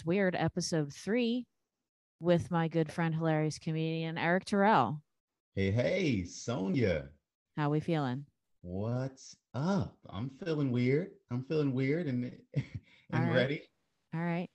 What's 0.00 0.06
Weird, 0.06 0.34
episode 0.34 0.94
three, 0.94 1.44
with 2.20 2.50
my 2.50 2.68
good 2.68 2.90
friend, 2.90 3.14
hilarious 3.14 3.58
comedian 3.58 4.16
Erik 4.16 4.46
Terrell. 4.46 5.02
Hey, 5.54 5.70
hey, 5.70 6.24
Sonia. 6.24 7.10
How 7.54 7.68
we 7.68 7.80
feeling? 7.80 8.24
What's 8.62 9.36
up? 9.52 9.98
I'm 10.08 10.30
feeling 10.42 10.70
weird. 10.72 11.10
I'm 11.30 11.44
feeling 11.44 11.74
weird 11.74 12.06
and 12.06 12.32
and 12.54 12.64
right. 13.12 13.34
ready. 13.34 13.62
All 14.14 14.22
right. 14.22 14.48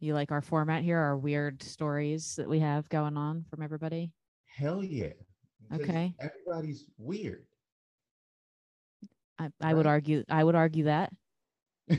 You 0.00 0.12
like 0.12 0.32
our 0.32 0.42
format 0.42 0.82
here, 0.82 0.98
our 0.98 1.16
weird 1.16 1.62
stories 1.62 2.34
that 2.36 2.46
we 2.46 2.58
have 2.58 2.86
going 2.90 3.16
on 3.16 3.46
from 3.48 3.62
everybody? 3.62 4.12
Hell 4.54 4.84
yeah. 4.84 5.14
Okay. 5.72 6.14
Everybody's 6.20 6.84
weird. 6.98 7.46
I, 9.38 9.48
I 9.62 9.72
would 9.72 9.86
argue 9.86 10.24
I 10.28 10.44
would 10.44 10.56
argue 10.56 10.84
that. 10.84 11.10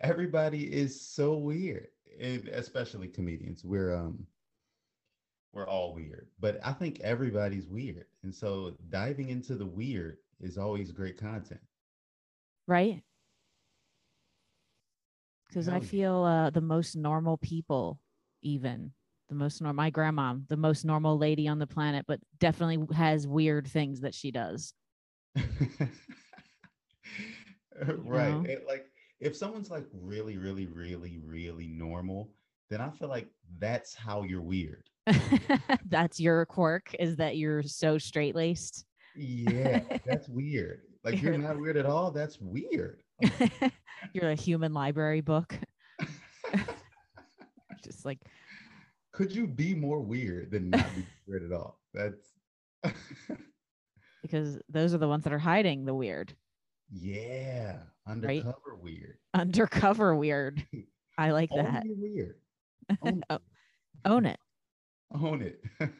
Everybody 0.00 0.64
is 0.72 1.00
so 1.00 1.36
weird, 1.36 1.88
and 2.20 2.48
especially 2.48 3.08
comedians. 3.08 3.64
We're 3.64 3.94
um 3.94 4.26
we're 5.52 5.66
all 5.66 5.94
weird, 5.94 6.28
but 6.38 6.60
I 6.64 6.72
think 6.72 7.00
everybody's 7.00 7.66
weird, 7.66 8.06
and 8.22 8.34
so 8.34 8.74
diving 8.90 9.30
into 9.30 9.54
the 9.54 9.66
weird 9.66 10.18
is 10.40 10.58
always 10.58 10.92
great 10.92 11.18
content. 11.18 11.60
right? 12.66 13.02
Because 15.48 15.68
I 15.68 15.80
feel 15.80 16.24
uh, 16.24 16.50
the 16.50 16.60
most 16.60 16.96
normal 16.96 17.38
people, 17.38 18.00
even 18.42 18.92
the 19.28 19.34
most 19.34 19.60
normal, 19.62 19.76
my 19.76 19.90
grandma, 19.90 20.34
the 20.48 20.56
most 20.56 20.84
normal 20.84 21.16
lady 21.18 21.48
on 21.48 21.58
the 21.58 21.66
planet, 21.66 22.04
but 22.06 22.20
definitely 22.38 22.78
has 22.94 23.26
weird 23.26 23.66
things 23.66 24.00
that 24.00 24.14
she 24.14 24.30
does. 24.30 24.74
right. 27.96 28.46
It, 28.46 28.64
like 28.66 28.86
if 29.20 29.36
someone's 29.36 29.70
like 29.70 29.86
really, 29.92 30.36
really, 30.36 30.66
really, 30.66 31.18
really 31.24 31.68
normal, 31.68 32.30
then 32.70 32.80
I 32.80 32.90
feel 32.90 33.08
like 33.08 33.28
that's 33.58 33.94
how 33.94 34.22
you're 34.22 34.42
weird. 34.42 34.84
That's 35.88 36.18
your 36.18 36.44
quirk 36.46 36.92
is 36.98 37.14
that 37.16 37.36
you're 37.36 37.62
so 37.62 37.96
straight 37.96 38.34
laced. 38.34 38.84
Yeah, 39.14 39.82
that's 40.04 40.28
weird. 40.40 40.80
Like 41.04 41.22
you're 41.22 41.32
You're- 41.34 41.44
not 41.46 41.60
weird 41.60 41.76
at 41.76 41.86
all. 41.86 42.10
That's 42.10 42.38
weird. 42.40 43.02
you're 44.12 44.30
a 44.30 44.34
human 44.34 44.74
library 44.74 45.20
book. 45.20 45.56
Just 47.84 48.04
like, 48.04 48.18
Could 49.12 49.30
you 49.32 49.46
be 49.46 49.74
more 49.76 50.00
weird 50.00 50.50
than 50.50 50.70
not 50.70 50.84
be 50.96 51.06
weird 51.28 51.44
at 51.44 51.52
all? 51.52 51.78
That's 51.94 52.32
because 54.22 54.58
those 54.68 54.92
are 54.92 54.98
the 54.98 55.08
ones 55.08 55.22
that 55.24 55.32
are 55.32 55.38
hiding 55.38 55.84
the 55.84 55.94
weird, 55.94 56.34
yeah, 56.90 57.76
undercover 58.06 58.74
weird. 58.80 59.18
undercover 59.34 60.14
weird. 60.16 60.64
I 61.18 61.30
like 61.30 61.50
Own 61.52 61.64
that. 61.64 61.84
weird. 61.86 62.36
Own, 63.02 63.22
Oh, 63.30 63.38
Own 64.04 64.26
it. 64.26 64.38
own 65.14 65.42
it. 65.42 65.60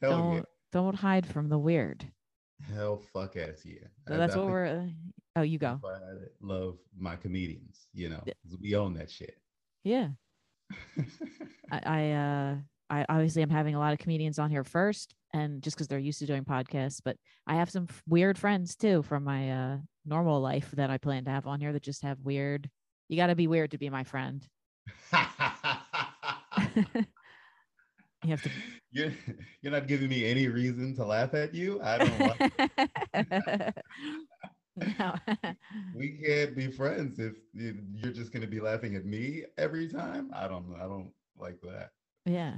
Hell 0.00 0.10
Don't 0.32 0.46
don't 0.72 0.94
hide 0.94 1.26
from 1.26 1.48
the 1.48 1.58
weird. 1.58 2.04
Hell 2.74 3.00
fuck 3.12 3.36
ass 3.36 3.62
yeah. 3.64 3.86
So 4.08 4.14
I- 4.14 4.16
that's 4.16 4.34
I 4.34 4.38
what 4.38 4.46
we're. 4.48 4.66
Uh, 4.66 4.86
oh, 5.36 5.42
you 5.42 5.58
go. 5.58 5.80
I 5.84 5.98
love 6.40 6.78
my 6.98 7.16
comedians. 7.16 7.86
You 7.92 8.08
know, 8.10 8.24
we 8.60 8.74
own 8.74 8.94
that 8.94 9.10
shit. 9.10 9.38
Yeah. 9.84 10.08
I, 11.70 11.80
I 11.84 12.10
uh 12.12 12.56
I 12.94 13.04
obviously 13.08 13.42
I'm 13.42 13.50
having 13.50 13.74
a 13.74 13.78
lot 13.78 13.92
of 13.92 13.98
comedians 13.98 14.38
on 14.38 14.50
here 14.50 14.64
first 14.64 15.14
and 15.32 15.60
just 15.62 15.76
because 15.76 15.88
they're 15.88 15.98
used 15.98 16.20
to 16.20 16.26
doing 16.26 16.44
podcasts, 16.44 17.00
but 17.04 17.16
I 17.46 17.56
have 17.56 17.68
some 17.70 17.86
f- 17.88 18.02
weird 18.06 18.38
friends 18.38 18.76
too 18.76 19.02
from 19.02 19.24
my 19.24 19.50
uh 19.50 19.76
normal 20.06 20.40
life 20.40 20.70
that 20.72 20.90
I 20.90 20.98
plan 20.98 21.24
to 21.24 21.30
have 21.30 21.46
on 21.46 21.60
here 21.60 21.72
that 21.72 21.82
just 21.82 22.02
have 22.02 22.18
weird 22.20 22.70
you 23.08 23.16
gotta 23.16 23.34
be 23.34 23.46
weird 23.48 23.70
to 23.72 23.78
be 23.78 23.90
my 23.90 24.04
friend. 24.04 24.46
You 28.24 28.30
have 28.30 28.42
to 28.42 28.50
you're 28.90 29.12
you're 29.60 29.72
not 29.72 29.86
giving 29.86 30.08
me 30.08 30.24
any 30.24 30.48
reason 30.48 30.94
to 30.96 31.04
laugh 31.04 31.34
at 31.34 31.52
you. 31.54 31.78
I 31.82 31.98
don't 31.98 32.20
like 32.20 33.74
no. 34.98 35.14
we 35.94 36.18
can't 36.24 36.56
be 36.56 36.68
friends 36.70 37.18
if 37.18 37.34
you- 37.52 37.82
you're 37.94 38.12
just 38.14 38.32
gonna 38.32 38.46
be 38.46 38.60
laughing 38.60 38.94
at 38.96 39.04
me 39.04 39.44
every 39.58 39.88
time. 39.88 40.30
I 40.34 40.48
don't 40.48 40.74
I 40.76 40.84
don't 40.84 41.10
like 41.38 41.60
that. 41.62 41.90
yeah. 42.24 42.54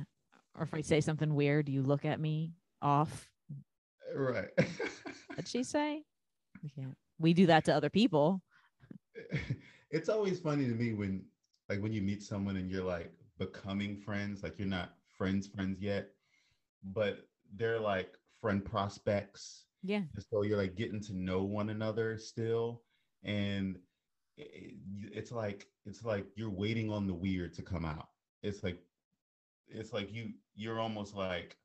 Or 0.57 0.65
if 0.65 0.75
I 0.75 0.81
say 0.81 1.01
something 1.01 1.35
weird, 1.35 1.69
you 1.69 1.83
look 1.83 2.05
at 2.05 2.21
me 2.21 2.53
off. 2.81 3.29
Right. 4.15 4.49
What'd 5.29 5.49
she 5.49 5.63
say? 5.63 6.03
We 6.63 6.71
can't. 6.71 6.97
We 7.19 7.35
do 7.35 7.47
that 7.47 7.65
to 7.67 7.75
other 7.75 7.91
people. 7.91 8.43
it's 9.91 10.09
always 10.09 10.39
funny 10.39 10.67
to 10.67 10.75
me 10.75 10.93
when 10.93 11.25
like 11.69 11.81
when 11.81 11.93
you 11.93 12.03
meet 12.03 12.23
someone 12.23 12.57
and 12.57 12.71
you're 12.71 12.85
like 12.85 13.13
becoming 13.39 13.97
friends, 13.97 14.43
like 14.43 14.59
you're 14.59 14.69
not 14.69 14.95
friends 15.17 15.47
friends 15.47 15.81
yet, 15.81 16.09
but 16.83 17.27
they're 17.55 17.81
like 17.81 18.15
friend 18.41 18.65
prospects. 18.65 19.65
Yeah. 19.83 20.03
So 20.31 20.43
you're 20.43 20.59
like 20.59 20.75
getting 20.75 21.01
to 21.03 21.15
know 21.15 21.43
one 21.43 21.71
another 21.71 22.19
still 22.19 22.83
and 23.25 23.79
it's 24.37 25.33
like 25.33 25.67
it's 25.87 26.05
like 26.05 26.27
you're 26.37 26.51
waiting 26.51 26.91
on 26.91 27.07
the 27.07 27.15
weird 27.15 27.55
to 27.55 27.63
come 27.63 27.87
out 27.87 28.09
it's 28.43 28.63
like 28.63 28.79
it's 29.69 29.93
like 29.93 30.13
you 30.13 30.31
you're 30.55 30.81
almost 30.81 31.15
like 31.15 31.57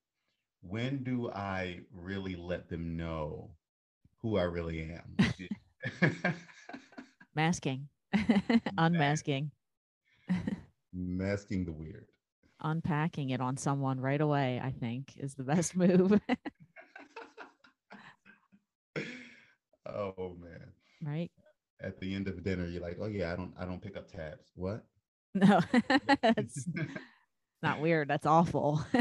when 0.62 1.04
do 1.04 1.30
i 1.32 1.80
really 1.94 2.36
let 2.36 2.70
them 2.70 2.96
know 2.96 3.50
who 4.22 4.38
i 4.38 4.44
really 4.44 4.92
am 4.92 5.18
Masking. 7.34 7.88
Unmasking. 8.78 9.52
masking 10.94 11.64
the 11.66 11.72
weird 11.72 12.08
unpacking 12.64 13.32
it 13.32 13.42
on 13.42 13.58
someone 13.58 14.00
right 14.00 14.22
away, 14.22 14.62
I 14.64 14.72
think, 14.72 15.14
is 15.18 15.34
the 15.34 15.44
best 15.44 15.76
move. 15.76 16.20
oh 19.88 20.38
man 20.40 20.72
right? 21.04 21.32
at 21.82 22.00
the 22.00 22.14
end 22.14 22.28
of 22.28 22.44
dinner 22.44 22.68
you're 22.68 22.82
like 22.82 22.98
oh 23.02 23.08
yeah 23.08 23.34
i 23.34 23.36
don't 23.36 23.52
i 23.60 23.66
don't 23.66 23.82
pick 23.82 23.98
up 23.98 24.08
tabs 24.10 24.52
what 24.56 24.86
No, 25.34 25.60
not 27.64 27.80
weird. 27.80 28.08
That's 28.08 28.26
awful. 28.26 28.84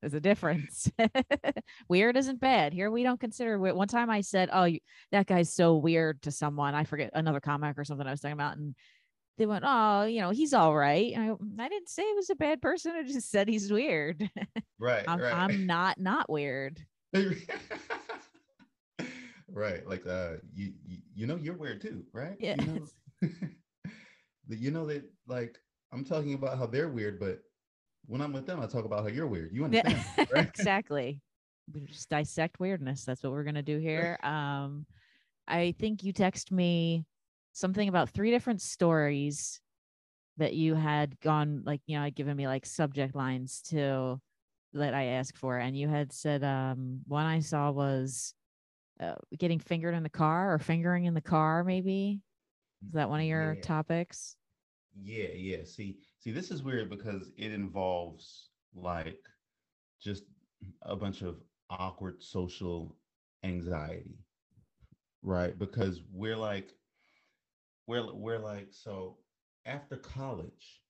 There's 0.00 0.14
a 0.14 0.20
difference. 0.20 0.90
weird 1.88 2.16
isn't 2.16 2.40
bad. 2.40 2.72
Here 2.72 2.90
we 2.90 3.02
don't 3.02 3.18
consider 3.20 3.58
weird. 3.58 3.74
One 3.74 3.88
time 3.88 4.10
I 4.10 4.20
said, 4.20 4.48
"Oh, 4.52 4.64
you, 4.64 4.78
that 5.12 5.26
guy's 5.26 5.52
so 5.52 5.76
weird" 5.76 6.22
to 6.22 6.30
someone. 6.30 6.74
I 6.74 6.84
forget 6.84 7.10
another 7.14 7.40
comic 7.40 7.78
or 7.78 7.84
something 7.84 8.06
I 8.06 8.12
was 8.12 8.20
talking 8.20 8.32
about, 8.34 8.56
and 8.56 8.74
they 9.38 9.46
went, 9.46 9.64
"Oh, 9.66 10.04
you 10.04 10.20
know, 10.20 10.30
he's 10.30 10.54
all 10.54 10.74
right." 10.76 11.12
And 11.14 11.36
I, 11.58 11.64
I 11.64 11.68
didn't 11.68 11.88
say 11.88 12.04
he 12.04 12.14
was 12.14 12.30
a 12.30 12.36
bad 12.36 12.62
person. 12.62 12.92
I 12.92 13.02
just 13.02 13.30
said 13.30 13.48
he's 13.48 13.72
weird. 13.72 14.30
right 14.78 15.04
I'm, 15.08 15.20
right 15.20 15.34
I'm 15.34 15.66
not 15.66 15.98
not 15.98 16.30
weird. 16.30 16.80
right 19.48 19.86
like 19.88 20.06
uh 20.06 20.32
you, 20.54 20.72
you 20.84 20.98
you 21.14 21.26
know 21.26 21.36
you're 21.36 21.56
weird 21.56 21.80
too 21.80 22.04
right 22.12 22.36
Yeah. 22.40 22.56
you 22.60 22.66
know, 22.66 22.86
that 24.48 24.58
you 24.58 24.70
know 24.70 24.84
that 24.86 25.04
like 25.26 25.56
i'm 25.92 26.04
talking 26.04 26.34
about 26.34 26.58
how 26.58 26.66
they're 26.66 26.88
weird 26.88 27.18
but 27.18 27.40
when 28.06 28.20
i'm 28.20 28.32
with 28.32 28.46
them 28.46 28.60
i 28.60 28.66
talk 28.66 28.84
about 28.84 29.02
how 29.02 29.08
you're 29.08 29.26
weird 29.26 29.50
you 29.52 29.64
understand 29.64 30.02
right 30.32 30.46
exactly. 30.48 31.20
We 31.74 31.80
just 31.80 32.08
dissect 32.08 32.60
weirdness. 32.60 33.04
That's 33.04 33.24
what 33.24 33.32
we're 33.32 33.42
gonna 33.42 33.60
do 33.62 33.78
here. 33.78 34.16
Um, 34.22 34.86
I 35.48 35.74
think 35.80 36.04
you 36.04 36.12
text 36.12 36.52
me 36.52 37.04
something 37.54 37.88
about 37.88 38.10
three 38.10 38.30
different 38.30 38.62
stories 38.62 39.60
that 40.36 40.54
you 40.54 40.74
had 40.76 41.18
gone 41.20 41.62
like 41.64 41.80
you 41.86 41.96
know 41.96 42.04
had 42.04 42.14
given 42.14 42.36
me 42.36 42.46
like 42.46 42.66
subject 42.66 43.16
lines 43.16 43.62
to 43.70 44.20
that 44.74 44.94
I 44.94 45.04
asked 45.04 45.36
for, 45.38 45.58
and 45.58 45.76
you 45.76 45.88
had 45.88 46.12
said 46.12 46.44
um 46.44 47.00
one 47.08 47.26
I 47.26 47.40
saw 47.40 47.72
was 47.72 48.32
uh, 49.00 49.14
getting 49.36 49.58
fingered 49.58 49.94
in 49.94 50.04
the 50.04 50.08
car 50.08 50.54
or 50.54 50.58
fingering 50.60 51.06
in 51.06 51.14
the 51.14 51.20
car. 51.20 51.64
Maybe 51.64 52.20
is 52.86 52.92
that 52.92 53.10
one 53.10 53.20
of 53.20 53.26
your 53.26 53.56
Yeah. 53.56 53.60
topics? 53.60 54.36
Yeah, 54.96 55.28
yeah. 55.34 55.64
See, 55.64 56.00
see, 56.18 56.32
this 56.32 56.50
is 56.50 56.62
weird 56.62 56.90
because 56.90 57.32
it 57.36 57.52
involves 57.52 58.50
like 58.74 59.28
just 60.00 60.24
a 60.82 60.96
bunch 60.96 61.22
of 61.22 61.42
awkward 61.70 62.22
social 62.22 62.96
anxiety, 63.42 64.18
right? 65.22 65.58
Because 65.58 66.02
we're 66.12 66.36
like, 66.36 66.74
we're 67.86 68.12
we're 68.14 68.38
like, 68.38 68.72
so 68.72 69.18
after 69.66 69.96
college, 69.96 70.82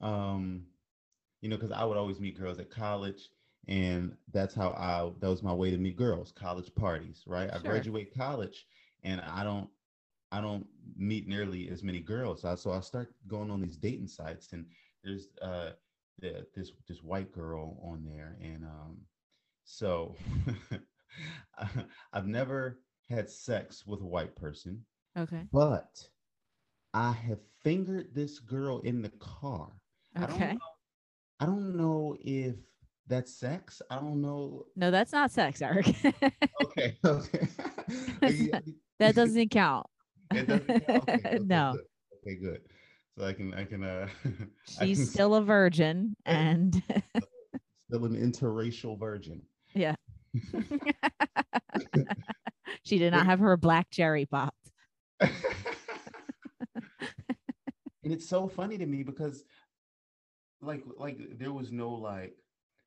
um, 0.00 0.66
you 1.40 1.48
know, 1.48 1.56
because 1.56 1.72
I 1.72 1.84
would 1.84 1.96
always 1.98 2.20
meet 2.20 2.36
girls 2.38 2.58
at 2.58 2.70
college, 2.70 3.30
and 3.68 4.16
that's 4.32 4.54
how 4.54 4.70
I 4.70 5.12
that 5.20 5.28
was 5.28 5.42
my 5.42 5.54
way 5.54 5.70
to 5.70 5.78
meet 5.78 5.96
girls, 5.96 6.32
college 6.32 6.74
parties, 6.74 7.24
right? 7.26 7.50
I 7.52 7.58
graduate 7.58 8.14
college, 8.14 8.66
and 9.02 9.20
I 9.20 9.44
don't 9.44 9.70
I 10.32 10.40
don't 10.40 10.66
meet 10.96 11.26
nearly 11.28 11.68
as 11.70 11.82
many 11.82 12.00
girls. 12.00 12.42
So 12.42 12.50
I, 12.50 12.54
so 12.54 12.72
I 12.72 12.80
start 12.80 13.12
going 13.26 13.50
on 13.50 13.60
these 13.60 13.76
dating 13.76 14.08
sites, 14.08 14.52
and 14.52 14.66
there's 15.02 15.28
uh 15.42 15.70
the, 16.20 16.46
this 16.54 16.72
this 16.88 17.02
white 17.02 17.32
girl 17.32 17.78
on 17.82 18.04
there, 18.04 18.36
and 18.42 18.64
um, 18.64 18.98
so 19.64 20.14
I've 22.12 22.26
never 22.26 22.80
had 23.08 23.28
sex 23.28 23.86
with 23.86 24.00
a 24.00 24.06
white 24.06 24.36
person, 24.36 24.84
Okay. 25.18 25.42
but 25.52 26.08
I 26.94 27.12
have 27.12 27.38
fingered 27.62 28.14
this 28.14 28.38
girl 28.38 28.80
in 28.80 29.02
the 29.02 29.10
car. 29.10 29.72
I 30.16 30.20
don't 30.26 30.30
Okay. 30.34 30.52
know, 30.52 30.58
I 31.40 31.46
don't 31.46 31.76
know 31.76 32.16
if 32.20 32.56
that's 33.06 33.34
sex. 33.34 33.82
I 33.90 33.96
don't 33.96 34.20
know. 34.22 34.66
No, 34.76 34.90
that's 34.90 35.12
not 35.12 35.30
sex, 35.30 35.62
Erik. 35.62 35.94
Okay, 36.62 36.96
okay. 37.04 37.48
That 38.98 39.14
doesn't 39.14 39.48
count. 39.48 39.86
It 40.32 40.46
doesn't? 40.46 40.82
Okay, 40.88 41.38
no, 41.42 41.76
good. 41.76 41.84
Okay, 42.26 42.36
good. 42.36 42.60
So 43.18 43.24
I 43.24 43.32
can 43.32 43.54
I 43.54 43.64
can 43.64 43.82
uh 43.84 44.08
she's 44.68 44.98
can 44.98 45.06
still 45.06 45.34
a 45.34 45.42
virgin, 45.42 46.14
and 46.24 46.74
still 47.88 48.04
an 48.04 48.14
interracial 48.14 48.98
virgin. 48.98 49.42
yeah, 49.74 49.94
she 52.84 52.98
did 52.98 53.12
not 53.12 53.26
have 53.26 53.40
her 53.40 53.56
black 53.56 53.90
cherry 53.90 54.26
popped. 54.26 54.70
and 55.20 55.32
it's 58.04 58.28
so 58.28 58.48
funny 58.48 58.78
to 58.78 58.86
me 58.86 59.02
because 59.02 59.44
like 60.62 60.82
like 60.96 61.18
there 61.38 61.52
was 61.52 61.72
no 61.72 61.90
like 61.90 62.34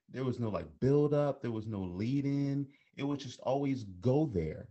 there 0.09 0.23
was 0.23 0.39
no 0.39 0.49
like 0.49 0.67
build 0.79 1.13
up 1.13 1.41
there 1.41 1.51
was 1.51 1.67
no 1.67 1.79
lead 1.79 2.25
in 2.25 2.67
it 2.95 3.03
would 3.03 3.19
just 3.19 3.39
always 3.41 3.83
go 4.01 4.29
there 4.33 4.67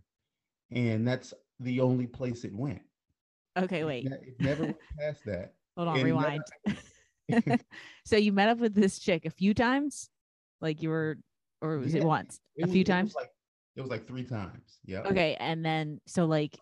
and 0.71 1.07
that's 1.07 1.33
the 1.63 1.81
only 1.81 2.07
place 2.07 2.43
it 2.43 2.53
went 2.53 2.81
Okay, 3.57 3.83
wait, 3.83 4.05
ne- 4.05 4.15
it 4.15 4.35
never 4.39 4.63
went 4.65 4.77
past 4.99 5.21
that 5.25 5.53
hold 5.77 5.87
on, 5.87 5.99
and 5.99 6.03
never- 6.07 6.39
rewind. 7.27 7.61
so 8.05 8.15
you 8.17 8.31
met 8.33 8.49
up 8.49 8.57
with 8.59 8.73
this 8.73 8.99
chick 8.99 9.25
a 9.25 9.29
few 9.29 9.53
times, 9.53 10.09
like 10.61 10.81
you 10.81 10.89
were, 10.89 11.17
or 11.61 11.77
was 11.77 11.93
it 11.95 12.03
once? 12.03 12.39
it 12.55 12.63
a 12.63 12.65
was- 12.65 12.71
few 12.73 12.81
it 12.81 12.87
was 12.87 12.93
times. 12.95 13.15
like 13.15 13.29
it 13.75 13.81
was 13.81 13.89
like 13.89 14.05
three 14.07 14.23
times 14.23 14.77
yeah 14.85 14.99
Okay, 15.01 15.35
and 15.39 15.65
then 15.65 15.99
so 16.05 16.25
like 16.25 16.57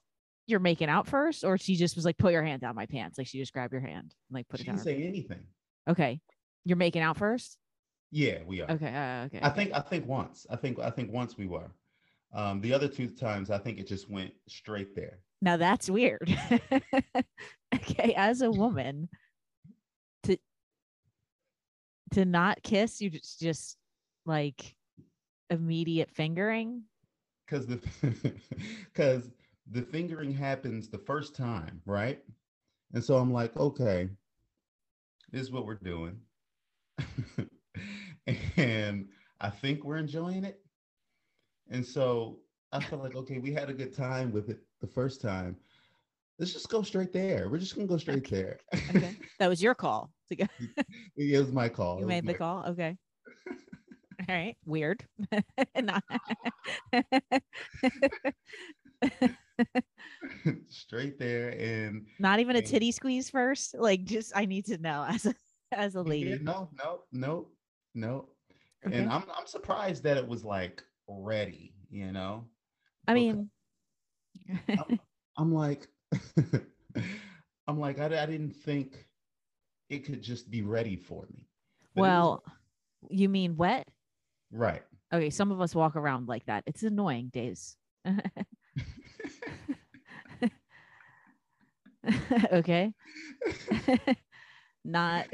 you're 0.48 0.60
making 0.60 0.90
out 0.90 1.08
first, 1.08 1.44
or 1.46 1.58
she 1.58 1.76
just 1.76 1.96
was 1.96 2.04
like, 2.04 2.18
"Put 2.18 2.34
your 2.34 2.44
hand 2.44 2.62
down 2.62 2.76
my 2.76 2.86
pants." 2.86 3.18
Like 3.18 3.28
she 3.28 3.38
just 3.40 3.54
grabbed 3.54 3.72
your 3.74 3.82
hand, 3.82 4.14
and, 4.30 4.34
like 4.34 4.48
put 4.50 4.60
she 4.60 4.64
it 4.64 4.68
down. 4.68 4.78
She 4.80 4.84
didn't 4.86 5.02
say 5.02 5.08
anything 5.08 5.44
Okay, 5.90 6.20
you're 6.66 6.78
making 6.78 7.02
out 7.02 7.18
first. 7.18 7.58
yeah 8.12 8.40
we 8.46 8.62
are 8.62 8.70
Okay, 8.72 8.88
uh, 8.94 9.26
okay. 9.26 9.40
i 9.42 9.48
okay. 9.48 9.56
think 9.56 9.74
i 9.74 9.80
think 9.80 10.06
once 10.08 10.46
i 10.50 10.56
think 10.58 10.78
i 10.80 10.90
think 10.90 11.12
once 11.14 11.38
we 11.38 11.48
were 11.48 11.70
um 12.34 12.62
the 12.62 12.74
other 12.74 12.88
two 12.88 13.08
times 13.10 13.50
i 13.50 13.58
think 13.58 13.80
it 13.80 13.88
just 13.88 14.10
went 14.10 14.32
straight 14.48 14.96
there 14.96 15.20
Now 15.42 15.58
that's 15.58 15.90
weird. 15.90 16.30
okay, 17.76 18.14
as 18.16 18.42
a 18.42 18.52
woman, 18.52 19.10
to 20.24 20.38
to 22.14 22.26
not 22.26 22.62
kiss, 22.64 23.02
you 23.02 23.10
just 23.10 23.40
just 23.40 23.78
like 24.26 24.76
immediate 25.50 26.12
fingering. 26.12 26.84
because 27.46 27.66
the 27.68 27.80
because 28.94 29.32
the 29.72 29.82
fingering 29.82 30.34
happens 30.34 30.90
the 30.90 30.98
first 31.00 31.36
time, 31.36 31.82
right? 31.86 32.20
And 32.94 33.04
so 33.04 33.18
I'm 33.18 33.32
like, 33.34 33.56
okay, 33.58 34.10
this 35.32 35.42
is 35.42 35.52
what 35.52 35.66
we're 35.66 35.76
doing, 35.76 36.20
and 38.58 39.08
I 39.40 39.50
think 39.50 39.84
we're 39.84 39.98
enjoying 39.98 40.44
it. 40.46 40.60
And 41.72 41.86
so 41.86 42.40
I 42.72 42.80
felt 42.82 43.02
like, 43.02 43.16
okay, 43.16 43.40
we 43.40 43.52
had 43.54 43.70
a 43.70 43.74
good 43.74 43.96
time 43.96 44.32
with 44.32 44.50
it 44.50 44.60
the 44.82 44.88
first 44.88 45.22
time. 45.22 45.56
Let's 46.38 46.54
just 46.54 46.70
go 46.70 46.82
straight 46.82 47.14
there. 47.14 47.50
We're 47.50 47.58
just 47.60 47.76
gonna 47.76 47.88
go 47.88 47.98
straight 47.98 48.30
there. 48.30 48.60
Okay, 48.96 49.16
that 49.40 49.48
was 49.48 49.62
your 49.64 49.74
call. 49.76 50.12
To 50.30 50.36
go. 50.36 50.46
it 51.18 51.40
was 51.40 51.52
my 51.52 51.70
call. 51.70 52.00
You 52.00 52.06
made 52.08 52.24
the 52.26 52.34
my- 52.34 52.38
call. 52.38 52.66
Okay. 52.68 52.98
All 54.30 54.36
right. 54.36 54.56
Weird. 54.66 55.04
Straight 60.70 61.20
there, 61.20 61.50
and 61.60 62.06
Not 62.20 62.40
even 62.40 62.56
a 62.56 62.62
titty 62.62 62.92
squeeze 62.92 63.30
first. 63.30 63.76
Like, 63.78 64.04
just 64.06 64.32
I 64.36 64.46
need 64.46 64.66
to 64.68 64.78
know 64.78 65.06
as 65.08 65.26
a 65.26 65.36
as 65.72 65.96
a 65.96 66.00
Yeah, 66.00 66.04
lady. 66.04 66.40
no, 66.42 66.70
no, 66.78 67.02
no, 67.12 67.48
no. 67.94 68.30
Okay. 68.86 68.98
And 68.98 69.10
I'm 69.12 69.24
I'm 69.38 69.46
surprised 69.48 70.04
that 70.04 70.18
it 70.18 70.28
was 70.28 70.44
like 70.44 70.84
ready, 71.20 71.74
you 71.90 72.12
know. 72.12 72.46
I 73.08 73.14
mean, 73.14 73.50
I'm, 74.70 75.00
I'm 75.38 75.54
like, 75.54 75.88
I'm 77.68 77.80
like, 77.80 78.00
I, 78.00 78.06
I 78.06 78.26
didn't 78.26 78.56
think 78.56 79.08
it 79.90 80.06
could 80.06 80.22
just 80.22 80.50
be 80.50 80.62
ready 80.62 80.96
for 80.96 81.28
me. 81.34 81.48
But 81.96 82.02
it 82.02 82.04
was- 82.04 82.10
well, 82.12 82.44
you 83.10 83.30
mean 83.30 83.58
wet? 83.58 83.88
right. 84.52 84.84
Okay, 85.14 85.30
some 85.30 85.52
of 85.52 85.60
us 85.60 85.76
walk 85.76 85.98
around 85.98 86.30
like 86.30 86.46
that. 86.46 86.64
It's 86.66 86.84
annoying, 86.84 87.30
days. 87.34 87.76
okay. 92.54 92.94
Not 94.86 95.28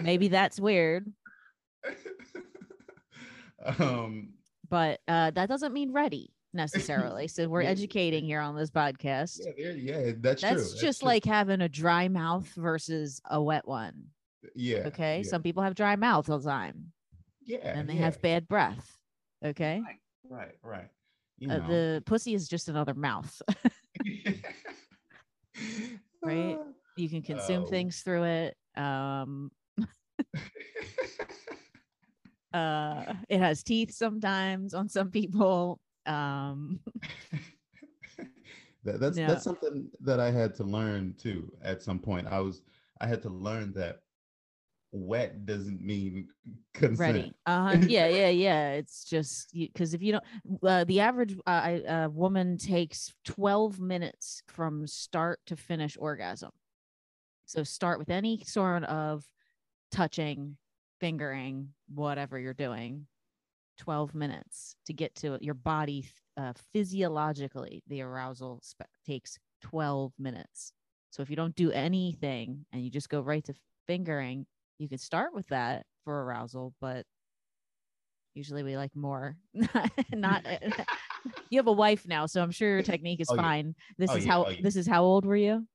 maybe 0.00 0.28
that's 0.28 0.58
weird, 0.60 1.12
um, 3.78 4.34
but 4.70 5.00
uh 5.08 5.30
that 5.32 5.48
doesn't 5.48 5.72
mean 5.74 5.92
ready 5.92 6.32
necessarily. 6.54 7.28
So 7.28 7.48
we're 7.48 7.62
educating 7.76 8.24
here 8.24 8.40
on 8.40 8.56
this 8.56 8.70
podcast. 8.70 9.40
yeah, 9.44 9.52
there, 9.56 9.76
yeah, 9.76 10.12
that's, 10.18 10.40
true. 10.40 10.50
That's 10.50 10.70
that's 10.72 10.80
just 10.80 11.02
like 11.02 11.24
having 11.24 11.60
a 11.60 11.68
dry 11.68 12.08
mouth 12.08 12.48
versus 12.56 13.20
a 13.30 13.40
wet 13.42 13.66
one. 13.68 14.04
yeah. 14.54 14.84
Okay. 14.86 15.18
yeah, 15.18 15.22
Some 15.30 15.42
people 15.42 15.62
have 15.62 15.74
dry 15.74 15.96
mouth 15.96 16.28
all 16.30 16.38
the 16.38 16.48
time 16.50 16.92
yeah, 17.44 17.58
and 17.78 17.88
they 17.88 17.94
yeah, 17.94 18.04
have 18.06 18.22
bad 18.22 18.48
breath. 18.48 18.96
Okay. 19.44 19.82
right, 20.28 20.52
right. 20.62 20.88
You 21.38 21.50
Uh, 21.50 21.56
know. 21.58 21.66
the 21.68 22.02
pussy 22.06 22.34
is 22.34 22.48
just 22.48 22.68
another 22.68 22.94
mouth. 22.94 23.40
Right? 26.22 26.58
You 26.96 27.08
can 27.08 27.22
consume 27.22 27.64
Oh. 27.64 27.66
things 27.66 28.00
through 28.02 28.24
it. 28.24 28.56
Um, 28.76 29.50
uh, 32.52 33.14
it 33.28 33.38
has 33.38 33.62
teeth 33.62 33.92
sometimes 33.92 34.74
on 34.74 34.88
some 34.88 35.10
people. 35.10 35.80
Um, 36.06 36.80
that, 38.84 39.00
that's 39.00 39.18
Yeah. 39.18 39.28
that's 39.28 39.44
something 39.44 39.88
that 40.00 40.20
I 40.20 40.30
had 40.30 40.54
to 40.56 40.64
learn 40.64 41.14
too. 41.18 41.52
At 41.62 41.82
some 41.82 41.98
point, 41.98 42.26
I 42.26 42.40
was 42.40 42.62
I 43.00 43.06
had 43.06 43.22
to 43.22 43.30
learn 43.30 43.72
that 43.74 44.00
wet 44.92 45.46
doesn't 45.46 45.80
mean 45.80 46.28
consent. 46.74 46.98
ready. 46.98 47.32
Uh, 47.46 47.78
yeah, 47.86 48.08
yeah, 48.08 48.28
yeah. 48.28 48.72
It's 48.72 49.04
just 49.04 49.52
because 49.52 49.94
if 49.94 50.02
you 50.02 50.12
don't, 50.12 50.24
uh, 50.64 50.84
the 50.84 51.00
average 51.00 51.34
uh, 51.46 51.50
I- 51.50 51.84
uh, 51.86 52.08
woman 52.08 52.58
takes 52.58 53.14
12 53.24 53.80
minutes 53.80 54.42
from 54.48 54.86
start 54.86 55.40
to 55.46 55.56
finish 55.56 55.96
orgasm. 55.98 56.50
So 57.46 57.62
start 57.62 57.98
with 57.98 58.10
any 58.10 58.42
sort 58.44 58.84
of 58.84 59.24
touching, 59.90 60.56
fingering, 61.00 61.70
whatever 61.94 62.38
you're 62.38 62.54
doing. 62.54 63.06
12 63.78 64.14
minutes 64.14 64.76
to 64.86 64.92
get 64.92 65.14
to 65.14 65.32
it. 65.34 65.42
Your 65.42 65.54
body 65.54 66.06
uh, 66.36 66.52
physiologically, 66.74 67.82
the 67.86 68.02
arousal 68.02 68.60
takes 69.06 69.38
12 69.62 70.12
minutes. 70.18 70.72
So 71.10 71.22
if 71.22 71.30
you 71.30 71.36
don't 71.36 71.54
do 71.56 71.70
anything 71.72 72.66
and 72.72 72.84
you 72.84 72.90
just 72.90 73.08
go 73.08 73.22
right 73.22 73.42
to 73.44 73.54
fingering, 73.86 74.44
you 74.78 74.86
can 74.88 74.98
start 74.98 75.32
with 75.34 75.46
that 75.48 75.86
for 76.04 76.22
arousal, 76.24 76.74
but 76.80 77.06
usually 78.34 78.62
we 78.62 78.76
like 78.76 78.94
more. 78.94 79.36
Not 80.12 80.46
you 81.50 81.58
have 81.58 81.66
a 81.66 81.72
wife 81.72 82.06
now, 82.06 82.26
so 82.26 82.42
I'm 82.42 82.50
sure 82.50 82.68
your 82.68 82.82
technique 82.82 83.20
is 83.20 83.28
Oh, 83.30 83.34
yeah. 83.34 83.40
fine. 83.42 83.74
This 83.98 84.10
Oh, 84.10 84.16
is 84.16 84.24
yeah. 84.26 84.30
how 84.32 84.44
Oh, 84.44 84.48
yeah. 84.50 84.60
this 84.62 84.76
is 84.76 84.86
how 84.86 85.02
old 85.04 85.24
were 85.24 85.36
you? 85.36 85.66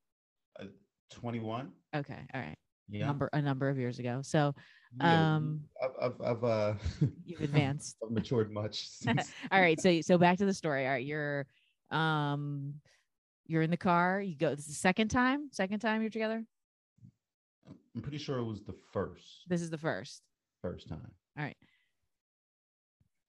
Twenty 1.10 1.40
one. 1.40 1.72
Okay, 1.94 2.18
all 2.34 2.40
right. 2.40 2.56
Yeah. 2.88 3.06
Number 3.06 3.28
a 3.32 3.42
number 3.42 3.68
of 3.68 3.78
years 3.78 3.98
ago. 3.98 4.20
So 4.22 4.54
yeah, 5.00 5.36
um, 5.36 5.60
I've 5.82 5.90
I've, 6.00 6.20
I've 6.20 6.44
uh 6.44 6.74
you've 7.24 7.42
advanced. 7.42 7.96
I've 8.04 8.10
matured 8.10 8.50
much. 8.52 8.88
Since, 8.88 9.32
all 9.50 9.60
right, 9.60 9.80
so 9.80 10.00
so 10.00 10.18
back 10.18 10.38
to 10.38 10.44
the 10.46 10.54
story. 10.54 10.86
All 10.86 10.92
right, 10.92 11.04
you're 11.04 11.46
um 11.90 12.74
you're 13.46 13.62
in 13.62 13.70
the 13.70 13.76
car, 13.76 14.20
you 14.20 14.34
go 14.36 14.50
this 14.50 14.60
is 14.60 14.66
the 14.68 14.74
second 14.74 15.08
time, 15.08 15.48
second 15.52 15.78
time 15.80 16.00
you're 16.00 16.10
together? 16.10 16.44
I'm 17.94 18.02
pretty 18.02 18.18
sure 18.18 18.38
it 18.38 18.44
was 18.44 18.62
the 18.62 18.74
first 18.92 19.44
This 19.48 19.62
is 19.62 19.70
the 19.70 19.78
first. 19.78 20.22
first 20.62 20.88
time. 20.88 21.10
All 21.38 21.44
right. 21.44 21.56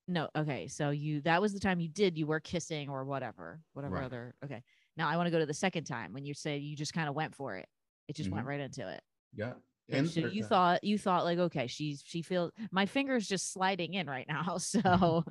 No, 0.08 0.30
okay. 0.36 0.68
So 0.68 0.90
you 0.92 1.22
that 1.22 1.42
was 1.42 1.54
the 1.54 1.60
time 1.60 1.80
you 1.80 1.90
did 1.90 2.18
you 2.18 2.26
were 2.28 2.40
kissing 2.40 2.90
or 2.90 3.04
whatever, 3.06 3.60
whatever 3.74 3.96
Right. 3.96 4.06
other. 4.06 4.36
Okay. 4.44 4.64
Now 4.96 5.10
I 5.10 5.18
want 5.18 5.28
to 5.28 5.32
go 5.32 5.40
to 5.40 5.46
the 5.46 5.54
second 5.54 5.84
time 5.84 6.14
when 6.14 6.26
you 6.26 6.34
say 6.34 6.58
you 6.58 6.76
just 6.76 6.94
kind 6.94 7.10
of 7.10 7.16
went 7.16 7.36
for 7.36 7.56
it. 7.58 7.68
It 8.08 8.16
just 8.16 8.30
went 8.32 8.46
right 8.46 8.60
into 8.60 8.88
it. 8.88 9.02
Yeah. 9.36 9.54
And 9.90 10.10
so 10.10 10.22
you 10.22 10.44
thought 10.44 10.84
you 10.84 10.98
thought 10.98 11.24
like 11.24 11.40
okay, 11.40 11.68
she's 11.68 12.04
she 12.06 12.22
feels 12.22 12.52
my 12.72 12.86
finger's 12.86 13.28
just 13.28 13.54
sliding 13.54 13.94
in 13.94 14.08
right 14.08 14.28
now, 14.28 14.58
so 14.58 15.24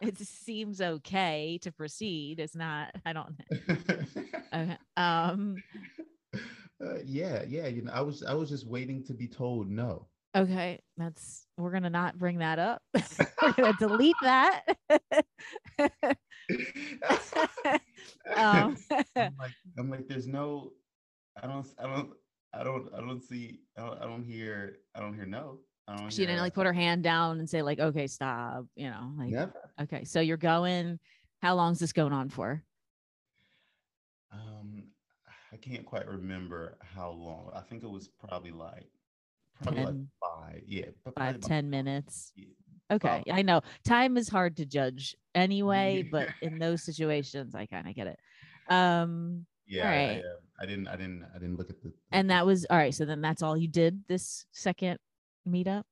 it 0.00 0.18
seems 0.18 0.80
okay 0.80 1.58
to 1.62 1.72
proceed. 1.72 2.40
It's 2.40 2.56
not. 2.56 2.94
I 3.04 3.12
don't. 3.12 3.34
Okay. 3.68 4.76
Um. 4.96 5.56
Uh, 6.80 6.98
yeah, 7.04 7.42
yeah. 7.46 7.66
You 7.66 7.82
know, 7.82 7.92
I 7.92 8.00
was 8.00 8.22
I 8.22 8.34
was 8.34 8.48
just 8.48 8.66
waiting 8.66 9.04
to 9.04 9.14
be 9.14 9.28
told 9.28 9.68
no. 9.68 10.06
Okay. 10.36 10.80
That's 10.96 11.46
we're 11.56 11.70
gonna 11.70 11.90
not 11.90 12.18
bring 12.18 12.38
that 12.38 12.58
up. 12.58 12.82
we're 13.42 13.52
gonna 13.52 13.74
delete 13.78 14.16
that. 14.22 14.62
um, 18.36 18.76
I'm 19.16 19.36
like, 19.38 19.52
I'm 19.78 19.90
like, 19.90 20.08
there's 20.08 20.26
no 20.26 20.72
I 21.42 21.46
don't, 21.46 21.66
I 21.78 21.86
don't, 21.86 22.10
I 22.52 22.64
don't, 22.64 22.88
I 22.94 23.00
don't 23.00 23.22
see, 23.22 23.60
I 23.76 23.82
don't, 23.82 24.02
I 24.02 24.04
don't 24.04 24.24
hear, 24.24 24.78
I 24.94 25.00
don't 25.00 25.14
hear 25.14 25.26
no. 25.26 25.58
I 25.86 25.96
don't 25.96 26.10
She 26.12 26.26
didn't 26.26 26.40
like 26.40 26.54
put 26.54 26.66
her 26.66 26.72
hand 26.72 27.02
down 27.02 27.38
and 27.38 27.48
say 27.48 27.62
like, 27.62 27.80
okay, 27.80 28.06
stop. 28.06 28.66
You 28.76 28.90
know, 28.90 29.12
like 29.18 29.30
Never. 29.30 29.54
okay. 29.82 30.04
So 30.04 30.20
you're 30.20 30.36
going. 30.36 30.98
How 31.40 31.54
long's 31.54 31.78
this 31.78 31.92
going 31.92 32.12
on 32.12 32.28
for? 32.28 32.62
Um, 34.32 34.82
I 35.52 35.56
can't 35.56 35.86
quite 35.86 36.06
remember 36.06 36.76
how 36.94 37.10
long. 37.10 37.50
I 37.54 37.60
think 37.60 37.84
it 37.84 37.90
was 37.90 38.08
probably 38.08 38.50
like, 38.50 38.90
probably 39.62 39.84
like 39.84 39.94
10, 39.94 40.08
five. 40.20 40.62
Yeah, 40.66 40.86
but 41.04 41.14
probably 41.14 41.36
about 41.36 41.64
minutes. 41.64 42.32
yeah. 42.36 42.46
Okay, 42.90 43.08
Probably. 43.08 43.32
I 43.32 43.42
know 43.42 43.60
time 43.84 44.16
is 44.16 44.28
hard 44.28 44.56
to 44.56 44.66
judge 44.66 45.14
anyway, 45.34 46.08
but 46.10 46.28
in 46.42 46.58
those 46.58 46.82
situations, 46.82 47.54
I 47.54 47.66
kind 47.66 47.86
of 47.86 47.94
get 47.94 48.06
it. 48.06 48.18
Um, 48.68 49.44
Yeah, 49.68 49.88
I, 49.90 49.94
I, 49.94 50.16
uh, 50.18 50.22
I 50.60 50.66
didn't, 50.66 50.88
I 50.88 50.96
didn't, 50.96 51.26
I 51.34 51.38
didn't 51.38 51.56
look 51.56 51.70
at 51.70 51.80
the. 51.82 51.92
and 52.10 52.30
that 52.30 52.46
was 52.46 52.66
all 52.70 52.76
right. 52.78 52.94
So 52.94 53.04
then 53.04 53.20
that's 53.20 53.42
all 53.42 53.56
you 53.56 53.68
did 53.68 54.02
this 54.08 54.46
second 54.50 54.98
meetup. 55.46 55.82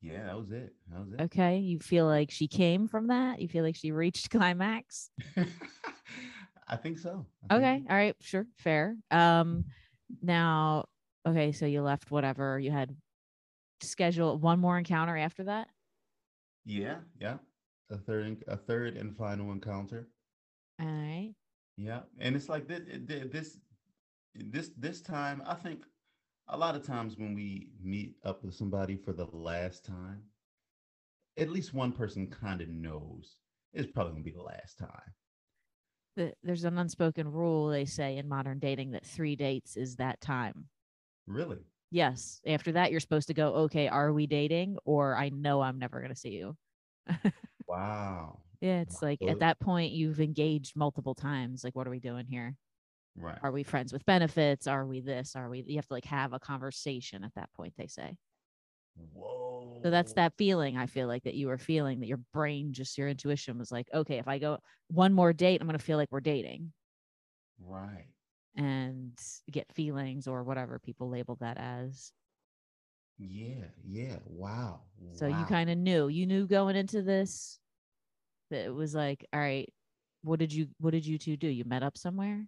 Yeah, 0.00 0.24
that 0.26 0.36
was 0.36 0.50
it. 0.50 0.74
That 0.90 1.00
was 1.00 1.12
it. 1.12 1.20
Okay, 1.22 1.58
you 1.58 1.78
feel 1.78 2.06
like 2.06 2.30
she 2.30 2.48
came 2.48 2.86
from 2.88 3.08
that. 3.08 3.40
You 3.40 3.48
feel 3.48 3.64
like 3.64 3.76
she 3.76 3.92
reached 3.92 4.30
climax. 4.30 5.10
I 6.68 6.76
think 6.76 6.98
so. 6.98 7.26
I 7.50 7.54
think 7.54 7.64
Okay, 7.64 7.84
all 7.90 7.96
right, 7.96 8.16
sure, 8.20 8.46
fair. 8.58 8.96
Um, 9.10 9.64
now, 10.22 10.86
okay, 11.26 11.52
so 11.52 11.66
you 11.66 11.82
left 11.82 12.10
whatever 12.10 12.58
you 12.58 12.70
had 12.70 12.94
scheduled 13.80 14.42
one 14.42 14.58
more 14.58 14.78
encounter 14.78 15.16
after 15.16 15.44
that. 15.44 15.68
Yeah, 16.64 16.96
yeah. 17.20 17.36
A 17.90 17.98
third, 17.98 18.42
a 18.48 18.56
third 18.56 18.96
and 18.96 19.16
final 19.16 19.52
encounter. 19.52 20.08
All 20.80 20.86
right. 20.86 21.34
Yeah, 21.76 22.00
and 22.18 22.34
it's 22.34 22.48
like 22.48 22.66
this, 22.68 22.80
this, 23.30 23.58
this, 24.34 24.70
this 24.78 25.00
time. 25.02 25.42
I 25.46 25.54
think 25.54 25.82
a 26.48 26.56
lot 26.56 26.74
of 26.74 26.86
times 26.86 27.16
when 27.18 27.34
we 27.34 27.68
meet 27.82 28.16
up 28.24 28.42
with 28.44 28.54
somebody 28.54 28.96
for 28.96 29.12
the 29.12 29.26
last 29.32 29.84
time, 29.84 30.22
at 31.38 31.50
least 31.50 31.74
one 31.74 31.92
person 31.92 32.28
kind 32.28 32.60
of 32.60 32.68
knows 32.68 33.36
it's 33.74 33.90
probably 33.90 34.12
gonna 34.12 34.24
be 34.24 34.30
the 34.30 34.42
last 34.42 34.78
time. 34.78 35.12
The, 36.16 36.32
there's 36.42 36.64
an 36.64 36.78
unspoken 36.78 37.30
rule 37.30 37.68
they 37.68 37.84
say 37.84 38.16
in 38.16 38.26
modern 38.26 38.58
dating 38.58 38.92
that 38.92 39.04
three 39.04 39.36
dates 39.36 39.76
is 39.76 39.96
that 39.96 40.20
time. 40.22 40.68
Really? 41.26 41.58
Yes. 41.90 42.40
After 42.46 42.72
that, 42.72 42.90
you're 42.90 43.00
supposed 43.00 43.28
to 43.28 43.34
go, 43.34 43.48
okay, 43.54 43.86
are 43.88 44.12
we 44.12 44.26
dating? 44.26 44.78
Or 44.86 45.14
I 45.14 45.28
know 45.28 45.60
I'm 45.60 45.78
never 45.78 46.00
going 46.00 46.12
to 46.12 46.18
see 46.18 46.30
you. 46.30 46.56
Wow. 47.68 48.38
Yeah. 48.60 48.80
It's 48.80 49.02
like 49.02 49.20
at 49.22 49.40
that 49.40 49.60
point, 49.60 49.92
you've 49.92 50.20
engaged 50.20 50.76
multiple 50.76 51.14
times. 51.14 51.62
Like, 51.64 51.76
what 51.76 51.86
are 51.86 51.90
we 51.90 52.00
doing 52.00 52.26
here? 52.26 52.54
Right. 53.18 53.38
Are 53.42 53.52
we 53.52 53.62
friends 53.62 53.92
with 53.92 54.04
benefits? 54.04 54.66
Are 54.66 54.86
we 54.86 55.00
this? 55.00 55.36
Are 55.36 55.48
we? 55.48 55.64
You 55.66 55.76
have 55.76 55.86
to 55.86 55.94
like 55.94 56.04
have 56.04 56.32
a 56.32 56.38
conversation 56.38 57.24
at 57.24 57.34
that 57.34 57.50
point, 57.54 57.74
they 57.78 57.86
say. 57.86 58.16
Whoa. 59.12 59.80
So 59.82 59.90
that's 59.90 60.14
that 60.14 60.32
feeling 60.36 60.76
I 60.76 60.86
feel 60.86 61.06
like 61.06 61.24
that 61.24 61.34
you 61.34 61.48
were 61.48 61.58
feeling 61.58 62.00
that 62.00 62.06
your 62.06 62.20
brain, 62.32 62.72
just 62.72 62.96
your 62.98 63.08
intuition 63.08 63.58
was 63.58 63.70
like, 63.70 63.88
okay, 63.92 64.18
if 64.18 64.28
I 64.28 64.38
go 64.38 64.58
one 64.88 65.12
more 65.12 65.32
date, 65.32 65.60
I'm 65.60 65.66
going 65.66 65.78
to 65.78 65.84
feel 65.84 65.98
like 65.98 66.10
we're 66.10 66.20
dating 66.20 66.72
Right. 67.58 68.06
and 68.56 69.12
get 69.50 69.72
feelings 69.72 70.26
or 70.26 70.44
whatever 70.44 70.78
people 70.78 71.10
label 71.10 71.36
that 71.40 71.58
as. 71.58 72.12
Yeah. 73.18 73.64
Yeah. 73.86 74.16
Wow. 74.26 74.80
So 75.14 75.26
you 75.26 75.44
kind 75.46 75.70
of 75.70 75.78
knew, 75.78 76.08
you 76.08 76.26
knew 76.26 76.46
going 76.46 76.76
into 76.76 77.02
this 77.02 77.58
that 78.50 78.64
it 78.66 78.74
was 78.74 78.94
like, 78.94 79.24
all 79.32 79.40
right, 79.40 79.68
what 80.22 80.38
did 80.38 80.52
you, 80.52 80.68
what 80.78 80.90
did 80.90 81.06
you 81.06 81.18
two 81.18 81.36
do? 81.36 81.48
You 81.48 81.64
met 81.64 81.82
up 81.82 81.96
somewhere 81.96 82.46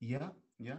Yeah. 0.00 0.28
Yeah. 0.58 0.76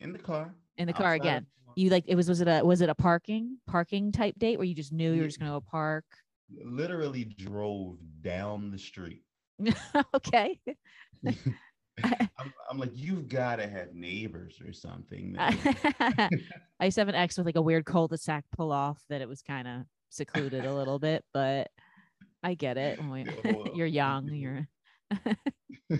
In 0.00 0.12
the 0.12 0.18
car. 0.18 0.54
in 0.76 0.86
the 0.86 0.92
car 0.92 1.14
outside 1.14 1.20
again. 1.20 1.46
You 1.76 1.90
like, 1.90 2.04
it 2.06 2.14
was, 2.14 2.28
was 2.28 2.40
it 2.40 2.48
a, 2.48 2.64
was 2.64 2.80
it 2.80 2.88
a 2.88 2.94
parking, 2.94 3.58
parking 3.66 4.12
type 4.12 4.38
date 4.38 4.58
where 4.58 4.66
you 4.66 4.74
just 4.74 4.92
knew 4.92 5.12
you 5.12 5.22
were 5.22 5.26
just 5.26 5.40
going 5.40 5.50
to 5.50 5.56
go 5.56 5.60
park? 5.60 6.04
literally 6.62 7.24
drove 7.24 7.98
down 8.20 8.70
the 8.70 8.78
street. 8.78 9.22
okay. 10.14 10.58
I'm, 12.02 12.52
I'm 12.70 12.78
like, 12.78 12.90
you've 12.92 13.28
got 13.28 13.56
to 13.56 13.68
have 13.68 13.94
neighbors 13.94 14.60
or 14.64 14.72
something. 14.72 15.36
I 15.38 16.28
used 16.82 16.96
to 16.96 17.00
have 17.00 17.08
an 17.08 17.14
ex 17.14 17.36
with 17.36 17.46
like 17.46 17.56
a 17.56 17.62
weird 17.62 17.84
cul-de-sac 17.84 18.44
pull 18.56 18.72
off 18.72 19.02
that 19.08 19.20
it 19.20 19.28
was 19.28 19.42
kind 19.42 19.68
of 19.68 19.82
secluded 20.10 20.64
a 20.64 20.74
little 20.74 20.98
bit, 20.98 21.24
but 21.32 21.68
I 22.44 22.52
get 22.54 22.76
it. 22.76 22.98
Yeah, 23.00 23.24
well, 23.44 23.70
you're 23.74 23.86
young. 23.86 24.28
You're 24.28 24.68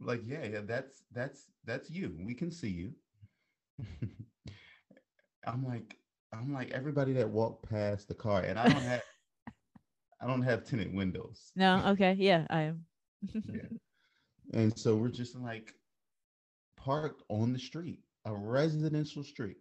like, 0.00 0.20
yeah, 0.26 0.44
yeah, 0.44 0.60
that's 0.66 1.02
that's 1.10 1.46
that's 1.64 1.90
you. 1.90 2.14
We 2.20 2.34
can 2.34 2.50
see 2.50 2.68
you. 2.68 2.92
I'm 5.46 5.64
like, 5.64 5.96
I'm 6.34 6.52
like 6.52 6.70
everybody 6.72 7.14
that 7.14 7.28
walked 7.28 7.68
past 7.68 8.08
the 8.08 8.14
car, 8.14 8.42
and 8.42 8.58
I 8.58 8.68
don't 8.68 8.82
have, 8.82 9.02
I 10.20 10.26
don't 10.26 10.42
have 10.42 10.64
tinted 10.64 10.94
windows. 10.94 11.50
no. 11.56 11.82
Okay. 11.88 12.14
Yeah. 12.18 12.46
I 12.50 12.62
am. 12.62 12.84
Yeah. 13.32 13.62
And 14.52 14.78
so 14.78 14.96
we're 14.96 15.08
just 15.08 15.34
like 15.34 15.72
parked 16.76 17.22
on 17.30 17.54
the 17.54 17.58
street, 17.58 18.00
a 18.26 18.34
residential 18.34 19.24
street. 19.24 19.56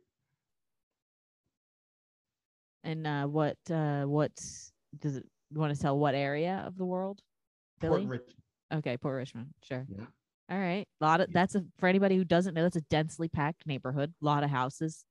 And 2.83 3.07
uh, 3.07 3.25
what 3.25 3.57
uh, 3.71 4.03
what 4.03 4.35
does 4.99 5.15
it 5.15 5.25
you 5.55 5.61
want 5.61 5.73
to 5.75 5.81
tell 5.81 5.97
what 5.97 6.13
area 6.15 6.63
of 6.67 6.77
the 6.77 6.85
world? 6.85 7.21
Port 7.79 7.93
Billy? 7.93 8.05
Rich- 8.05 8.35
Okay, 8.73 8.97
Port 8.97 9.15
Richmond. 9.15 9.53
Sure. 9.63 9.85
Yeah. 9.89 10.05
All 10.49 10.59
right. 10.59 10.87
A 11.01 11.05
lot 11.05 11.21
of 11.21 11.31
that's 11.31 11.55
a 11.55 11.63
for 11.79 11.87
anybody 11.87 12.17
who 12.17 12.23
doesn't 12.25 12.53
know, 12.53 12.63
that's 12.63 12.75
a 12.75 12.81
densely 12.81 13.27
packed 13.29 13.65
neighborhood. 13.67 14.13
A 14.21 14.25
lot 14.25 14.43
of 14.43 14.49
houses. 14.49 15.05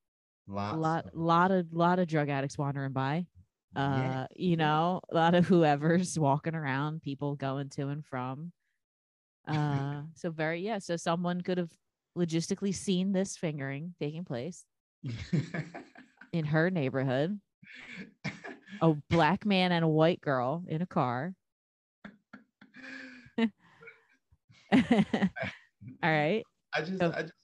Lots 0.46 0.76
A 0.76 0.78
lot 0.78 1.06
of- 1.06 1.14
lot 1.14 1.50
of 1.50 1.72
lot 1.72 1.98
of 1.98 2.06
drug 2.08 2.28
addicts 2.28 2.58
wandering 2.58 2.92
by. 2.92 3.26
Uh, 3.76 3.80
Yeah, 3.80 4.26
you 4.36 4.56
know, 4.56 5.00
a 5.10 5.14
lot 5.14 5.34
of 5.34 5.46
whoever's 5.46 6.18
walking 6.18 6.54
around, 6.54 7.02
people 7.02 7.34
going 7.36 7.68
to 7.70 7.88
and 7.88 8.04
from. 8.04 8.52
Uh, 9.46 10.02
so 10.14 10.30
very 10.30 10.60
yeah. 10.62 10.78
So 10.78 10.96
someone 10.96 11.40
could 11.42 11.58
have 11.58 11.70
logistically 12.16 12.74
seen 12.74 13.12
this 13.12 13.36
fingering 13.36 13.94
taking 14.00 14.24
place 14.24 14.64
in 16.32 16.44
her 16.46 16.70
neighborhood. 16.70 17.38
A 18.80 18.94
black 19.10 19.44
man 19.46 19.72
and 19.72 19.84
a 19.84 19.88
white 19.88 20.20
girl 20.20 20.64
in 20.68 20.82
a 20.82 20.86
car. 20.86 21.34
All 26.02 26.10
right. 26.10 26.44
I 26.74 26.80
just, 26.82 27.00
So- 27.00 27.12
I 27.14 27.22
just, 27.22 27.34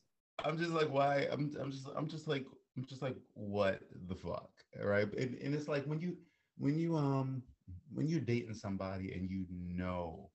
I'm 0.45 0.59
just 0.59 0.73
like, 0.73 0.91
why? 0.91 1.29
I'm, 1.31 1.53
I'm 1.61 1.71
just, 1.71 1.89
I'm 1.97 2.09
just 2.09 2.27
like, 2.29 2.47
I'm 2.77 2.85
just 2.87 3.03
like, 3.03 3.17
what 3.35 3.81
the 4.09 4.15
fuck, 4.15 4.51
right? 4.83 5.13
And, 5.15 5.35
and 5.37 5.55
it's 5.55 5.69
like 5.69 5.85
when 5.87 6.01
you, 6.01 6.17
when 6.59 6.79
you, 6.79 6.97
um, 6.97 7.43
when 7.93 8.07
you're 8.09 8.21
dating 8.21 8.55
somebody 8.55 9.13
and 9.13 9.31
you 9.31 9.47
know, 9.51 10.31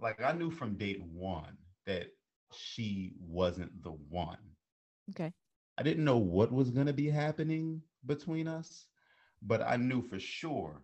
like 0.00 0.20
I 0.22 0.32
knew 0.32 0.50
from 0.50 0.76
date 0.76 1.02
one 1.02 1.56
that 1.86 2.08
she 2.52 3.12
wasn't 3.20 3.82
the 3.82 3.92
one. 3.92 4.38
Okay. 5.10 5.32
I 5.78 5.82
didn't 5.82 6.04
know 6.04 6.18
what 6.18 6.52
was 6.52 6.70
going 6.70 6.86
to 6.86 6.92
be 6.92 7.08
happening 7.08 7.82
between 8.04 8.48
us, 8.48 8.88
but 9.42 9.62
I 9.62 9.76
knew 9.76 10.02
for 10.02 10.18
sure 10.20 10.82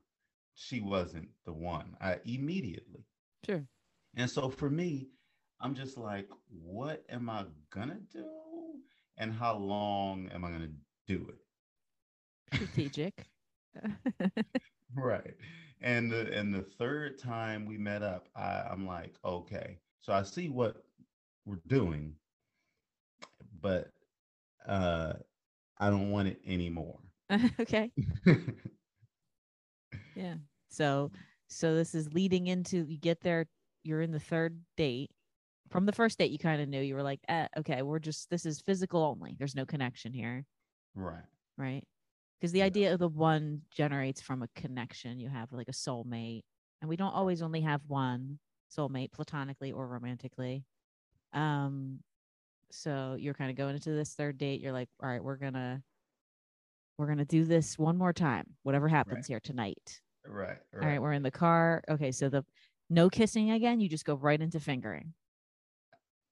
she 0.55 0.81
wasn't 0.81 1.29
the 1.47 1.53
one. 1.53 1.97
I 2.01 2.19
immediately. 2.25 3.05
Sure. 3.45 3.67
And 4.17 4.31
so 4.31 4.51
for 4.51 4.71
me, 4.71 5.09
I'm 5.61 5.75
just 5.75 5.97
like, 5.99 6.29
what 6.49 7.05
am 7.09 7.31
I 7.31 7.47
gonna 7.71 8.01
do? 8.13 8.27
And 9.17 9.33
how 9.33 9.57
long 9.57 10.29
am 10.31 10.45
I 10.45 10.51
gonna 10.51 10.73
do 11.07 11.29
it? 11.29 11.39
Strategic. 12.53 13.27
Right. 14.95 15.35
And 15.81 16.11
the 16.11 16.33
and 16.33 16.53
the 16.55 16.63
third 16.63 17.19
time 17.19 17.65
we 17.67 17.79
met 17.79 18.03
up, 18.03 18.29
I, 18.35 18.63
I'm 18.71 18.87
like, 18.87 19.17
okay, 19.25 19.79
so 20.01 20.13
I 20.13 20.23
see 20.23 20.49
what 20.49 20.85
we're 21.47 21.61
doing, 21.67 22.17
but 23.61 23.93
uh 24.67 25.15
I 25.79 25.91
don't 25.91 26.11
want 26.11 26.29
it 26.29 26.41
anymore. 26.47 26.99
okay. 27.61 27.93
Yeah. 30.15 30.37
So 30.69 31.13
so 31.49 31.75
this 31.75 31.95
is 31.95 32.13
leading 32.13 32.47
into 32.47 32.85
you 32.87 32.99
get 32.99 33.21
there, 33.21 33.47
you're 33.85 34.03
in 34.03 34.13
the 34.13 34.21
third 34.21 34.63
date. 34.77 35.11
From 35.71 35.87
the 35.87 35.93
first 35.93 36.19
date, 36.19 36.31
you 36.33 36.39
kind 36.39 36.63
of 36.63 36.69
knew 36.69 36.81
you 36.81 36.95
were 36.95 37.03
like, 37.03 37.21
eh, 37.29 37.49
okay, 37.59 37.83
we're 37.83 37.99
just 38.01 38.31
this 38.31 38.47
is 38.47 38.61
physical 38.61 39.03
only. 39.03 39.37
There's 39.39 39.55
no 39.57 39.67
connection 39.67 40.13
here, 40.13 40.47
right. 40.95 41.25
right? 41.57 41.85
Because 42.41 42.53
the 42.53 42.63
Yeah. 42.63 42.65
idea 42.65 42.93
of 42.93 43.01
the 43.01 43.09
one 43.09 43.63
generates 43.71 44.21
from 44.21 44.43
a 44.43 44.49
connection. 44.55 45.21
You 45.21 45.29
have 45.29 45.53
like 45.53 45.69
a 45.69 45.73
soulmate, 45.73 46.43
and 46.81 46.89
we 46.89 46.97
don't 46.97 47.13
always 47.15 47.43
only 47.43 47.63
have 47.63 47.83
one 47.87 48.39
soulmate, 48.77 49.13
platonically 49.13 49.73
or 49.73 49.89
romantically. 49.89 50.65
Um, 51.33 52.01
so 52.71 53.17
you're 53.19 53.35
kind 53.35 53.51
of 53.51 53.57
going 53.57 53.75
into 53.77 53.91
this 53.93 54.15
third 54.15 54.39
date. 54.39 54.61
You're 54.61 54.73
like, 54.73 54.91
all 55.03 55.09
right, 55.09 55.25
we're 55.25 55.37
gonna 55.37 55.83
we're 56.99 57.07
gonna 57.07 57.25
do 57.25 57.45
this 57.45 57.79
one 57.79 57.97
more 57.97 58.13
time. 58.13 58.45
Whatever 58.65 58.89
happens 58.89 59.27
here 59.27 59.41
tonight. 59.41 60.01
Right. 60.27 60.59
Right. 60.73 60.83
All 60.83 60.89
right, 60.89 61.01
we're 61.01 61.13
in 61.13 61.23
the 61.23 61.31
car. 61.31 61.83
Okay, 61.89 62.13
so 62.13 62.29
the 62.29 62.45
no 62.91 63.09
kissing 63.09 63.53
again. 63.53 63.81
You 63.81 63.89
just 63.89 64.05
go 64.05 64.15
right 64.17 64.41
into 64.41 64.61
fingering. 64.61 65.15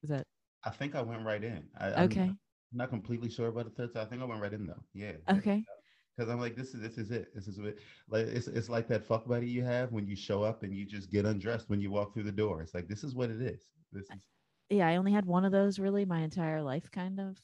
Is 0.03 0.11
that 0.11 0.27
I 0.65 0.71
think 0.71 0.95
I 0.95 1.03
went 1.03 1.25
right 1.25 1.43
in. 1.43 1.65
I, 1.79 1.93
I'm 1.93 2.05
Okay. 2.07 2.33
not 2.73 2.91
completely 2.91 3.31
sure 3.31 3.49
about 3.49 3.65
the 3.65 3.71
third 3.71 3.95
time. 3.95 4.07
I 4.07 4.11
think 4.11 4.21
I 4.21 4.25
went 4.27 4.43
right 4.43 4.53
in 4.53 4.67
though. 4.67 4.83
Yeah. 4.93 5.13
Okay. 5.31 5.63
Because 6.17 6.31
I'm 6.31 6.41
like, 6.41 6.57
this 6.57 6.75
is 6.75 6.81
this 6.81 6.99
is 6.99 7.11
it. 7.11 7.29
This 7.35 7.47
is 7.47 7.59
it. 7.59 7.79
Like 8.09 8.27
it's 8.27 8.49
it's 8.49 8.69
like 8.69 8.89
that 8.89 9.05
fuck 9.05 9.27
buddy 9.29 9.49
you 9.49 9.63
have 9.63 9.93
when 9.93 10.07
you 10.07 10.17
show 10.17 10.43
up 10.43 10.63
and 10.65 10.75
you 10.75 10.85
just 10.85 11.11
get 11.11 11.25
undressed 11.27 11.69
when 11.71 11.81
you 11.81 11.91
walk 11.91 12.13
through 12.13 12.25
the 12.25 12.33
door. 12.33 12.61
It's 12.63 12.75
like 12.75 12.89
this 12.89 13.05
is 13.05 13.15
what 13.15 13.31
it 13.31 13.41
is. 13.41 13.63
This 13.93 14.05
is 14.05 14.11
Yeah, 14.71 14.89
I 14.89 14.97
only 14.97 15.13
had 15.13 15.25
one 15.27 15.45
of 15.45 15.53
those 15.53 15.79
really 15.79 16.05
my 16.05 16.21
entire 16.21 16.63
life, 16.63 16.91
kind 16.91 17.21
of. 17.21 17.37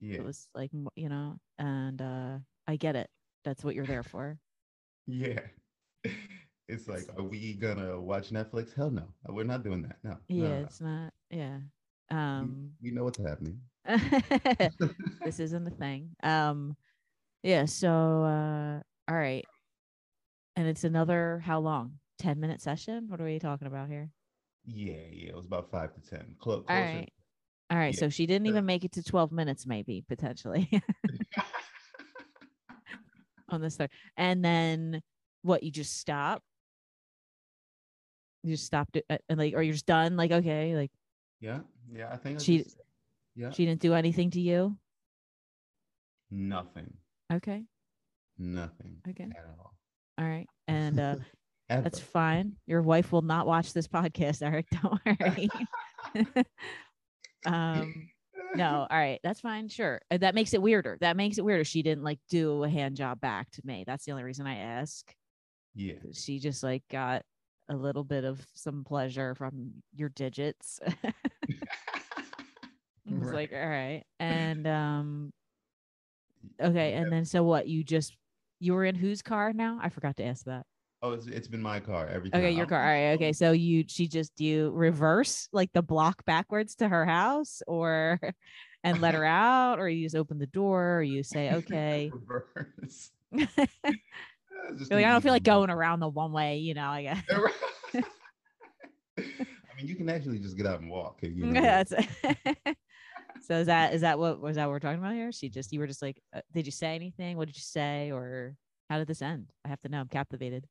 yeah. 0.00 0.16
It 0.18 0.24
was 0.24 0.46
like, 0.54 0.70
you 0.94 1.08
know, 1.08 1.38
and 1.58 2.00
uh 2.00 2.38
I 2.72 2.76
get 2.76 2.96
it. 2.96 3.10
That's 3.44 3.62
what 3.62 3.74
you're 3.74 3.86
there 3.86 4.02
for. 4.02 4.38
Yeah. 5.08 5.40
It's 6.68 6.86
like, 6.86 7.02
are 7.18 7.24
we 7.24 7.54
gonna 7.54 8.00
watch 8.00 8.30
Netflix? 8.30 8.72
Hell 8.72 8.90
no. 8.90 9.08
We're 9.28 9.42
not 9.44 9.64
doing 9.64 9.82
that. 9.82 9.96
No. 10.04 10.10
no, 10.10 10.16
Yeah, 10.28 10.48
no. 10.48 10.54
it's 10.64 10.80
not. 10.80 11.12
Yeah. 11.28 11.58
We- 12.10 12.16
Um 12.16 12.70
we 12.80 12.90
know 12.92 13.02
what's 13.04 13.18
happening. 13.18 13.60
this 15.24 15.40
isn't 15.40 15.66
a 15.66 15.70
thing. 15.70 16.10
Um 16.22 16.76
yeah, 17.42 17.64
so 17.64 17.90
uh 17.90 18.80
all 19.10 19.16
right. 19.16 19.44
And 20.56 20.68
it's 20.68 20.84
another 20.84 21.42
how 21.44 21.58
long? 21.58 21.98
10 22.20 22.38
minute 22.38 22.62
session? 22.62 23.06
What 23.08 23.20
are 23.20 23.24
we 23.24 23.40
talking 23.40 23.66
about 23.66 23.88
here? 23.88 24.08
Yeah, 24.64 24.92
yeah. 25.10 25.30
It 25.30 25.36
was 25.36 25.46
about 25.46 25.68
five 25.70 25.92
to 25.94 26.00
ten. 26.00 26.36
Clo- 26.38 26.64
All 26.68 26.80
right. 26.80 27.10
All 27.70 27.76
right. 27.78 27.92
Yeah. 27.92 27.98
So 28.00 28.08
she 28.08 28.24
didn't 28.26 28.46
even 28.46 28.64
make 28.66 28.84
it 28.84 28.92
to 28.92 29.02
12 29.02 29.32
minutes, 29.32 29.66
maybe 29.66 30.04
potentially 30.08 30.70
on 33.52 33.60
this 33.60 33.76
third. 33.76 33.90
And 34.16 34.44
then 34.44 35.02
what? 35.42 35.62
You 35.62 35.70
just 35.70 35.98
stop? 35.98 36.42
You 38.42 38.54
just 38.54 38.66
stopped 38.66 38.96
it, 38.96 39.04
uh, 39.08 39.18
and 39.28 39.38
like, 39.38 39.54
or 39.54 39.62
you're 39.62 39.72
just 39.74 39.86
done? 39.86 40.16
Like, 40.16 40.32
okay, 40.32 40.74
like 40.74 40.90
yeah, 41.40 41.60
yeah. 41.92 42.08
I 42.12 42.16
think 42.16 42.40
She- 42.40 42.58
just- 42.64 42.76
yeah. 43.36 43.50
she 43.50 43.64
didn't 43.66 43.80
do 43.80 43.94
anything 43.94 44.30
to 44.32 44.40
you. 44.40 44.76
nothing. 46.30 46.92
Okay. 47.32 47.64
Nothing. 48.38 48.96
Okay. 49.08 49.24
At 49.24 49.46
all. 49.58 49.74
All 50.18 50.26
right. 50.26 50.46
And 50.68 50.98
uh, 51.00 51.16
that's 51.68 51.98
fine. 51.98 52.56
Your 52.66 52.82
wife 52.82 53.12
will 53.12 53.22
not 53.22 53.46
watch 53.46 53.72
this 53.72 53.86
podcast, 53.88 54.42
Erik. 54.42 54.66
Don't 54.82 55.00
worry. 55.04 55.48
um, 57.46 58.08
no. 58.54 58.86
All 58.90 58.98
right. 58.98 59.18
That's 59.22 59.40
fine. 59.40 59.68
Sure. 59.68 60.00
That 60.10 60.34
makes 60.34 60.52
it 60.54 60.62
weirder. 60.62 60.98
That 61.00 61.16
makes 61.16 61.38
it 61.38 61.44
weirder. 61.44 61.64
She 61.64 61.82
didn't 61.82 62.04
like 62.04 62.18
do 62.28 62.64
a 62.64 62.68
hand 62.68 62.96
job 62.96 63.20
back 63.20 63.50
to 63.52 63.62
me. 63.64 63.84
That's 63.86 64.04
the 64.04 64.12
only 64.12 64.24
reason 64.24 64.46
I 64.46 64.56
ask. 64.56 65.14
Yeah. 65.74 65.94
she 66.12 66.38
just 66.38 66.62
like 66.62 66.82
got 66.90 67.22
a 67.70 67.74
little 67.76 68.04
bit 68.04 68.24
of 68.24 68.46
some 68.54 68.84
pleasure 68.84 69.34
from 69.34 69.72
your 69.94 70.08
digits. 70.10 70.80
It 73.04 73.18
was 73.18 73.28
Right. 73.28 73.34
like, 73.34 73.52
all 73.52 73.68
right. 73.68 74.04
And 74.20 74.66
um 74.66 75.32
okay, 76.60 76.92
and 76.94 77.10
then 77.10 77.24
so 77.24 77.42
what? 77.42 77.66
You 77.66 77.82
just 77.82 78.16
you 78.60 78.74
were 78.74 78.84
in 78.84 78.94
whose 78.94 79.22
car 79.22 79.52
now? 79.52 79.78
I 79.82 79.88
forgot 79.88 80.16
to 80.18 80.24
ask 80.24 80.44
that. 80.44 80.64
Oh, 81.04 81.12
it's, 81.12 81.26
it's 81.26 81.48
been 81.48 81.60
my 81.60 81.80
car 81.80 82.06
every 82.06 82.30
time. 82.30 82.40
Okay, 82.40 82.52
your 82.52 82.66
car. 82.66 82.78
All 82.78 82.86
like, 82.86 82.92
right. 82.92 83.10
oh, 83.10 83.14
Okay. 83.14 83.32
So 83.32 83.50
you 83.50 83.84
she 83.88 84.06
just 84.06 84.40
you 84.40 84.70
reverse 84.70 85.48
like 85.52 85.72
the 85.72 85.82
block 85.82 86.24
backwards 86.24 86.76
to 86.76 86.88
her 86.88 87.04
house 87.04 87.60
or 87.66 88.20
and 88.84 89.00
let 89.00 89.14
her 89.14 89.24
out, 89.42 89.80
or 89.80 89.88
you 89.88 90.04
just 90.04 90.14
open 90.14 90.38
the 90.38 90.46
door, 90.46 90.98
or 90.98 91.02
you 91.02 91.24
say, 91.24 91.50
okay. 91.54 92.12
Reverse. 92.12 93.10
I 93.34 94.94
like, 94.94 95.06
I 95.06 95.10
don't 95.10 95.22
feel 95.22 95.32
like 95.32 95.42
going 95.42 95.70
around 95.70 96.00
the 96.00 96.08
one 96.08 96.32
way, 96.32 96.58
you 96.58 96.74
know, 96.74 96.88
I 96.88 97.02
guess. 97.02 97.22
I 99.18 99.74
mean, 99.76 99.86
you 99.86 99.96
can 99.96 100.08
actually 100.08 100.38
just 100.38 100.56
get 100.56 100.66
out 100.66 100.80
and 100.80 100.90
walk. 100.90 101.18
You 101.22 101.46
know, 101.46 101.82
so 103.40 103.54
is 103.54 103.66
that 103.66 103.94
is 103.94 104.02
that 104.02 104.18
what 104.18 104.40
was 104.40 104.54
that 104.56 104.66
what 104.66 104.72
we're 104.72 104.78
talking 104.78 105.00
about 105.00 105.14
here? 105.14 105.32
She 105.32 105.48
just 105.48 105.72
you 105.72 105.80
were 105.80 105.88
just 105.88 106.02
like, 106.02 106.20
uh, 106.32 106.42
did 106.52 106.66
you 106.66 106.72
say 106.72 106.94
anything? 106.94 107.36
What 107.36 107.48
did 107.48 107.56
you 107.56 107.62
say, 107.62 108.12
or 108.12 108.54
how 108.88 108.98
did 108.98 109.08
this 109.08 109.22
end? 109.22 109.50
I 109.64 109.68
have 109.68 109.80
to 109.80 109.88
know. 109.88 110.00
I'm 110.00 110.08
captivated. 110.08 110.66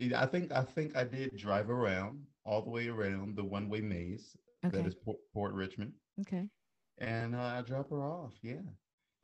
Yeah, 0.00 0.22
I 0.22 0.26
think 0.26 0.52
I 0.52 0.62
think 0.62 0.96
I 0.96 1.04
did 1.04 1.36
drive 1.36 1.70
around 1.70 2.20
all 2.44 2.62
the 2.62 2.70
way 2.70 2.88
around 2.88 3.36
the 3.36 3.44
one 3.44 3.68
way 3.68 3.80
maze 3.80 4.36
Okay. 4.64 4.76
that 4.78 4.86
is 4.86 4.94
Port, 4.94 5.18
Port 5.32 5.54
Richmond, 5.54 5.92
Okay. 6.20 6.48
and 6.98 7.34
uh, 7.36 7.38
I 7.58 7.62
drop 7.62 7.90
her 7.90 8.02
off. 8.02 8.32
Yeah. 8.42 8.60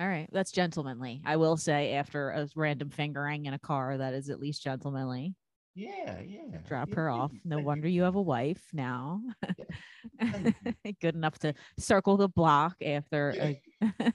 All 0.01 0.07
right. 0.09 0.29
That's 0.33 0.53
gentlemanly. 0.53 1.23
I 1.25 1.37
will 1.37 1.57
say 1.57 1.95
after 1.95 2.31
a 2.31 2.49
random 2.57 2.91
fingering 2.91 3.47
in 3.47 3.55
a 3.55 3.59
car, 3.59 3.97
that 3.99 4.15
is 4.15 4.29
at 4.31 4.39
least 4.41 4.63
gentlemanly. 4.63 5.35
Yeah, 5.77 6.21
yeah. 6.21 6.59
Drop 6.69 6.89
yeah, 6.91 6.95
her 6.95 7.09
thank 7.11 7.21
off. 7.21 7.33
No 7.45 7.59
wonder 7.59 7.89
you 7.89 8.03
have 8.05 8.15
a 8.15 8.23
wife 8.23 8.63
now. 8.73 9.21
thank 10.21 10.55
Good 11.01 11.15
enough 11.17 11.39
to 11.41 11.55
circle 11.79 12.17
the 12.17 12.29
block 12.29 12.77
after 12.85 13.35
a, 13.41 13.61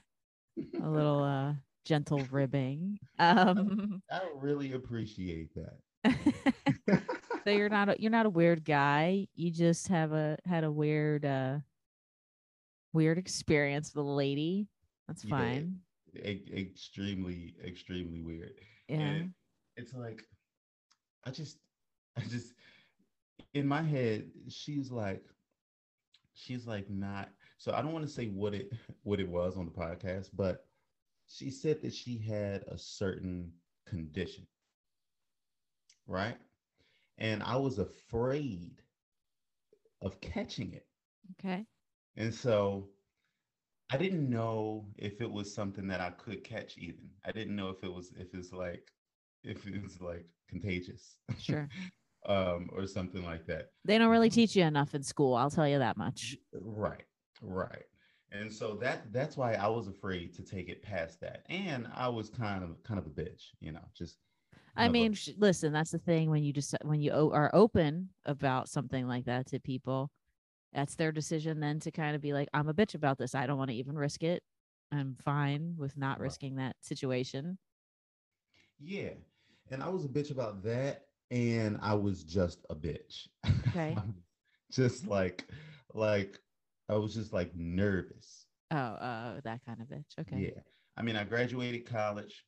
a 0.82 0.88
little 0.88 1.22
uh 1.22 1.54
gentle 1.84 2.22
ribbing. 2.30 2.98
Um 3.18 4.02
I 4.10 4.20
really 4.36 4.72
appreciate 4.72 5.54
that. 5.54 5.78
so 7.44 7.50
you're 7.50 7.68
not 7.68 7.88
a, 7.90 7.96
you're 8.00 8.10
not 8.10 8.26
a 8.26 8.30
weird 8.30 8.64
guy. 8.64 9.26
You 9.34 9.50
just 9.50 9.88
have 9.88 10.12
a 10.12 10.38
had 10.44 10.64
a 10.64 10.70
weird 10.72 11.24
uh 11.24 11.58
weird 12.92 13.18
experience 13.18 13.94
with 13.94 14.04
a 14.04 14.08
lady. 14.08 14.66
That's 15.08 15.24
Yeah. 15.24 15.30
fine. 15.38 15.80
E- 16.16 16.42
extremely, 16.56 17.54
extremely 17.64 18.20
weird. 18.20 18.52
Yeah. 18.88 18.96
And 18.98 19.34
it's 19.76 19.94
like, 19.94 20.24
I 21.24 21.30
just, 21.30 21.58
I 22.16 22.22
just, 22.22 22.54
in 23.54 23.66
my 23.66 23.82
head, 23.82 24.30
she's 24.48 24.90
like, 24.90 25.22
she's 26.34 26.66
like 26.66 26.90
not. 26.90 27.28
So 27.58 27.72
I 27.72 27.82
don't 27.82 27.92
want 27.92 28.04
to 28.06 28.10
say 28.10 28.26
what 28.26 28.54
it 28.54 28.72
what 29.02 29.20
it 29.20 29.28
was 29.28 29.56
on 29.56 29.66
the 29.66 29.70
podcast, 29.70 30.30
but 30.34 30.66
she 31.28 31.50
said 31.50 31.80
that 31.82 31.94
she 31.94 32.18
had 32.18 32.62
a 32.68 32.76
certain 32.76 33.52
condition, 33.86 34.46
right? 36.10 36.36
And 37.18 37.42
I 37.42 37.56
was 37.56 37.78
afraid 37.78 38.82
of 40.02 40.20
catching 40.20 40.72
it. 40.74 40.86
Okay. 41.38 41.64
And 42.16 42.34
so 42.34 42.88
I 43.90 43.96
didn't 43.96 44.28
know 44.28 44.86
if 44.98 45.20
it 45.20 45.30
was 45.30 45.52
something 45.52 45.86
that 45.88 46.00
I 46.00 46.10
could 46.10 46.44
catch 46.44 46.76
even. 46.78 47.10
I 47.24 47.32
didn't 47.32 47.56
know 47.56 47.68
if 47.70 47.82
it 47.84 47.92
was 47.92 48.12
if 48.18 48.34
it's 48.34 48.52
like 48.52 48.90
if 49.44 49.66
it's 49.66 50.00
like 50.00 50.26
contagious 50.48 51.16
Sure. 51.38 51.68
um 52.26 52.68
or 52.72 52.86
something 52.86 53.24
like 53.24 53.46
that. 53.46 53.70
They 53.84 53.98
don't 53.98 54.10
really 54.10 54.30
teach 54.30 54.56
you 54.56 54.64
enough 54.64 54.94
in 54.94 55.02
school, 55.02 55.34
I'll 55.34 55.50
tell 55.50 55.68
you 55.68 55.78
that 55.78 55.96
much. 55.96 56.36
Right. 56.52 57.04
Right. 57.42 57.84
And 58.32 58.52
so 58.52 58.74
that 58.76 59.12
that's 59.12 59.36
why 59.36 59.54
I 59.54 59.68
was 59.68 59.88
afraid 59.88 60.34
to 60.34 60.42
take 60.42 60.68
it 60.68 60.82
past 60.82 61.20
that. 61.20 61.44
And 61.48 61.88
I 61.94 62.08
was 62.08 62.30
kind 62.30 62.62
of 62.62 62.82
kind 62.82 62.98
of 62.98 63.06
a 63.06 63.10
bitch, 63.10 63.42
you 63.60 63.72
know, 63.72 63.84
just 63.96 64.18
I 64.76 64.86
a- 64.86 64.90
mean, 64.90 65.12
sh- 65.14 65.30
listen, 65.38 65.72
that's 65.72 65.90
the 65.90 65.98
thing 65.98 66.30
when 66.30 66.42
you 66.44 66.52
just 66.52 66.74
when 66.82 67.00
you 67.00 67.12
are 67.12 67.50
open 67.54 68.10
about 68.24 68.68
something 68.68 69.06
like 69.06 69.24
that 69.26 69.46
to 69.48 69.60
people, 69.60 70.10
that's 70.72 70.94
their 70.94 71.12
decision 71.12 71.60
then 71.60 71.80
to 71.80 71.90
kind 71.90 72.14
of 72.14 72.22
be 72.22 72.32
like, 72.32 72.48
I'm 72.54 72.68
a 72.68 72.74
bitch 72.74 72.94
about 72.94 73.18
this. 73.18 73.34
I 73.34 73.46
don't 73.46 73.58
want 73.58 73.70
to 73.70 73.76
even 73.76 73.96
risk 73.96 74.22
it. 74.22 74.42
I'm 74.92 75.16
fine 75.24 75.74
with 75.76 75.96
not 75.96 76.18
Right. 76.18 76.24
risking 76.24 76.56
that 76.56 76.76
situation. 76.80 77.58
yeah. 78.78 79.10
And 79.72 79.82
I 79.84 79.88
was 79.88 80.04
a 80.04 80.08
bitch 80.08 80.30
about 80.32 80.62
that 80.64 81.06
and 81.30 81.78
I 81.80 81.94
was 81.94 82.24
just 82.24 82.64
a 82.70 82.74
bitch. 82.74 83.28
Okay. 83.68 83.96
just 84.72 85.06
like 85.06 85.46
like 85.94 86.38
I 86.88 86.94
was 86.94 87.14
just 87.14 87.32
like 87.32 87.54
nervous. 87.54 88.46
Oh, 88.72 88.76
uh, 88.76 89.40
that 89.44 89.64
kind 89.64 89.80
of 89.80 89.86
bitch. 89.86 90.18
Okay. 90.20 90.52
Yeah. 90.54 90.62
I 90.96 91.02
mean, 91.02 91.14
I 91.16 91.22
graduated 91.24 91.86
college 91.86 92.44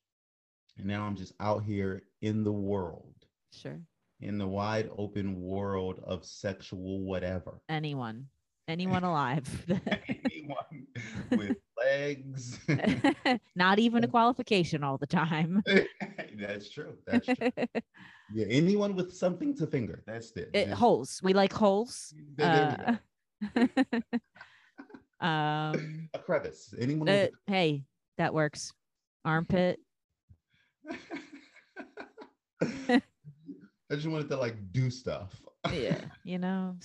and 0.79 0.87
now 0.87 1.05
I'm 1.05 1.17
just 1.17 1.33
out 1.41 1.63
here 1.65 2.03
in 2.23 2.45
the 2.45 2.53
world, 2.53 3.15
Sure. 3.53 3.81
in 4.21 4.39
the 4.39 4.47
wide 4.47 4.91
open 4.97 5.41
world 5.41 6.01
of 6.05 6.25
sexual 6.25 7.01
whatever. 7.01 7.61
Anyone, 7.69 8.27
anyone 8.69 9.05
alive. 9.11 9.49
Anyone 9.69 10.87
with 11.33 11.57
legs. 11.79 12.59
not 13.57 13.79
even 13.79 14.05
a 14.05 14.09
qualification 14.09 14.83
all 14.85 14.99
the 14.99 15.07
time. 15.07 15.63
That's 16.39 16.71
true. 16.71 16.95
That's 17.07 17.27
true. 17.27 17.51
Yeah. 18.35 18.47
Anyone 18.49 18.95
with 18.95 19.13
something 19.13 19.55
to 19.57 19.67
finger. 19.67 20.03
That's 20.07 20.31
it. 20.37 20.51
it, 20.55 20.69
holes. 20.71 21.21
We 21.23 21.35
like 21.35 21.53
holes. 21.53 22.15
there- 22.37 22.99
there. 23.55 23.73
Uh, 25.21 25.25
um. 25.25 26.09
a 26.15 26.19
crevice. 26.19 26.75
Anyone 26.81 27.09
Uh, 27.09 27.27
hey, 27.47 27.85
that 28.19 28.33
works. 28.35 28.73
Armpit. 29.25 29.79
I 32.61 33.01
just 33.91 34.07
wanted 34.07 34.29
to 34.29 34.37
like 34.37 34.57
do 34.73 34.91
stuff. 34.91 35.41
Yeah, 35.73 36.01
you 36.25 36.39
know, 36.39 36.77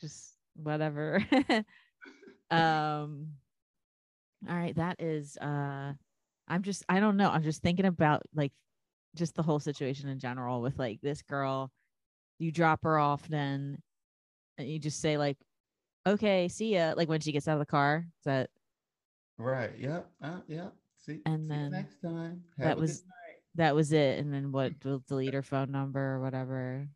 just 0.00 0.34
whatever. 0.54 1.24
um. 2.50 3.28
All 4.48 4.56
right, 4.56 4.76
that 4.76 5.00
is. 5.00 5.36
Uh, 5.38 5.92
I'm 6.48 6.62
just. 6.62 6.84
I 6.88 7.00
don't 7.00 7.16
know. 7.16 7.30
I'm 7.30 7.42
just 7.42 7.62
thinking 7.62 7.86
about 7.86 8.22
like, 8.34 8.52
just 9.14 9.34
the 9.34 9.42
whole 9.42 9.60
situation 9.60 10.08
in 10.08 10.18
general 10.18 10.60
with 10.60 10.78
like 10.78 11.00
this 11.00 11.22
girl. 11.22 11.70
You 12.38 12.52
drop 12.52 12.82
her 12.84 12.98
off, 12.98 13.26
then, 13.28 13.78
and 14.58 14.68
you 14.68 14.78
just 14.78 15.00
say 15.00 15.16
like, 15.16 15.38
okay, 16.06 16.48
see 16.48 16.74
ya. 16.74 16.94
Like 16.96 17.08
when 17.08 17.20
she 17.20 17.32
gets 17.32 17.48
out 17.48 17.54
of 17.54 17.60
the 17.60 17.66
car. 17.66 18.04
Is 18.06 18.24
that 18.24 18.50
Right. 19.38 19.72
Yeah. 19.78 20.00
Uh, 20.22 20.40
yeah. 20.48 20.68
See. 20.96 21.20
And 21.26 21.46
see 21.46 21.54
you 21.54 21.60
then 21.60 21.70
next 21.72 22.00
time. 22.00 22.42
Have 22.58 22.68
that 22.68 22.78
was-. 22.78 23.04
That 23.56 23.74
was 23.74 23.92
it. 23.92 24.18
And 24.18 24.32
then 24.32 24.52
what 24.52 24.72
mm. 24.72 24.84
we'll 24.84 25.02
delete 25.06 25.34
her 25.34 25.42
phone 25.42 25.72
number 25.72 26.00
or 26.00 26.20
whatever. 26.20 26.88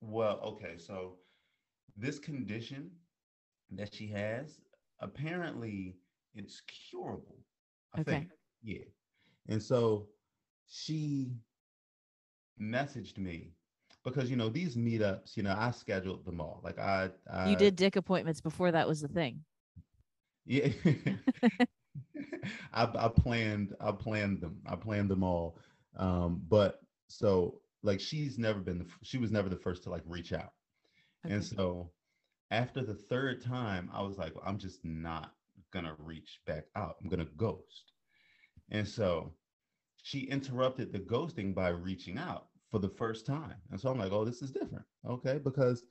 Well, 0.00 0.40
okay, 0.44 0.76
so 0.78 1.16
this 1.96 2.18
condition 2.18 2.90
that 3.72 3.94
she 3.94 4.08
has, 4.08 4.60
apparently 5.00 5.96
it's 6.34 6.62
curable. 6.90 7.38
I 7.94 8.00
Okay. 8.00 8.10
think. 8.10 8.30
Yeah. 8.62 8.84
And 9.48 9.62
so 9.62 10.08
she 10.68 11.32
messaged 12.60 13.18
me 13.18 13.52
because 14.04 14.30
you 14.30 14.36
know 14.36 14.48
these 14.48 14.76
meetups, 14.76 15.36
you 15.36 15.42
know, 15.42 15.54
I 15.58 15.70
scheduled 15.70 16.24
them 16.24 16.40
all. 16.40 16.60
Like 16.62 16.78
I, 16.78 17.10
I 17.30 17.50
you 17.50 17.56
did 17.56 17.76
dick 17.76 17.96
appointments 17.96 18.40
before 18.40 18.72
that 18.72 18.86
was 18.86 19.00
the 19.00 19.08
thing. 19.08 19.44
Yeah. 20.44 20.68
I, 22.72 22.84
I 22.96 23.08
planned 23.08 23.74
I 23.80 23.92
planned 23.92 24.40
them. 24.40 24.60
I 24.66 24.76
planned 24.76 25.10
them 25.10 25.22
all. 25.22 25.58
Um, 25.96 26.42
but 26.48 26.80
so 27.08 27.60
like 27.82 28.00
she's 28.00 28.38
never 28.38 28.60
been 28.60 28.78
the 28.78 28.86
she 29.02 29.18
was 29.18 29.32
never 29.32 29.48
the 29.48 29.56
first 29.56 29.84
to 29.84 29.90
like 29.90 30.02
reach 30.06 30.32
out. 30.32 30.52
Okay. 31.24 31.34
And 31.34 31.44
so 31.44 31.92
after 32.50 32.82
the 32.82 32.94
third 32.94 33.42
time, 33.42 33.90
I 33.92 34.02
was 34.02 34.18
like, 34.18 34.34
well, 34.34 34.44
I'm 34.46 34.58
just 34.58 34.84
not 34.84 35.32
gonna 35.72 35.96
reach 35.98 36.40
back 36.46 36.66
out. 36.76 36.96
I'm 37.02 37.08
gonna 37.08 37.26
ghost. 37.36 37.92
And 38.70 38.86
so 38.86 39.34
she 40.02 40.20
interrupted 40.20 40.92
the 40.92 41.00
ghosting 41.00 41.54
by 41.54 41.68
reaching 41.68 42.18
out 42.18 42.48
for 42.70 42.78
the 42.78 42.88
first 42.88 43.26
time. 43.26 43.56
And 43.70 43.80
so 43.80 43.90
I'm 43.90 43.98
like, 43.98 44.12
oh, 44.12 44.24
this 44.24 44.42
is 44.42 44.50
different. 44.52 44.84
Okay. 45.06 45.38
Because 45.38 45.84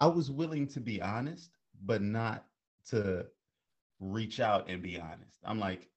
I 0.00 0.06
was 0.06 0.30
willing 0.30 0.66
to 0.68 0.80
be 0.80 1.00
honest, 1.02 1.50
but 1.84 2.00
not 2.02 2.46
to 2.86 3.26
reach 4.00 4.40
out 4.40 4.68
and 4.68 4.82
be 4.82 4.98
honest. 4.98 5.38
I'm 5.44 5.58
like, 5.58 5.88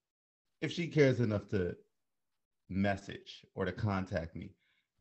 if 0.61 0.71
she 0.71 0.87
cares 0.87 1.19
enough 1.19 1.49
to 1.49 1.75
message 2.69 3.45
or 3.55 3.65
to 3.65 3.71
contact 3.71 4.35
me, 4.35 4.51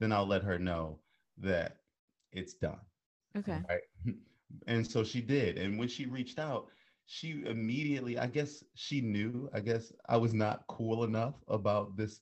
then 0.00 0.12
I'll 0.12 0.26
let 0.26 0.42
her 0.42 0.58
know 0.58 1.00
that 1.38 1.78
it's 2.32 2.54
done. 2.54 2.80
Okay. 3.36 3.60
Right. 3.68 3.82
And 4.68 4.86
so 4.86 5.02
she 5.02 5.20
did. 5.20 5.58
And 5.58 5.76
when 5.76 5.88
she 5.88 6.06
reached 6.06 6.38
out, 6.38 6.68
she 7.06 7.42
immediately, 7.46 8.16
I 8.16 8.28
guess 8.28 8.62
she 8.74 9.00
knew, 9.00 9.50
I 9.52 9.58
guess 9.58 9.92
I 10.08 10.16
was 10.16 10.34
not 10.34 10.64
cool 10.68 11.02
enough 11.02 11.34
about 11.48 11.96
this 11.96 12.20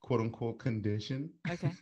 quote 0.00 0.20
unquote 0.20 0.58
condition. 0.58 1.30
Okay. 1.48 1.72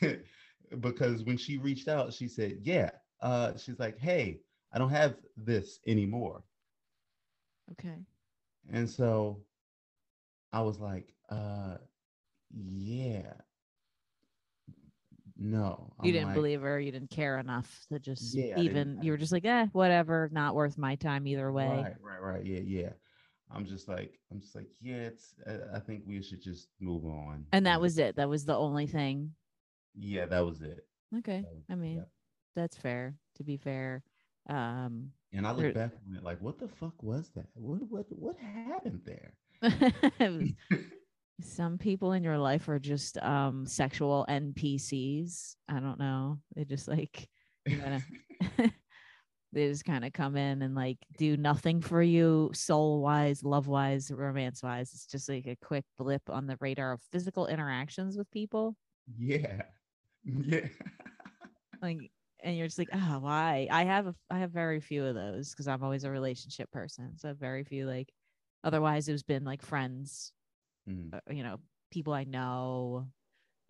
because 0.80 1.24
when 1.24 1.36
she 1.36 1.58
reached 1.58 1.88
out, 1.88 2.12
she 2.12 2.28
said, 2.28 2.58
Yeah. 2.62 2.90
Uh, 3.20 3.56
she's 3.56 3.80
like, 3.80 3.98
Hey, 3.98 4.40
I 4.72 4.78
don't 4.78 4.90
have 4.90 5.16
this 5.36 5.80
anymore. 5.86 6.44
Okay. 7.72 7.96
And 8.72 8.88
so 8.88 9.42
I 10.52 10.60
was 10.60 10.78
like, 10.78 11.12
uh, 11.28 11.76
Yeah. 12.50 13.32
No. 15.38 15.92
You 16.02 16.08
I'm 16.08 16.12
didn't 16.12 16.26
like, 16.28 16.34
believe 16.34 16.62
her. 16.62 16.80
You 16.80 16.90
didn't 16.92 17.10
care 17.10 17.38
enough 17.38 17.84
to 17.90 17.98
just 17.98 18.34
Yeah, 18.34 18.58
even. 18.58 19.00
You 19.02 19.12
were 19.12 19.18
just 19.18 19.32
like, 19.32 19.44
eh, 19.44 19.66
whatever. 19.72 20.30
Not 20.32 20.54
worth 20.54 20.78
my 20.78 20.94
time 20.94 21.26
either 21.26 21.52
way. 21.52 21.66
Right, 21.68 21.94
right, 22.00 22.22
right. 22.22 22.44
Yeah, 22.44 22.60
yeah. 22.60 22.92
I'm 23.50 23.66
just 23.66 23.86
like, 23.86 24.18
I'm 24.32 24.40
just 24.40 24.54
like, 24.56 24.68
yeah, 24.80 24.94
it's, 24.96 25.34
I, 25.46 25.76
I 25.76 25.80
think 25.80 26.04
we 26.06 26.22
should 26.22 26.42
just 26.42 26.68
move 26.80 27.04
on. 27.04 27.44
And 27.52 27.66
that 27.66 27.80
was 27.80 27.98
it. 27.98 28.16
That 28.16 28.28
was 28.28 28.44
the 28.44 28.56
only 28.56 28.86
thing. 28.86 29.32
yeah, 29.94 30.26
that 30.26 30.44
was 30.44 30.62
it. 30.62 30.86
Okay. 31.18 31.44
Was- 31.46 31.62
I 31.70 31.74
mean, 31.74 31.96
yeah. 31.96 32.02
that's 32.56 32.76
fair. 32.76 33.14
To 33.36 33.44
be 33.44 33.56
fair. 33.58 34.02
Um, 34.48 35.10
And 35.32 35.46
I 35.46 35.52
look 35.52 35.74
back 35.74 35.92
on 36.08 36.16
it 36.16 36.22
like, 36.22 36.40
what 36.40 36.58
the 36.58 36.68
fuck 36.68 37.02
was 37.02 37.30
that? 37.34 37.46
What, 37.54 37.80
what, 37.88 38.06
what 38.10 38.36
happened 38.38 39.02
there? 39.04 39.34
some 41.40 41.76
people 41.78 42.12
in 42.12 42.22
your 42.22 42.38
life 42.38 42.68
are 42.68 42.78
just 42.78 43.18
um 43.18 43.66
sexual 43.66 44.24
NPCs. 44.28 45.56
I 45.68 45.80
don't 45.80 45.98
know. 45.98 46.38
They 46.54 46.64
just 46.64 46.88
like 46.88 47.28
they 49.52 49.68
just 49.68 49.84
kind 49.84 50.04
of 50.04 50.12
come 50.12 50.36
in 50.36 50.62
and 50.62 50.74
like 50.74 50.98
do 51.18 51.36
nothing 51.36 51.80
for 51.80 52.02
you 52.02 52.50
soul 52.54 53.02
wise, 53.02 53.42
love 53.42 53.66
wise, 53.68 54.10
romance 54.10 54.62
wise. 54.62 54.92
It's 54.92 55.06
just 55.06 55.28
like 55.28 55.46
a 55.46 55.56
quick 55.56 55.84
blip 55.98 56.22
on 56.28 56.46
the 56.46 56.56
radar 56.60 56.92
of 56.92 57.02
physical 57.12 57.46
interactions 57.46 58.16
with 58.16 58.30
people. 58.30 58.76
yeah, 59.18 59.62
yeah. 60.24 60.68
Like 61.82 62.10
and 62.42 62.56
you're 62.56 62.66
just 62.66 62.78
like, 62.78 62.90
oh, 62.92 63.18
why? 63.20 63.68
I 63.70 63.84
have 63.84 64.06
a, 64.08 64.14
I 64.30 64.38
have 64.38 64.50
very 64.50 64.80
few 64.80 65.04
of 65.04 65.14
those 65.14 65.50
because 65.50 65.68
I'm 65.68 65.82
always 65.82 66.04
a 66.04 66.10
relationship 66.10 66.70
person. 66.70 67.16
So 67.18 67.34
very 67.34 67.64
few 67.64 67.86
like 67.86 68.12
otherwise 68.64 69.08
it's 69.08 69.22
been 69.22 69.44
like 69.44 69.62
friends 69.62 70.32
Mm. 70.88 71.12
uh, 71.12 71.20
you 71.30 71.42
know 71.42 71.58
people 71.90 72.12
i 72.12 72.24
know 72.24 73.06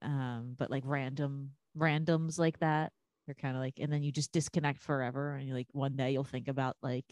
um 0.03 0.55
but 0.59 0.71
like 0.71 0.83
random 0.87 1.51
randoms 1.77 2.39
like 2.39 2.59
that 2.61 2.93
you're 3.27 3.35
kind 3.35 3.57
of 3.57 3.63
like 3.63 3.75
and 3.79 3.93
then 3.93 4.03
you 4.03 4.13
just 4.13 4.33
disconnect 4.33 4.83
forever 4.83 5.35
and 5.35 5.47
you 5.49 5.55
like 5.55 5.69
one 5.73 5.97
day 5.97 6.13
you'll 6.13 6.25
think 6.25 6.49
about 6.49 6.77
like 6.83 7.05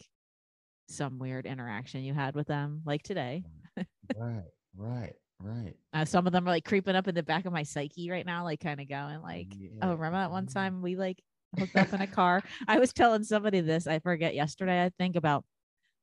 some 0.87 1.19
weird 1.19 1.45
interaction 1.45 2.03
you 2.03 2.13
had 2.13 2.35
with 2.35 2.47
them 2.47 2.81
like 2.85 3.03
today 3.03 3.43
right, 4.15 4.43
right, 4.75 5.13
right. 5.39 5.75
uh, 5.93 6.05
some 6.05 6.27
of 6.27 6.33
them 6.33 6.47
are 6.47 6.51
like 6.51 6.65
creeping 6.65 6.95
up 6.95 7.07
in 7.07 7.15
the 7.15 7.23
back 7.23 7.45
of 7.45 7.53
my 7.53 7.63
psyche 7.63 8.09
right 8.09 8.25
now 8.25 8.43
like 8.43 8.59
kind 8.59 8.79
of 8.79 8.87
going 8.89 9.21
like 9.21 9.57
Yeah, 9.59 9.81
oh 9.81 9.93
remember 9.93 10.17
that 10.17 10.31
one 10.31 10.47
time 10.47 10.81
we 10.81 10.95
like 10.95 11.21
hooked 11.57 11.75
up 11.75 11.93
in 11.93 12.01
a 12.01 12.07
car. 12.07 12.43
I 12.67 12.79
was 12.79 12.93
telling 12.93 13.23
somebody 13.23 13.61
this 13.61 13.87
i 13.87 13.99
forget 13.99 14.35
yesterday 14.35 14.83
i 14.83 14.89
think 14.97 15.15
about 15.15 15.43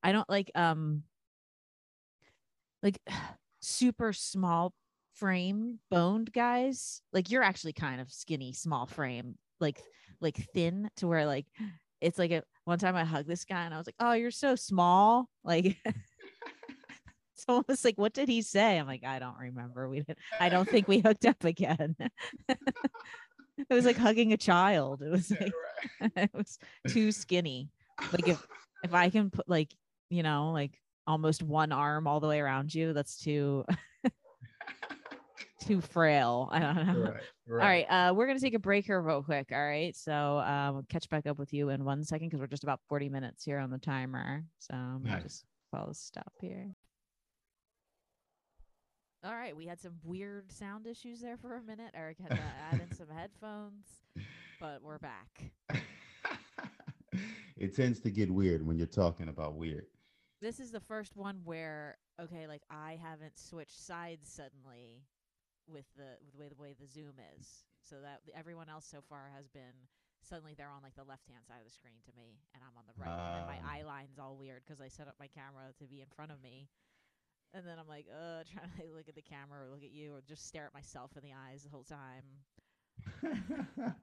i 0.03 0.11
don't 0.11 0.29
like 0.29 0.51
um 0.55 1.03
like 2.83 2.99
super 3.61 4.13
small 4.13 4.73
frame 5.15 5.79
boned 5.89 6.31
guys. 6.33 7.01
Like 7.13 7.31
you're 7.31 7.43
actually 7.43 7.73
kind 7.73 8.01
of 8.01 8.11
skinny 8.11 8.53
small 8.53 8.85
frame 8.85 9.35
like 9.59 9.81
like 10.19 10.35
thin 10.53 10.89
to 10.97 11.07
where 11.07 11.25
like 11.25 11.45
it's 12.01 12.19
like 12.19 12.31
a 12.31 12.43
one 12.65 12.79
time 12.79 12.95
i 12.95 13.05
hugged 13.05 13.29
this 13.29 13.45
guy 13.45 13.63
and 13.63 13.73
i 13.73 13.77
was 13.77 13.87
like 13.87 13.95
oh 13.99 14.13
you're 14.13 14.31
so 14.31 14.55
small. 14.55 15.29
Like 15.43 15.77
it's 15.85 17.45
almost 17.47 17.85
like 17.85 17.97
what 17.97 18.13
did 18.13 18.27
he 18.27 18.41
say? 18.41 18.77
I'm 18.77 18.87
like 18.87 19.05
i 19.05 19.19
don't 19.19 19.37
remember. 19.37 19.87
We 19.87 20.01
didn't 20.01 20.19
i 20.39 20.49
don't 20.49 20.67
think 20.67 20.87
we 20.87 20.99
hooked 20.99 21.25
up 21.25 21.43
again 21.43 21.95
it 23.69 23.73
was 23.73 23.85
like 23.85 23.97
hugging 23.97 24.33
a 24.33 24.37
child. 24.37 25.01
It 25.01 25.09
was 25.09 25.31
like 25.31 25.51
it 26.15 26.31
was 26.33 26.57
too 26.87 27.11
skinny. 27.11 27.69
Like 28.11 28.27
if 28.27 28.45
if 28.83 28.93
i 28.93 29.09
can 29.09 29.29
put 29.29 29.47
like 29.47 29.73
you 30.09 30.23
know 30.23 30.51
like 30.51 30.79
almost 31.07 31.41
one 31.43 31.71
arm 31.71 32.07
all 32.07 32.19
the 32.19 32.27
way 32.27 32.39
around 32.39 32.73
you 32.73 32.91
that's 32.93 33.17
too 33.17 33.65
too 35.61 35.79
frail. 35.81 36.49
I 36.51 36.59
don't 36.59 36.87
know. 36.87 37.01
Right, 37.01 37.13
right. 37.47 37.61
all 37.63 37.67
right 37.91 38.09
uh 38.09 38.13
we're 38.13 38.27
gonna 38.27 38.39
take 38.39 38.53
a 38.53 38.59
break 38.59 38.85
here 38.85 39.01
real 39.01 39.23
quick 39.23 39.49
all 39.51 39.65
right? 39.65 39.95
So 39.95 40.39
um 40.39 40.73
we'll 40.75 40.85
catch 40.89 41.09
back 41.09 41.25
up 41.25 41.37
with 41.39 41.53
you 41.53 41.69
in 41.69 41.85
one 41.85 42.03
second 42.03 42.27
because 42.29 42.39
we're 42.39 42.47
just 42.47 42.63
about 42.63 42.79
40 42.89 43.09
minutes 43.09 43.43
here 43.43 43.59
on 43.59 43.69
the 43.69 43.77
timer. 43.77 44.43
So 44.59 44.75
Nice. 45.01 45.23
just 45.23 45.45
follow 45.71 45.93
stop 45.93 46.31
here 46.39 46.75
all 49.23 49.33
right 49.33 49.55
we 49.55 49.65
had 49.65 49.79
some 49.79 49.93
weird 50.03 50.51
sound 50.51 50.85
issues 50.87 51.19
there 51.21 51.37
for 51.37 51.55
a 51.55 51.61
minute. 51.61 51.91
Erik 51.93 52.17
had 52.19 52.31
to 52.31 52.41
add 52.71 52.81
in 52.81 52.95
some 52.95 53.07
headphones 53.15 53.85
but 54.59 54.81
we're 54.81 54.99
back. 54.99 55.51
It 57.55 57.75
tends 57.75 57.99
to 58.01 58.11
get 58.11 58.29
weird 58.29 58.65
when 58.65 58.77
you're 58.77 58.87
talking 58.87 59.29
about 59.29 59.55
weird. 59.55 59.85
this 60.41 60.59
is 60.59 60.71
the 60.71 60.79
first 60.81 61.15
one 61.15 61.39
where 61.45 61.97
okay 62.19 62.45
like 62.47 62.63
i 62.69 62.97
haven't 63.01 63.37
switched 63.39 63.85
sides 63.87 64.27
suddenly 64.27 64.99
with 65.67 65.85
the 65.95 66.17
with 66.25 66.33
the 66.33 66.39
way 66.39 66.49
the 66.49 66.55
way 66.61 66.75
the 66.79 66.87
zoom 66.87 67.13
is. 67.37 67.63
So 67.83 67.95
that 68.01 68.19
everyone 68.35 68.67
else 68.69 68.85
so 68.85 68.99
far 69.07 69.29
has 69.35 69.47
been 69.47 69.75
suddenly 70.27 70.55
they're 70.57 70.67
on 70.71 70.81
like 70.83 70.95
the 70.95 71.03
left 71.07 71.27
hand 71.29 71.45
side 71.47 71.59
of 71.63 71.65
the 71.65 71.71
screen 71.71 71.99
to 72.05 72.11
me 72.17 72.39
and 72.53 72.63
i'm 72.65 72.75
on 72.75 72.83
the 72.87 72.95
right. 72.99 73.37
And 73.37 73.47
my 73.47 73.59
Ah. 73.63 73.75
eye 73.77 73.83
line's 73.83 74.19
all 74.19 74.35
weird 74.35 74.63
because 74.65 74.81
i 74.81 74.87
set 74.89 75.07
up 75.07 75.15
my 75.19 75.27
camera 75.27 75.71
to 75.79 75.85
be 75.85 76.01
in 76.01 76.07
front 76.15 76.31
of 76.31 76.41
me 76.43 76.67
and 77.53 77.65
then 77.65 77.79
i'm 77.79 77.87
like 77.87 78.07
uh 78.11 78.43
trying 78.51 78.69
to 78.69 78.83
like, 78.83 78.91
look 78.95 79.09
at 79.09 79.15
the 79.15 79.21
camera 79.21 79.65
or 79.65 79.69
look 79.69 79.83
at 79.83 79.91
you 79.91 80.13
or 80.13 80.21
just 80.21 80.47
stare 80.47 80.65
at 80.65 80.73
myself 80.73 81.11
in 81.15 81.23
the 81.23 81.33
eyes 81.33 81.63
the 81.63 81.69
whole 81.69 81.83
time 81.83 82.23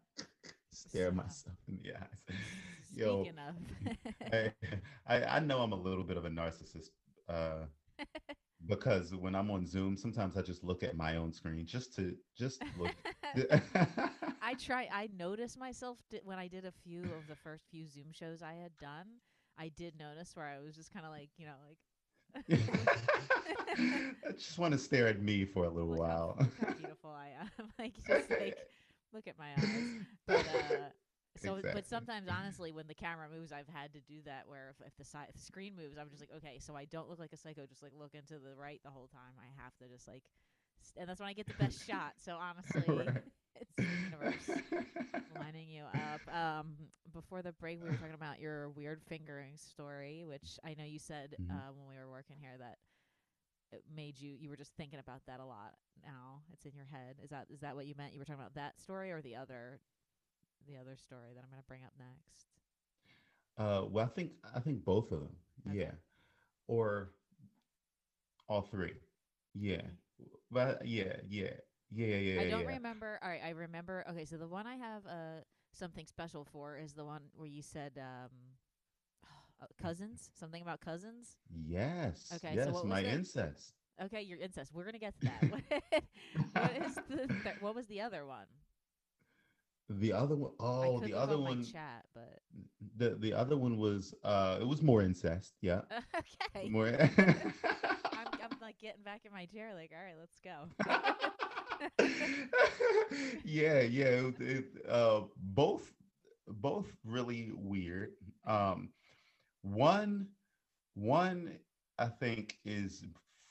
Stare 0.72 1.10
So, 1.10 1.12
myself 1.12 1.56
in 1.68 1.78
the 1.82 1.94
eyes. 1.96 2.24
Yo, 2.94 3.30
speaking 3.30 3.38
I, 4.32 4.52
I 5.06 5.24
I 5.24 5.40
know 5.40 5.58
I'm 5.60 5.72
a 5.72 5.76
little 5.76 6.04
bit 6.04 6.16
of 6.16 6.24
a 6.24 6.30
narcissist 6.30 6.90
uh, 7.28 7.66
because 8.66 9.14
when 9.14 9.34
I'm 9.34 9.50
on 9.50 9.66
Zoom, 9.66 9.96
sometimes 9.96 10.36
I 10.36 10.42
just 10.42 10.64
look 10.64 10.82
at 10.82 10.96
my 10.96 11.16
own 11.16 11.32
screen 11.32 11.66
just 11.66 11.94
to 11.96 12.16
just 12.36 12.62
look. 12.76 12.92
I 14.42 14.54
try. 14.54 14.88
I 14.92 15.08
noticed 15.16 15.58
myself 15.58 15.98
di- 16.10 16.20
when 16.24 16.38
I 16.38 16.48
did 16.48 16.64
a 16.64 16.72
few 16.72 17.12
of 17.12 17.26
the 17.26 17.36
first 17.36 17.66
few 17.70 17.86
Zoom 17.86 18.12
shows 18.12 18.42
I 18.42 18.54
had 18.54 18.76
done. 18.78 19.20
I 19.58 19.68
did 19.68 19.98
notice 19.98 20.34
where 20.36 20.46
I 20.46 20.60
was 20.60 20.74
just 20.74 20.92
kind 20.92 21.04
of 21.04 21.12
like, 21.12 21.30
you 21.36 21.46
know, 21.46 21.56
like 21.66 21.78
I 24.26 24.32
just 24.32 24.58
want 24.58 24.72
to 24.72 24.78
stare 24.78 25.06
at 25.08 25.20
me 25.22 25.44
for 25.44 25.64
a 25.64 25.70
little 25.70 25.90
look 25.90 26.02
how, 26.06 26.16
while. 26.16 26.36
look 26.38 26.54
how 26.58 26.70
beautiful 26.76 27.10
I 27.10 27.30
am. 27.40 27.68
like, 27.78 27.94
just 28.06 28.30
like 28.38 28.56
look 29.12 29.26
at 29.26 29.38
my 29.38 29.48
eyes. 29.58 29.92
But 30.26 30.46
uh, 30.46 30.90
So, 31.36 31.62
Exactly. 31.62 31.70
but 31.70 31.86
sometimes, 31.86 32.28
honestly, 32.28 32.72
when 32.72 32.86
the 32.88 32.94
camera 32.94 33.28
moves, 33.32 33.52
I've 33.52 33.68
had 33.68 33.92
to 33.94 34.00
do 34.00 34.20
that. 34.26 34.48
Where 34.48 34.74
if, 34.78 34.86
if 34.86 34.96
the 34.96 35.04
side, 35.04 35.26
if 35.28 35.36
the 35.36 35.42
screen 35.42 35.74
moves, 35.76 35.96
I'm 35.96 36.10
just 36.10 36.20
like, 36.20 36.30
okay, 36.38 36.58
so 36.58 36.76
I 36.76 36.84
don't 36.84 37.08
look 37.08 37.18
like 37.18 37.32
a 37.32 37.36
psycho. 37.36 37.66
Just 37.66 37.82
like 37.82 37.92
look 37.98 38.14
into 38.14 38.34
the 38.38 38.54
right 38.54 38.80
the 38.84 38.90
whole 38.90 39.06
time. 39.06 39.34
I 39.38 39.46
have 39.62 39.74
to 39.78 39.88
just 39.88 40.08
like, 40.08 40.24
and 40.96 41.08
that's 41.08 41.20
when 41.20 41.28
I 41.28 41.32
get 41.32 41.46
the 41.48 41.54
best 41.54 41.86
shot. 41.86 42.14
So 42.18 42.36
honestly, 42.36 43.06
Right. 43.06 43.22
It's 43.60 43.74
the 43.88 43.96
universe 43.96 44.62
lining 45.30 45.68
you 45.68 45.84
up. 45.84 46.22
Um, 46.34 46.74
before 47.12 47.42
the 47.42 47.52
break, 47.52 47.80
we 47.82 47.88
were 47.88 47.96
talking 47.96 48.14
about 48.14 48.40
your 48.40 48.70
weird 48.70 49.02
fingering 49.02 49.56
story, 49.56 50.24
which 50.26 50.58
I 50.64 50.74
know 50.74 50.84
you 50.84 50.98
said 50.98 51.36
Mhm. 51.38 51.50
uh, 51.50 51.72
when 51.74 51.86
we 51.88 51.96
were 51.96 52.10
working 52.10 52.36
here 52.40 52.56
that 52.58 52.78
it 53.72 53.84
made 53.94 54.18
you. 54.20 54.32
You 54.38 54.50
were 54.50 54.56
just 54.56 54.74
thinking 54.76 54.98
about 54.98 55.22
that 55.26 55.40
a 55.40 55.44
lot. 55.44 55.74
Now 56.02 56.42
it's 56.52 56.64
in 56.66 56.74
your 56.74 56.86
head. 56.86 57.16
Is 57.22 57.30
that 57.30 57.46
is 57.50 57.60
that 57.60 57.76
what 57.76 57.86
you 57.86 57.94
meant? 57.96 58.12
You 58.12 58.18
were 58.18 58.24
talking 58.24 58.40
about 58.40 58.54
that 58.54 58.80
story 58.80 59.10
or 59.12 59.20
the 59.22 59.36
other, 59.36 59.80
the 60.66 60.76
other 60.76 60.96
story 60.96 61.32
that 61.34 61.42
I'm 61.42 61.50
going 61.50 61.62
to 61.62 61.66
bring 61.68 61.84
up 61.84 61.92
next. 61.98 62.46
Uh, 63.58 63.84
well, 63.88 64.04
I 64.04 64.08
think 64.08 64.32
I 64.54 64.60
think 64.60 64.84
both 64.84 65.10
of 65.12 65.20
them. 65.20 65.36
Okay. 65.68 65.76
Yeah, 65.78 65.92
or 66.66 67.10
all 68.48 68.62
three. 68.62 68.94
Yeah, 69.54 69.82
Okay. 69.82 69.94
but 70.50 70.86
yeah, 70.86 71.16
yeah, 71.28 71.52
yeah, 71.92 72.06
yeah, 72.06 72.16
yeah. 72.16 72.40
I 72.40 72.44
don't 72.44 72.60
yeah. 72.62 72.66
remember. 72.66 73.18
All 73.22 73.28
right, 73.28 73.40
I 73.44 73.50
remember. 73.50 74.04
Okay, 74.10 74.24
so 74.24 74.36
the 74.36 74.48
one 74.48 74.66
I 74.66 74.76
have 74.76 75.06
uh 75.06 75.42
something 75.72 76.06
special 76.06 76.44
for 76.44 76.76
is 76.76 76.92
the 76.94 77.04
one 77.04 77.22
where 77.34 77.48
you 77.48 77.62
said 77.62 77.92
um 77.98 78.30
uh, 79.62 79.66
cousins, 79.80 80.30
something 80.38 80.62
about 80.62 80.80
cousins. 80.80 81.36
Yes. 81.54 82.30
Okay, 82.34 82.58
so 82.62 82.70
Yes, 82.70 82.72
what 82.72 82.86
was 82.88 82.90
my 82.90 83.02
it? 83.02 83.06
incest. 83.14 83.74
Okay, 84.02 84.22
your 84.22 84.38
incest. 84.38 84.72
We're 84.74 84.84
gonna 84.84 84.98
get 84.98 85.14
to 85.16 85.22
that. 85.24 85.46
what 86.52 86.76
is 86.76 87.00
the 87.08 87.28
th- 87.42 87.56
what 87.58 87.74
was 87.74 87.86
the 87.86 88.00
other 88.00 88.26
one? 88.26 88.46
The 89.88 90.12
other 90.12 90.36
one, 90.36 90.52
oh, 90.60 91.00
the 91.00 91.14
other 91.14 91.36
on 91.44 91.58
one, 91.58 91.62
chat, 91.62 92.06
but 92.14 92.40
the 92.96 93.16
the 93.16 93.32
other 93.32 93.56
one 93.56 93.76
was 93.76 94.14
uh, 94.24 94.58
it 94.60 94.66
was 94.66 94.82
more 94.82 95.02
incest. 95.02 95.54
Yeah, 95.60 95.82
okay. 96.56 96.70
more. 96.70 96.88
I'm 98.14 98.28
I'm 98.42 98.50
like 98.60 98.78
getting 98.78 99.02
back 99.02 99.22
in 99.24 99.32
my 99.32 99.46
chair, 99.46 99.74
like, 99.74 99.92
all 99.96 100.02
right, 100.04 100.16
let's 100.18 100.40
go. 100.40 100.68
yeah, 103.44 103.80
yeah. 103.80 104.06
It, 104.06 104.40
it, 104.40 104.64
uh, 104.88 105.22
both, 105.36 105.92
both 106.48 106.86
really 107.04 107.50
weird. 107.54 108.12
Um, 108.46 108.90
one, 109.62 110.28
one, 110.94 111.58
I 111.98 112.06
think 112.06 112.58
is 112.64 113.04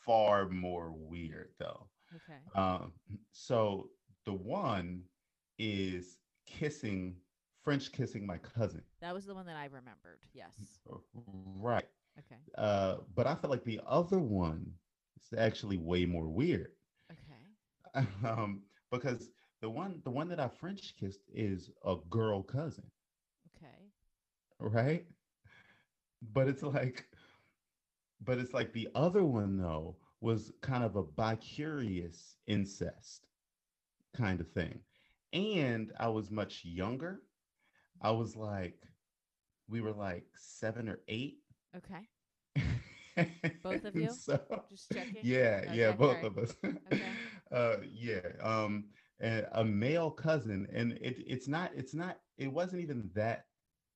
far 0.06 0.50
more 0.50 0.92
weird 0.92 1.50
though. 1.60 1.88
okay. 2.16 2.40
Um, 2.56 2.94
so 3.32 3.90
the 4.26 4.34
one 4.34 5.04
is 5.60 6.18
kissing, 6.48 7.16
French 7.64 7.92
kissing 7.92 8.26
my 8.26 8.38
cousin. 8.38 8.82
That 9.02 9.14
was 9.14 9.26
the 9.26 9.36
one 9.36 9.46
that 9.46 9.56
I 9.56 9.66
remembered. 9.66 10.20
Yes. 10.34 10.54
Right. 11.16 11.88
Okay. 12.18 12.40
Uh, 12.58 12.98
but 13.16 13.28
I 13.28 13.36
feel 13.36 13.50
like 13.50 13.64
the 13.64 13.82
other 13.88 14.20
one 14.20 14.72
is 15.22 15.38
actually 15.38 15.78
way 15.78 16.06
more 16.06 16.28
weird. 16.28 16.72
Okay. 17.96 18.22
um, 18.24 18.64
because 18.92 19.32
the 19.62 19.70
one 19.70 20.02
the 20.04 20.12
one 20.12 20.30
that 20.30 20.40
I 20.40 20.48
French 20.48 20.96
kissed 20.98 21.24
is 21.34 21.72
a 21.86 21.96
girl 22.10 22.44
cousin, 22.44 22.92
Okay. 23.48 23.92
right? 24.60 25.06
But 26.22 26.48
it's 26.48 26.64
like, 26.64 27.08
but 28.22 28.38
it's 28.40 28.54
like 28.54 28.74
the 28.74 28.90
other 28.96 29.24
one 29.24 29.58
though 29.58 29.98
was 30.22 30.52
kind 30.62 30.84
of 30.84 30.96
a 30.96 31.04
bicurious 31.04 32.36
incest 32.48 33.28
kind 34.14 34.40
of 34.42 34.50
thing, 34.52 34.82
and 35.34 35.92
I 36.00 36.10
was 36.10 36.32
much 36.32 36.66
younger. 36.66 37.22
I 38.02 38.12
was 38.12 38.36
like, 38.36 38.82
we 39.68 39.82
were 39.82 39.92
like 39.94 40.28
seven 40.36 40.90
or 40.90 41.00
eight. 41.08 41.40
Okay. 41.76 42.08
Both 43.62 43.84
of 43.86 43.96
you? 43.98 44.20
So, 44.20 44.40
Just 44.70 44.92
checking. 44.92 45.28
yeah, 45.28 45.66
yeah, 45.70 45.92
both 45.92 46.24
alright. 46.24 46.24
of 46.24 46.38
us. 46.38 46.56
Okay. 46.88 47.18
uh, 47.52 47.78
yeah, 47.92 48.22
um, 48.42 48.86
a 49.22 49.64
male 49.64 50.12
cousin, 50.12 50.68
and 50.74 50.94
it 50.94 51.18
it's 51.28 51.48
not 51.48 51.72
it's 51.76 51.94
not 51.94 52.18
it 52.38 52.52
wasn't 52.52 52.82
even 52.82 53.10
that 53.16 53.46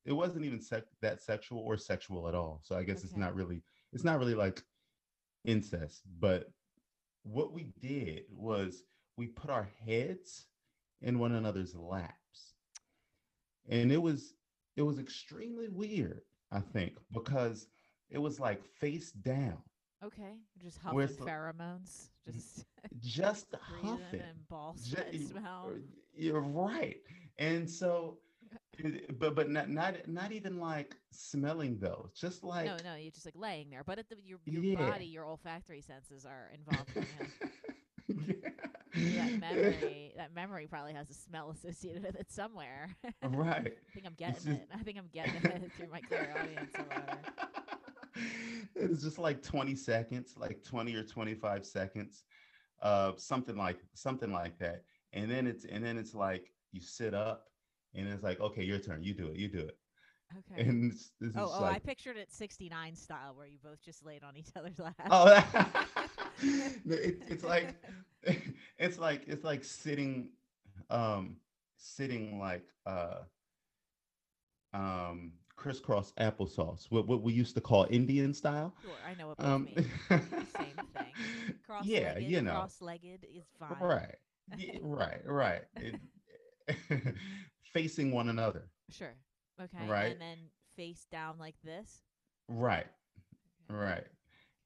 it 0.06 0.12
wasn't 0.12 0.44
even 0.46 0.62
sec- 0.62 0.84
that 1.02 1.22
sexual 1.22 1.60
or 1.60 1.78
sexual 1.78 2.28
at 2.28 2.36
all. 2.36 2.62
So 2.64 2.76
I 2.76 2.84
guess 2.84 3.04
it's 3.04 3.16
not 3.16 3.36
really 3.36 3.64
it's 3.94 4.04
not 4.04 4.20
really 4.20 4.36
like 4.36 4.62
incest, 5.46 6.02
but 6.20 6.50
what 7.24 7.54
we 7.54 7.72
did 7.80 8.24
was 8.30 8.84
we 9.18 9.28
put 9.28 9.50
our 9.50 9.70
heads 9.86 10.48
in 11.02 11.20
one 11.20 11.34
another's 11.34 11.76
laps, 11.76 12.56
and 13.70 13.92
it 13.92 14.02
was 14.02 14.34
it 14.76 14.82
was 14.82 15.00
extremely 15.00 15.70
weird. 15.70 16.22
I 16.52 16.60
think 16.60 16.98
because 17.14 17.68
it 18.10 18.18
was 18.20 18.40
like 18.40 18.64
face 18.66 19.12
down, 19.12 19.62
Okay. 20.04 20.34
Just 20.62 20.78
huffing 20.80 21.00
like- 21.00 21.10
pheromones. 21.12 22.10
Just 22.32 22.66
just 23.02 23.48
huffing. 23.82 24.20
and 24.22 24.48
ball 24.50 24.76
Ju- 24.82 24.96
sweat 24.96 25.14
you- 25.14 25.28
smell. 25.28 25.72
You're 26.16 26.42
right. 26.42 26.98
And 27.40 27.70
so, 27.70 28.18
but 29.20 29.36
but 29.36 29.50
not 29.50 29.70
not 29.70 30.08
not 30.08 30.32
even 30.32 30.60
like 30.60 30.96
smelling 31.12 31.78
though. 31.80 32.10
Just 32.14 32.44
like 32.44 32.66
no, 32.66 32.78
no, 32.84 32.96
you're 32.96 33.12
just 33.12 33.26
like 33.26 33.36
laying 33.38 33.70
there. 33.70 33.84
But 33.84 34.00
at 34.00 34.10
the, 34.10 34.16
your 34.24 34.40
your 34.46 34.64
Yeah. 34.64 34.90
body, 34.90 35.06
your 35.06 35.26
olfactory 35.26 35.82
senses 35.82 36.26
are 36.26 36.52
involved 36.54 36.92
in. 36.96 37.06
Yeah. 38.96 39.26
that 39.26 39.40
memory 39.56 40.14
that 40.18 40.36
memory 40.36 40.68
probably 40.68 40.94
has 40.94 41.10
a 41.10 41.16
smell 41.16 41.50
associated 41.50 42.04
with 42.04 42.16
it 42.16 42.32
somewhere. 42.32 42.96
Right. 43.24 43.74
I 43.90 43.92
think 43.94 44.06
I'm 44.06 44.14
getting 44.14 44.36
just- 44.36 44.48
it. 44.48 44.68
I 44.72 44.84
think 44.84 45.00
I'm 45.00 45.10
getting 45.12 45.34
it 45.34 45.72
through 45.76 45.88
my 45.92 46.00
clairaudience 46.02 46.76
or 46.78 46.84
whatever. 46.84 47.18
it's 48.76 49.04
just 49.04 49.20
like 49.20 49.42
20 49.42 49.76
seconds, 49.76 50.36
like 50.38 50.64
20 50.64 50.96
or 50.96 51.04
25 51.04 51.66
seconds, 51.66 52.24
uh, 52.82 53.14
something 53.18 53.58
like 53.58 53.80
something 53.94 54.32
like 54.32 54.58
that. 54.60 54.84
And 55.14 55.30
then 55.30 55.48
it's 55.48 55.66
and 55.66 55.84
then 55.84 55.98
it's 55.98 56.16
like 56.16 56.52
you 56.72 56.82
sit 56.82 57.14
up 57.14 57.48
and 57.96 58.08
it's 58.08 58.24
like, 58.24 58.40
okay, 58.40 58.64
your 58.64 58.80
turn. 58.80 59.04
You 59.04 59.14
do 59.14 59.28
it. 59.28 59.38
You 59.38 59.48
do 59.48 59.60
it. 59.60 59.78
Okay. 60.52 60.64
And 60.64 60.92
it's, 60.92 61.12
it's 61.22 61.38
oh, 61.38 61.52
oh, 61.60 61.64
I 61.64 61.80
pictured 61.80 62.18
it 62.18 62.32
69 62.32 62.96
style 62.96 63.36
where 63.36 63.46
you 63.46 63.60
both 63.64 63.82
just 63.84 64.04
laid 64.04 64.24
on 64.24 64.36
each 64.36 64.50
other's 64.56 64.80
lap. 64.80 64.96
Oh, 65.12 65.44
it, 66.90 67.22
it's 67.28 67.44
like 67.44 67.76
it's 68.80 68.98
like 68.98 69.24
it's 69.28 69.44
like 69.44 69.64
sitting, 69.64 70.30
um, 70.90 71.38
sitting 71.78 72.40
like 72.40 72.66
uh, 72.88 73.20
um, 74.74 75.34
crisscross 75.56 76.12
applesauce. 76.20 76.86
What 76.90 77.08
what 77.08 77.22
we 77.22 77.34
used 77.34 77.56
to 77.56 77.62
call 77.62 77.88
Indian 77.90 78.34
style. 78.34 78.76
Sure, 78.82 78.92
I 79.08 79.14
know 79.16 79.28
what 79.30 79.40
Um, 79.40 79.66
mean. 79.66 79.86
Same 80.10 80.76
thing. 80.94 81.14
Cross-legged, 81.66 81.88
yeah, 81.88 82.18
you 82.18 82.42
know, 82.42 82.52
cross-legged 82.52 83.26
is 83.34 83.46
fine. 83.60 83.78
right, 83.82 84.16
Yeah, 84.58 84.78
right, 84.82 85.22
right. 85.26 85.62
It- 85.78 86.00
facing 87.74 88.12
one 88.12 88.30
another. 88.30 88.70
Sure. 88.90 89.14
Okay. 89.62 89.86
Right. 89.88 90.12
And 90.14 90.22
then 90.22 90.38
face 90.76 91.06
down 91.12 91.38
like 91.40 91.56
this. 91.64 92.02
Right, 92.50 92.88
Okay. 93.70 93.80
right, 93.80 94.08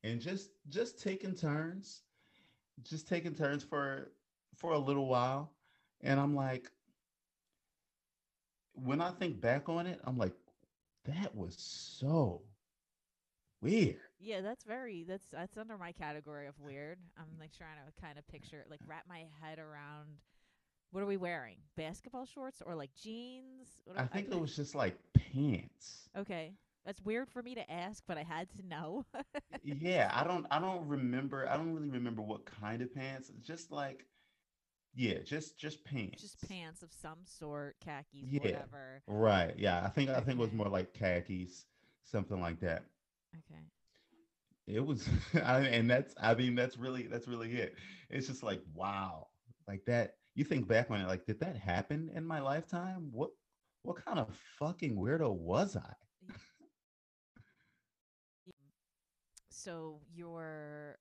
and 0.03 0.19
just 0.21 0.49
just 0.69 0.99
taking 1.01 1.35
turns, 1.35 2.01
just 2.83 3.07
taking 3.07 3.35
turns 3.35 3.63
for 3.63 4.11
for 4.55 4.71
a 4.73 4.79
little 4.79 5.07
while, 5.07 5.51
and 6.01 6.19
I'm 6.19 6.35
like, 6.35 6.71
when 8.73 9.01
I 9.01 9.11
think 9.11 9.39
back 9.41 9.69
on 9.69 9.85
it, 9.87 9.99
I'm 10.05 10.17
like, 10.17 10.33
that 11.07 11.35
was 11.35 11.55
so 11.57 12.41
weird. 13.61 13.97
Yeah, 14.19 14.41
that's 14.41 14.63
very 14.63 15.03
that's 15.07 15.25
that's 15.31 15.57
under 15.57 15.77
my 15.77 15.91
category 15.91 16.47
of 16.47 16.59
weird. 16.59 16.97
I'm 17.17 17.39
like 17.39 17.51
trying 17.57 17.77
to 17.85 18.01
kind 18.01 18.17
of 18.17 18.27
picture 18.27 18.65
like 18.69 18.79
wrap 18.87 19.05
my 19.07 19.25
head 19.41 19.59
around 19.59 20.07
what 20.91 21.03
are 21.03 21.07
we 21.07 21.17
wearing? 21.17 21.57
Basketball 21.75 22.25
shorts 22.25 22.61
or 22.65 22.75
like 22.75 22.91
jeans? 22.95 23.67
What 23.85 23.99
I 23.99 24.05
think 24.05 24.31
it 24.31 24.39
was 24.39 24.55
just 24.55 24.75
like 24.75 24.97
pants. 25.13 26.09
Okay. 26.17 26.53
That's 26.85 27.01
weird 27.01 27.27
for 27.27 27.43
me 27.43 27.53
to 27.55 27.69
ask, 27.69 28.01
but 28.07 28.17
I 28.17 28.23
had 28.23 28.47
to 28.51 28.65
know. 28.65 29.05
yeah, 29.63 30.09
I 30.13 30.23
don't 30.23 30.45
I 30.49 30.59
don't 30.59 30.87
remember. 30.87 31.47
I 31.47 31.57
don't 31.57 31.73
really 31.73 31.89
remember 31.89 32.21
what 32.21 32.45
kind 32.45 32.81
of 32.81 32.93
pants. 32.93 33.31
Just 33.43 33.71
like 33.71 34.05
yeah, 34.97 35.19
just 35.23 35.59
just 35.59 35.85
pants. 35.85 36.21
Just 36.23 36.41
pants 36.49 36.81
of 36.81 36.91
some 36.91 37.19
sort, 37.25 37.75
khakis, 37.79 38.23
Yeah. 38.31 38.39
whatever. 38.41 39.03
Right. 39.07 39.53
Yeah, 39.57 39.83
I 39.85 39.89
think 39.89 40.09
I 40.09 40.19
think 40.21 40.39
it 40.39 40.41
was 40.41 40.51
more 40.53 40.67
like 40.69 40.93
khakis, 40.93 41.65
something 42.03 42.41
like 42.41 42.59
that. 42.61 42.83
Okay. 43.35 43.61
It 44.65 44.79
was 44.85 45.07
I, 45.35 45.59
and 45.61 45.89
that's 45.89 46.15
I 46.19 46.33
mean 46.33 46.55
that's 46.55 46.77
really 46.77 47.03
that's 47.07 47.27
really 47.27 47.53
it. 47.53 47.75
It's 48.09 48.27
just 48.27 48.43
like 48.43 48.61
wow. 48.73 49.27
Like 49.67 49.85
that 49.85 50.15
you 50.33 50.43
think 50.43 50.67
back 50.67 50.89
on 50.89 50.99
it 50.99 51.07
like 51.07 51.25
did 51.27 51.39
that 51.41 51.55
happen 51.57 52.09
in 52.15 52.25
my 52.25 52.39
lifetime? 52.39 53.09
What 53.11 53.29
what 53.83 54.03
kind 54.03 54.19
of 54.19 54.35
fucking 54.59 54.95
weirdo 54.97 55.31
was 55.33 55.77
I? 55.77 55.93
so 59.49 59.99
your 60.13 60.97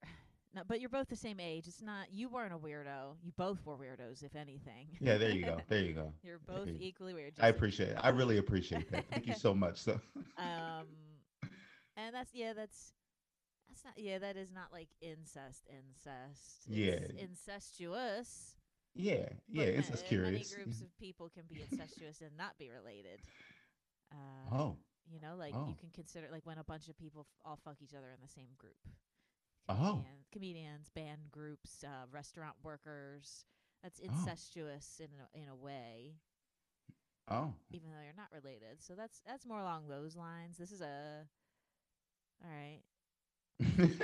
No, 0.56 0.62
but 0.66 0.80
you're 0.80 0.88
both 0.88 1.08
the 1.08 1.16
same 1.16 1.38
age. 1.38 1.68
It's 1.68 1.82
not 1.82 2.06
you 2.10 2.30
weren't 2.30 2.54
a 2.54 2.56
weirdo. 2.56 3.16
You 3.22 3.30
both 3.36 3.58
were 3.66 3.76
weirdos, 3.76 4.24
if 4.24 4.34
anything. 4.34 4.88
Yeah, 5.00 5.18
there 5.18 5.30
you 5.30 5.44
go. 5.44 5.58
There 5.68 5.80
you 5.82 5.92
go. 5.92 6.14
you're 6.22 6.38
both 6.38 6.68
equally 6.80 7.12
weird. 7.12 7.34
I 7.38 7.48
appreciate 7.48 7.90
it. 7.90 7.98
I 8.00 8.08
really 8.08 8.38
appreciate 8.38 8.90
that. 8.90 9.04
Thank 9.10 9.26
you 9.26 9.34
so 9.34 9.52
much. 9.54 9.76
So 9.78 10.00
um 10.38 10.86
and 11.98 12.14
that's 12.14 12.30
yeah 12.34 12.54
that's 12.54 12.92
that's 13.68 13.84
not 13.84 13.94
yeah 13.98 14.18
that 14.18 14.36
is 14.38 14.50
not 14.50 14.72
like 14.72 14.88
incest 15.02 15.66
incest 15.68 16.62
Yeah. 16.66 16.92
it's 16.92 17.22
incestuous 17.22 18.54
yeah, 18.98 19.28
yeah, 19.48 19.64
it's 19.64 19.90
just 19.90 20.06
curious. 20.06 20.54
many 20.54 20.64
groups 20.64 20.80
of 20.80 20.88
people 20.98 21.28
can 21.28 21.42
be 21.52 21.60
incestuous 21.70 22.22
and 22.22 22.34
not 22.38 22.56
be 22.58 22.70
related 22.70 23.20
uh 24.10 24.54
Oh, 24.56 24.76
you 25.10 25.20
know 25.20 25.36
like 25.36 25.52
Oh. 25.54 25.66
you 25.68 25.74
can 25.74 25.90
consider 25.92 26.28
like 26.32 26.46
when 26.46 26.56
a 26.58 26.64
bunch 26.64 26.88
of 26.88 26.96
people 26.98 27.26
f- 27.28 27.40
all 27.44 27.58
fuck 27.62 27.76
each 27.82 27.92
other 27.92 28.08
in 28.08 28.20
the 28.22 28.28
same 28.32 28.48
group 28.56 28.76
Oh. 29.68 29.74
Comedian- 29.74 30.12
comedians 30.32 30.88
band 30.90 31.20
groups 31.30 31.82
uh 31.84 32.04
restaurant 32.12 32.54
workers 32.62 33.44
that's 33.82 34.00
Oh. 34.00 34.04
incestuous 34.04 35.00
in 35.00 35.08
a, 35.20 35.38
in 35.42 35.48
a 35.48 35.54
way 35.54 36.16
oh, 37.30 37.54
even 37.70 37.90
though 37.90 38.02
you're 38.04 38.12
not 38.16 38.30
related. 38.32 38.80
So 38.82 38.94
that's 38.94 39.20
that's 39.26 39.46
more 39.46 39.60
along 39.60 39.88
those 39.88 40.14
lines. 40.16 40.58
This 40.58 40.70
is 40.72 40.80
a 40.80 41.26
all 42.44 42.50
right. 42.50 42.82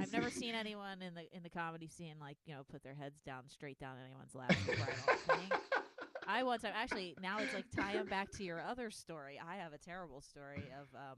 I've 0.00 0.12
never 0.12 0.30
seen 0.30 0.54
anyone 0.54 1.00
in 1.02 1.14
the 1.14 1.34
in 1.34 1.42
the 1.42 1.48
comedy 1.50 1.88
scene 1.88 2.16
like 2.20 2.36
you 2.44 2.54
know 2.54 2.62
put 2.70 2.82
their 2.82 2.94
heads 2.94 3.20
down 3.22 3.44
straight 3.48 3.78
down 3.78 3.96
anyone's 4.04 4.34
lap. 4.34 4.50
I 4.50 4.54
think. 5.34 5.52
I 6.26 6.42
actually 6.74 7.16
now 7.20 7.38
it's 7.40 7.54
like 7.54 7.66
tying 7.74 8.06
back 8.06 8.30
to 8.32 8.44
your 8.44 8.60
other 8.60 8.90
story. 8.90 9.40
I 9.44 9.56
have 9.56 9.72
a 9.72 9.78
terrible 9.78 10.20
story 10.20 10.70
of 10.80 10.88
um 10.94 11.16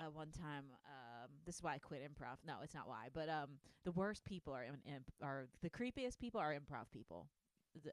uh, 0.00 0.10
one 0.10 0.30
time 0.30 0.64
um 0.86 1.30
this 1.44 1.56
is 1.56 1.62
why 1.62 1.74
I 1.74 1.78
quit 1.78 2.02
improv. 2.02 2.36
No, 2.46 2.54
it's 2.62 2.74
not 2.74 2.88
why, 2.88 3.08
but 3.12 3.28
um 3.28 3.58
the 3.84 3.92
worst 3.92 4.24
people 4.24 4.52
are 4.52 4.64
in, 4.64 4.74
imp 4.92 5.10
are 5.22 5.48
the 5.62 5.70
creepiest 5.70 6.18
people 6.18 6.40
are 6.40 6.54
improv 6.54 6.90
people. 6.92 7.28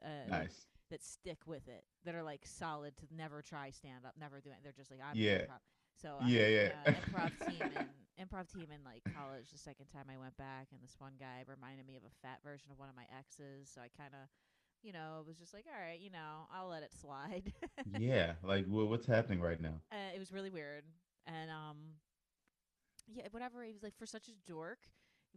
Uh, 0.02 0.30
nice. 0.30 0.66
that 0.90 1.02
stick 1.02 1.38
with 1.46 1.68
it, 1.68 1.84
that 2.04 2.14
are 2.14 2.22
like 2.22 2.42
solid 2.44 2.96
to 2.98 3.06
never 3.14 3.42
try 3.42 3.70
stand 3.70 4.04
up, 4.06 4.14
never 4.18 4.40
do 4.40 4.50
it. 4.50 4.56
They're 4.62 4.72
just 4.72 4.90
like 4.90 5.00
I'm 5.02 5.18
Yeah. 5.18 5.38
improv. 5.38 5.60
So 6.00 6.18
Yeah, 6.20 6.46
had, 6.46 6.48
yeah. 6.48 6.68
uh, 6.68 6.88
improv 7.00 7.32
team 7.44 7.70
in 7.72 7.88
improv 8.24 8.48
team 8.52 8.70
in 8.72 8.82
like 8.84 9.02
college. 9.12 9.50
The 9.50 9.58
second 9.58 9.86
time 9.86 10.06
I 10.12 10.16
went 10.18 10.36
back, 10.36 10.68
and 10.72 10.80
this 10.82 10.96
one 10.98 11.14
guy 11.18 11.44
reminded 11.46 11.86
me 11.86 11.96
of 11.96 12.02
a 12.04 12.14
fat 12.22 12.38
version 12.44 12.70
of 12.72 12.78
one 12.78 12.88
of 12.88 12.96
my 12.96 13.04
exes. 13.16 13.70
So 13.72 13.80
I 13.80 13.88
kind 13.96 14.14
of, 14.14 14.28
you 14.82 14.92
know, 14.92 15.22
was 15.26 15.38
just 15.38 15.54
like, 15.54 15.66
all 15.66 15.80
right, 15.80 16.00
you 16.00 16.10
know, 16.10 16.46
I'll 16.54 16.68
let 16.68 16.82
it 16.82 16.92
slide. 16.92 17.52
yeah, 17.84 18.34
like 18.42 18.66
wha- 18.68 18.84
what's 18.84 19.06
happening 19.06 19.40
right 19.40 19.60
now? 19.60 19.80
uh, 19.92 20.14
it 20.14 20.18
was 20.18 20.32
really 20.32 20.50
weird, 20.50 20.84
and 21.26 21.50
um, 21.50 21.76
yeah, 23.08 23.26
whatever. 23.30 23.62
He 23.64 23.72
was 23.72 23.82
like 23.82 23.96
for 23.96 24.06
such 24.06 24.28
a 24.28 24.32
dork. 24.50 24.78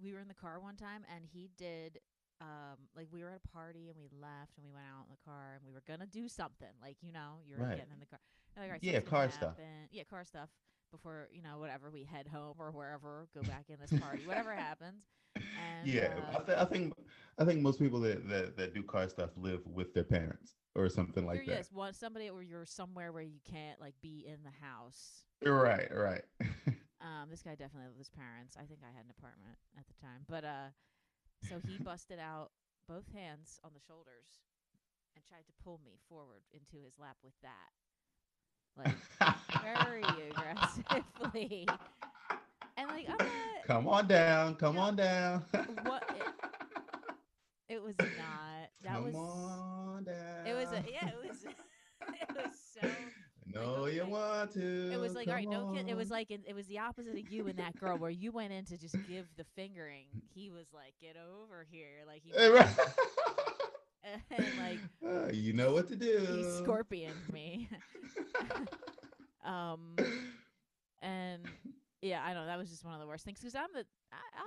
We 0.01 0.13
were 0.13 0.19
in 0.19 0.27
the 0.27 0.33
car 0.33 0.59
one 0.59 0.75
time, 0.75 1.03
and 1.13 1.25
he 1.25 1.49
did. 1.57 1.99
Um, 2.39 2.77
like 2.95 3.07
we 3.11 3.23
were 3.23 3.31
at 3.31 3.41
a 3.43 3.47
party 3.47 3.89
and 3.89 3.97
we 3.97 4.09
left 4.21 4.57
and 4.57 4.63
we 4.63 4.71
went 4.71 4.85
out 4.85 5.05
in 5.07 5.11
the 5.11 5.25
car 5.25 5.53
and 5.55 5.65
we 5.65 5.73
were 5.73 5.81
gonna 5.87 6.05
do 6.05 6.27
something. 6.27 6.69
Like 6.79 6.97
you 7.01 7.11
know, 7.11 7.39
you're 7.47 7.57
Right. 7.57 7.77
getting 7.77 7.91
in 7.91 7.99
the 7.99 8.05
car. 8.05 8.19
Like, 8.55 8.69
right, 8.71 8.83
Yeah, 8.83 8.99
car 8.99 9.27
stuff. 9.31 9.57
happen. 9.57 9.89
Yeah, 9.91 10.03
car 10.03 10.23
stuff. 10.23 10.49
Before 10.91 11.29
you 11.31 11.41
know, 11.41 11.57
whatever 11.57 11.89
we 11.89 12.03
head 12.03 12.27
home 12.27 12.53
or 12.59 12.69
wherever, 12.69 13.27
go 13.33 13.41
back 13.41 13.65
in 13.69 13.77
this 13.79 13.99
party, 13.99 14.21
whatever 14.27 14.53
happens. 14.55 15.03
And, 15.35 15.87
yeah, 15.87 16.13
uh, 16.31 16.37
I, 16.39 16.43
th- 16.43 16.57
I 16.59 16.65
think 16.65 16.93
I 17.39 17.43
think 17.43 17.61
most 17.61 17.79
people 17.79 17.99
that, 18.01 18.29
that 18.29 18.55
that 18.55 18.75
do 18.75 18.83
car 18.83 19.09
stuff 19.09 19.31
live 19.35 19.61
with 19.65 19.95
their 19.95 20.03
parents 20.03 20.53
or 20.75 20.89
something 20.89 21.25
like 21.25 21.39
that. 21.47 21.51
yes, 21.51 21.71
one 21.71 21.93
somebody 21.93 22.29
or 22.29 22.43
you're 22.43 22.65
somewhere 22.67 23.11
where 23.11 23.23
you 23.23 23.39
can't 23.49 23.81
like 23.81 23.95
be 23.99 24.25
in 24.27 24.37
the 24.43 24.63
house. 24.63 25.23
Right, 25.45 25.87
right. 25.93 26.23
Um, 26.99 27.29
this 27.29 27.41
guy 27.43 27.51
definitely 27.51 27.87
lived 27.87 27.97
with 27.97 28.07
his 28.09 28.15
parents. 28.17 28.57
I 28.57 28.65
think 28.65 28.81
I 28.83 28.91
had 28.91 29.05
an 29.05 29.13
apartment 29.17 29.55
at 29.77 29.85
the 29.87 29.93
time, 30.01 30.25
but 30.27 30.43
uh, 30.43 30.73
so 31.47 31.61
he 31.65 31.77
busted 31.77 32.19
out 32.19 32.49
both 32.89 33.05
hands 33.13 33.59
on 33.63 33.71
the 33.73 33.79
shoulders 33.79 34.41
and 35.15 35.23
tried 35.23 35.45
to 35.47 35.53
pull 35.63 35.79
me 35.85 35.99
forward 36.09 36.41
into 36.51 36.83
his 36.83 36.97
lap 36.99 37.15
with 37.23 37.33
that, 37.43 37.69
like 38.75 38.95
very 39.63 40.03
aggressively. 40.29 41.67
And 42.75 42.89
like 42.89 43.07
I'm 43.07 43.17
not. 43.17 43.63
come 43.65 43.87
on 43.87 44.07
down, 44.07 44.55
come 44.55 44.77
on 44.77 44.95
down. 44.95 45.45
What 45.83 46.03
It 47.69 47.83
was 47.83 47.95
not. 47.99 48.69
That 48.83 48.93
come 48.93 49.03
was. 49.05 49.15
on 49.15 50.03
down. 50.03 50.47
It 50.47 50.53
was 50.55 50.71
a 50.71 50.83
yeah. 50.91 51.09
It 51.09 51.27
was. 51.27 51.43
it 52.21 52.29
was 52.35 52.53
so. 52.81 52.87
No, 53.53 53.83
like, 53.83 53.93
you 53.93 54.05
want 54.05 54.51
to. 54.53 54.91
It 54.91 54.97
was 54.99 55.13
like 55.15 55.27
all 55.27 55.33
right, 55.33 55.47
no 55.47 55.71
kid. 55.73 55.87
It 55.87 55.95
was 55.95 56.09
like 56.09 56.29
it 56.31 56.55
was 56.55 56.67
the 56.67 56.79
opposite 56.79 57.17
of 57.17 57.31
you 57.31 57.47
and 57.47 57.57
that 57.59 57.79
girl, 57.79 57.97
where 57.97 58.09
you 58.11 58.31
went 58.31 58.51
in 58.53 58.65
to 58.65 58.77
just 58.77 58.95
give 59.07 59.25
the 59.37 59.45
fingering. 59.55 60.05
He 60.33 60.51
was 60.51 60.67
like, 60.71 60.93
"Get 61.01 61.15
over 61.17 61.65
here!" 61.67 62.03
Like 62.05 62.21
he 62.23 62.31
and 64.03 64.45
like 64.59 64.79
Uh, 65.03 65.31
you 65.31 65.53
know 65.53 65.71
what 65.71 65.87
to 65.89 65.95
do. 65.95 66.19
he 66.29 66.43
scorpioned 66.43 67.27
me. 67.33 67.67
um, 69.43 69.95
and 71.01 71.41
yeah, 72.01 72.21
I 72.23 72.33
know 72.33 72.45
that 72.45 72.57
was 72.57 72.69
just 72.69 72.85
one 72.85 72.93
of 72.93 72.99
the 72.99 73.07
worst 73.07 73.25
things 73.25 73.39
because 73.39 73.55
I'm 73.55 73.69
the 73.73 73.85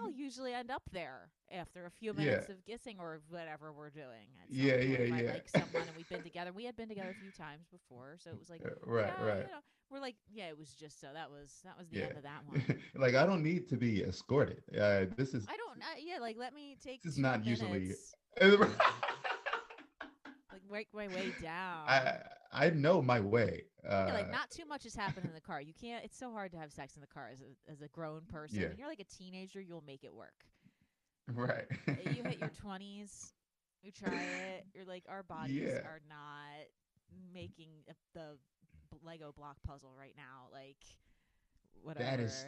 I'll 0.01 0.11
usually 0.13 0.53
end 0.55 0.71
up 0.71 0.83
there 0.93 1.31
after 1.53 1.87
a 1.87 1.91
few 1.91 2.13
Yeah. 2.17 2.25
minutes 2.25 2.49
of 2.49 2.65
kissing 2.65 2.97
or 3.01 3.21
whatever 3.29 3.73
we're 3.73 3.91
doing. 3.91 4.29
some 4.49 4.57
Yeah, 4.57 4.77
yeah, 4.77 4.99
I 5.15 5.21
yeah. 5.23 5.33
like 5.33 5.49
someone 5.49 5.83
and 5.89 5.97
we've 5.97 6.09
been 6.09 6.23
together. 6.23 6.53
We 6.53 6.65
had 6.65 6.77
been 6.77 6.89
together 6.89 7.11
a 7.11 7.21
few 7.21 7.31
times 7.33 7.67
before, 7.71 8.17
so 8.19 8.31
it 8.31 8.39
was 8.39 8.49
like 8.51 8.63
Uh, 8.65 8.71
right, 8.85 9.13
yeah, 9.19 9.25
right. 9.25 9.37
You 9.39 9.53
know, 9.53 9.61
we're 9.91 10.01
like 10.01 10.17
yeah, 10.33 10.49
it 10.49 10.57
was 10.59 10.73
just 10.75 11.01
so 11.01 11.09
that 11.13 11.31
was 11.31 11.61
that 11.65 11.77
was 11.79 11.89
the 11.91 11.99
Yeah. 11.99 12.07
end 12.07 12.17
of 12.19 12.23
that 12.23 12.45
one. 12.47 12.63
like 12.95 13.15
I 13.15 13.27
don't 13.27 13.43
need 13.43 13.69
to 13.69 13.77
be 13.77 14.03
escorted. 14.03 14.63
Uh, 14.73 15.07
this 15.17 15.35
is 15.35 15.47
I 15.49 15.57
don't. 15.57 15.81
Uh, 15.81 15.97
yeah, 15.99 16.19
like 16.19 16.37
let 16.39 16.55
me 16.55 16.77
take. 16.83 17.03
This 17.03 17.13
is 17.15 17.19
not 17.19 17.45
usually- 17.45 17.93
like 18.41 18.71
work 20.69 20.87
my 20.95 21.09
way 21.09 21.33
down. 21.43 21.85
I 21.89 22.19
I 22.53 22.71
know 22.71 23.01
my 23.01 23.21
way. 23.21 23.65
Uh, 23.89 24.05
yeah, 24.09 24.15
like 24.15 24.31
not 24.31 24.51
too 24.51 24.65
much 24.67 24.83
has 24.85 24.95
happened 24.95 25.27
in 25.27 25.33
the 25.33 25.41
car. 25.41 25.61
You 25.61 25.73
can't. 25.81 26.05
It's 26.05 26.19
so 26.19 26.33
hard 26.33 26.53
to 26.53 26.59
have 26.59 26.73
sex 26.73 26.97
in 26.97 27.01
the 27.01 27.07
car 27.07 27.31
as 27.33 27.41
a 27.41 27.71
as 27.73 27.81
a 27.81 27.89
grown 27.89 28.23
person. 28.31 28.61
Yeah. 28.61 28.69
When 28.69 28.77
you're 28.79 28.89
like 28.89 29.01
a 29.01 29.05
teenager, 29.05 29.61
you'll 29.61 29.85
make 29.87 30.05
it 30.05 30.13
work. 30.15 30.35
right. 31.33 31.65
Uh, 31.89 31.93
you 32.15 32.23
hit 32.25 32.41
your 32.41 32.51
twenties, 32.61 33.33
you 33.83 33.93
try 33.93 34.13
it. 34.23 34.67
You're 34.75 34.85
like, 34.85 35.05
our 35.09 35.23
bodies 35.23 35.63
Yeah. 35.63 35.79
are 35.87 36.01
not 36.09 36.67
making 37.33 37.71
the 38.15 38.37
Lego 39.05 39.33
block 39.37 39.57
puzzle 39.67 39.95
right 39.99 40.15
now. 40.17 40.49
Like, 40.53 40.77
whatever. 41.83 42.05
that 42.05 42.21
is 42.21 42.47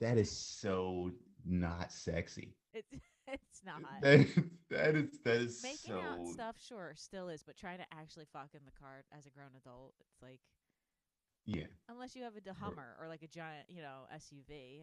that 0.00 0.16
is 0.16 0.30
so 0.30 1.10
not 1.44 1.92
sexy. 1.92 2.54
It's 2.74 2.88
it's 3.26 3.60
not. 3.64 3.82
That, 4.02 4.26
that 4.70 4.94
is 4.96 5.18
that 5.24 5.36
is 5.36 5.62
Making 5.62 5.94
so 5.94 6.00
out 6.00 6.26
stuff, 6.28 6.56
sure, 6.66 6.92
still 6.96 7.28
is, 7.28 7.42
but 7.42 7.56
trying 7.56 7.78
to 7.78 7.84
actually 7.92 8.26
fuck 8.32 8.48
in 8.54 8.60
the 8.64 8.72
car 8.80 9.04
as 9.16 9.26
a 9.26 9.30
grown 9.30 9.50
adult, 9.56 9.94
it's 10.00 10.22
like 10.22 10.40
yeah. 11.46 11.64
unless 11.88 12.14
you 12.14 12.22
have 12.24 12.34
a 12.36 12.54
Hummer 12.54 12.96
or 13.00 13.08
like 13.08 13.22
a 13.22 13.26
giant, 13.28 13.66
you 13.68 13.80
know, 13.82 14.02
SUV, 14.14 14.82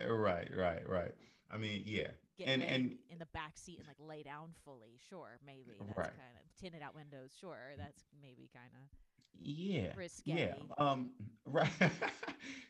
Uh, 0.00 0.12
Right, 0.12 0.48
right, 0.56 0.88
right. 0.88 1.12
I 1.52 1.58
mean, 1.58 1.82
yeah. 1.86 2.08
get 2.38 2.48
And- 2.48 2.62
and- 2.62 2.98
in 3.08 3.18
the 3.18 3.26
back 3.26 3.56
seat 3.56 3.78
and 3.78 3.86
like 3.88 3.96
lay 4.00 4.22
down 4.22 4.52
fully, 4.64 4.98
sure, 5.08 5.38
maybe 5.44 5.64
that's 5.78 5.96
Right. 5.96 6.06
kind 6.06 6.36
of 6.44 6.56
tinted 6.60 6.82
out 6.82 6.94
windows, 6.94 7.32
sure, 7.40 7.74
that's 7.76 8.04
maybe 8.20 8.48
kind 8.52 8.70
of 8.74 8.98
Yeah. 9.34 9.92
risque. 9.96 10.22
Yeah. 10.32 10.54
Um 10.78 11.12
right. 11.44 11.70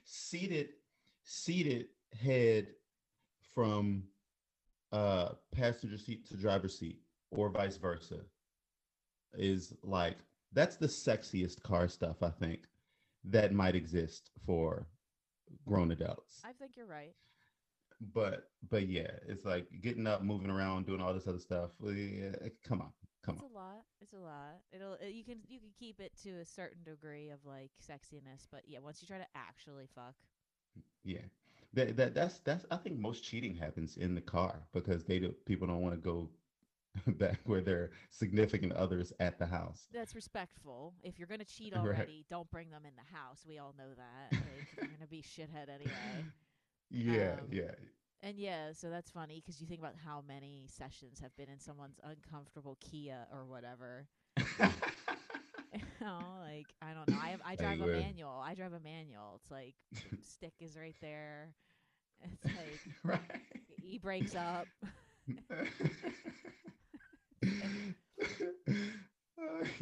seated 0.05 0.71
seated 1.25 1.87
head 2.13 2.69
from 3.55 4.05
uh 4.93 5.31
passenger 5.53 5.99
seat 5.99 6.27
to 6.29 6.37
driver 6.37 6.69
seat 6.69 7.01
or 7.31 7.49
vice 7.49 7.77
versa 7.77 8.21
is 9.35 9.75
like 9.83 10.19
that's 10.53 10.77
the 10.77 10.87
sexiest 10.87 11.63
car 11.63 11.89
stuff 11.89 12.23
I 12.23 12.31
think 12.31 12.61
that 13.25 13.53
might 13.53 13.75
exist 13.77 14.31
for 14.47 14.87
grown 15.67 15.91
adults. 15.93 16.41
I 16.45 16.53
think 16.53 16.77
you're 16.77 16.87
right. 16.87 17.15
But 18.15 18.49
but 18.71 18.89
yeah, 18.89 19.11
it's 19.29 19.45
like 19.45 19.67
getting 19.83 20.07
up, 20.07 20.23
moving 20.23 20.51
around, 20.51 20.87
doing 20.87 21.01
all 21.03 21.13
this 21.13 21.27
other 21.29 21.39
stuff. 21.39 21.71
Yeah, 21.83 22.33
come 22.65 22.81
on. 22.81 22.93
Come 23.23 23.35
it's 23.37 23.43
on. 23.43 23.45
It's 23.45 23.53
a 23.53 23.57
lot. 23.59 23.85
It's 24.01 24.13
a 24.15 24.19
lot. 24.19 24.61
It'll 24.73 24.93
uh, 24.95 25.07
you 25.07 25.23
can 25.25 25.41
you 25.47 25.61
can 25.61 25.71
keep 25.79 26.01
it 26.01 26.13
to 26.23 26.31
a 26.41 26.45
certain 26.47 26.83
degree 26.83 27.29
of 27.31 27.41
like 27.45 27.71
sexiness, 27.87 28.47
but 28.51 28.63
yeah, 28.67 28.79
once 28.79 29.03
you 29.03 29.09
try 29.09 29.19
to 29.19 29.27
actually 29.35 29.87
fuck, 29.95 30.15
Yeah. 31.05 31.21
That, 31.75 31.97
that 31.97 32.15
that's 32.15 32.39
that's 32.41 32.65
I 32.71 32.77
think 32.77 32.99
most 32.99 33.23
cheating 33.25 33.55
happens 33.55 33.97
in 33.97 34.15
the 34.15 34.21
car 34.21 34.67
because 34.73 35.05
they 35.05 35.19
do 35.19 35.33
people 35.47 35.67
don't 35.67 35.81
want 35.83 35.95
to 35.95 36.01
go 36.01 36.31
back 37.15 37.41
where 37.45 37.61
their 37.61 37.91
significant 38.11 38.73
others 38.73 39.13
at 39.21 39.39
the 39.39 39.47
house. 39.47 39.89
that's 39.93 40.15
respectful. 40.15 40.95
If 41.03 41.19
you're 41.19 41.29
gonna 41.29 41.45
cheat 41.45 41.75
Right. 41.83 42.09
already, 42.09 42.25
don't 42.29 42.51
bring 42.51 42.71
them 42.71 42.85
in 42.87 42.93
the 42.97 43.17
house. 43.17 43.45
We 43.47 43.59
all 43.59 43.75
know 43.77 43.95
that. 43.97 44.35
Like, 44.39 44.67
you're 44.77 44.91
gonna 44.91 45.07
be 45.07 45.23
shithead 45.23 45.69
anyway. 45.69 46.33
Yeah, 46.91 47.37
Um, 47.39 47.51
yeah. 47.51 47.75
And 48.23 48.39
yeah, 48.39 48.73
so 48.73 48.91
that's 48.91 49.11
funny 49.11 49.41
because 49.41 49.61
you 49.61 49.67
think 49.67 49.81
about 49.81 49.97
how 50.05 50.23
many 50.27 50.67
sessions 50.69 51.21
have 51.21 51.35
been 51.37 51.49
in 51.49 51.59
someone's 51.61 52.01
uncomfortable 52.03 52.77
Kia 52.81 53.27
or 53.33 53.45
whatever. 53.47 54.07
know, 56.05 56.19
like 56.41 56.67
I 56.83 56.93
don't 56.95 57.09
know. 57.09 57.19
I 57.23 57.29
have, 57.31 57.41
I 57.45 57.57
drive 57.57 57.81
a 57.81 57.87
manual. 57.87 58.41
I 58.43 58.55
drive 58.55 58.73
a 58.73 58.81
manual. 58.81 59.41
It's 59.43 59.51
like 59.51 59.75
stick 60.23 60.55
is 60.61 60.77
right 60.77 60.97
there, 61.01 61.55
It's 62.23 62.45
like 62.45 62.81
right. 63.05 63.21
he 63.81 63.99
breaks 63.99 64.35
up. 64.35 64.67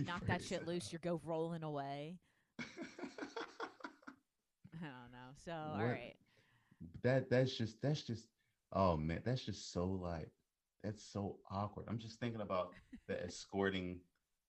Knock 0.07 0.27
that 0.27 0.43
shit 0.43 0.67
loose. 0.67 0.93
You 0.93 0.99
go 0.99 1.21
rolling 1.25 1.63
away. 1.63 2.19
I 2.61 2.65
don't 4.81 5.13
know. 5.13 5.31
So 5.45 5.53
all 5.53 5.77
What? 5.79 5.85
right. 5.85 6.15
that 7.03 7.29
that's 7.31 7.57
just 7.57 7.81
that's 7.83 8.03
just 8.03 8.27
oh 8.73 8.97
man 8.97 9.21
that's 9.25 9.45
just 9.45 9.73
so 9.73 9.85
like 9.87 10.31
that's 10.85 11.03
so 11.03 11.39
awkward 11.51 11.87
i'm 11.89 11.99
just 11.99 12.21
thinking 12.21 12.41
about 12.41 12.71
the 13.09 13.21
escorting 13.25 13.99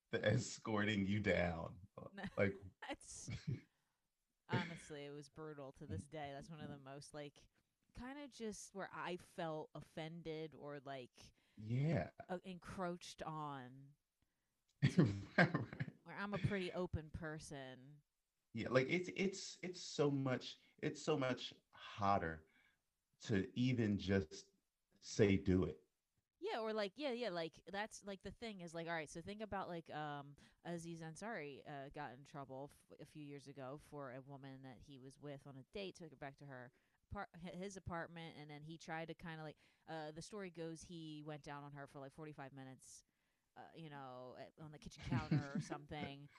the 0.12 0.26
escorting 0.26 1.06
you 1.08 1.20
down 1.20 1.70
uh, 1.98 2.06
like 2.38 2.54
That's 2.88 3.30
honestly, 4.50 5.06
it 5.06 5.12
was 5.12 5.30
brutal 5.30 5.72
to 5.74 5.86
this 5.86 6.08
day. 6.08 6.32
That's 6.34 6.50
one 6.50 6.62
of 6.62 6.70
the 6.70 6.78
most 6.78 7.14
like 7.14 7.44
kind 7.98 8.18
of 8.24 8.32
just 8.32 8.74
where 8.74 8.90
I 8.94 9.18
felt 9.36 9.70
offended 9.76 10.56
or 10.60 10.80
like 10.86 11.34
yeah 11.58 12.10
uh, 12.30 12.38
encroached 12.46 13.22
on. 13.24 13.94
Right, 14.84 15.16
right. 15.38 15.50
Where 16.04 16.16
I'm 16.18 16.34
a 16.34 16.40
pretty 16.40 16.72
open 16.74 17.10
person. 17.10 18.02
yeah 18.54 18.68
like 18.70 18.88
it's 18.90 19.10
it's 19.16 19.58
it's 19.62 19.82
so 19.84 20.10
much 20.10 20.58
it's 20.82 21.04
so 21.04 21.18
much 21.18 21.54
hotter 21.72 22.44
to 23.28 23.48
even 23.56 23.98
just 23.98 24.46
say 25.02 25.38
do 25.38 25.64
it 25.66 25.78
Yeah, 26.40 26.60
or 26.62 26.74
like 26.74 26.94
yeah, 26.96 27.12
yeah, 27.12 27.30
like 27.30 27.54
that's 27.72 28.02
like 28.06 28.22
the 28.24 28.32
thing 28.32 28.62
is 28.62 28.74
like 28.74 28.88
all 28.88 28.94
right. 28.94 29.10
So 29.10 29.22
think 29.22 29.42
about 29.42 29.68
like 29.70 29.86
um 29.94 30.28
Aziz 30.66 31.00
Ansari 31.02 31.60
uh, 31.68 31.90
got 31.94 32.12
in 32.12 32.26
trouble 32.30 32.72
f- 32.92 32.98
a 33.02 33.06
few 33.06 33.24
years 33.24 33.48
ago 33.48 33.80
for 33.90 34.12
a 34.12 34.22
woman 34.30 34.60
that 34.64 34.78
he 34.88 35.00
was 35.00 35.18
with 35.22 35.42
on 35.48 35.56
a 35.58 35.78
date. 35.78 35.96
Took 35.98 36.12
her 36.12 36.16
back 36.16 36.38
to 36.40 36.46
her 36.46 36.72
par- 37.14 37.28
hi- 37.44 37.58
his 37.58 37.78
apartment, 37.78 38.36
and 38.40 38.50
then 38.50 38.62
he 38.66 38.78
tried 38.78 39.08
to 39.10 39.14
kind 39.16 39.40
of 39.40 39.46
like 39.46 39.58
uh 39.90 40.12
the 40.16 40.22
story 40.22 40.52
goes 40.56 40.82
he 40.88 41.24
went 41.26 41.44
down 41.44 41.64
on 41.64 41.72
her 41.74 41.88
for 41.92 42.00
like 42.00 42.14
forty 42.14 42.32
five 42.34 42.52
minutes. 42.56 43.04
Uh, 43.58 43.62
you 43.76 43.90
know, 43.90 44.36
at, 44.40 44.52
on 44.64 44.72
the 44.72 44.78
kitchen 44.80 45.04
counter 45.10 45.52
or 45.54 45.60
something, 45.62 46.30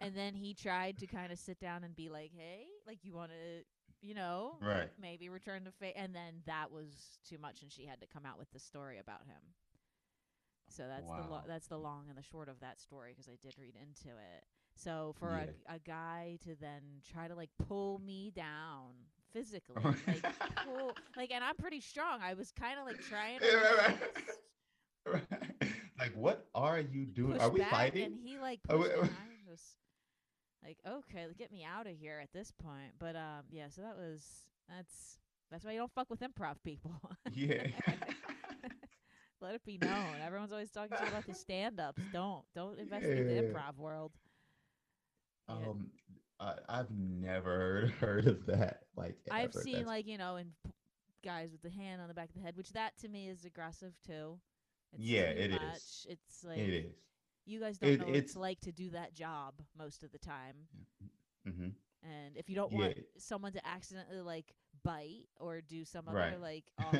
and 0.00 0.16
then 0.16 0.34
he 0.34 0.54
tried 0.54 0.98
to 0.98 1.06
kind 1.06 1.32
of 1.32 1.38
sit 1.38 1.58
down 1.60 1.84
and 1.84 1.94
be 1.96 2.08
like, 2.10 2.32
"Hey, 2.36 2.64
like 2.86 2.98
you 3.04 3.14
want 3.14 3.30
to, 3.30 3.64
you 4.06 4.14
know, 4.14 4.56
right. 4.60 4.88
maybe 5.00 5.28
return 5.28 5.64
to 5.64 5.72
fa 5.72 5.96
and 5.98 6.14
then 6.14 6.34
that 6.46 6.70
was 6.70 7.18
too 7.28 7.38
much 7.38 7.62
and 7.62 7.72
she 7.72 7.84
had 7.84 8.00
to 8.00 8.06
come 8.06 8.24
out 8.24 8.38
with 8.38 8.50
the 8.52 8.60
story 8.60 8.98
about 8.98 9.20
him. 9.26 9.42
So 10.68 10.84
that's 10.88 11.08
the 11.08 11.30
lo- 11.30 11.42
that's 11.46 11.66
the 11.68 11.78
long 11.78 12.04
and 12.08 12.16
the 12.16 12.22
short 12.22 12.48
of 12.48 12.60
that 12.60 12.80
story 12.80 13.12
because 13.12 13.28
i 13.28 13.36
did 13.42 13.54
read 13.58 13.74
into 13.76 14.08
it. 14.16 14.44
So 14.76 15.14
for 15.18 15.30
a, 15.30 15.48
a 15.74 15.78
guy 15.78 16.38
to 16.44 16.54
then 16.60 16.82
try 17.10 17.28
to 17.28 17.34
like 17.34 17.50
pull 17.66 18.00
me 18.04 18.30
down 18.34 18.92
physically 19.32 19.82
like 20.06 20.24
pull 20.64 20.92
like 21.16 21.32
and 21.32 21.42
i'm 21.42 21.56
pretty 21.56 21.80
strong. 21.80 22.20
I 22.22 22.34
was 22.34 22.52
kind 22.52 22.78
of 22.78 22.86
like 22.86 23.00
trying 23.00 23.40
to 23.40 23.94
like 25.98 26.12
what 26.14 26.46
are 26.54 26.80
you 26.80 27.06
doing? 27.06 27.32
push 27.32 27.42
are 27.42 27.50
we 27.50 27.60
fighting 27.60 28.04
and 28.04 28.18
he 28.22 28.38
like 28.38 28.62
pushed 28.62 28.78
we- 28.78 28.86
it, 28.88 28.98
and 29.00 29.10
i 29.10 29.50
was 29.50 29.60
like 30.64 30.78
okay 30.86 31.26
get 31.38 31.52
me 31.52 31.64
out 31.64 31.86
of 31.86 31.92
here 31.96 32.18
at 32.22 32.32
this 32.32 32.52
point 32.62 32.92
but 32.98 33.14
um 33.16 33.44
yeah 33.50 33.66
so 33.68 33.82
that 33.82 33.96
was 33.96 34.22
that's 34.68 35.18
that's 35.50 35.64
why 35.64 35.72
you 35.72 35.78
don't 35.78 35.92
fuck 35.92 36.10
with 36.10 36.20
improv 36.20 36.56
people 36.64 36.92
yeah 37.32 37.66
Let 39.40 39.54
it 39.54 39.64
be 39.66 39.76
known. 39.76 40.14
Everyone's 40.24 40.50
always 40.50 40.70
talking 40.70 40.96
about 41.08 41.26
the 41.26 41.34
stand-ups. 41.34 42.00
Don't 42.10 42.42
don't 42.54 42.78
investigate 42.78 43.26
the 43.26 43.42
improv 43.42 43.76
world. 43.76 44.12
Yeah. 45.48 45.54
Um, 45.56 45.90
I, 46.40 46.54
I've 46.68 46.90
never 46.90 47.92
heard, 48.00 48.26
of 48.26 48.46
that. 48.46 48.84
Like, 48.96 49.16
I've 49.30 49.52
seen 49.52 49.74
That's- 49.74 49.86
like 49.86 50.06
you 50.06 50.16
know, 50.16 50.36
in 50.36 50.52
guys 51.22 51.50
with 51.52 51.60
the 51.62 51.70
hand 51.70 52.00
on 52.00 52.08
the 52.08 52.14
back 52.14 52.30
of 52.30 52.34
the 52.34 52.40
head, 52.40 52.56
which 52.56 52.72
that 52.72 52.96
to 53.02 53.08
me 53.08 53.28
is 53.28 53.44
aggressive 53.44 53.92
too. 54.06 54.38
It's 54.94 55.02
Yeah, 55.02 55.20
it 55.28 55.50
is. 55.50 55.60
much. 55.60 56.06
It's 56.08 56.44
like 56.44 56.58
it 56.58 56.70
is. 56.86 56.94
You 57.46 57.60
guys 57.60 57.78
don't 57.78 57.90
It- 57.90 58.00
know 58.00 58.06
what 58.06 58.16
it's 58.16 58.32
it's- 58.32 58.36
like 58.36 58.60
to 58.60 58.72
do 58.72 58.90
that 58.90 59.14
job 59.14 59.54
most 59.78 60.02
of 60.02 60.12
the 60.12 60.18
time. 60.18 60.56
Mm-hmm. 61.46 61.68
And 62.02 62.36
if 62.36 62.48
you 62.48 62.54
don't 62.56 62.72
Yeah. 62.72 62.78
want 62.78 62.98
someone 63.18 63.52
to 63.52 63.66
accidentally 63.66 64.20
like 64.20 64.52
bite 64.82 65.26
or 65.40 65.60
do 65.60 65.84
some 65.84 66.06
other 66.08 66.16
Right. 66.18 66.40
like 66.40 66.64
awful, 66.78 66.98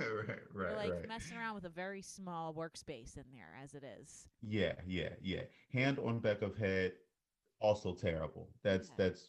right, 0.00 0.38
right, 0.54 0.76
like 0.76 0.90
right. 0.92 1.08
messing 1.08 1.36
around 1.36 1.54
with 1.54 1.64
a 1.64 1.68
very 1.70 2.02
small 2.02 2.52
workspace 2.54 3.16
in 3.16 3.24
there 3.32 3.54
as 3.62 3.74
it 3.74 3.84
is. 3.84 4.26
Yeah, 4.42 4.74
yeah, 4.86 5.10
yeah. 5.20 5.42
Hand 5.72 5.98
on 5.98 6.20
back 6.20 6.42
of 6.42 6.56
head, 6.56 6.92
also 7.60 7.94
terrible. 7.94 8.48
That's 8.62 8.88
Yeah. 8.88 8.94
that's 8.98 9.28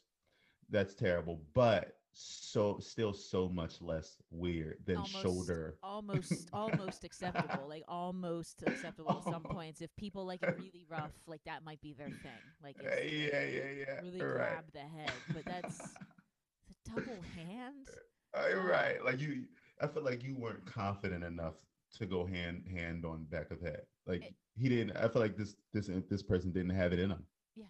that's 0.70 0.96
terrible. 0.96 1.42
But 1.54 1.98
so 2.14 2.78
still 2.80 3.12
so 3.14 3.50
much 3.50 3.82
less 3.82 4.18
weird 4.32 4.78
than 4.86 4.98
Almost- 4.98 5.22
shoulder. 5.22 5.76
almost 5.82 6.50
almost 6.54 7.04
acceptable 7.04 7.68
like 7.68 7.84
almost 7.88 8.64
acceptable 8.68 9.12
at 9.18 9.24
some 9.32 9.42
points 9.58 9.82
if 9.82 9.90
people 9.98 10.26
like 10.26 10.44
it 10.44 10.56
really 10.58 10.86
rough 10.90 11.12
like 11.26 11.42
that 11.46 11.64
might 11.66 11.82
be 11.82 11.94
their 11.94 12.10
thing 12.10 12.44
like 12.62 12.76
Uh, 12.80 12.88
it's, 12.90 13.14
yeah, 13.14 13.44
yeah, 13.44 13.72
yeah. 13.88 14.02
really 14.02 14.22
right. 14.22 14.36
grab 14.36 14.66
the 14.74 14.80
head 14.80 15.12
but 15.34 15.44
that's 15.46 15.78
the 16.68 16.92
double 16.92 17.22
hand 17.36 17.88
Uh, 18.36 18.56
right. 18.58 19.04
Like 19.04 19.20
you 19.20 19.46
I 19.82 19.88
feel 19.88 20.04
like 20.04 20.24
you 20.24 20.36
weren't 20.38 20.66
confident 20.66 21.24
enough 21.24 21.56
to 21.98 22.06
go 22.06 22.26
hand 22.26 22.64
hand 22.72 23.06
on 23.06 23.26
back 23.26 23.52
of 23.52 23.60
head. 23.62 23.82
Like 24.08 24.24
It- 24.24 24.36
he 24.56 24.70
didn't 24.70 24.96
I 24.98 25.08
feel 25.08 25.22
like 25.22 25.36
this 25.36 25.56
this 25.74 25.90
this 26.10 26.22
person 26.24 26.52
didn't 26.52 26.76
have 26.76 26.94
it 26.94 27.00
in 27.00 27.10
him. 27.12 27.26
Yeah. 27.56 27.66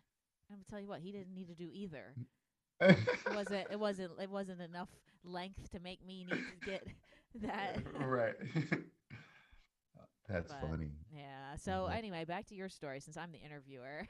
I'm 0.50 0.58
gonna 0.58 0.64
tell 0.70 0.80
you 0.82 0.88
what 0.88 1.00
he 1.00 1.12
didn't 1.14 1.34
need 1.34 1.48
to 1.48 1.56
do 1.56 1.70
either 1.72 2.14
right. 2.18 2.26
It 2.90 3.34
wasn't 3.36 3.68
it 3.72 3.80
wasn't 3.80 4.12
it 4.22 4.30
wasn't 4.30 4.62
enough 4.62 4.90
length 5.24 5.70
to 5.72 5.80
make 5.80 6.06
me 6.06 6.24
need 6.24 6.46
to 6.48 6.56
get 6.66 6.88
that 7.42 7.80
right 8.00 8.36
That's 10.30 10.52
But, 10.52 10.62
funny. 10.62 10.90
yeah 11.14 11.56
so 11.58 11.88
Mhm. 11.90 11.96
anyway 11.98 12.26
back 12.26 12.46
to 12.48 12.56
your 12.56 12.70
story 12.70 13.00
since 13.02 13.18
i'm 13.18 13.32
the 13.32 13.38
interviewer 13.40 14.08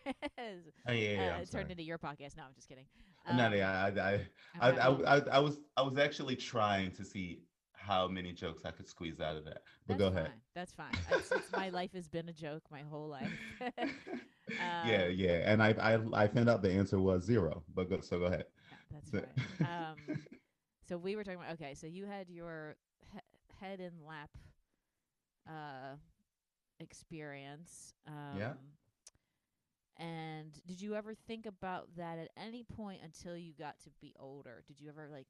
Oh, 0.88 0.92
yeah, 0.92 0.94
yeah, 0.94 1.36
uh, 1.38 1.42
it 1.42 1.48
sorry. 1.48 1.64
turned 1.64 1.72
into 1.72 1.84
your 1.84 1.98
podcast 1.98 2.38
no 2.38 2.44
i'm 2.44 2.54
just 2.56 2.68
kidding 2.68 2.86
no, 3.34 3.46
Um, 3.48 3.54
yeah, 3.54 3.72
I, 3.86 4.00
I, 4.00 4.28
I'm 4.62 4.78
I. 4.78 4.82
I, 4.82 5.16
I, 5.18 5.22
I 5.32 5.40
was, 5.40 5.60
I 5.78 5.82
was 5.82 5.98
actually 5.98 6.36
trying 6.36 6.92
to 6.92 7.06
see 7.06 7.42
how 7.74 8.08
many 8.08 8.34
jokes 8.34 8.64
I 8.66 8.72
could 8.72 8.88
squeeze 8.90 9.22
out 9.22 9.38
of 9.38 9.46
that. 9.46 9.62
But 9.88 9.98
That's 9.98 10.00
go 10.00 10.08
ahead. 10.08 10.26
fine. 10.28 10.42
That's 10.56 10.74
fine. 10.74 10.92
It's, 11.10 11.32
it's, 11.32 11.52
my 11.56 11.70
life 11.70 11.94
has 11.94 12.08
been 12.10 12.28
a 12.28 12.34
joke 12.34 12.64
my 12.70 12.82
whole 12.82 13.08
life. 13.10 13.32
yeah, 14.84 15.06
Um, 15.06 15.12
yeah, 15.16 15.42
and 15.52 15.64
I, 15.64 15.70
I, 15.80 16.24
I 16.24 16.28
found 16.28 16.50
out 16.50 16.62
the 16.62 16.72
answer 16.72 17.00
was 17.00 17.24
zero. 17.24 17.64
But 17.74 17.90
go, 17.90 18.02
so 18.02 18.20
go 18.20 18.26
ahead. 18.26 18.46
That's 18.94 19.10
fine. 19.10 19.24
Um, 19.68 19.98
so 20.88 20.98
we 20.98 21.16
were 21.16 21.24
talking 21.24 21.40
about 21.40 21.54
okay. 21.54 21.74
So 21.74 21.88
you 21.88 22.06
had 22.06 22.30
your 22.30 22.76
he- 23.12 23.20
head 23.66 23.80
in 23.80 23.92
lap 24.08 24.30
uh, 25.50 25.96
experience. 26.80 27.94
Um, 28.08 28.38
Yeah. 28.38 28.54
And 29.98 30.60
did 30.66 30.82
you 30.82 30.96
ever 30.96 31.14
think 31.14 31.46
about 31.46 31.88
that 31.98 32.18
at 32.18 32.30
any 32.36 32.64
point 32.64 33.02
until 33.04 33.38
you 33.38 33.54
got 33.54 33.80
to 33.82 33.90
be 34.02 34.14
older? 34.20 34.64
Did 34.68 34.82
you 34.82 34.90
ever 34.90 35.08
like 35.08 35.28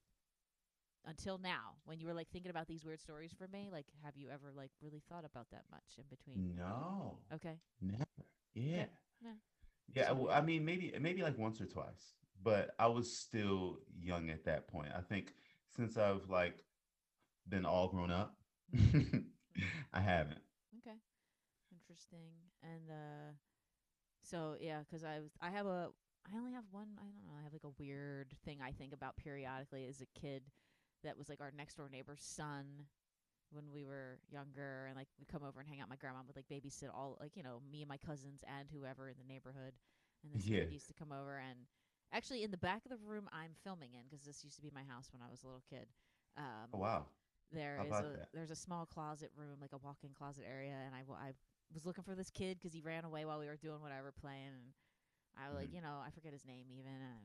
until 1.05 1.37
now 1.37 1.75
when 1.83 1.99
you 1.99 2.07
were 2.07 2.13
like 2.13 2.29
thinking 2.31 2.49
about 2.49 2.67
these 2.67 2.85
weird 2.85 3.01
stories 3.01 3.31
for 3.37 3.47
me? 3.49 3.67
Like, 3.71 3.87
have 4.05 4.15
you 4.15 4.29
ever 4.29 4.51
like 4.55 4.71
really 4.81 5.01
thought 5.09 5.25
about 5.25 5.47
that 5.51 5.63
much 5.69 5.83
in 5.97 6.05
between? 6.09 6.55
no, 6.55 7.17
Okay. 7.33 7.59
never. 7.81 8.05
Yeah, 8.55 8.85
yeah. 9.21 9.31
yeah. 9.93 10.07
So- 10.07 10.13
well, 10.15 10.31
I 10.33 10.39
mean, 10.41 10.63
maybe, 10.63 10.93
maybe 10.99 11.21
like 11.23 11.37
once 11.37 11.59
or 11.59 11.65
twice. 11.65 12.13
But 12.43 12.75
I 12.79 12.87
was 12.87 13.17
still 13.17 13.79
young 13.99 14.29
at 14.29 14.45
that 14.45 14.67
point. 14.67 14.89
I 14.95 15.01
think 15.01 15.33
since 15.75 15.97
I've 15.97 16.29
like 16.29 16.65
been 17.47 17.65
all 17.65 17.89
grown 17.89 18.11
up, 18.11 18.37
I 19.93 20.01
haven't. 20.01 20.41
Okay. 20.79 20.97
Interesting. 21.71 22.33
And 22.63 22.89
uh 22.91 23.31
so 24.23 24.55
yeah, 24.59 24.83
'cause 24.89 25.03
I 25.03 25.19
was 25.21 25.31
I 25.41 25.49
have 25.51 25.65
a 25.67 25.89
I 26.31 26.37
only 26.37 26.53
have 26.53 26.65
one 26.71 26.97
I 26.99 27.03
don't 27.03 27.27
know, 27.27 27.39
I 27.39 27.43
have 27.43 27.53
like 27.53 27.65
a 27.65 27.75
weird 27.79 28.33
thing 28.45 28.61
I 28.61 28.71
think 28.71 28.93
about 28.93 29.17
periodically 29.17 29.85
as 29.87 30.01
a 30.01 30.19
kid 30.19 30.43
that 31.03 31.17
was 31.17 31.29
like 31.29 31.41
our 31.41 31.51
next 31.55 31.75
door 31.77 31.89
neighbor's 31.89 32.23
son 32.23 32.87
when 33.51 33.71
we 33.71 33.85
were 33.85 34.19
younger 34.29 34.85
and 34.87 34.95
like 34.97 35.09
we 35.19 35.25
come 35.25 35.43
over 35.43 35.59
and 35.59 35.69
hang 35.69 35.81
out 35.81 35.89
my 35.89 35.95
grandma 35.97 36.19
would 36.27 36.35
like 36.35 36.47
babysit 36.49 36.89
all 36.93 37.17
like, 37.21 37.35
you 37.37 37.43
know, 37.43 37.61
me 37.71 37.81
and 37.81 37.89
my 37.89 37.97
cousins 37.97 38.43
and 38.47 38.69
whoever 38.71 39.09
in 39.09 39.15
the 39.17 39.25
neighborhood. 39.33 39.73
And 40.23 40.33
this 40.33 40.49
Yeah. 40.49 40.59
kid 40.59 40.71
used 40.71 40.87
to 40.87 40.93
come 40.93 41.11
over 41.11 41.37
and 41.37 41.67
actually 42.13 42.43
in 42.43 42.51
the 42.51 42.57
back 42.57 42.85
of 42.85 42.91
the 42.91 42.97
room 42.97 43.29
I'm 43.33 43.55
filming 43.63 43.93
in 43.93 44.07
'cause 44.09 44.23
this 44.25 44.43
used 44.43 44.57
to 44.57 44.63
be 44.63 44.71
my 44.71 44.83
house 44.83 45.11
when 45.13 45.21
I 45.21 45.29
was 45.29 45.43
a 45.43 45.47
little 45.47 45.63
kid. 45.69 45.87
Um 46.37 46.71
Oh, 46.73 46.79
wow. 46.79 47.05
there 47.51 47.79
How 47.79 47.85
is 47.85 47.99
a 48.01 48.17
that? 48.17 48.29
there's 48.33 48.51
a 48.51 48.55
small 48.55 48.85
closet 48.85 49.31
room, 49.35 49.59
like 49.61 49.73
a 49.73 49.77
walk-in 49.77 50.13
closet 50.13 50.45
area, 50.47 50.73
and 50.85 50.95
I, 50.95 50.99
w- 51.01 51.19
I 51.19 51.33
was 51.73 51.85
looking 51.85 52.03
for 52.03 52.15
this 52.15 52.31
kid 52.31 52.59
'cause 52.61 52.73
he 52.73 52.81
ran 52.81 53.05
away 53.05 53.25
while 53.25 53.39
we 53.39 53.47
were 53.47 53.57
doing 53.57 53.81
whatever 53.81 54.11
playing, 54.11 54.53
and 54.53 54.73
I 55.37 55.49
was 55.49 55.57
like, 55.57 55.69
Mhm. 55.69 55.73
you 55.73 55.81
know, 55.81 55.99
I 56.05 56.09
forget 56.11 56.33
his 56.33 56.45
name 56.45 56.71
even, 56.71 57.01
uh, 57.01 57.19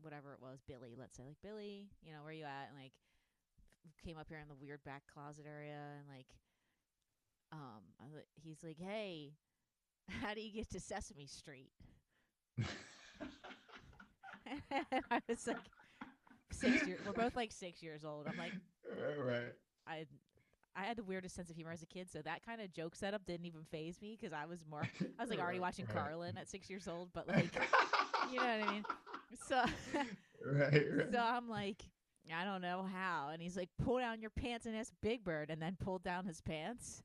whatever 0.00 0.34
it 0.34 0.40
was, 0.40 0.60
Billy, 0.62 0.94
let's 0.96 1.16
say, 1.16 1.24
like 1.24 1.40
Billy, 1.42 1.88
you 2.02 2.12
know, 2.12 2.22
where 2.22 2.32
you 2.32 2.44
at? 2.44 2.68
And 2.68 2.76
like 2.78 2.92
came 4.04 4.18
up 4.18 4.28
here 4.28 4.38
in 4.38 4.48
the 4.48 4.54
weird 4.54 4.82
back 4.84 5.06
closet 5.06 5.46
area, 5.46 5.96
and 5.98 6.08
like, 6.08 6.26
um, 7.52 7.82
he's 8.42 8.62
like, 8.62 8.78
hey, 8.78 9.32
how 10.08 10.34
do 10.34 10.40
you 10.40 10.52
get 10.52 10.70
to 10.70 10.80
Sesame 10.80 11.26
Street? 11.26 11.72
and 14.70 15.02
I 15.10 15.20
was 15.28 15.46
like, 15.46 15.56
six 16.52 16.86
years. 16.86 17.00
We're 17.06 17.12
both 17.12 17.36
like 17.36 17.52
six 17.52 17.82
years 17.82 18.04
old. 18.04 18.26
I'm 18.28 18.36
like, 18.36 18.52
right, 18.90 19.24
right. 19.24 19.52
I 19.86 20.06
I 20.76 20.84
had 20.84 20.96
the 20.96 21.02
weirdest 21.02 21.34
sense 21.34 21.50
of 21.50 21.56
humor 21.56 21.72
as 21.72 21.82
a 21.82 21.86
kid, 21.86 22.08
so 22.10 22.22
that 22.22 22.44
kind 22.44 22.60
of 22.60 22.72
joke 22.72 22.94
setup 22.94 23.26
didn't 23.26 23.46
even 23.46 23.64
phase 23.70 24.00
me 24.00 24.16
because 24.18 24.32
I 24.32 24.46
was 24.46 24.64
more 24.70 24.82
I 25.18 25.22
was 25.22 25.30
like 25.30 25.40
already 25.40 25.60
watching 25.60 25.86
right. 25.86 25.96
Carlin 25.96 26.36
at 26.36 26.48
six 26.48 26.70
years 26.70 26.86
old, 26.86 27.08
but 27.12 27.26
like 27.28 27.54
you 28.30 28.36
know 28.36 28.44
what 28.44 28.68
I 28.68 28.72
mean. 28.72 28.84
So 29.46 29.56
right, 30.46 30.72
right. 30.72 31.12
so 31.12 31.18
I'm 31.18 31.48
like, 31.48 31.82
I 32.34 32.44
don't 32.44 32.62
know 32.62 32.86
how, 32.92 33.30
and 33.32 33.42
he's 33.42 33.56
like, 33.56 33.70
pull 33.82 33.98
down 33.98 34.20
your 34.20 34.30
pants 34.30 34.66
and 34.66 34.76
ask 34.76 34.92
Big 35.02 35.24
Bird, 35.24 35.50
and 35.50 35.60
then 35.60 35.76
pulled 35.82 36.04
down 36.04 36.26
his 36.26 36.40
pants. 36.40 37.02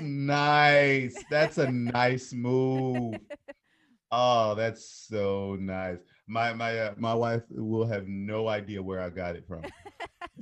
Nice. 0.00 1.16
That's 1.30 1.58
a 1.58 1.70
nice 1.70 2.32
move. 2.32 3.16
Oh, 4.10 4.54
that's 4.54 5.06
so 5.08 5.56
nice. 5.60 5.98
My 6.26 6.52
my 6.52 6.78
uh, 6.78 6.94
my 6.96 7.14
wife 7.14 7.42
will 7.50 7.86
have 7.86 8.08
no 8.08 8.48
idea 8.48 8.82
where 8.82 9.00
I 9.00 9.10
got 9.10 9.36
it 9.36 9.46
from. 9.46 9.62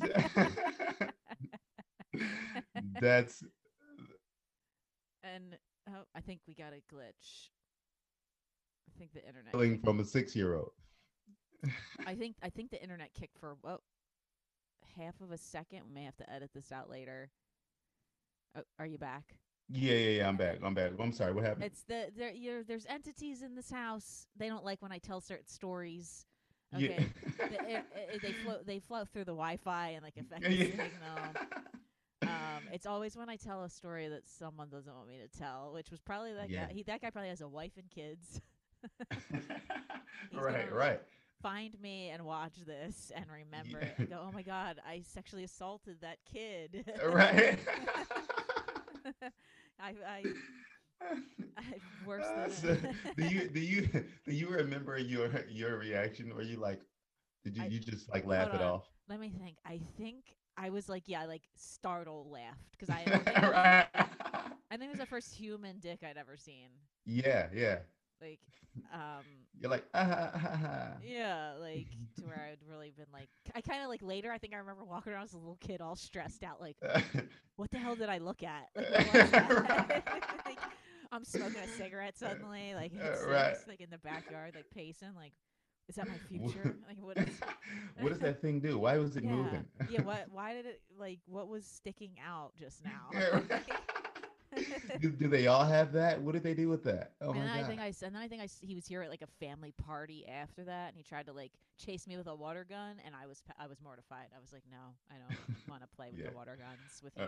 that's 3.00 3.42
and 5.22 5.56
oh, 5.88 6.04
I 6.14 6.20
think 6.20 6.40
we 6.46 6.54
got 6.54 6.72
a 6.72 6.94
glitch. 6.94 7.48
I 8.88 8.98
think 8.98 9.12
the 9.12 9.26
internet. 9.26 9.52
coming 9.52 9.80
from 9.80 10.00
a 10.00 10.04
six-year-old. 10.04 10.72
I 12.06 12.14
think 12.14 12.36
I 12.42 12.48
think 12.48 12.70
the 12.70 12.82
internet 12.82 13.12
kicked 13.14 13.38
for 13.38 13.56
well, 13.62 13.82
half 14.96 15.20
of 15.20 15.30
a 15.30 15.38
second. 15.38 15.82
We 15.86 15.94
may 15.94 16.04
have 16.04 16.16
to 16.16 16.30
edit 16.30 16.50
this 16.54 16.72
out 16.72 16.88
later. 16.88 17.30
Oh, 18.56 18.62
are 18.78 18.86
you 18.86 18.98
back? 18.98 19.36
Yeah, 19.70 19.92
yeah, 19.94 20.08
yeah. 20.22 20.28
I'm 20.28 20.36
back. 20.36 20.58
I'm 20.62 20.74
back. 20.74 20.92
I'm 20.98 21.12
sorry. 21.12 21.32
What 21.32 21.44
happened? 21.44 21.64
It's 21.64 21.82
the 21.82 22.06
there. 22.16 22.32
You're, 22.32 22.62
there's 22.64 22.86
entities 22.86 23.42
in 23.42 23.54
this 23.54 23.70
house. 23.70 24.26
They 24.36 24.48
don't 24.48 24.64
like 24.64 24.80
when 24.80 24.92
I 24.92 24.98
tell 24.98 25.20
certain 25.20 25.46
stories. 25.46 26.24
Yeah. 26.76 26.90
Okay, 26.90 27.06
the, 27.38 27.44
it, 27.76 27.84
it, 28.14 28.22
they 28.22 28.32
float 28.32 28.66
they 28.66 28.78
flow 28.78 29.04
through 29.04 29.24
the 29.24 29.32
Wi-Fi 29.32 29.88
and 29.90 30.02
like 30.02 30.16
affect 30.20 30.42
the 30.42 30.56
signal. 30.70 30.88
Um, 32.22 32.62
it's 32.72 32.86
always 32.86 33.16
when 33.16 33.28
I 33.28 33.36
tell 33.36 33.62
a 33.64 33.70
story 33.70 34.08
that 34.08 34.26
someone 34.28 34.68
doesn't 34.68 34.92
want 34.94 35.08
me 35.08 35.18
to 35.18 35.38
tell, 35.38 35.72
which 35.74 35.90
was 35.90 36.00
probably 36.00 36.32
that 36.34 36.50
Yeah. 36.50 36.66
guy. 36.66 36.72
He 36.72 36.82
that 36.84 37.00
guy 37.02 37.10
probably 37.10 37.28
has 37.30 37.40
a 37.42 37.48
wife 37.48 37.72
and 37.76 37.90
kids. 37.90 38.40
Right, 40.34 40.72
right. 40.72 41.00
Find 41.42 41.80
me 41.80 42.10
and 42.10 42.24
watch 42.24 42.54
this 42.66 43.10
and 43.14 43.24
remember 43.30 43.78
it. 43.80 43.94
And 43.98 44.10
go, 44.10 44.20
oh 44.26 44.32
my 44.32 44.42
god, 44.42 44.80
I 44.86 45.02
sexually 45.06 45.44
assaulted 45.44 46.00
that 46.02 46.18
kid. 46.30 46.84
right. 47.04 47.58
I, 49.80 49.94
I, 50.06 50.28
I 51.56 51.80
worse 52.00 52.24
Uh, 52.24 52.34
than 52.34 52.50
so 52.50 52.76
do 53.16 53.24
you 53.24 53.48
do 53.48 53.60
you 53.60 53.82
do 54.26 54.32
you 54.34 54.48
remember 54.48 54.98
your 54.98 55.30
your 55.48 55.78
reaction? 55.78 56.34
Were 56.34 56.42
you 56.42 56.58
like, 56.58 56.80
did 57.44 57.56
you 57.56 57.64
I- 57.64 57.66
you 57.66 57.80
just 57.80 58.08
like 58.08 58.26
laugh 58.26 58.54
it 58.54 58.60
on. 58.60 58.60
off? 58.62 58.84
Let 59.08 59.20
me 59.20 59.30
think. 59.30 59.58
I 59.64 59.78
think 59.98 60.36
I 60.56 60.70
was 60.70 60.88
like, 60.88 61.04
yeah, 61.06 61.24
like 61.24 61.42
startled 61.56 62.30
laughed 62.30 62.70
because 62.72 62.90
I, 62.90 63.08
don't 63.08 63.24
think 63.24 63.42
right. 63.42 63.86
I 64.70 64.76
think 64.76 64.84
it 64.84 64.90
was 64.90 64.98
the 64.98 65.06
first 65.06 65.34
human 65.34 65.78
dick 65.78 66.02
I'd 66.02 66.16
ever 66.16 66.36
seen. 66.36 66.70
Yeah, 67.06 67.48
yeah. 67.54 67.78
Like, 68.20 68.40
um, 68.92 69.24
You're 69.60 69.70
like, 69.70 69.84
ah, 69.94 70.04
ha, 70.04 70.38
ha, 70.38 70.56
ha. 70.56 70.86
yeah, 71.02 71.54
like 71.58 71.86
to 72.18 72.26
where 72.26 72.48
I'd 72.50 72.58
really 72.68 72.92
been 72.96 73.06
like, 73.12 73.28
I 73.54 73.60
kind 73.60 73.82
of 73.82 73.88
like 73.88 74.02
later. 74.02 74.30
I 74.30 74.38
think 74.38 74.54
I 74.54 74.58
remember 74.58 74.84
walking 74.84 75.12
around 75.12 75.24
as 75.24 75.32
a 75.34 75.38
little 75.38 75.58
kid, 75.60 75.80
all 75.80 75.96
stressed 75.96 76.44
out, 76.44 76.60
like, 76.60 76.76
what 77.56 77.70
the 77.70 77.78
hell 77.78 77.96
did 77.96 78.08
I 78.08 78.18
look 78.18 78.42
at? 78.42 78.68
Like, 78.76 78.86
like, 80.46 80.58
I'm 81.10 81.24
smoking 81.24 81.56
a 81.56 81.68
cigarette 81.68 82.16
suddenly, 82.18 82.74
like, 82.74 82.92
Uh, 83.00 83.26
right. 83.28 83.56
like 83.66 83.80
in 83.80 83.90
the 83.90 83.98
backyard, 83.98 84.54
like 84.54 84.66
pacing, 84.74 85.14
like, 85.16 85.32
is 85.88 85.96
that 85.96 86.06
my 86.06 86.18
future? 86.28 86.76
like, 86.86 86.98
what 87.00 87.16
is? 87.16 87.28
what 88.00 88.10
does 88.10 88.18
that 88.20 88.40
thing 88.42 88.60
do? 88.60 88.78
Why 88.78 88.98
was 88.98 89.16
it 89.16 89.24
yeah, 89.24 89.30
moving? 89.30 89.64
yeah. 89.90 90.02
What? 90.02 90.26
Why 90.30 90.54
did 90.54 90.66
it? 90.66 90.80
Like, 90.98 91.20
what 91.26 91.48
was 91.48 91.64
sticking 91.64 92.16
out 92.24 92.52
just 92.58 92.84
now? 92.84 93.08
Yeah, 93.12 93.28
right. 93.28 93.62
do, 95.00 95.10
do 95.10 95.28
they 95.28 95.46
all 95.46 95.64
have 95.64 95.92
that? 95.92 96.20
What 96.20 96.32
did 96.32 96.42
they 96.42 96.54
do 96.54 96.68
with 96.68 96.84
that? 96.84 97.12
Oh 97.20 97.30
and 97.30 97.40
my 97.40 97.44
then 97.46 97.50
I 97.54 97.60
god! 97.60 97.66
think 97.68 97.80
I 97.80 97.86
and 97.86 98.14
then 98.14 98.16
I 98.22 98.28
think 98.28 98.42
I 98.42 98.48
he 98.60 98.74
was 98.74 98.86
here 98.86 99.02
at 99.02 99.10
like 99.10 99.22
a 99.22 99.44
family 99.44 99.72
party 99.86 100.26
after 100.28 100.64
that, 100.64 100.88
and 100.88 100.96
he 100.96 101.02
tried 101.02 101.26
to 101.26 101.32
like 101.32 101.52
chase 101.78 102.06
me 102.06 102.16
with 102.16 102.26
a 102.26 102.34
water 102.34 102.66
gun, 102.68 102.96
and 103.04 103.14
I 103.14 103.26
was 103.26 103.42
I 103.58 103.66
was 103.66 103.80
mortified. 103.82 104.26
I 104.36 104.40
was 104.40 104.52
like, 104.52 104.64
no, 104.70 104.78
I 105.10 105.14
don't 105.18 105.38
want 105.68 105.82
to 105.82 105.88
play 105.96 106.08
with 106.10 106.20
Yeah. 106.20 106.30
the 106.30 106.36
water 106.36 106.58
guns 106.58 107.00
with 107.02 107.12
Uh, 107.18 107.26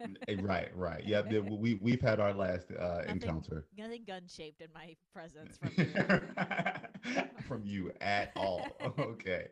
you. 0.00 0.14
Eh, 0.28 0.36
right, 0.40 0.70
right. 0.76 1.04
Yeah, 1.04 1.20
we 1.40 1.74
we've 1.82 2.00
had 2.00 2.20
our 2.20 2.32
last 2.32 2.70
uh, 2.70 2.98
Nothing- 3.06 3.10
encounter 3.22 3.66
Nothing 3.76 4.04
gun 4.06 4.22
shaped 4.28 4.60
in 4.60 4.68
my 4.74 4.96
presence 5.12 5.58
from 5.58 5.72
you. 5.76 7.20
from 7.46 7.62
you 7.64 7.92
at 8.00 8.32
all. 8.36 8.66
Okay, 8.98 9.48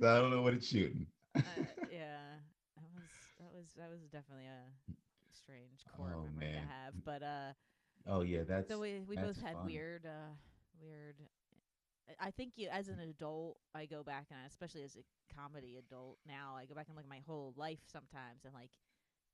so 0.00 0.08
I 0.08 0.18
don't 0.18 0.30
know 0.30 0.42
what 0.42 0.54
it's 0.54 0.66
shooting. 0.66 1.06
uh, 1.36 1.40
yeah, 1.90 2.18
that 2.76 2.88
was 2.94 3.10
that 3.38 3.52
was 3.54 3.66
that 3.76 3.90
was 3.90 4.00
definitely 4.10 4.46
a 4.46 4.92
strange 5.34 5.84
core 5.94 6.16
Oh, 6.16 6.22
memory 6.22 6.48
man. 6.48 6.54
to 6.54 6.60
have. 6.60 6.94
But 7.04 7.22
uh, 7.22 7.52
Oh 8.06 8.22
yeah, 8.22 8.42
that's 8.44 8.68
so 8.68 8.78
we 8.80 9.00
we 9.00 9.16
both 9.16 9.38
had 9.40 9.54
fun. 9.54 9.64
weird 9.64 10.06
uh 10.06 10.34
weird. 10.80 11.16
I- 12.20 12.30
think 12.30 12.54
you, 12.56 12.68
as 12.70 12.88
an 12.88 12.98
adult, 13.00 13.58
I 13.74 13.86
go 13.86 14.02
back 14.02 14.26
and 14.30 14.40
I, 14.42 14.46
especially 14.46 14.82
as 14.82 14.96
a 14.96 15.34
comedy 15.34 15.76
adult 15.78 16.18
now, 16.26 16.54
I 16.56 16.64
go 16.66 16.74
back 16.74 16.88
and 16.88 16.96
look 16.96 17.04
at 17.04 17.08
my 17.10 17.22
whole 17.26 17.54
life 17.56 17.80
sometimes, 17.86 18.44
and 18.44 18.54
like 18.54 18.70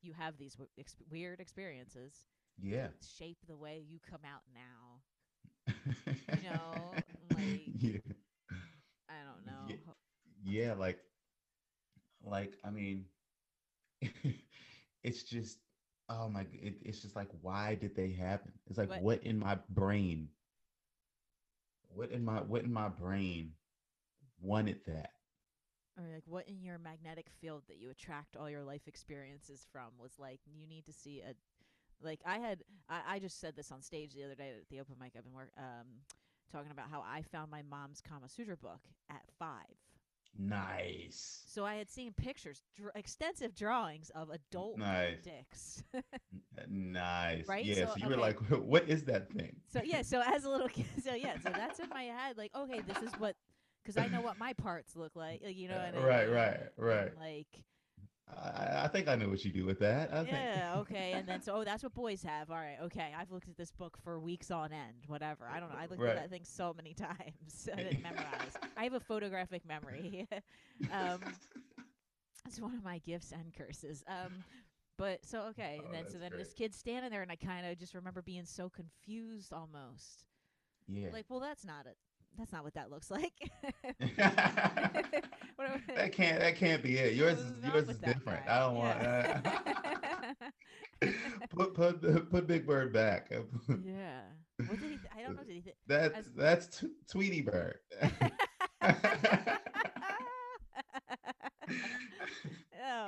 you 0.03 0.13
have 0.13 0.37
these 0.39 0.55
w- 0.55 0.71
ex- 0.79 0.97
weird 1.11 1.41
experiences 1.41 2.27
yeah. 2.61 2.89
that 2.89 3.03
shape 3.03 3.39
the 3.47 3.57
way 3.57 3.83
you 3.87 3.99
come 4.01 4.21
out 4.25 4.43
now. 4.55 5.03
You 6.27 6.43
know, 6.43 7.03
like 7.23 7.75
yeah. 7.81 7.99
I 9.09 9.15
don't 9.25 9.45
know. 9.47 9.67
Ye- 9.67 9.81
ho- 9.87 9.97
yeah 10.43 10.75
like 10.75 10.99
like 12.25 12.55
i 12.65 12.71
mean 12.71 13.05
it's 15.03 15.23
just 15.25 15.59
oh 16.09 16.29
my 16.29 16.43
it, 16.53 16.75
it's 16.85 17.01
just 17.01 17.17
like 17.17 17.29
why 17.43 17.75
did 17.75 17.95
they 17.95 18.11
happen 18.13 18.53
it's 18.67 18.79
like 18.79 18.89
What- 18.89 19.03
what 19.03 19.23
in 19.25 19.39
my 19.39 19.59
brain 19.71 20.29
what 21.89 22.11
in 22.11 22.25
my 22.25 22.41
what 22.43 22.63
in 22.65 22.73
my 22.73 22.89
brain 22.89 23.53
wanted 24.41 24.81
that 24.87 25.11
Or 25.99 26.05
like 26.15 26.25
what 26.27 26.49
in 26.49 26.63
your 26.63 26.79
magnetic 26.79 27.27
field 27.41 27.63
that 27.69 27.79
you 27.79 27.91
attract 27.91 28.37
all 28.37 28.49
your 28.49 28.63
life 28.65 28.87
experiences 28.87 29.67
from 29.73 29.91
was 29.99 30.19
like 30.19 30.41
you 30.47 30.67
need 30.67 30.87
to 30.87 30.93
see 30.93 31.21
a 31.21 31.35
like 32.01 32.21
I 32.25 32.39
had 32.39 32.63
I, 32.89 33.01
I 33.15 33.19
just 33.19 33.41
said 33.41 33.57
this 33.57 33.73
on 33.73 33.83
stage 33.83 34.15
the 34.15 34.25
other 34.25 34.35
day 34.37 34.51
at 34.61 34.69
the 34.71 34.81
open 34.81 34.97
mic 35.01 35.13
I've 35.17 35.25
been 35.25 35.33
work 35.33 35.51
um 35.59 35.87
talking 36.53 36.71
about 36.71 36.91
how 36.91 37.01
I 37.03 37.23
found 37.23 37.51
my 37.51 37.63
mom's 37.63 38.01
Kama 38.01 38.29
Sutra 38.29 38.57
book 38.57 38.81
at 39.11 39.23
five. 39.39 39.75
Nice 40.39 41.43
So 41.47 41.65
I 41.67 41.75
had 41.77 41.91
seen 41.91 42.13
pictures, 42.13 42.63
dr- 42.77 42.93
extensive 42.95 43.55
drawings 43.55 44.11
of 44.15 44.31
adult 44.31 44.79
Nice. 44.79 45.23
dicks. 45.23 45.83
Nice 46.69 47.47
Right? 47.49 47.65
yeah 47.65 47.87
so, 47.87 47.95
So, 47.95 47.97
you 47.97 48.09
were 48.09 48.17
like 48.17 48.39
what 48.51 48.89
is 48.89 49.05
that 49.05 49.31
thing 49.33 49.57
so 49.69 49.81
yeah, 49.85 50.03
so 50.03 50.23
as 50.25 50.45
a 50.45 50.51
little 50.51 50.69
kid, 50.69 50.87
so 51.05 51.15
yeah, 51.15 51.35
so 51.43 51.51
that's 51.51 51.79
in 51.81 51.89
my 51.91 52.05
head. 52.05 52.37
Like, 52.39 52.51
okay, 52.55 52.81
this 52.81 52.97
is 53.03 53.13
what, 53.19 53.37
because 53.83 53.97
I 53.99 54.09
know 54.09 54.21
what 54.23 54.39
my 54.39 54.53
parts 54.55 54.97
look 54.97 55.15
like. 55.15 55.43
like, 55.45 55.57
You 55.57 55.69
know, 55.69 55.75
Uh, 55.77 55.91
what 55.93 55.95
I 55.95 56.07
right, 56.07 56.27
mean? 56.27 56.35
right, 56.37 56.61
And, 56.61 56.71
right. 56.77 57.11
Like, 57.21 57.65
I, 58.37 58.83
I 58.85 58.89
think 58.89 59.09
i 59.09 59.15
know 59.17 59.29
what 59.29 59.45
you 59.45 59.51
do 59.53 59.65
with 59.65 59.79
that 59.81 60.13
I 60.13 60.25
think. 60.25 60.29
yeah, 60.29 60.75
okay, 60.79 61.13
and 61.15 61.27
then 61.27 61.41
so 61.43 61.55
oh, 61.57 61.65
that's 61.65 61.83
what 61.83 61.95
boys 61.95 62.23
have. 62.23 62.51
All 62.51 62.57
right, 62.57 62.77
okay. 62.85 63.13
I've 63.19 63.31
looked 63.31 63.49
at 63.49 63.57
this 63.57 63.71
book 63.73 63.97
for 64.03 64.21
weeks 64.21 64.51
on 64.51 64.73
end. 64.73 65.05
Whatever. 65.07 65.47
I 65.47 65.61
don't 65.61 65.71
know. 65.71 65.77
I 65.79 65.87
looked 65.87 66.01
Right. 66.01 66.11
at 66.11 66.17
that 66.17 66.31
thing 66.31 66.45
so 66.45 66.73
many 66.77 66.95
times. 67.09 67.69
I 67.73 67.77
didn't 67.77 68.03
memorize. 68.03 68.57
I 68.77 68.85
have 68.85 68.95
a 68.95 69.01
photographic 69.01 69.65
memory. 69.67 70.27
um, 70.93 71.21
it's 72.47 72.61
one 72.61 72.75
of 72.75 72.83
my 72.85 72.99
gifts 72.99 73.33
and 73.33 73.53
curses. 73.55 74.05
Um, 74.07 74.45
but 74.97 75.25
so 75.25 75.43
okay, 75.51 75.81
Oh, 75.81 75.85
and 75.85 75.95
then 75.95 76.05
so 76.09 76.19
then 76.19 76.33
this 76.37 76.49
great. 76.49 76.57
kid's 76.57 76.77
standing 76.77 77.11
there, 77.11 77.23
and 77.23 77.31
I 77.33 77.37
kind 77.37 77.67
of 77.67 77.79
just 77.79 77.95
remember 77.95 78.23
being 78.23 78.45
so 78.45 78.69
confused 78.69 79.53
almost. 79.53 80.27
yeah 80.89 81.09
Like, 81.13 81.27
well, 81.29 81.41
that's 81.41 81.65
not 81.65 81.87
it. 81.87 81.97
That's 82.37 82.53
not 82.53 82.65
what 82.65 82.75
that 82.75 82.91
looks 82.91 83.11
like. 83.19 83.33
What 85.57 85.71
am 85.71 85.83
I- 85.89 85.95
that 85.97 86.13
can't 86.13 86.39
that 86.39 86.55
can't 86.57 86.83
be 86.85 86.99
it. 86.99 87.15
Yours 87.15 87.37
is 87.39 87.53
yours 87.65 87.89
is 87.89 87.99
different. 87.99 88.47
guy? 88.47 88.57
I 88.57 88.61
don't 88.61 88.77
want 88.77 89.01
Yeah. 89.03 89.41
put 91.51 91.75
put 91.75 92.31
put 92.31 92.47
Big 92.47 92.65
Bird 92.65 92.93
back. 92.93 93.29
yeah. 93.85 94.21
What 94.67 94.79
did 94.81 94.91
he? 94.91 94.97
Th- 94.99 95.11
I 95.17 95.23
don't 95.23 95.35
know. 95.37 95.43
Did 95.43 95.55
he? 95.57 95.61
Th- 95.63 95.77
That's 95.89 96.17
As- 96.19 96.31
that's 96.37 96.79
t- 96.81 96.91
Tweety 97.11 97.43
Bird. 97.43 97.79
oh. 102.85 103.07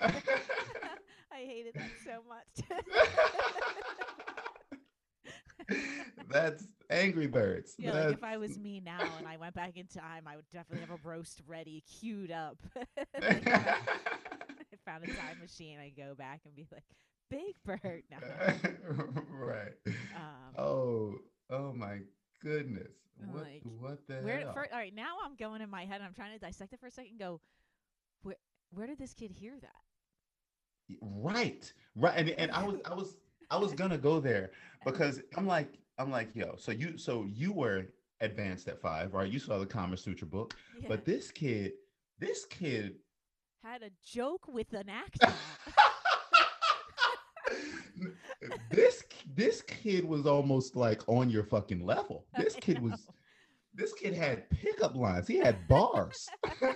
I 0.00 1.36
hated 1.36 1.74
that 1.74 1.90
so 2.04 2.22
much. 2.28 2.64
That's 6.32 6.66
Angry 6.90 7.26
Birds. 7.26 7.74
yeah, 7.78 7.92
like 7.92 8.14
if 8.14 8.24
I 8.24 8.36
was 8.36 8.58
me 8.58 8.80
now 8.84 9.00
and 9.18 9.26
I 9.26 9.36
went 9.36 9.54
back 9.54 9.76
in 9.76 9.86
time, 9.86 10.24
I 10.26 10.36
would 10.36 10.44
definitely 10.52 10.86
have 10.86 10.98
a 10.98 11.08
roast 11.08 11.40
ready, 11.46 11.82
queued 12.00 12.30
up. 12.30 12.58
If 13.14 13.48
I- 13.48 13.76
found 14.84 15.04
a 15.04 15.06
time 15.08 15.38
machine, 15.40 15.78
I 15.78 15.90
go 15.90 16.14
back 16.16 16.40
and 16.44 16.56
be 16.56 16.66
like, 16.72 16.82
Big 17.30 17.54
Bird. 17.64 18.02
No. 18.10 18.18
right. 19.30 19.72
Um, 19.86 20.54
Oh, 20.58 21.14
oh 21.50 21.72
my 21.72 21.98
goodness. 22.42 22.90
What 23.30 23.44
like, 23.44 23.62
what 23.62 23.98
the 24.08 24.14
where 24.16 24.40
hell? 24.40 24.48
all 24.56 24.78
right, 24.78 24.94
now 24.94 25.16
I'm 25.24 25.36
going 25.36 25.62
in 25.62 25.70
my 25.70 25.84
head 25.84 25.96
and 25.96 26.04
I'm 26.04 26.14
trying 26.14 26.32
to 26.32 26.38
dissect 26.38 26.72
it 26.72 26.80
for 26.80 26.86
a 26.86 26.90
second 26.90 27.12
and 27.12 27.20
go, 27.20 27.40
where 28.22 28.34
where 28.72 28.86
did 28.86 28.98
this 28.98 29.14
kid 29.14 29.30
hear 29.30 29.54
that? 29.60 30.96
Right. 31.00 31.72
Right. 31.94 32.14
And 32.16 32.30
and 32.30 32.50
I 32.50 32.64
was 32.64 32.80
I 32.84 32.94
was 32.94 33.16
I 33.50 33.56
was 33.58 33.72
gonna 33.72 33.98
go 33.98 34.18
there 34.20 34.50
because 34.84 35.20
I'm 35.36 35.46
like 35.46 35.78
I'm 35.98 36.10
like, 36.10 36.30
yo, 36.34 36.56
so 36.58 36.72
you 36.72 36.98
so 36.98 37.26
you 37.28 37.52
were 37.52 37.86
advanced 38.20 38.68
at 38.68 38.80
five, 38.80 39.12
right? 39.12 39.30
You 39.30 39.38
saw 39.38 39.58
the 39.58 39.66
Kama 39.66 39.96
Sutra 39.96 40.26
book. 40.26 40.54
Yeah. 40.80 40.88
But 40.88 41.04
this 41.04 41.30
kid, 41.30 41.72
this 42.18 42.46
kid 42.46 42.94
had 43.62 43.82
a 43.82 43.90
joke 44.04 44.48
with 44.48 44.72
an 44.72 44.88
accent. 44.88 45.34
this 48.70 49.04
this 49.34 49.62
kid 49.62 50.04
was 50.04 50.26
almost 50.26 50.76
like 50.76 51.02
on 51.08 51.30
your 51.30 51.44
fucking 51.44 51.84
level. 51.84 52.26
This 52.36 52.54
kid 52.54 52.80
was 52.80 53.06
this 53.74 53.92
kid 53.92 54.14
had 54.14 54.48
pickup 54.50 54.96
lines. 54.96 55.28
He 55.28 55.38
had 55.38 55.68
bars. 55.68 56.28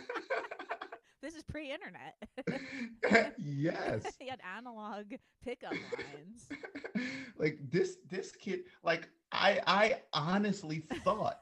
this 1.26 1.34
is 1.34 1.42
pre-internet. 1.42 3.34
yes. 3.36 4.14
he 4.20 4.28
had 4.28 4.38
analog 4.56 5.06
pickup 5.42 5.72
lines. 5.72 6.48
like 7.36 7.58
this 7.68 7.96
this 8.08 8.30
kid 8.30 8.60
like 8.84 9.08
I 9.32 9.60
I 9.66 10.02
honestly 10.12 10.84
thought 11.02 11.40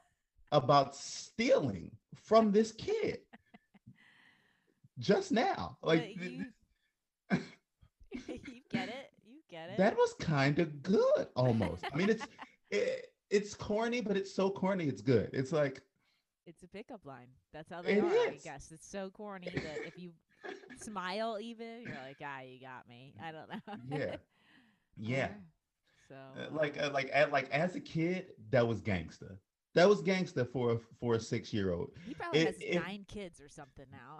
about 0.51 0.95
stealing 0.95 1.91
from 2.15 2.51
this 2.51 2.71
kid 2.71 3.19
just 4.97 5.31
now. 5.31 5.77
Like 5.83 6.15
you, 6.19 6.45
you 7.31 7.41
get 8.71 8.89
it. 8.89 9.11
You 9.23 9.41
get 9.51 9.69
it. 9.69 9.77
that 9.77 9.95
was 9.95 10.15
kind 10.19 10.57
of 10.57 10.81
good 10.81 11.27
almost. 11.35 11.85
I 11.93 11.95
mean 11.95 12.09
it's 12.09 12.25
it, 12.71 13.05
it's 13.29 13.53
corny 13.53 14.01
but 14.01 14.17
it's 14.17 14.33
so 14.33 14.49
corny 14.49 14.87
it's 14.87 15.03
good. 15.03 15.29
It's 15.31 15.51
like 15.51 15.83
it's 16.45 16.63
a 16.63 16.67
pickup 16.67 17.05
line. 17.05 17.27
That's 17.53 17.69
how 17.71 17.81
they 17.81 17.93
It 17.93 18.03
are. 18.03 18.07
I 18.09 18.39
guess 18.43 18.71
it's 18.71 18.87
so 18.87 19.09
corny 19.09 19.49
that 19.53 19.85
if 19.85 19.97
you 19.97 20.11
smile, 20.77 21.37
even 21.41 21.81
you're 21.83 21.97
like, 22.05 22.17
ah, 22.23 22.41
you 22.41 22.59
got 22.61 22.87
me. 22.87 23.13
I 23.21 23.31
don't 23.31 23.49
know. 23.49 23.97
yeah. 23.97 24.15
Yeah. 24.97 25.29
So 26.07 26.15
Uh, 26.15 26.47
like 26.53 26.81
uh, 26.81 26.89
like 26.93 27.09
at, 27.11 27.31
like 27.31 27.49
as 27.49 27.75
a 27.75 27.81
kid 27.81 28.27
that 28.51 28.65
was 28.65 28.79
gangster. 28.79 29.39
That 29.73 29.89
was 29.89 30.01
gangster 30.01 30.45
for 30.45 30.71
a, 30.71 30.77
for 31.01 31.15
a 31.15 31.17
6-year-old. 31.17 31.89
he 32.07 32.13
probably 32.13 32.39
it- 32.41 32.47
has 32.47 32.55
it- 32.61 32.75
nine 32.75 33.05
kids 33.09 33.41
or 33.41 33.49
something 33.49 33.85
now. 33.91 34.19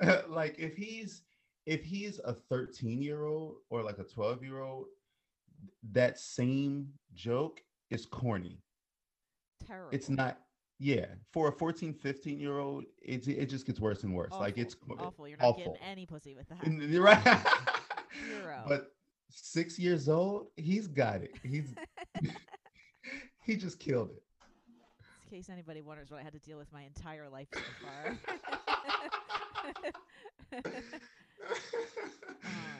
like 0.28 0.56
if 0.58 0.76
he's 0.76 1.22
if 1.66 1.84
he's 1.84 2.18
a 2.24 2.32
13 2.32 3.02
year 3.02 3.24
old 3.24 3.56
or 3.70 3.82
like 3.82 3.98
a 3.98 4.04
12 4.04 4.42
year 4.42 4.60
old 4.60 4.86
that 5.92 6.18
same 6.18 6.88
joke 7.14 7.60
is 7.90 8.06
corny 8.06 8.60
Terrible. 9.66 9.90
it's 9.92 10.08
not 10.08 10.38
yeah 10.78 11.06
for 11.32 11.48
a 11.48 11.52
14 11.52 11.94
15 11.94 12.38
year 12.38 12.58
old 12.58 12.84
it, 13.00 13.26
it 13.26 13.46
just 13.46 13.66
gets 13.66 13.80
worse 13.80 14.02
and 14.02 14.14
worse 14.14 14.32
like 14.32 14.58
it's 14.58 14.76
awful. 14.98 15.26
You're 15.26 15.38
not 15.38 15.46
awful. 15.46 15.72
getting 15.72 15.88
any 15.88 16.06
pussy 16.06 16.34
with 16.34 16.48
that. 16.48 16.66
You're 16.66 17.02
right 17.02 17.22
Zero. 18.28 18.62
but 18.68 18.92
six 19.30 19.78
years 19.78 20.08
old 20.08 20.48
he's 20.56 20.86
got 20.86 21.22
it 21.22 21.32
he's 21.42 21.74
he 23.44 23.56
just 23.56 23.78
killed 23.78 24.10
it 24.10 24.22
in 25.24 25.38
case 25.38 25.48
anybody 25.50 25.80
wonders 25.82 26.10
what 26.10 26.20
I 26.20 26.22
had 26.22 26.32
to 26.34 26.38
deal 26.38 26.58
with 26.58 26.72
my 26.72 26.82
entire 26.82 27.28
life 27.28 27.48
so 27.52 27.60
far. 27.82 28.18
oh 30.54 30.60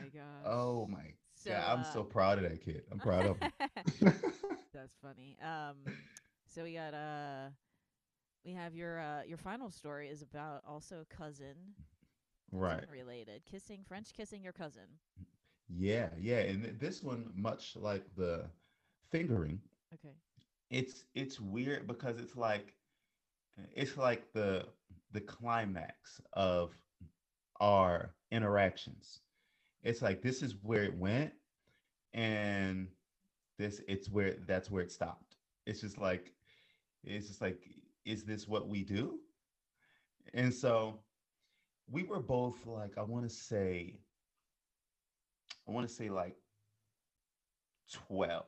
my 0.00 0.08
gosh. 0.14 0.46
oh 0.46 0.86
my 0.86 1.12
So, 1.36 1.52
god 1.52 1.64
i'm 1.66 1.84
uh, 1.84 1.84
so 1.84 2.04
proud 2.04 2.38
of 2.38 2.44
that 2.50 2.60
kid 2.62 2.82
i'm 2.92 3.00
proud 3.00 3.26
of 3.26 3.38
him 3.38 3.50
That's 4.72 4.96
funny. 4.96 5.36
Um, 5.42 5.94
so 6.46 6.64
we 6.64 6.74
got 6.74 6.94
uh, 6.94 7.50
we 8.44 8.52
have 8.52 8.74
your 8.74 9.00
uh, 9.00 9.22
your 9.24 9.38
final 9.38 9.70
story 9.70 10.08
is 10.08 10.22
about 10.22 10.62
also 10.66 11.00
a 11.00 11.04
cousin, 11.06 11.76
right 12.52 12.84
cousin 12.84 12.88
related, 12.90 13.44
kissing 13.44 13.84
French 13.84 14.12
kissing 14.12 14.42
your 14.42 14.52
cousin. 14.52 15.00
Yeah, 15.68 16.10
yeah, 16.18 16.38
and 16.40 16.62
th- 16.62 16.78
this 16.78 17.02
one, 17.02 17.30
much 17.34 17.76
like 17.76 18.14
the 18.16 18.50
fingering, 19.10 19.60
Okay. 19.94 20.16
it's 20.70 21.04
it's 21.14 21.40
weird 21.40 21.86
because 21.86 22.18
it's 22.18 22.36
like 22.36 22.74
it's 23.74 23.96
like 23.96 24.32
the 24.32 24.66
the 25.12 25.20
climax 25.20 26.20
of 26.32 26.72
our 27.60 28.14
interactions. 28.30 29.20
It's 29.86 30.02
like 30.02 30.20
this 30.20 30.42
is 30.42 30.56
where 30.62 30.82
it 30.82 30.96
went, 30.98 31.32
and 32.12 32.88
this 33.58 33.80
it's 33.88 34.10
where 34.10 34.34
that's 34.46 34.70
where 34.70 34.82
it 34.82 34.90
stopped. 34.90 35.36
It's 35.64 35.80
just 35.80 35.98
like 35.98 36.32
it's 37.04 37.28
just 37.28 37.40
like 37.40 37.62
is 38.04 38.24
this 38.24 38.48
what 38.48 38.68
we 38.68 38.82
do? 38.82 39.20
And 40.34 40.52
so 40.52 40.98
we 41.88 42.02
were 42.02 42.20
both 42.20 42.66
like 42.66 42.98
I 42.98 43.02
want 43.02 43.28
to 43.28 43.34
say 43.34 44.00
I 45.68 45.70
want 45.70 45.88
to 45.88 45.94
say 45.94 46.08
like 46.10 46.36
12 47.92 48.44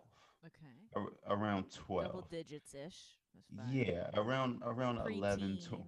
Okay. 0.47 0.75
ar- 0.97 1.37
around 1.37 1.71
12 1.71 2.07
Double 2.07 2.27
digits 2.29 2.75
ish. 2.75 3.17
Yeah 3.71 4.09
around 4.15 4.61
around 4.65 4.99
11 5.09 5.59
to 5.71 5.79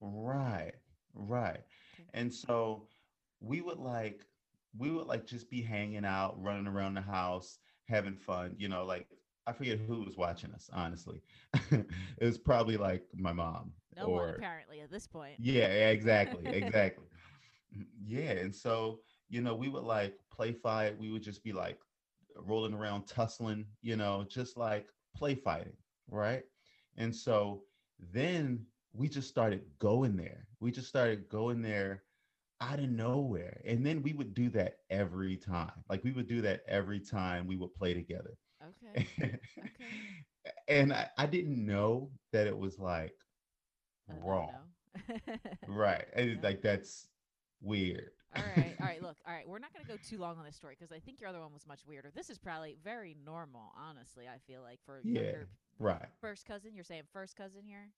right 0.00 0.72
right 1.14 1.60
Okay. 1.94 2.08
and 2.14 2.32
so 2.32 2.88
we 3.40 3.60
would 3.60 3.78
like 3.78 4.24
we 4.76 4.90
would 4.90 5.06
like 5.06 5.26
just 5.26 5.50
be 5.50 5.62
hanging 5.62 6.04
out 6.04 6.40
running 6.42 6.66
around 6.66 6.94
the 6.94 7.00
house 7.00 7.58
having 7.88 8.16
fun 8.16 8.54
you 8.58 8.68
know 8.68 8.84
like 8.84 9.08
i 9.46 9.52
forget 9.52 9.78
who 9.78 10.02
was 10.02 10.16
watching 10.16 10.52
us 10.52 10.68
honestly 10.72 11.20
it 11.70 11.86
was 12.20 12.38
probably 12.38 12.76
like 12.76 13.04
my 13.14 13.32
mom 13.32 13.72
No 13.96 14.08
or 14.08 14.20
one 14.20 14.28
apparently 14.28 14.80
at 14.80 14.90
this 14.90 15.06
point. 15.06 15.38
yeah, 15.38 15.88
exactly, 15.90 16.48
exactly. 16.52 17.04
Yeah, 18.04 18.32
and 18.32 18.54
so 18.54 19.00
you 19.28 19.40
know, 19.40 19.54
we 19.54 19.68
would 19.68 19.84
like 19.84 20.18
play 20.30 20.52
fight. 20.52 20.98
We 20.98 21.10
would 21.10 21.22
just 21.22 21.42
be 21.42 21.52
like 21.52 21.80
rolling 22.36 22.74
around, 22.74 23.06
tussling, 23.06 23.66
you 23.82 23.96
know, 23.96 24.24
just 24.28 24.56
like 24.56 24.88
play 25.14 25.34
fighting, 25.34 25.76
right? 26.08 26.44
And 26.96 27.14
so 27.14 27.64
then 27.98 28.66
we 28.92 29.08
just 29.08 29.28
started 29.28 29.62
going 29.78 30.16
there. 30.16 30.48
We 30.60 30.70
just 30.70 30.88
started 30.88 31.28
going 31.28 31.62
there 31.62 32.02
out 32.62 32.80
of 32.80 32.90
nowhere, 32.90 33.62
and 33.66 33.86
then 33.86 34.02
we 34.02 34.14
would 34.14 34.34
do 34.34 34.50
that 34.50 34.76
every 34.90 35.36
time. 35.36 35.72
Like 35.90 36.04
we 36.04 36.12
would 36.12 36.28
do 36.28 36.42
that 36.42 36.62
every 36.68 37.00
time 37.00 37.46
we 37.46 37.56
would 37.56 37.74
play 37.74 37.94
together. 37.94 38.36
Okay. 38.62 39.06
Okay. 39.64 40.00
and 40.68 40.92
I, 40.92 41.08
I 41.18 41.26
didn't 41.26 41.64
know 41.64 42.10
that 42.32 42.46
it 42.48 42.56
was 42.58 42.78
like 42.78 43.14
wrong. 44.08 44.72
right 45.66 46.06
and 46.14 46.42
like 46.42 46.62
that's 46.62 47.08
weird 47.60 48.10
all 48.34 48.42
right, 48.42 48.76
all 48.80 48.86
right. 48.88 49.00
Look, 49.02 49.18
all 49.26 49.34
right. 49.34 49.48
We're 49.48 49.58
not 49.58 49.72
going 49.72 49.84
to 49.84 49.90
go 49.90 49.98
too 50.02 50.18
long 50.18 50.38
on 50.38 50.44
this 50.44 50.56
story 50.56 50.76
because 50.78 50.92
I 50.92 51.00
think 51.00 51.20
your 51.20 51.28
other 51.30 51.40
one 51.40 51.52
was 51.52 51.66
much 51.66 51.86
weirder. 51.86 52.10
This 52.14 52.30
is 52.30 52.38
probably 52.38 52.76
very 52.82 53.16
normal, 53.24 53.72
honestly. 53.76 54.26
I 54.28 54.38
feel 54.46 54.62
like 54.62 54.80
for 54.84 55.02
Yeah. 55.02 55.32
younger 55.32 55.48
right 55.78 56.08
first 56.20 56.46
cousin. 56.46 56.74
You're 56.74 56.84
saying 56.84 57.04
first 57.12 57.36
cousin 57.36 57.62
here, 57.64 57.90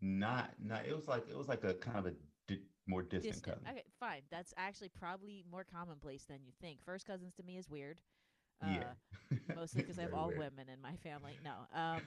not 0.00 0.52
not 0.62 0.86
it 0.86 0.94
was 0.94 1.06
like 1.08 1.24
it 1.28 1.36
was 1.36 1.48
like 1.48 1.64
a 1.64 1.74
kind 1.74 1.98
of 1.98 2.06
a 2.06 2.14
di- 2.46 2.62
more 2.86 3.02
distant, 3.02 3.42
distant. 3.42 3.42
cousin 3.42 3.70
Okay, 3.70 3.84
fine. 3.98 4.22
That's 4.30 4.52
actually 4.56 4.88
probably 4.88 5.44
more 5.50 5.64
commonplace 5.64 6.24
than 6.24 6.44
you 6.44 6.52
think. 6.60 6.82
First 6.84 7.06
cousins 7.06 7.34
to 7.34 7.42
me 7.42 7.56
is 7.56 7.68
weird. 7.68 7.98
yeah 8.60 8.84
Uh, 8.84 8.94
mostly 9.54 9.82
because 9.82 9.98
I 9.98 10.02
have 10.02 10.12
all 10.12 10.32
weird. 10.32 10.34
women 10.34 10.68
in 10.68 10.80
my 10.80 10.96
family. 10.96 11.38
No, 11.42 11.66
um, 11.74 12.04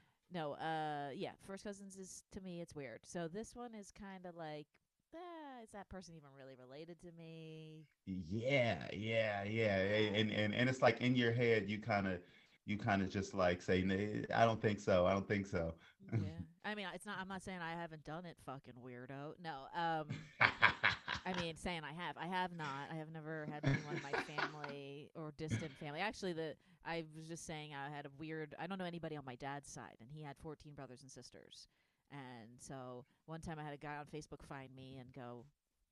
no. 0.32 0.52
Uh, 0.54 1.10
yeah. 1.14 1.32
First 1.44 1.64
cousins 1.64 1.96
is 1.96 2.24
to 2.32 2.40
me 2.40 2.60
it's 2.60 2.74
weird. 2.74 3.00
So 3.04 3.28
this 3.28 3.54
one 3.54 3.74
is 3.74 3.90
kind 3.92 4.26
of 4.26 4.36
like, 4.36 4.66
ah, 5.14 5.62
is 5.62 5.70
that 5.72 5.88
person 5.88 6.14
even 6.16 6.30
really 6.36 6.54
related 6.58 7.00
to 7.00 7.12
me? 7.12 7.86
yeah 8.06 8.88
yeah 8.92 9.44
yeah 9.44 9.76
and 9.76 10.30
and 10.30 10.54
and 10.54 10.68
it's 10.68 10.82
like 10.82 11.00
in 11.00 11.14
your 11.14 11.32
head 11.32 11.68
you 11.68 11.78
kind 11.78 12.06
of 12.06 12.20
you 12.64 12.78
kind 12.78 13.02
of 13.02 13.10
just 13.10 13.34
like 13.34 13.60
say 13.60 13.84
i 14.34 14.44
don't 14.44 14.60
think 14.60 14.78
so 14.78 15.06
i 15.06 15.12
don't 15.12 15.26
think 15.26 15.46
so 15.46 15.74
yeah. 16.12 16.28
I 16.64 16.74
mean, 16.74 16.86
it's 16.94 17.06
not. 17.06 17.16
I'm 17.20 17.28
not 17.28 17.42
saying 17.42 17.58
I 17.60 17.80
haven't 17.80 18.04
done 18.04 18.24
it, 18.24 18.36
fucking 18.44 18.74
weirdo. 18.84 19.34
No. 19.42 19.66
Um. 19.76 20.06
I 21.24 21.40
mean, 21.40 21.56
saying 21.56 21.82
I 21.84 21.92
have. 21.92 22.16
I 22.18 22.26
have 22.26 22.52
not. 22.56 22.90
I 22.90 22.96
have 22.96 23.08
never 23.12 23.46
had 23.50 23.64
anyone 23.64 23.96
in 23.96 24.02
my 24.02 24.12
family 24.22 25.10
or 25.14 25.32
distant 25.36 25.72
family. 25.72 26.00
Actually, 26.00 26.32
the 26.32 26.54
I 26.84 27.04
was 27.16 27.28
just 27.28 27.46
saying 27.46 27.70
I 27.74 27.94
had 27.94 28.06
a 28.06 28.10
weird. 28.18 28.54
I 28.58 28.66
don't 28.66 28.78
know 28.78 28.84
anybody 28.84 29.16
on 29.16 29.24
my 29.24 29.36
dad's 29.36 29.70
side, 29.70 29.96
and 30.00 30.08
he 30.12 30.22
had 30.22 30.36
14 30.38 30.74
brothers 30.74 31.02
and 31.02 31.10
sisters. 31.10 31.68
And 32.10 32.50
so 32.58 33.04
one 33.26 33.40
time 33.40 33.58
I 33.58 33.64
had 33.64 33.72
a 33.72 33.78
guy 33.78 33.96
on 33.96 34.06
Facebook 34.06 34.42
find 34.46 34.68
me 34.74 34.98
and 35.00 35.12
go, 35.12 35.44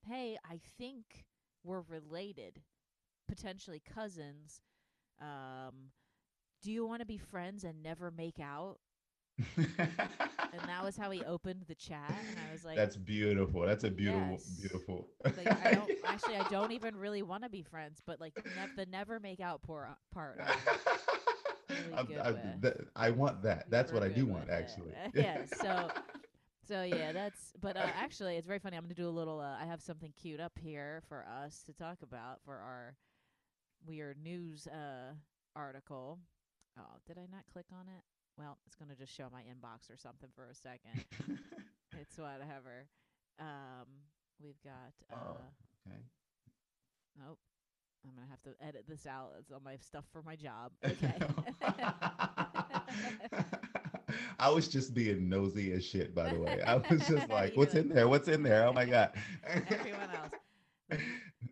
"Hey, 0.07 0.37
I 0.49 0.61
think 0.79 1.25
we're 1.65 1.83
related, 1.89 2.61
potentially 3.29 3.81
cousins. 3.95 4.61
Um, 5.21 5.93
do 6.63 6.71
you 6.73 6.87
want 6.87 7.01
to 7.01 7.07
be 7.07 7.19
friends 7.19 7.65
and 7.65 7.83
never 7.83 8.11
make 8.11 8.39
out?" 8.41 8.79
and 9.57 10.61
that 10.67 10.85
was 10.85 10.97
how 10.97 11.11
he 11.11 11.25
opened 11.27 11.65
the 11.69 11.75
chat. 11.75 12.11
And 12.11 12.39
I 12.49 12.53
was 12.53 12.65
like, 12.65 12.77
That's 12.77 12.97
beautiful. 12.97 13.63
That's 13.63 13.85
a 13.85 13.91
beautiful, 13.91 14.33
Yes. 14.33 14.45
beautiful. 14.61 15.09
like 15.25 15.47
I 15.67 15.73
don't 15.73 15.91
actually 16.05 16.37
I 16.37 16.47
don't 16.51 16.73
even 16.73 16.95
really 16.97 17.23
want 17.23 17.43
to 17.45 17.49
be 17.49 17.63
friends, 17.63 18.01
but 18.07 18.21
like 18.21 18.35
nev- 18.57 18.77
the 18.77 18.87
never 18.87 19.19
make 19.21 19.41
out 19.41 19.63
part. 19.63 19.89
I'm 20.17 22.07
really 22.09 22.19
I, 22.19 22.31
with. 22.33 22.61
that- 22.63 22.77
I 22.97 23.11
want 23.11 23.43
that. 23.43 23.71
That's 23.71 23.93
what 23.93 24.03
I 24.03 24.09
do 24.09 24.27
want, 24.27 24.49
it. 24.49 24.53
actually. 24.53 24.93
yeah. 25.15 25.39
So, 25.61 25.89
so 26.69 26.83
yeah, 26.83 27.13
that's. 27.13 27.53
But 27.61 27.77
uh, 27.77 27.87
actually, 27.99 28.37
it's 28.37 28.47
very 28.47 28.59
funny. 28.59 28.77
I'm 28.77 28.83
gonna 28.85 28.95
do 28.95 29.09
a 29.09 29.11
little. 29.11 29.41
Uh, 29.41 29.57
I 29.61 29.65
have 29.67 29.81
something 29.81 30.13
queued 30.21 30.41
up 30.41 30.53
here 30.61 31.03
for 31.09 31.25
us 31.27 31.63
to 31.67 31.73
talk 31.73 31.99
about 32.03 32.41
for 32.45 32.55
our 32.57 32.97
weird 33.87 34.19
news 34.23 34.67
uh 34.67 35.15
article. 35.57 36.19
Oh, 36.81 36.97
did 37.07 37.19
I 37.19 37.27
not 37.31 37.45
click 37.53 37.67
on 37.73 37.87
it? 37.89 38.03
Well, 38.39 38.57
it's 38.67 38.75
gonna 38.77 38.95
just 38.95 39.15
show 39.15 39.29
my 39.31 39.43
inbox 39.43 39.93
or 39.93 39.97
something 39.99 40.31
for 40.35 40.47
a 40.49 40.55
second. 40.55 41.05
it's 42.01 42.17
whatever. 42.17 42.87
Um, 43.39 43.87
we've 44.43 44.61
got. 44.65 44.95
Uh, 45.13 45.17
Oh, 45.17 45.37
okay. 45.87 45.99
Nope. 47.19 47.39
I'm 48.07 48.13
gonna 48.15 48.29
have 48.31 48.43
to 48.45 48.67
edit 48.67 48.85
this 48.89 49.07
out. 49.07 49.33
It's 49.39 49.51
all 49.51 49.61
my 49.63 49.77
stuff 49.77 50.05
for 50.13 50.23
my 50.23 50.37
job. 50.37 50.73
Okay. 50.85 51.15
I 54.41 54.49
was 54.51 54.69
just 54.69 54.95
being 54.95 55.29
nosy 55.29 55.73
as 55.73 55.85
shit, 55.85 56.15
by 56.15 56.33
the 56.33 56.41
way. 56.41 56.61
I 56.67 56.77
was 56.77 57.01
just 57.09 57.29
like, 57.29 57.57
what's 57.57 57.75
in 57.75 57.89
there? 57.89 58.09
What's 58.09 58.27
in 58.27 58.43
there? 58.43 58.67
Oh 58.67 58.73
my 58.73 58.85
God. 58.87 59.13
Everyone 59.47 60.09
else. 60.11 61.01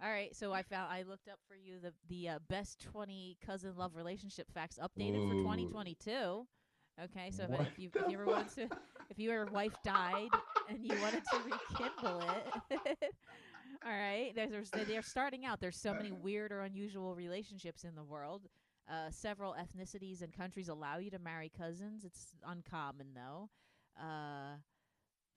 All 0.03 0.11
right, 0.11 0.35
so 0.35 0.53
I 0.53 0.63
found 0.63 0.93
I 0.93 1.03
looked 1.03 1.29
up 1.29 1.39
for 1.49 1.55
you 1.57 1.79
the 1.81 1.93
the 2.09 2.29
uh, 2.31 2.39
best 2.49 2.81
20 2.81 3.37
cousin 3.45 3.75
love 3.77 3.97
relationship 3.97 4.47
facts 4.53 4.79
updated 4.79 5.29
for 5.29 5.35
2022. 5.35 6.47
Okay, 7.05 7.31
so 7.31 7.45
if, 7.45 7.61
if 7.61 7.79
you 7.79 7.91
if 7.95 8.09
you 8.11 8.15
ever 8.19 8.27
wanted 8.27 8.55
to, 8.55 8.77
if 9.11 9.19
your 9.19 9.47
wife 9.47 9.75
died 9.85 10.29
and 10.69 10.79
you 10.85 10.95
wanted 11.01 11.23
to 11.31 11.37
rekindle 11.45 12.23
it, 12.71 12.99
all 13.85 13.93
right. 13.93 14.33
There's, 14.35 14.71
there's 14.71 14.87
they're 14.89 15.03
starting 15.03 15.45
out. 15.45 15.61
There's 15.61 15.77
so 15.77 15.95
many 15.95 16.11
weird 16.13 16.53
or 16.53 16.61
unusual 16.63 17.15
relationships 17.15 17.85
in 17.85 17.95
the 17.95 18.05
world. 18.05 18.43
Uh, 18.91 19.11
several 19.11 19.55
ethnicities 19.55 20.23
and 20.23 20.33
countries 20.33 20.69
allow 20.69 20.99
you 20.99 21.11
to 21.11 21.19
marry 21.19 21.51
cousins. 21.57 22.05
It's 22.05 22.37
uncommon 22.47 23.09
though. 23.15 23.51
Uh, 24.01 24.57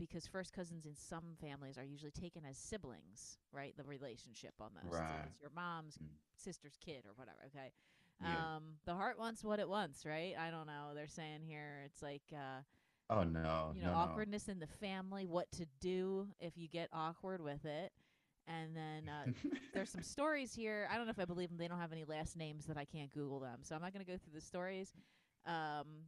because 0.06 0.28
first 0.28 0.54
cousins 0.54 0.86
in 0.86 0.96
some 0.96 1.36
families 1.40 1.78
are 1.78 1.84
usually 1.86 2.12
taken 2.12 2.44
as 2.50 2.58
siblings, 2.58 3.38
right? 3.52 3.76
The 3.78 3.84
relationship 3.84 4.54
almost. 4.60 5.08
So 5.08 5.14
Right. 5.14 5.26
it's 5.26 5.40
your 5.42 5.52
mom's 5.56 6.00
Mm. 6.02 6.08
sister's 6.36 6.78
kid 6.84 7.06
or 7.06 7.14
whatever, 7.16 7.40
okay? 7.48 7.72
Yeah. 8.20 8.48
Um 8.56 8.78
the 8.86 8.96
heart 8.96 9.18
wants 9.20 9.44
what 9.44 9.60
it 9.60 9.70
wants, 9.70 10.06
right? 10.06 10.36
I 10.38 10.52
don't 10.52 10.68
know. 10.68 10.94
They're 10.96 11.08
saying 11.08 11.42
here 11.44 11.84
it's 11.86 12.02
like 12.02 12.24
uh 12.34 12.62
Oh 13.10 13.24
no. 13.24 13.74
you 13.74 13.82
know, 13.82 13.90
no, 13.90 13.96
no. 13.96 13.96
awkwardness 13.96 14.48
in 14.50 14.60
the 14.60 14.68
family, 14.68 15.26
what 15.26 15.52
to 15.54 15.66
do 15.80 16.28
if 16.40 16.58
you 16.58 16.68
get 16.68 16.90
awkward 16.94 17.42
with 17.42 17.66
it. 17.66 17.92
And 18.48 18.76
then 18.76 19.10
uh 19.10 19.26
there's 19.74 19.90
some 19.90 20.04
stories 20.04 20.54
here. 20.54 20.88
I 20.92 20.98
don't 20.98 21.06
know 21.06 21.12
if 21.12 21.20
I 21.20 21.26
believe 21.26 21.50
them. 21.50 21.58
They 21.58 21.68
don't 21.68 21.80
have 21.80 21.92
any 21.94 22.06
last 22.06 22.36
names 22.38 22.66
that 22.66 22.78
I 22.78 22.86
can't 22.86 23.12
Google 23.14 23.40
them. 23.40 23.60
So 23.64 23.76
I'm 23.76 23.82
not 23.82 23.94
going 23.94 24.06
to 24.06 24.12
go 24.12 24.18
through 24.18 24.34
the 24.34 24.42
stories. 24.42 24.94
Um, 25.46 26.06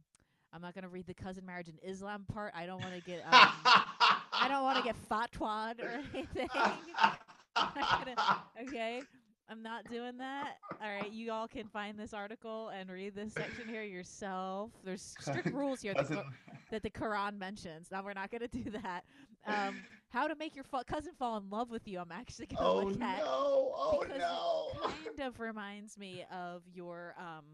I'm 0.54 0.62
not 0.62 0.74
going 0.74 0.82
to 0.82 0.88
read 0.88 1.06
the 1.06 1.14
cousin 1.14 1.44
marriage 1.44 1.68
in 1.68 1.74
Islam 1.88 2.24
part. 2.32 2.52
I 2.54 2.64
don't 2.66 2.80
want 2.80 2.94
to 2.94 3.00
get. 3.00 3.22
Um, 3.24 3.32
I 3.34 4.46
don't 4.48 4.62
want 4.62 4.78
to 4.78 4.84
get 4.84 4.94
fatwad 5.10 5.80
or 5.82 6.00
anything. 6.14 6.48
I'm 7.56 7.68
gonna- 8.04 8.42
okay. 8.68 9.02
I'm 9.48 9.62
not 9.62 9.84
doing 9.90 10.16
that. 10.18 10.54
All 10.82 10.88
right, 10.88 11.12
you 11.12 11.30
all 11.30 11.46
can 11.46 11.68
find 11.68 11.98
this 11.98 12.14
article 12.14 12.68
and 12.70 12.88
read 12.88 13.14
this 13.14 13.34
section 13.34 13.68
here 13.68 13.82
yourself. 13.82 14.70
There's 14.84 15.14
strict 15.20 15.52
rules 15.52 15.82
here 15.82 15.92
that, 15.92 16.06
Cousin- 16.08 16.24
that 16.70 16.82
the 16.82 16.88
Quran 16.90 17.36
mentions. 17.38 17.88
Now 17.92 18.02
we're 18.02 18.14
not 18.14 18.30
going 18.30 18.40
to 18.40 18.48
do 18.48 18.70
that. 18.82 19.04
Um, 19.46 19.76
how 20.08 20.28
to 20.28 20.34
make 20.36 20.54
your 20.56 20.64
fa- 20.64 20.84
cousin 20.86 21.12
fall 21.18 21.36
in 21.36 21.50
love 21.50 21.70
with 21.70 21.86
you? 21.86 21.98
I'm 21.98 22.10
actually 22.12 22.46
to 22.46 22.56
oh 22.58 22.76
look 22.84 22.98
no. 22.98 23.04
at 23.06 23.20
Oh 23.24 23.98
because 24.00 24.18
no. 24.18 24.68
it 24.88 25.16
kind 25.18 25.28
of 25.28 25.38
reminds 25.40 25.98
me 25.98 26.24
of 26.32 26.62
your 26.72 27.14
um 27.18 27.44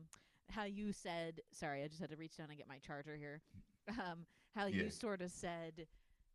how 0.51 0.65
you 0.65 0.93
said 0.93 1.41
sorry 1.53 1.83
i 1.83 1.89
just 1.89 2.01
had 2.01 2.11
to 2.11 2.17
reach 2.17 2.37
down 2.37 2.49
and 2.49 2.59
get 2.59 2.69
my 2.69 2.79
charger 2.79 3.17
here 3.17 3.41
um 4.01 4.27
how 4.55 4.67
you 4.67 4.91
sort 4.91 5.21
of 5.23 5.31
said 5.31 5.87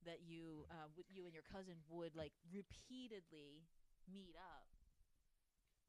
that 0.06 0.20
you 0.28 0.66
uh 0.72 0.88
w- 0.96 1.06
you 1.10 1.26
and 1.26 1.34
your 1.34 1.44
cousin 1.52 1.76
would 1.90 2.16
like 2.16 2.34
repeatedly 2.54 3.64
meet 4.12 4.36
up 4.38 4.66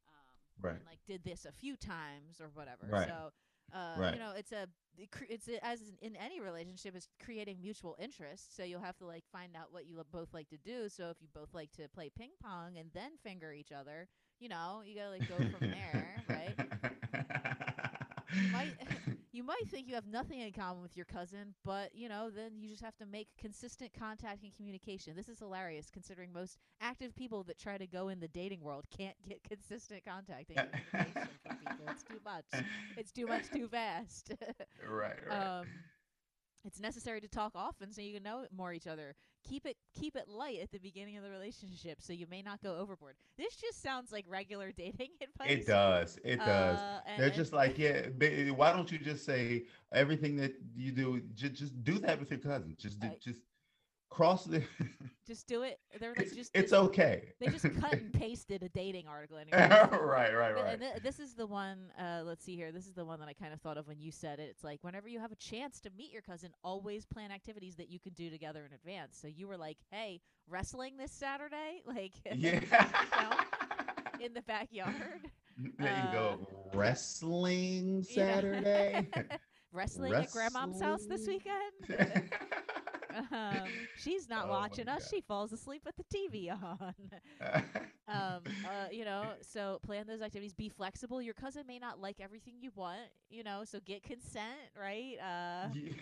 um 0.08 0.36
Right. 0.62 0.76
and 0.76 0.84
like 0.86 0.98
did 1.06 1.22
this 1.24 1.44
a 1.46 1.52
few 1.52 1.76
times 1.76 2.40
or 2.40 2.48
whatever 2.54 2.86
Right. 2.88 3.08
so 3.08 3.30
uh 3.74 3.96
Right. 4.00 4.14
you 4.14 4.18
know 4.18 4.32
it's 4.36 4.52
a 4.52 4.66
it's 5.28 5.48
a, 5.48 5.64
as 5.64 5.80
in- 6.02 6.16
any 6.16 6.40
relationship 6.40 6.94
it's 6.96 7.08
creating 7.22 7.58
mutual 7.60 7.96
interest 8.00 8.56
so 8.56 8.62
you'll 8.64 8.80
have 8.80 8.96
to 8.96 9.06
like 9.06 9.24
find 9.32 9.56
out 9.56 9.66
what 9.72 9.86
you 9.86 10.00
both 10.12 10.32
like 10.32 10.48
to 10.48 10.56
do 10.58 10.88
so 10.88 11.10
if 11.10 11.16
you 11.20 11.28
both 11.34 11.52
like 11.54 11.70
to 11.72 11.88
play 11.88 12.10
ping 12.16 12.30
pong 12.42 12.76
and 12.78 12.90
then 12.94 13.10
finger 13.22 13.52
each 13.52 13.72
other 13.72 14.08
you 14.40 14.48
know 14.48 14.82
you 14.84 14.94
gotta 14.96 15.10
like 15.10 15.26
go 15.26 15.44
from 15.50 15.68
there 15.70 16.24
right 16.28 16.56
you 18.42 18.48
might 18.52 18.74
you 19.32 19.42
might 19.42 19.68
think 19.68 19.88
you 19.88 19.94
have 19.94 20.06
nothing 20.06 20.40
in 20.40 20.52
common 20.52 20.82
with 20.82 20.96
your 20.96 21.04
cousin, 21.06 21.54
but 21.64 21.94
you 21.94 22.08
know, 22.08 22.30
then 22.30 22.52
you 22.58 22.68
just 22.68 22.82
have 22.82 22.96
to 22.96 23.06
make 23.06 23.28
consistent 23.38 23.90
contact 23.98 24.42
and 24.42 24.54
communication. 24.56 25.14
This 25.16 25.28
is 25.28 25.38
hilarious 25.38 25.90
considering 25.90 26.32
most 26.32 26.58
active 26.80 27.14
people 27.14 27.42
that 27.44 27.58
try 27.58 27.78
to 27.78 27.86
go 27.86 28.08
in 28.08 28.20
the 28.20 28.28
dating 28.28 28.62
world 28.62 28.84
can't 28.96 29.16
get 29.28 29.42
consistent 29.48 30.02
contact 30.04 30.50
and 30.56 30.68
communication 30.90 31.28
from 31.46 31.56
people. 31.56 31.86
It's 31.90 32.02
too 32.02 32.20
much. 32.24 32.64
It's 32.96 33.12
too 33.12 33.26
much 33.26 33.50
too 33.50 33.68
fast. 33.68 34.32
right, 34.88 35.16
right. 35.28 35.58
um 35.60 35.66
it's 36.66 36.80
necessary 36.80 37.20
to 37.20 37.28
talk 37.28 37.52
often 37.54 37.92
so 37.92 38.00
you 38.00 38.14
can 38.14 38.22
know 38.22 38.46
more 38.54 38.72
each 38.72 38.86
other. 38.86 39.14
Keep 39.48 39.66
it 39.66 39.76
keep 39.98 40.16
it 40.16 40.28
light 40.28 40.58
at 40.60 40.72
the 40.72 40.78
beginning 40.78 41.16
of 41.16 41.22
the 41.22 41.30
relationship 41.30 41.98
so 42.02 42.12
you 42.12 42.26
may 42.28 42.42
not 42.42 42.60
go 42.62 42.76
overboard. 42.76 43.14
This 43.38 43.54
just 43.54 43.80
sounds 43.80 44.10
like 44.10 44.24
regular 44.28 44.72
dating 44.76 45.10
advice. 45.22 45.50
it 45.50 45.66
does. 45.66 46.18
It 46.24 46.38
does. 46.38 46.78
Uh, 46.78 47.00
They're 47.16 47.26
and- 47.26 47.34
just 47.34 47.52
like, 47.52 47.78
yeah. 47.78 48.06
Why 48.50 48.72
don't 48.72 48.90
you 48.90 48.98
just 48.98 49.24
say 49.24 49.64
everything 49.92 50.36
that 50.38 50.54
you 50.76 50.90
do? 50.92 51.22
Just, 51.34 51.54
just 51.54 51.84
do 51.84 51.98
that 52.00 52.18
with 52.18 52.30
your 52.30 52.40
cousin. 52.40 52.74
Just, 52.78 52.98
do, 52.98 53.06
I- 53.06 53.16
just 53.22 53.40
cross 54.16 54.44
the. 54.46 54.62
just 55.26 55.46
do 55.46 55.62
it. 55.62 55.78
They're 56.00 56.14
like 56.16 56.20
it's, 56.26 56.34
just 56.34 56.50
it's 56.54 56.70
just- 56.70 56.82
okay. 56.84 57.34
they 57.38 57.48
just 57.48 57.64
cut 57.80 57.92
and 57.92 58.10
pasted 58.14 58.62
a 58.62 58.68
dating 58.70 59.06
article 59.06 59.36
in 59.36 59.48
right, 59.50 60.34
right, 60.34 60.54
right. 60.54 60.72
And 60.72 60.80
th- 60.80 61.02
this 61.02 61.20
is 61.20 61.34
the 61.34 61.46
one. 61.46 61.92
Uh, 62.00 62.22
let's 62.24 62.42
see 62.42 62.56
here. 62.56 62.72
This 62.72 62.86
is 62.86 62.94
the 62.94 63.04
one 63.04 63.20
that 63.20 63.28
I 63.28 63.34
kind 63.34 63.52
of 63.52 63.60
thought 63.60 63.76
of 63.76 63.86
when 63.86 64.00
you 64.00 64.10
said 64.10 64.38
it. 64.38 64.48
It's 64.50 64.64
like 64.64 64.78
whenever 64.82 65.06
you 65.06 65.20
have 65.20 65.32
a 65.32 65.36
chance 65.36 65.80
to 65.80 65.90
meet 65.98 66.12
your 66.12 66.22
cousin, 66.22 66.50
always 66.64 67.04
plan 67.04 67.30
activities 67.30 67.76
that 67.76 67.90
you 67.90 68.00
can 68.00 68.14
do 68.14 68.30
together 68.30 68.64
in 68.66 68.72
advance. 68.74 69.18
So 69.20 69.28
you 69.28 69.46
were 69.46 69.58
like, 69.58 69.76
"Hey, 69.90 70.22
wrestling 70.48 70.96
this 70.96 71.12
Saturday, 71.12 71.82
like 71.86 72.12
yeah. 72.24 72.60
in 74.18 74.32
the 74.32 74.42
backyard, 74.42 75.30
there 75.78 76.02
you 76.06 76.18
go. 76.18 76.48
Wrestling 76.72 78.04
You 78.08 78.16
know? 78.16 78.32
Saturday. 78.32 79.08
wrestling 79.72 80.14
at 80.14 80.30
grandma's 80.30 80.80
house 80.80 81.04
this 81.06 81.26
weekend." 81.28 82.30
Um, 83.32 83.88
she's 83.94 84.28
not 84.28 84.48
Oh 84.48 84.48
watching 84.48 84.88
us. 84.88 85.02
God. 85.02 85.08
She 85.08 85.20
falls 85.20 85.52
asleep 85.52 85.82
with 85.84 85.96
the 85.96 86.04
TV 86.04 86.50
on. 86.50 86.94
um 88.08 88.54
uh 88.64 88.86
you 88.90 89.04
know 89.04 89.34
so 89.42 89.78
plan 89.84 90.06
those 90.06 90.20
activities 90.22 90.54
be 90.54 90.68
flexible 90.68 91.20
your 91.20 91.34
cousin 91.34 91.64
may 91.66 91.78
not 91.78 92.00
like 92.00 92.20
everything 92.20 92.54
you 92.60 92.70
want 92.74 93.00
you 93.30 93.42
know 93.42 93.62
so 93.64 93.78
get 93.84 94.02
consent 94.02 94.58
right 94.80 95.16
uh 95.20 95.68
Yeah. 95.72 95.92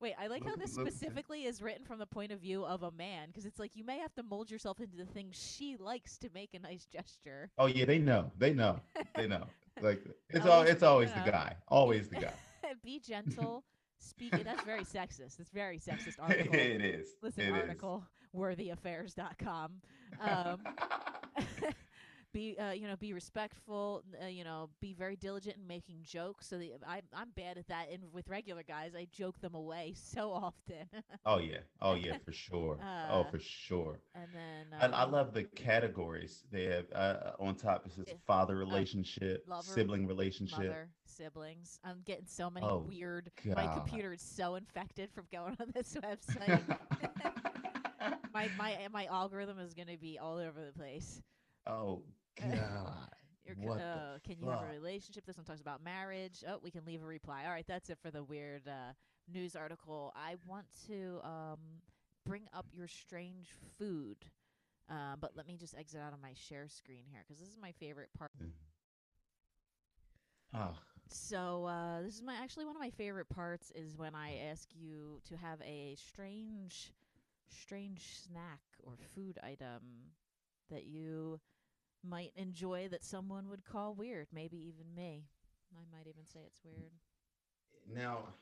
wait 0.00 0.14
i 0.18 0.26
like 0.26 0.44
how 0.44 0.56
this 0.56 0.72
specifically 0.72 1.44
is 1.44 1.60
written 1.62 1.84
from 1.84 1.98
the 1.98 2.06
point 2.06 2.32
of 2.32 2.40
view 2.40 2.64
of 2.64 2.82
a 2.82 2.90
man 2.92 3.28
because 3.28 3.44
it's 3.46 3.58
like 3.58 3.74
you 3.74 3.84
may 3.84 3.98
have 3.98 4.14
to 4.14 4.22
mold 4.22 4.50
yourself 4.50 4.80
into 4.80 4.96
the 4.96 5.06
thing 5.06 5.28
she 5.32 5.76
likes 5.78 6.18
to 6.18 6.28
make 6.34 6.54
a 6.54 6.58
nice 6.58 6.86
gesture 6.86 7.50
Oh 7.58 7.66
yeah, 7.66 7.84
they 7.84 7.98
know. 7.98 8.30
They 8.38 8.52
know. 8.52 8.80
They 9.16 9.26
know. 9.26 9.44
Like 9.80 10.02
it's 10.30 10.44
At 10.44 10.50
all 10.50 10.62
it's 10.62 10.82
always 10.82 11.10
you 11.10 11.14
the 11.14 11.20
guy. 11.20 11.56
Always 11.68 12.08
the 12.08 12.16
guy. 12.16 12.32
be 12.82 13.00
gentle 13.00 13.64
speak 14.00 14.30
that's 14.44 14.62
very 14.64 14.84
sexist 14.84 15.40
it's 15.40 15.50
very 15.50 15.78
sexist 15.78 16.16
article 16.20 16.54
it 16.54 16.80
is. 16.82 17.08
listen 17.22 17.44
it 17.44 17.48
is. 17.48 17.54
article 17.54 18.04
worthyaffairs.com 18.34 19.72
um 20.20 20.58
be 22.38 22.58
uh, 22.58 22.72
you 22.72 22.86
know 22.86 22.96
be 22.96 23.12
respectful 23.14 24.04
uh, 24.22 24.26
you 24.26 24.44
know 24.44 24.70
be 24.80 24.92
very 24.94 25.16
diligent 25.16 25.56
in 25.56 25.66
making 25.66 25.98
jokes 26.02 26.46
so 26.48 26.58
that 26.58 26.80
I, 26.86 27.02
i'm 27.14 27.30
bad 27.36 27.58
at 27.58 27.68
that 27.68 27.90
and 27.92 28.12
with 28.12 28.28
regular 28.28 28.62
guys 28.62 28.94
i 28.94 29.06
joke 29.10 29.40
them 29.40 29.54
away 29.54 29.94
so 30.14 30.32
often 30.32 30.86
Oh 31.24 31.38
yeah. 31.38 31.60
Oh 31.80 31.94
yeah, 31.94 32.14
for 32.24 32.32
sure. 32.32 32.86
oh, 33.08 33.24
Uh, 33.24 33.30
for 33.30 33.38
sure. 33.38 34.00
and 34.14 34.32
then 34.34 34.72
And 34.80 34.94
I 34.94 35.04
um, 35.04 35.04
love 35.04 35.32
the 35.34 35.44
categories 35.44 36.44
they 36.50 36.64
have 36.64 36.86
uh, 36.92 37.32
on 37.38 37.56
top. 37.56 37.88
Says 37.90 38.06
Yeah. 38.06 38.14
father 38.26 38.56
relationship, 38.56 39.46
lover, 39.46 39.88
sibling 39.88 40.06
relationship. 40.06 40.78
mother 40.78 40.90
siblings 41.04 41.78
i'm 41.84 42.02
getting 42.04 42.26
so 42.26 42.50
many 42.50 42.72
Oh, 42.72 42.86
weird 42.86 43.30
my 43.54 43.66
computer 43.68 44.12
is 44.12 44.22
so 44.22 44.54
infected 44.54 45.10
from 45.12 45.26
going 45.32 45.56
on 45.60 45.70
this 45.74 45.96
website 46.04 46.64
my 48.32 48.48
my 48.54 48.86
my 48.90 49.06
algorithm 49.06 49.58
is 49.58 49.74
going 49.74 49.88
to 49.88 49.98
be 49.98 50.18
all 50.18 50.36
over 50.38 50.64
the 50.64 50.72
place 50.72 51.22
oh 51.66 52.02
God. 52.40 53.08
Your 53.46 53.56
co- 53.56 53.70
What 53.70 53.82
the 53.92 54.00
uh, 54.04 54.18
can 54.24 54.38
you 54.38 54.48
have 54.48 54.60
a 54.60 54.66
relationship? 54.66 55.24
This 55.26 55.36
one 55.36 55.44
talks 55.44 55.60
about 55.60 55.82
marriage. 55.82 56.44
Oh, 56.48 56.58
we 56.62 56.70
can 56.70 56.84
leave 56.84 57.02
a 57.02 57.06
reply. 57.06 57.44
All 57.44 57.50
right, 57.52 57.66
that's 57.66 57.88
it 57.90 57.98
for 58.02 58.10
the 58.10 58.22
weird 58.22 58.68
uh, 58.68 58.92
news 59.32 59.56
article, 59.56 60.12
I 60.16 60.36
want 60.46 60.66
to 60.88 61.20
um, 61.24 61.58
bring 62.24 62.42
up 62.52 62.66
your 62.72 62.86
strange 62.88 63.48
food. 63.78 64.16
Uh, 64.90 65.16
but 65.20 65.32
let 65.36 65.46
me 65.46 65.56
just 65.56 65.74
exit 65.76 66.00
out 66.00 66.12
of 66.12 66.20
my 66.20 66.32
share 66.34 66.68
screen 66.68 67.04
here 67.10 67.22
because 67.26 67.40
this 67.40 67.48
is 67.48 67.58
my 67.60 67.72
favorite 67.72 68.10
part. 68.18 68.30
Oh, 70.54 70.76
So 71.10 71.64
uh, 71.66 72.02
this 72.02 72.14
is 72.14 72.22
my 72.22 72.34
actually 72.34 72.66
one 72.66 72.76
of 72.76 72.80
my 72.80 72.90
favorite 72.90 73.28
parts 73.28 73.70
is 73.74 73.96
when 73.96 74.14
I 74.14 74.36
ask 74.50 74.68
you 74.74 75.20
to 75.28 75.36
have 75.36 75.60
a 75.62 75.94
strange, 75.96 76.92
strange 77.48 78.06
snack 78.24 78.60
or 78.82 78.94
food 79.14 79.38
item 79.42 79.82
that 80.70 80.84
you 80.84 81.40
might 82.04 82.32
enjoy 82.36 82.88
that 82.88 83.04
someone 83.04 83.48
would 83.48 83.64
call 83.64 83.94
weird, 83.94 84.28
maybe 84.32 84.56
even 84.58 84.94
me. 84.94 85.24
I 85.74 85.84
might 85.96 86.06
even 86.06 86.24
say 86.24 86.40
it's 86.46 86.60
weird. 86.64 86.92
now, 87.86 88.34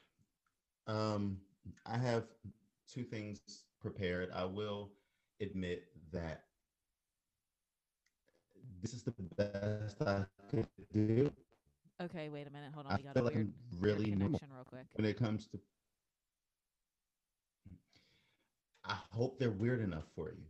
um, 0.86 1.38
I 1.84 1.98
have 1.98 2.24
two 2.88 3.02
things 3.04 3.40
prepared. 3.80 4.30
I 4.34 4.44
will 4.44 4.90
admit 5.40 5.84
that 6.12 6.44
this 8.82 8.92
is 8.94 9.02
the 9.02 9.12
best 9.36 10.00
I 10.02 10.24
could 10.50 10.66
do 10.92 11.30
Okay, 12.00 12.28
wait 12.28 12.46
a 12.46 12.50
minute. 12.50 12.72
Hold 12.74 12.86
on. 12.86 12.92
I 12.92 12.96
We 12.96 13.02
got 13.02 13.14
feel 13.14 13.22
a 13.22 13.24
like 13.24 13.34
weird, 13.34 13.52
really 13.80 14.11
connection 14.11 14.48
real 14.52 14.64
quick. 14.64 14.86
when 14.94 15.04
it 15.07 15.16
comes 15.18 15.46
to. 15.48 15.61
I 18.84 18.96
hope 19.11 19.38
they're 19.38 19.50
weird 19.50 19.80
enough 19.80 20.04
for 20.14 20.30
you. 20.30 20.44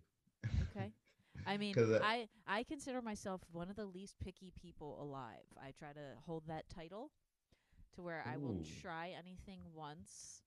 I 1.47 1.57
mean, 1.57 1.74
uh, 1.78 2.01
I 2.03 2.28
I 2.47 2.64
consider 2.64 3.01
myself 3.01 3.40
one 3.53 3.70
of 3.70 3.76
the 3.76 3.84
least 3.86 4.16
picky 4.22 4.53
people 4.61 4.99
alive. 5.01 5.47
I 5.62 5.72
try 5.78 5.92
to 5.92 6.16
hold 6.24 6.44
that 6.49 6.68
title 6.68 7.11
to 7.94 8.03
where 8.03 8.22
I 8.26 8.36
will 8.36 8.62
try 8.82 9.14
anything 9.18 9.61
once, 9.74 10.42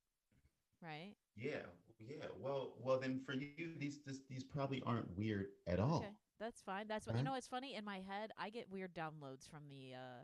right? 0.84 1.14
Yeah, 1.36 1.66
yeah. 2.00 2.26
Well, 2.38 2.74
well, 2.82 3.00
then 3.00 3.22
for 3.26 3.34
you, 3.34 3.74
these 3.78 4.00
this, 4.06 4.20
these 4.30 4.44
probably 4.44 4.82
aren't 4.86 5.18
weird 5.18 5.48
at 5.68 5.80
all. 5.80 5.98
Okay, 5.98 6.14
that's 6.40 6.62
fine. 6.62 6.88
That's 6.88 7.08
what 7.08 7.18
you 7.18 7.24
know. 7.24 7.36
It's 7.36 7.48
funny 7.48 7.76
in 7.76 7.86
my 7.86 7.98
head. 7.98 8.32
I 8.38 8.50
get 8.50 8.70
weird 8.70 8.94
downloads 8.94 9.50
from 9.50 9.62
the 9.70 9.96
uh, 9.96 10.24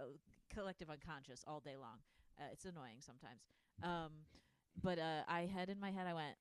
uh, 0.00 0.06
collective 0.54 0.90
unconscious 0.90 1.44
all 1.46 1.60
day 1.60 1.76
long. 1.76 1.98
Uh, 2.38 2.44
it's 2.52 2.64
annoying 2.64 3.00
sometimes. 3.00 3.40
Um, 3.82 4.12
but 4.82 4.98
uh, 4.98 5.22
I 5.26 5.50
had 5.52 5.68
in 5.70 5.80
my 5.80 5.90
head, 5.90 6.06
I 6.06 6.14
went, 6.14 6.36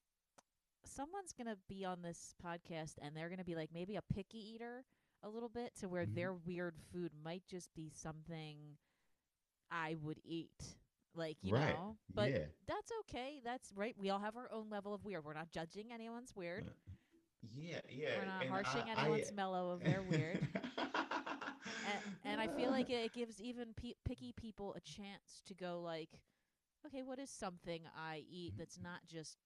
someone's 0.83 1.33
gonna 1.33 1.57
be 1.67 1.83
on 1.85 2.01
this 2.01 2.33
podcast, 2.43 2.93
and 3.01 3.15
they're 3.15 3.29
gonna 3.29 3.43
be 3.43 3.55
like 3.55 3.69
maybe 3.73 3.95
a 3.95 4.01
picky 4.13 4.37
eater 4.55 4.85
a 5.23 5.29
little 5.29 5.49
bit, 5.49 5.75
to 5.79 5.89
where 5.89 6.05
Mhm. 6.05 6.15
their 6.15 6.33
weird 6.33 6.75
food 6.91 7.11
might 7.23 7.45
just 7.47 7.73
be 7.73 7.89
something 7.89 8.77
I 9.71 9.95
would 9.95 10.19
eat. 10.23 10.77
Like 11.15 11.37
you 11.41 11.55
right. 11.55 11.73
know, 11.73 11.97
but 12.13 12.29
yeah. 12.31 12.45
that's 12.67 12.91
okay. 13.01 13.41
That's 13.43 13.71
right. 13.73 13.97
We 13.97 14.11
all 14.11 14.19
have 14.19 14.37
our 14.37 14.51
own 14.51 14.69
level 14.69 14.93
of 14.93 15.03
weird. 15.03 15.25
We're 15.25 15.33
not 15.33 15.49
judging 15.49 15.91
anyone's 15.91 16.35
weird. 16.35 16.69
Yeah, 17.55 17.81
yeah. 17.89 18.19
We're 18.19 18.25
not 18.25 18.41
and 18.43 18.49
harshing 18.51 18.83
I- 18.89 19.01
anyone's 19.01 19.31
I- 19.31 19.33
mellow 19.33 19.71
of 19.71 19.83
their 19.83 20.03
weird. 20.03 20.47
and, 20.77 22.15
and 22.23 22.39
I 22.41 22.47
feel 22.47 22.69
like 22.69 22.89
it, 22.91 23.05
it 23.05 23.13
gives 23.13 23.41
even 23.41 23.73
pe- 23.73 23.95
picky 24.05 24.31
people 24.31 24.75
a 24.75 24.79
chance 24.81 25.41
to 25.47 25.55
go 25.55 25.81
like, 25.81 26.09
okay, 26.85 27.01
what 27.01 27.17
is 27.17 27.31
something 27.31 27.81
I 27.95 28.23
eat 28.29 28.53
that's 28.57 28.79
not 28.79 28.99
just 29.07 29.37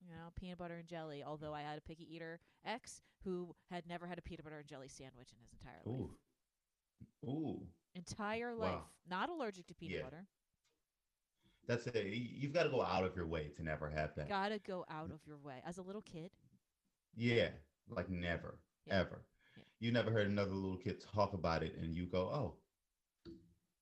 you 0.00 0.08
know 0.08 0.30
peanut 0.36 0.58
butter 0.58 0.76
and 0.78 0.88
jelly? 0.88 1.22
Although 1.24 1.54
I 1.54 1.62
had 1.62 1.78
a 1.78 1.80
picky 1.82 2.06
eater 2.14 2.40
ex 2.64 3.02
who 3.24 3.54
had 3.70 3.86
never 3.86 4.06
had 4.06 4.18
a 4.18 4.22
peanut 4.22 4.44
butter 4.44 4.58
and 4.58 4.66
jelly 4.68 4.88
sandwich 4.88 5.28
in 5.32 5.38
his 5.40 5.52
entire 5.52 5.82
life, 5.84 5.86
Ooh, 5.88 6.10
ooh. 7.24 7.66
entire 7.94 8.54
Wow. 8.56 8.56
life, 8.56 8.84
not 9.08 9.28
allergic 9.30 9.66
to 9.68 9.74
peanut 9.74 9.96
Yeah. 9.96 10.02
butter. 10.02 10.26
That's 11.66 11.86
it. 11.86 12.06
You've 12.06 12.52
got 12.52 12.64
to 12.64 12.68
go 12.70 12.82
out 12.82 13.04
of 13.04 13.14
your 13.14 13.26
way 13.26 13.48
to 13.56 13.62
never 13.62 13.88
have 13.88 14.14
that. 14.16 14.28
Gotta 14.28 14.58
go 14.58 14.84
out 14.88 15.10
of 15.10 15.26
your 15.26 15.36
way. 15.38 15.62
As 15.64 15.78
a 15.78 15.82
little 15.82 16.02
kid, 16.02 16.30
Yeah, 17.16 17.50
like 17.88 18.08
never, 18.08 18.58
Yeah. 18.86 18.94
ever. 19.00 19.22
Yeah. 19.56 19.64
You 19.80 19.92
never 19.92 20.10
heard 20.10 20.26
another 20.26 20.52
little 20.52 20.76
kid 20.78 21.00
talk 21.00 21.32
about 21.32 21.62
it, 21.62 21.74
and 21.76 21.94
you 21.94 22.06
go, 22.06 22.28
"Oh, 22.30 22.54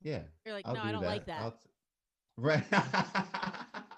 yeah, 0.03 0.23
you're 0.45 0.55
like, 0.55 0.66
I'll 0.66 0.75
no, 0.75 0.81
do 0.83 0.89
I 0.89 0.93
don't 0.93 1.05
like 1.05 1.27
that. 1.27 1.41
I'll 1.43 1.51
t-" 1.53 1.69
Right. 2.37 2.64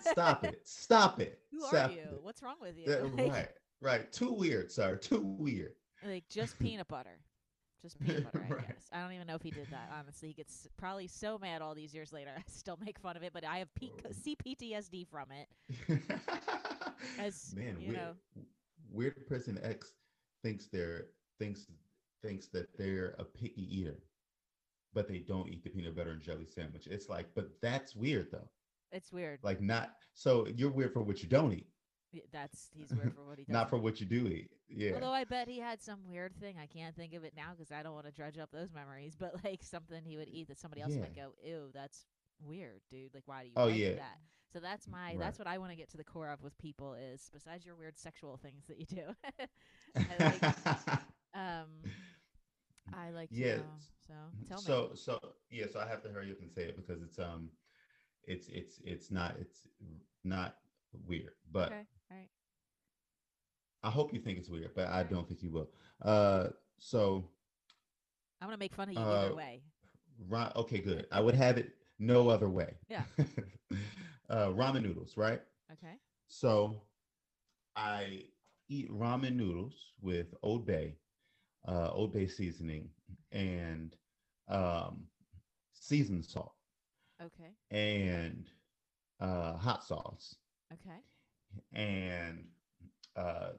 Stop 0.00 0.44
it! 0.44 0.60
Stop 0.64 1.20
it! 1.20 1.38
Who 1.52 1.60
Stop 1.60 1.90
are 1.90 1.92
you? 1.92 2.00
it. 2.00 2.18
What's 2.22 2.42
wrong 2.42 2.56
with 2.60 2.76
you? 2.78 2.86
Like- 3.16 3.32
right, 3.32 3.48
right. 3.80 4.12
Too 4.12 4.32
weird, 4.32 4.70
sir. 4.70 4.96
Too 4.96 5.20
weird. 5.20 5.72
like 6.06 6.24
just 6.28 6.58
peanut 6.60 6.88
butter 6.88 7.18
just 7.80 7.98
peanut 7.98 8.24
butter 8.24 8.46
i 8.48 8.54
Right. 8.54 8.68
guess 8.68 8.86
i 8.92 9.00
don't 9.02 9.10
even 9.12 9.26
know 9.26 9.34
if 9.34 9.42
he 9.42 9.50
did 9.50 9.66
that 9.72 9.90
honestly 9.98 10.28
he 10.28 10.34
gets 10.34 10.68
probably 10.76 11.08
so 11.08 11.36
mad 11.36 11.62
all 11.62 11.74
these 11.74 11.92
years 11.92 12.12
later 12.12 12.30
i 12.36 12.42
still 12.48 12.78
make 12.84 12.96
fun 12.96 13.16
of 13.16 13.24
it 13.24 13.32
but 13.32 13.44
i 13.44 13.58
have 13.58 13.74
P- 13.74 13.90
Oh. 14.04 14.08
cptsd 14.10 15.04
from 15.08 15.26
it 15.32 15.48
As, 17.18 17.52
Man, 17.56 17.76
you 17.80 17.88
weird, 17.88 17.96
know. 18.00 18.12
weird 18.92 19.26
person 19.26 19.58
X 19.64 19.92
thinks 20.44 20.66
they're 20.66 21.06
thinks 21.40 21.66
thinks 22.22 22.46
that 22.48 22.68
they're 22.78 23.16
a 23.18 23.24
picky 23.24 23.66
eater, 23.80 23.98
but 24.94 25.08
they 25.08 25.18
don't 25.18 25.48
eat 25.48 25.64
the 25.64 25.70
peanut 25.70 25.96
butter 25.96 26.10
and 26.12 26.22
jelly 26.22 26.46
sandwich. 26.46 26.86
It's 26.86 27.08
like, 27.08 27.26
but 27.34 27.50
that's 27.60 27.96
weird 27.96 28.28
though. 28.30 28.48
It's 28.92 29.12
weird 29.12 29.40
Like 29.42 29.60
not 29.60 29.90
so 30.14 30.46
you're 30.56 30.70
weird 30.70 30.92
for 30.92 31.02
what 31.02 31.22
you 31.22 31.28
don't 31.28 31.52
eat, 31.52 31.66
that's 32.30 32.68
he's 32.74 32.90
weird 32.90 33.14
for 33.14 33.24
what 33.26 33.38
he 33.38 33.44
does 33.44 33.52
not 33.52 33.70
for 33.70 33.78
what 33.78 34.00
you 34.00 34.06
do 34.06 34.26
eat. 34.26 34.50
Yeah. 34.68 34.92
although 34.94 35.12
i 35.12 35.24
bet 35.24 35.48
he 35.48 35.58
had 35.58 35.80
some 35.82 36.00
weird 36.08 36.34
thing 36.36 36.56
i 36.62 36.66
can't 36.66 36.94
think 36.96 37.14
of 37.14 37.24
it 37.24 37.32
now 37.36 37.52
because 37.56 37.72
i 37.72 37.82
don't 37.82 37.94
want 37.94 38.06
to 38.06 38.12
dredge 38.12 38.38
up 38.38 38.50
those 38.52 38.72
memories 38.72 39.14
but 39.18 39.34
like 39.44 39.62
something 39.62 40.02
he 40.04 40.16
would 40.16 40.28
eat 40.28 40.48
that 40.48 40.58
somebody 40.58 40.82
else 40.82 40.96
might 41.00 41.14
Yeah. 41.16 41.24
go 41.24 41.32
ew 41.44 41.70
that's 41.72 42.06
weird 42.44 42.80
dude 42.90 43.14
like 43.14 43.22
why 43.26 43.42
do 43.42 43.46
you 43.48 43.52
Oh, 43.56 43.68
yeah. 43.68 43.94
that 43.94 44.18
so 44.52 44.58
that's 44.60 44.86
my 44.88 45.10
Right. 45.10 45.18
that's 45.20 45.38
what 45.38 45.46
i 45.48 45.56
want 45.58 45.70
to 45.70 45.76
get 45.76 45.90
to 45.90 45.96
the 45.96 46.04
core 46.04 46.28
of 46.28 46.42
with 46.42 46.56
people 46.58 46.94
is 46.94 47.30
besides 47.32 47.64
your 47.64 47.76
weird 47.76 47.96
sexual 47.98 48.36
things 48.36 48.66
that 48.66 48.78
you 48.78 48.86
do 48.86 49.14
I 49.96 50.18
like 50.18 50.42
um 51.34 51.68
I 52.92 53.10
like 53.10 53.30
to 53.30 53.36
Yeah, 53.40 53.56
know. 53.56 53.62
So 54.06 54.14
tell 54.48 54.58
me. 54.58 54.64
so 54.66 54.90
so 54.94 55.18
yeah, 55.50 55.66
so 55.72 55.80
I 55.80 55.86
have 55.86 56.02
to 56.02 56.08
hurry 56.10 56.30
up 56.30 56.40
and 56.40 56.50
say 56.50 56.64
it 56.64 56.76
because 56.76 57.02
it's 57.02 57.18
um 57.18 57.48
it's 58.24 58.48
it's 58.48 58.80
it's 58.84 59.10
not 59.10 59.36
it's 59.40 59.66
not 60.24 60.56
weird, 61.06 61.32
but 61.50 61.68
okay. 61.68 61.86
All 62.10 62.16
right. 62.16 62.28
I 63.82 63.90
hope 63.90 64.12
you 64.12 64.20
think 64.20 64.38
it's 64.38 64.48
weird, 64.48 64.74
but 64.74 64.88
I 64.88 65.02
don't 65.02 65.26
think 65.26 65.42
you 65.42 65.50
will. 65.50 65.70
Uh 66.02 66.48
so 66.78 67.28
I'm 68.40 68.48
gonna 68.48 68.56
make 68.58 68.74
fun 68.74 68.88
of 68.88 68.94
you 68.94 69.00
Uh, 69.00 69.24
either 69.26 69.34
way. 69.34 69.62
Ra- 70.28 70.52
okay, 70.56 70.78
good. 70.80 71.06
I 71.10 71.20
would 71.20 71.34
have 71.34 71.58
it 71.58 71.72
no 71.98 72.28
other 72.28 72.48
way. 72.48 72.74
Yeah. 72.88 73.04
uh, 74.28 74.48
ramen 74.48 74.82
noodles, 74.82 75.16
right? 75.16 75.40
Okay. 75.72 75.94
So 76.28 76.82
I 77.76 78.24
eat 78.68 78.90
ramen 78.90 79.36
noodles 79.36 79.92
with 80.00 80.34
Old 80.42 80.66
Bay, 80.66 80.96
uh, 81.66 81.90
Old 81.92 82.12
Bay 82.12 82.26
seasoning, 82.26 82.88
and 83.32 83.94
um, 84.48 85.04
seasoned 85.72 86.24
salt 86.24 86.54
Okay. 87.22 87.56
and 87.70 88.50
uh, 89.20 89.56
hot 89.56 89.84
sauce 89.84 90.36
Okay. 90.72 91.02
and 91.72 92.46
uh, 93.16 93.50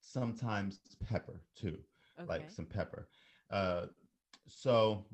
sometimes 0.00 0.80
pepper 1.06 1.42
too, 1.54 1.78
Okay. 2.18 2.26
like 2.28 2.50
some 2.50 2.66
pepper. 2.66 3.08
Uh, 3.50 3.86
so 4.46 5.04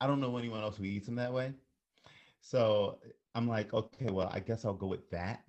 I 0.00 0.06
don't 0.06 0.20
know 0.20 0.36
anyone 0.36 0.62
else 0.62 0.76
who 0.76 0.84
eats 0.84 1.06
them 1.06 1.16
that 1.16 1.32
way. 1.32 1.54
So 2.40 2.98
I'm 3.34 3.48
like, 3.48 3.74
okay, 3.74 4.10
well, 4.10 4.30
I 4.32 4.40
guess 4.40 4.64
I'll 4.64 4.74
go 4.74 4.86
with 4.86 5.10
that. 5.10 5.44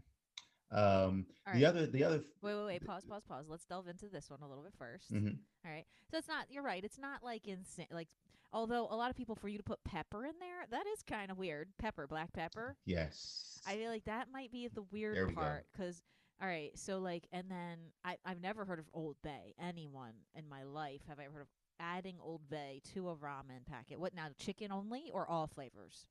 Um, 0.73 1.25
All 1.47 1.53
the 1.53 1.65
other, 1.65 1.85
the 1.85 2.03
other, 2.03 2.21
Wait, 2.41 2.55
wait, 2.55 2.65
wait. 2.65 2.85
Pause, 2.85 3.05
pause, 3.05 3.23
pause. 3.27 3.45
Let's 3.47 3.65
delve 3.65 3.87
into 3.87 4.07
this 4.07 4.29
one 4.29 4.39
a 4.41 4.47
little 4.47 4.63
bit 4.63 4.73
1st 4.79 5.13
mm-hmm. 5.13 5.35
All 5.65 5.71
right. 5.71 5.85
So 6.09 6.17
it's 6.17 6.27
not. 6.27 6.47
You're 6.49 6.63
right. 6.63 6.83
It's 6.83 6.99
not 6.99 7.23
like 7.23 7.47
insane. 7.47 7.87
Like, 7.91 8.09
although 8.51 8.87
a 8.89 8.95
lot 8.95 9.09
of 9.09 9.15
people, 9.15 9.35
for 9.35 9.49
you 9.49 9.57
to 9.57 9.63
put 9.63 9.83
pepper 9.83 10.25
in 10.25 10.33
there, 10.39 10.65
that 10.71 10.85
is 10.93 11.03
kind 11.03 11.31
of 11.31 11.37
weird. 11.37 11.69
Pepper, 11.77 12.07
black 12.07 12.33
pepper. 12.33 12.75
yes, 12.85 13.61
I 13.67 13.75
feel 13.75 13.91
like 13.91 14.05
that 14.05 14.27
might 14.33 14.51
be 14.51 14.67
the 14.67 14.83
weird 14.91 15.27
we 15.27 15.33
part 15.33 15.65
because 15.71 16.01
all 16.41 16.47
right, 16.47 16.71
so 16.75 16.99
like 16.99 17.27
and 17.31 17.49
then 17.49 17.77
I 18.03 18.17
I've 18.25 18.41
never 18.41 18.65
heard 18.65 18.79
of 18.79 18.85
Old 18.93 19.15
Bay. 19.23 19.53
Anyone 19.61 20.13
in 20.35 20.47
my 20.49 20.63
life 20.63 21.01
have 21.07 21.19
I 21.19 21.25
ever 21.25 21.35
heard 21.35 21.41
of 21.43 21.47
adding 21.79 22.15
Old 22.21 22.49
Bay 22.49 22.81
to 22.93 23.09
a 23.09 23.15
ramen 23.15 23.65
packet? 23.69 23.99
What 23.99 24.15
now? 24.15 24.27
Chicken 24.37 24.71
only 24.71 25.09
or 25.13 25.29
all 25.29 25.47
flavors? 25.47 26.07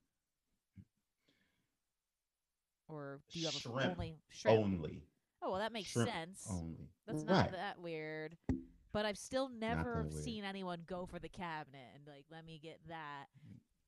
Or 2.93 3.21
do 3.33 3.39
you 3.41 3.47
have 3.47 3.55
a 3.57 3.59
Shrimp 3.61 3.91
only 3.99 4.19
shrimp? 4.29 4.59
only, 4.59 5.03
Oh 5.41 5.51
well, 5.51 5.61
that 5.61 5.73
makes 5.73 5.91
shrimp 5.91 6.11
sense. 6.11 6.47
only. 6.51 6.89
That's 7.07 7.25
right. 7.25 7.45
not 7.45 7.53
that 7.53 7.81
weird. 7.81 8.37
But 8.93 9.07
I've 9.07 9.17
still 9.19 9.49
never 9.49 10.07
seen 10.11 10.45
anyone 10.45 10.81
go 10.87 11.07
for 11.07 11.19
the 11.19 11.29
cabinet 11.29 11.89
and 11.95 12.07
like 12.07 12.27
let 12.31 12.45
me 12.45 12.59
get 12.63 12.79
that. 12.89 13.27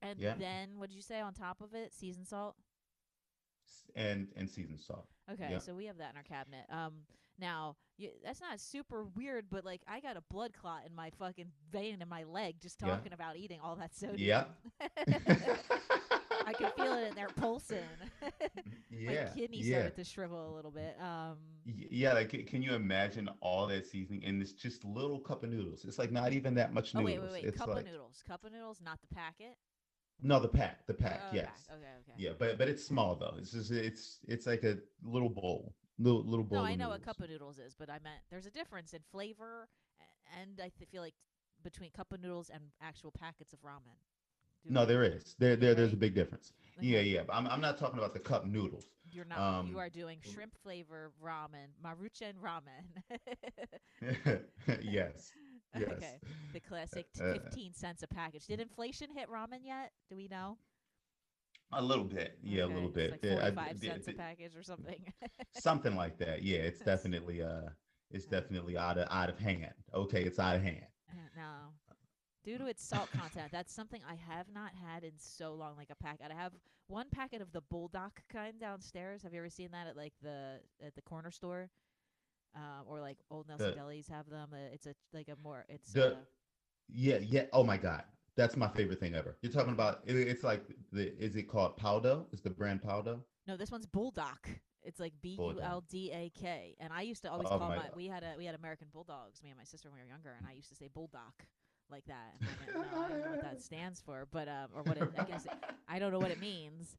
And 0.01 0.19
Yeah. 0.19 0.35
then 0.39 0.79
what 0.79 0.89
did 0.89 0.97
you 0.97 1.03
say 1.03 1.21
on 1.21 1.35
top 1.35 1.61
of 1.61 1.75
it? 1.75 1.93
Seasoned 1.93 2.27
salt. 2.27 2.57
And 3.95 4.29
and 4.37 4.49
seasoned 4.49 4.81
salt. 4.81 5.07
Okay, 5.31 5.49
Yeah. 5.51 5.59
so 5.59 5.75
we 5.75 5.87
have 5.87 5.99
that 5.99 6.11
in 6.13 6.17
our 6.17 6.23
cabinet. 6.23 6.65
Um, 6.71 6.95
now 7.39 7.77
y 7.99 8.11
that's 8.25 8.41
not 8.41 8.59
super 8.61 9.05
weird, 9.05 9.47
but 9.51 9.65
like 9.65 9.83
I 9.87 10.01
got 10.01 10.17
a 10.17 10.23
blood 10.31 10.53
clot 10.55 10.83
in 10.87 10.95
my 10.95 11.11
fucking 11.11 11.53
vein 11.71 12.01
in 12.01 12.09
my 12.09 12.25
leg 12.25 12.57
just 12.61 12.81
Yeah. 12.81 12.89
talking 12.89 13.13
about 13.13 13.37
eating 13.37 13.61
all 13.61 13.77
that 13.77 13.95
sodium. 13.95 14.19
Yeah. 14.19 14.45
I 16.47 16.53
could 16.53 16.73
feel 16.75 16.93
it 16.95 17.09
in 17.09 17.15
there 17.15 17.29
pulsing. 17.37 17.79
yeah. 18.91 19.25
My 19.25 19.31
kidney 19.41 19.59
yeah. 19.61 19.79
started 19.79 19.97
to 19.97 20.05
shrivel 20.05 20.53
a 20.53 20.55
little 20.55 20.71
bit. 20.71 20.97
Um, 21.01 21.39
Yeah, 21.65 22.13
like 22.13 22.47
can 22.47 22.63
you 22.63 22.75
imagine 22.75 23.29
all 23.41 23.67
that 23.69 23.87
seasoning 23.87 24.23
in 24.23 24.39
this 24.39 24.53
just 24.53 24.85
little 24.85 25.19
cup 25.21 25.43
of 25.45 25.51
noodles? 25.51 25.85
It's 25.85 25.99
like 25.99 26.13
not 26.13 26.33
even 26.33 26.55
that 26.55 26.73
much 26.73 26.95
oh 26.95 27.01
noodles. 27.01 27.21
wait, 27.21 27.23
wait, 27.23 27.33
wait. 27.33 27.45
It's 27.45 27.59
Cup 27.59 27.69
like 27.69 27.79
of 27.79 27.87
noodles. 27.87 28.23
Cup 28.27 28.45
of 28.45 28.53
noodles, 28.53 28.81
not 28.85 29.01
the 29.01 29.15
packet. 29.15 29.57
no, 30.23 30.39
the 30.41 30.49
pack, 30.49 30.87
the 30.87 30.95
pack, 30.95 31.21
Oh, 31.25 31.35
yes. 31.35 31.67
Okay, 31.71 31.81
okay. 31.81 32.13
Yeah, 32.17 32.31
but 32.39 32.59
but 32.59 32.69
it's 32.69 32.85
small 32.85 33.17
though. 33.17 33.35
It's 33.39 33.53
just 33.53 33.71
it's 33.71 34.19
it's 34.29 34.47
like 34.47 34.63
a 34.65 34.79
little 35.03 35.29
bowl, 35.31 35.75
little 35.99 36.25
little 36.25 36.45
bowl. 36.45 36.59
No, 36.61 36.65
I 36.65 36.75
know 36.75 36.89
what 36.89 37.01
noodles. 37.01 37.17
cup 37.17 37.21
of 37.25 37.31
noodles 37.31 37.59
is, 37.59 37.75
but 37.79 37.89
I 37.91 37.95
meant 37.95 38.21
there's 38.31 38.47
a 38.47 38.51
difference 38.51 38.93
in 38.93 39.01
flavor, 39.11 39.69
and 40.41 40.61
I 40.63 40.71
feel 40.91 41.03
like 41.03 41.15
between 41.63 41.91
cup 41.91 42.13
of 42.13 42.21
noodles 42.21 42.51
and 42.53 42.63
actual 42.83 43.11
packets 43.11 43.53
of 43.53 43.61
ramen. 43.63 43.97
No, 44.67 44.85
there 44.87 45.03
is. 45.05 45.35
There 45.39 45.57
there 45.57 45.75
there's 45.75 45.93
a 45.93 45.97
big 45.97 46.15
difference. 46.15 46.53
Yeah, 46.81 46.99
Okay. 46.99 47.09
yeah. 47.09 47.23
But 47.27 47.37
I'm 47.37 47.47
I'm 47.47 47.61
not 47.61 47.79
talking 47.79 47.99
about 47.99 48.15
the 48.15 48.21
cup 48.21 48.47
noodles. 48.47 48.87
You're 49.13 49.25
not. 49.27 49.39
Um, 49.39 49.67
you 49.69 49.79
are 49.79 49.89
doing 49.91 50.19
shrimp 50.23 50.55
flavor 50.63 51.13
ramen, 51.23 51.69
maruchan 51.85 52.33
ramen. 52.43 52.85
yes. 54.83 55.31
Yes. 55.77 55.91
Okay. 55.93 56.19
The 56.53 56.61
classic 56.61 57.07
t- 57.13 57.23
Uh, 57.23 57.35
15 57.35 57.75
cents 57.75 58.03
a 58.03 58.07
package. 58.07 58.47
Did 58.47 58.61
inflation 58.61 59.09
hit 59.15 59.29
ramen 59.29 59.61
yet? 59.65 59.93
Do 60.09 60.17
we 60.17 60.29
know? 60.29 60.57
A 61.73 61.83
little 61.83 62.05
bit. 62.05 62.39
Yeah, 62.43 62.65
a 62.65 62.67
little 62.67 62.89
bit. 62.89 63.19
Yeah, 63.23 63.35
like 63.35 63.55
45 63.55 63.81
the- 63.81 63.87
cents 63.89 64.09
a 64.09 64.13
package 64.13 64.57
or 64.57 64.63
something. 64.63 65.13
something 65.59 65.97
like 65.97 66.19
that. 66.19 66.43
Yeah, 66.43 66.59
it's 66.59 66.81
definitely 66.81 67.43
uh 67.43 67.69
it's 68.11 68.27
definitely 68.27 68.77
out 68.77 68.99
of 68.99 69.09
out 69.11 69.29
of 69.29 69.39
hand. 69.39 69.73
Okay, 69.93 70.23
it's 70.23 70.39
out 70.39 70.57
of 70.57 70.63
hand. 70.63 70.87
Uh, 71.11 71.15
no. 71.37 71.53
Due 72.45 72.59
to 72.59 72.67
its 72.67 72.85
salt 72.85 73.11
content, 73.13 73.51
that's 73.51 73.73
something 73.73 74.03
I 74.07 74.17
have 74.35 74.47
not 74.55 74.73
had 74.75 75.03
in 75.03 75.13
so 75.19 75.55
long. 75.55 75.77
Like 75.77 75.89
a 75.91 75.95
packet, 75.97 76.27
I 76.31 76.35
have 76.35 76.53
one 76.89 77.07
packet 77.11 77.41
of 77.41 77.53
the 77.53 77.63
bulldog 77.63 78.13
kind 78.31 78.61
downstairs. 78.61 79.23
Have 79.23 79.33
you 79.33 79.39
ever 79.39 79.49
seen 79.49 79.71
that 79.73 79.87
at 79.87 79.97
like 79.97 80.13
the 80.23 80.61
at 80.85 80.95
the 80.95 81.01
corner 81.03 81.31
store, 81.31 81.71
um, 82.55 82.85
or 82.87 83.01
like 83.01 83.17
Old 83.31 83.49
Nelson 83.49 83.75
The- 83.75 83.81
Delis 83.81 84.11
have 84.11 84.29
them? 84.29 84.51
Uh, 84.53 84.73
it's 84.75 84.87
a 84.87 84.95
like 85.15 85.29
a 85.29 85.37
more 85.43 85.65
it's 85.71 85.93
The- 85.93 86.17
uh, 86.17 86.17
Yeah, 86.89 87.19
yeah. 87.19 87.47
Oh 87.53 87.65
my 87.65 87.79
god. 87.79 88.05
That's 88.37 88.57
my 88.57 88.69
favorite 88.69 89.01
thing 89.01 89.15
ever. 89.15 89.37
You're 89.41 89.53
talking 89.53 89.73
about 89.73 90.03
it, 90.05 90.15
it's 90.17 90.43
like 90.45 90.65
the 90.93 91.17
is 91.23 91.37
it 91.37 91.45
called 91.45 91.79
Powdo? 91.79 92.27
Is 92.33 92.43
the 92.43 92.51
brand 92.51 92.83
Powdo? 92.83 93.21
no. 93.47 93.57
This 93.57 93.71
one's 93.71 93.87
bulldog. 93.87 94.39
It's 94.83 95.01
like 95.01 95.15
B 95.23 95.37
U 95.39 95.61
L 95.63 95.83
D 95.89 96.11
A 96.13 96.31
K, 96.39 96.77
and 96.79 96.93
I 96.93 97.01
used 97.03 97.23
to 97.23 97.33
always 97.33 97.49
Oh 97.51 97.59
call 97.59 97.71
my 97.71 97.77
my. 97.77 97.91
We 97.97 98.07
had 98.07 98.23
a 98.23 98.35
we 98.37 98.45
had 98.45 98.55
American 98.55 98.89
bulldogs, 98.93 99.43
me 99.43 99.49
and 99.49 99.57
my 99.57 99.65
sister 99.65 99.89
when 99.89 99.97
we 99.99 100.03
were 100.03 100.11
younger, 100.11 100.35
and 100.37 100.47
I 100.47 100.53
used 100.53 100.69
to 100.69 100.75
say 100.75 100.89
bulldog 100.93 101.33
like 101.95 102.07
that. 102.07 102.35
I, 102.61 102.65
didn't 102.67 102.81
know, 102.83 102.99
I 103.05 103.09
don't 103.09 103.21
know 103.23 103.31
what 103.31 103.43
that 103.43 103.61
stands 103.61 104.01
for, 104.01 104.27
but 104.31 104.49
um, 104.49 104.69
or 104.75 104.83
what 104.83 104.99
it, 104.99 105.09
I 105.17 105.25
guess 105.25 105.47
I 105.89 105.99
don't 105.99 106.13
know 106.13 106.21
what 106.21 106.31
it 106.33 106.41
means. 106.41 106.97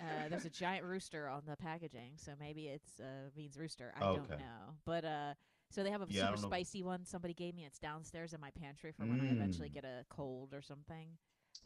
Uh, 0.00 0.28
there's 0.28 0.44
a 0.44 0.50
giant 0.50 0.84
rooster 0.84 1.28
on 1.28 1.42
the 1.46 1.56
packaging, 1.56 2.12
so 2.16 2.32
maybe 2.38 2.68
it's 2.68 3.00
uh, 3.00 3.30
means 3.36 3.56
rooster. 3.58 3.92
I 3.96 4.06
don't 4.06 4.36
know, 4.38 4.74
but 4.84 5.04
uh, 5.04 5.34
so 5.70 5.82
they 5.82 5.90
have 5.90 6.02
a 6.02 6.06
Yeah, 6.08 6.22
super 6.22 6.36
spicy 6.36 6.82
one. 6.82 7.04
Somebody 7.04 7.34
gave 7.34 7.54
me. 7.54 7.64
It's 7.64 7.78
downstairs 7.78 8.32
in 8.34 8.40
my 8.40 8.50
pantry 8.50 8.92
for 8.92 9.06
when 9.06 9.20
I 9.20 9.30
eventually 9.30 9.68
Mm. 9.68 9.74
get 9.74 9.84
a 9.84 10.04
cold 10.08 10.54
or 10.54 10.62
something. 10.62 11.08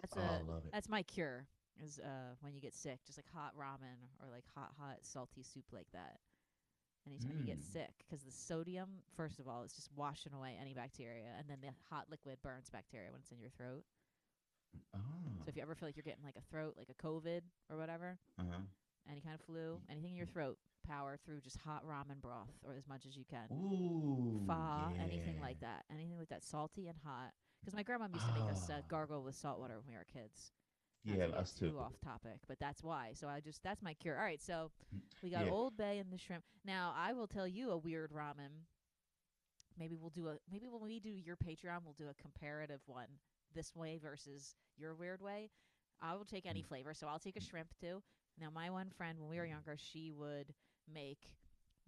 That's 0.00 0.16
Oh, 0.16 0.20
a 0.20 0.40
I 0.40 0.50
love 0.52 0.64
it. 0.66 0.72
that's 0.72 0.88
my 0.88 1.02
cure. 1.02 1.46
Is 1.82 1.98
uh 2.00 2.34
when 2.40 2.54
you 2.54 2.60
get 2.60 2.74
sick, 2.74 3.00
just 3.06 3.18
like 3.18 3.26
hot 3.34 3.52
ramen 3.58 3.98
or 4.22 4.28
like 4.30 4.44
hot 4.54 4.72
hot 4.78 4.98
salty 5.02 5.42
soup 5.42 5.64
like 5.72 5.88
that. 5.92 6.18
Anytime 7.06 7.38
you 7.38 7.44
get 7.44 7.58
Mm. 7.58 7.72
sick, 7.72 7.94
because 7.98 8.22
the 8.22 8.30
sodium, 8.30 9.02
first 9.16 9.40
of 9.40 9.48
all, 9.48 9.64
is 9.64 9.72
just 9.72 9.90
washing 9.96 10.32
away 10.32 10.56
any 10.60 10.72
bacteria, 10.72 11.34
and 11.38 11.48
then 11.48 11.60
the 11.60 11.72
hot 11.90 12.08
liquid 12.10 12.40
burns 12.42 12.70
bacteria 12.70 13.10
when 13.10 13.20
it's 13.20 13.32
in 13.32 13.40
your 13.40 13.50
throat. 13.50 13.84
Oh. 14.94 15.00
So 15.40 15.48
if 15.48 15.56
you 15.56 15.62
ever 15.62 15.74
feel 15.74 15.88
like 15.88 15.96
you're 15.96 16.04
getting 16.04 16.24
like 16.24 16.36
a 16.36 16.42
throat, 16.50 16.74
like 16.78 16.88
a 16.90 16.94
COVID 16.94 17.42
or 17.68 17.76
whatever, 17.76 18.18
uh-huh. 18.38 18.60
any 19.10 19.20
kind 19.20 19.34
of 19.34 19.40
flu, 19.44 19.80
anything 19.90 20.12
in 20.12 20.16
your 20.16 20.26
throat, 20.26 20.58
power 20.86 21.16
through 21.24 21.40
just 21.40 21.58
hot 21.58 21.84
ramen 21.84 22.20
broth 22.20 22.50
or 22.64 22.74
as 22.74 22.86
much 22.88 23.04
as 23.06 23.16
you 23.16 23.24
can. 23.24 23.48
Ooh. 23.52 24.42
Pho, 24.46 24.92
anything 25.00 25.40
like 25.40 25.60
that, 25.60 25.84
anything 25.90 26.18
like 26.18 26.28
that, 26.28 26.44
salty 26.44 26.86
and 26.88 26.98
hot. 27.04 27.32
Because 27.60 27.74
my 27.74 27.82
grandma 27.82 28.06
used 28.12 28.26
to 28.26 28.32
make 28.34 28.50
us 28.50 28.70
uh, 28.70 28.78
Ah. 28.78 28.86
gargle 28.88 29.22
with 29.22 29.34
salt 29.34 29.58
water 29.60 29.78
when 29.78 29.88
we 29.88 29.94
were 29.94 30.04
kids. 30.04 30.52
Not 31.04 31.18
Yeah, 31.18 31.26
to 31.26 31.38
us 31.38 31.52
too 31.52 31.70
too. 31.70 31.78
off 31.80 31.98
topic, 32.00 32.38
but 32.46 32.58
that's 32.60 32.82
why. 32.82 33.12
So 33.14 33.28
I 33.28 33.40
just 33.40 33.62
that's 33.62 33.82
my 33.82 33.94
cure. 33.94 34.16
All 34.16 34.22
right, 34.24 34.40
so 34.40 34.70
we 35.22 35.30
got 35.30 35.42
Mm, 35.42 35.46
Yeah. 35.46 35.52
Old 35.52 35.76
Bay 35.76 35.98
and 35.98 36.12
the 36.12 36.18
shrimp. 36.18 36.44
Now 36.64 36.94
I 36.96 37.12
will 37.12 37.26
tell 37.26 37.46
you 37.48 37.70
a 37.70 37.76
weird 37.78 38.12
ramen. 38.12 38.66
Maybe 39.78 39.96
we'll 39.96 40.10
do 40.10 40.28
a 40.28 40.38
maybe 40.50 40.66
when 40.68 40.82
we 40.82 41.00
do 41.00 41.08
your 41.10 41.36
Patreon, 41.36 41.82
we'll 41.84 41.94
do 41.94 42.08
a 42.08 42.14
comparative 42.14 42.80
one 42.86 43.08
this 43.54 43.74
way 43.74 43.98
versus 43.98 44.54
your 44.76 44.94
weird 44.94 45.20
way. 45.20 45.50
I 46.00 46.14
will 46.14 46.24
take 46.24 46.46
any 46.46 46.62
Mm. 46.62 46.66
flavor, 46.66 46.94
so 46.94 47.06
I'll 47.08 47.18
take 47.18 47.36
a 47.36 47.40
shrimp 47.40 47.74
too. 47.80 48.02
Now 48.38 48.50
my 48.50 48.70
one 48.70 48.90
friend 48.90 49.18
when 49.18 49.28
we 49.28 49.38
were 49.38 49.46
younger, 49.46 49.76
she 49.76 50.10
would 50.12 50.54
make 50.92 51.36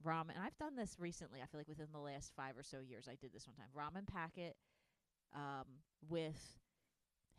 ramen. 0.04 0.30
And 0.34 0.42
I've 0.42 0.56
done 0.58 0.76
this 0.76 0.98
recently. 0.98 1.40
I 1.42 1.46
feel 1.46 1.60
like 1.60 1.68
within 1.68 1.92
the 1.92 1.98
last 2.00 2.32
five 2.34 2.56
or 2.56 2.62
so 2.62 2.80
years, 2.80 3.06
I 3.08 3.14
did 3.14 3.32
this 3.32 3.46
one 3.46 3.56
time. 3.56 3.68
Ramen 3.76 4.06
packet 4.06 4.56
um, 5.34 5.64
with 6.08 6.58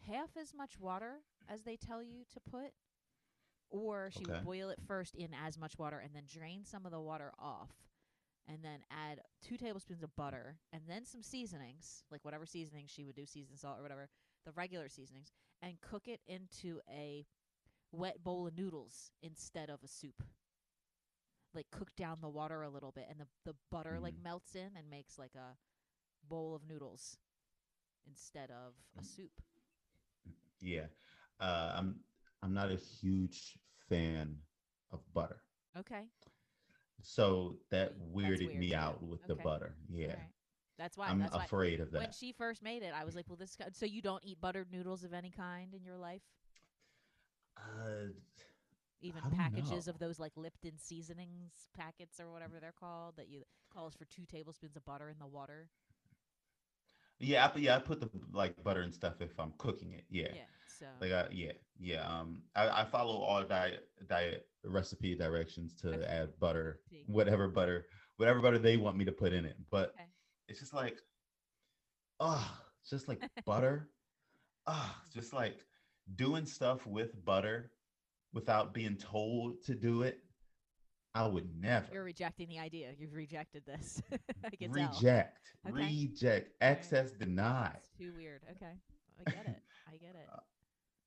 half 0.07 0.35
as 0.39 0.53
much 0.53 0.79
water 0.79 1.21
as 1.47 1.63
they 1.63 1.75
tell 1.77 2.01
you 2.03 2.23
to 2.33 2.39
put, 2.39 2.71
or 3.69 4.09
she 4.11 4.23
Okay. 4.23 4.33
would 4.33 4.43
boil 4.43 4.69
it 4.69 4.79
first 4.87 5.15
in 5.15 5.33
as 5.33 5.57
much 5.57 5.77
water 5.77 5.99
and 5.99 6.15
then 6.15 6.23
drain 6.27 6.63
some 6.65 6.85
of 6.85 6.91
the 6.91 7.01
water 7.01 7.31
off, 7.39 7.71
and 8.47 8.63
then 8.63 8.79
add 8.91 9.21
two 9.41 9.57
tablespoons 9.57 10.03
of 10.03 10.15
butter 10.15 10.57
and 10.71 10.83
then 10.87 11.05
some 11.05 11.21
seasonings, 11.23 12.03
like 12.11 12.23
whatever 12.23 12.45
seasonings 12.45 12.91
she 12.91 13.03
would 13.05 13.15
do, 13.15 13.25
seasoned 13.25 13.59
salt 13.59 13.79
or 13.79 13.83
whatever, 13.83 14.09
the 14.45 14.51
regular 14.51 14.89
seasonings, 14.89 15.31
and 15.61 15.81
cook 15.81 16.07
it 16.07 16.21
into 16.27 16.79
a 16.89 17.25
wet 17.91 18.23
bowl 18.23 18.47
of 18.47 18.57
noodles 18.57 19.11
instead 19.21 19.69
of 19.69 19.83
a 19.83 19.87
soup. 19.87 20.23
Like 21.53 21.67
cook 21.71 21.95
down 21.95 22.17
the 22.21 22.29
water 22.29 22.61
a 22.63 22.69
little 22.69 22.91
bit, 22.91 23.07
and 23.09 23.19
the 23.19 23.27
the 23.45 23.55
butter 23.71 23.99
like 23.99 24.15
Mhm. 24.15 24.23
melts 24.23 24.55
in 24.55 24.75
and 24.77 24.89
makes 24.89 25.17
like 25.17 25.35
a 25.35 25.57
bowl 26.27 26.53
of 26.55 26.67
noodles 26.67 27.17
instead 28.07 28.51
of 28.51 28.73
a 28.99 29.01
Mm. 29.01 29.05
soup. 29.05 29.41
Yeah. 30.61 30.87
Uh, 31.39 31.73
I'm 31.75 31.95
I'm 32.41 32.53
not 32.53 32.71
a 32.71 32.75
huge 32.75 33.57
fan 33.89 34.37
of 34.91 34.99
butter. 35.13 35.41
Okay. 35.77 36.03
So 37.01 37.57
that 37.71 37.93
weirded 37.99 38.47
weird 38.47 38.57
me 38.57 38.73
out 38.73 39.03
with 39.03 39.25
the 39.27 39.35
butter. 39.35 39.75
Yeah. 39.91 40.07
Alright. 40.07 40.19
That's 40.77 40.97
why. 40.97 41.07
I'm 41.07 41.19
that's 41.19 41.33
why. 41.33 41.45
afraid 41.45 41.79
of 41.79 41.91
that. 41.91 42.01
When 42.01 42.11
she 42.11 42.31
first 42.33 42.61
made 42.63 42.83
it, 42.83 42.93
I 42.93 43.05
was 43.05 43.15
like, 43.15 43.25
"Well, 43.29 43.37
this." 43.37 43.57
So 43.73 43.85
you 43.85 44.01
don't 44.01 44.23
eat 44.25 44.41
buttered 44.41 44.71
noodles 44.71 45.03
of 45.03 45.13
any 45.13 45.29
kind 45.31 45.73
in 45.73 45.83
your 45.83 45.97
life, 45.97 46.21
Uh, 47.57 48.11
even 49.01 49.21
packages 49.37 49.87
know. 49.87 49.91
of 49.91 49.99
those 49.99 50.19
like 50.19 50.33
Lipton 50.35 50.77
seasonings 50.77 51.67
packets 51.77 52.19
or 52.19 52.31
whatever 52.31 52.59
they're 52.59 52.73
called 52.77 53.15
that 53.17 53.27
you 53.29 53.43
calls 53.71 53.93
for 53.95 54.05
two 54.05 54.25
tablespoons 54.25 54.75
of 54.75 54.85
butter 54.85 55.09
in 55.09 55.19
the 55.19 55.27
water. 55.27 55.69
Yeah, 57.19 57.45
I, 57.45 57.47
put- 57.49 57.61
yeah, 57.61 57.75
I 57.75 57.79
put 57.79 57.99
the 57.99 58.09
like 58.33 58.61
butter 58.63 58.81
and 58.81 58.93
stuff 58.93 59.21
if 59.21 59.39
I'm 59.39 59.53
cooking 59.57 59.93
it. 59.93 60.05
Yeah. 60.09 60.27
Yeah. 60.33 60.43
So. 60.79 60.85
Like 60.99 61.11
I, 61.11 61.27
yeah, 61.31 61.51
yeah. 61.79 62.05
Um, 62.07 62.43
I, 62.55 62.81
I 62.81 62.85
follow 62.85 63.15
all 63.21 63.43
diet 63.43 63.87
diet 64.07 64.47
recipe 64.65 65.15
directions 65.15 65.73
to 65.81 65.93
Okay. 65.93 66.05
add 66.05 66.37
butter, 66.39 66.81
whatever 67.07 67.47
butter, 67.47 67.85
whatever 68.17 68.41
butter 68.41 68.59
they 68.59 68.77
want 68.77 68.97
me 68.97 69.05
to 69.05 69.11
put 69.11 69.31
in 69.33 69.45
it. 69.45 69.55
But 69.69 69.91
Okay. 69.95 70.09
it's 70.47 70.59
just 70.59 70.73
like, 70.73 70.99
oh, 72.19 72.57
just 72.89 73.07
like 73.07 73.21
butter. 73.45 73.89
Ah, 74.67 74.99
it's 75.05 75.13
just 75.13 75.31
like 75.31 75.59
doing 76.15 76.45
stuff 76.45 76.87
with 76.87 77.23
butter 77.23 77.71
without 78.33 78.73
being 78.73 78.97
told 78.97 79.61
to 79.63 79.75
do 79.75 80.01
it. 80.01 80.24
I 81.15 81.25
would 81.25 81.47
never 81.59 81.85
You're 81.93 82.03
rejecting 82.03 82.49
the 82.49 82.59
idea. 82.59 82.91
You've 82.99 83.13
rejected 83.13 83.63
this. 83.65 84.01
I 84.43 84.49
can 84.49 84.71
reject, 84.71 85.39
Okay. 85.67 85.73
reject, 85.73 86.51
access 86.61 87.11
denied. 87.11 87.77
It's 87.77 87.97
too 87.97 88.11
weird. 88.17 88.41
Okay. 88.51 88.73
I 89.25 89.31
get 89.31 89.45
it. 89.47 89.61
I 89.91 89.97
get 89.97 90.15
it. 90.15 90.27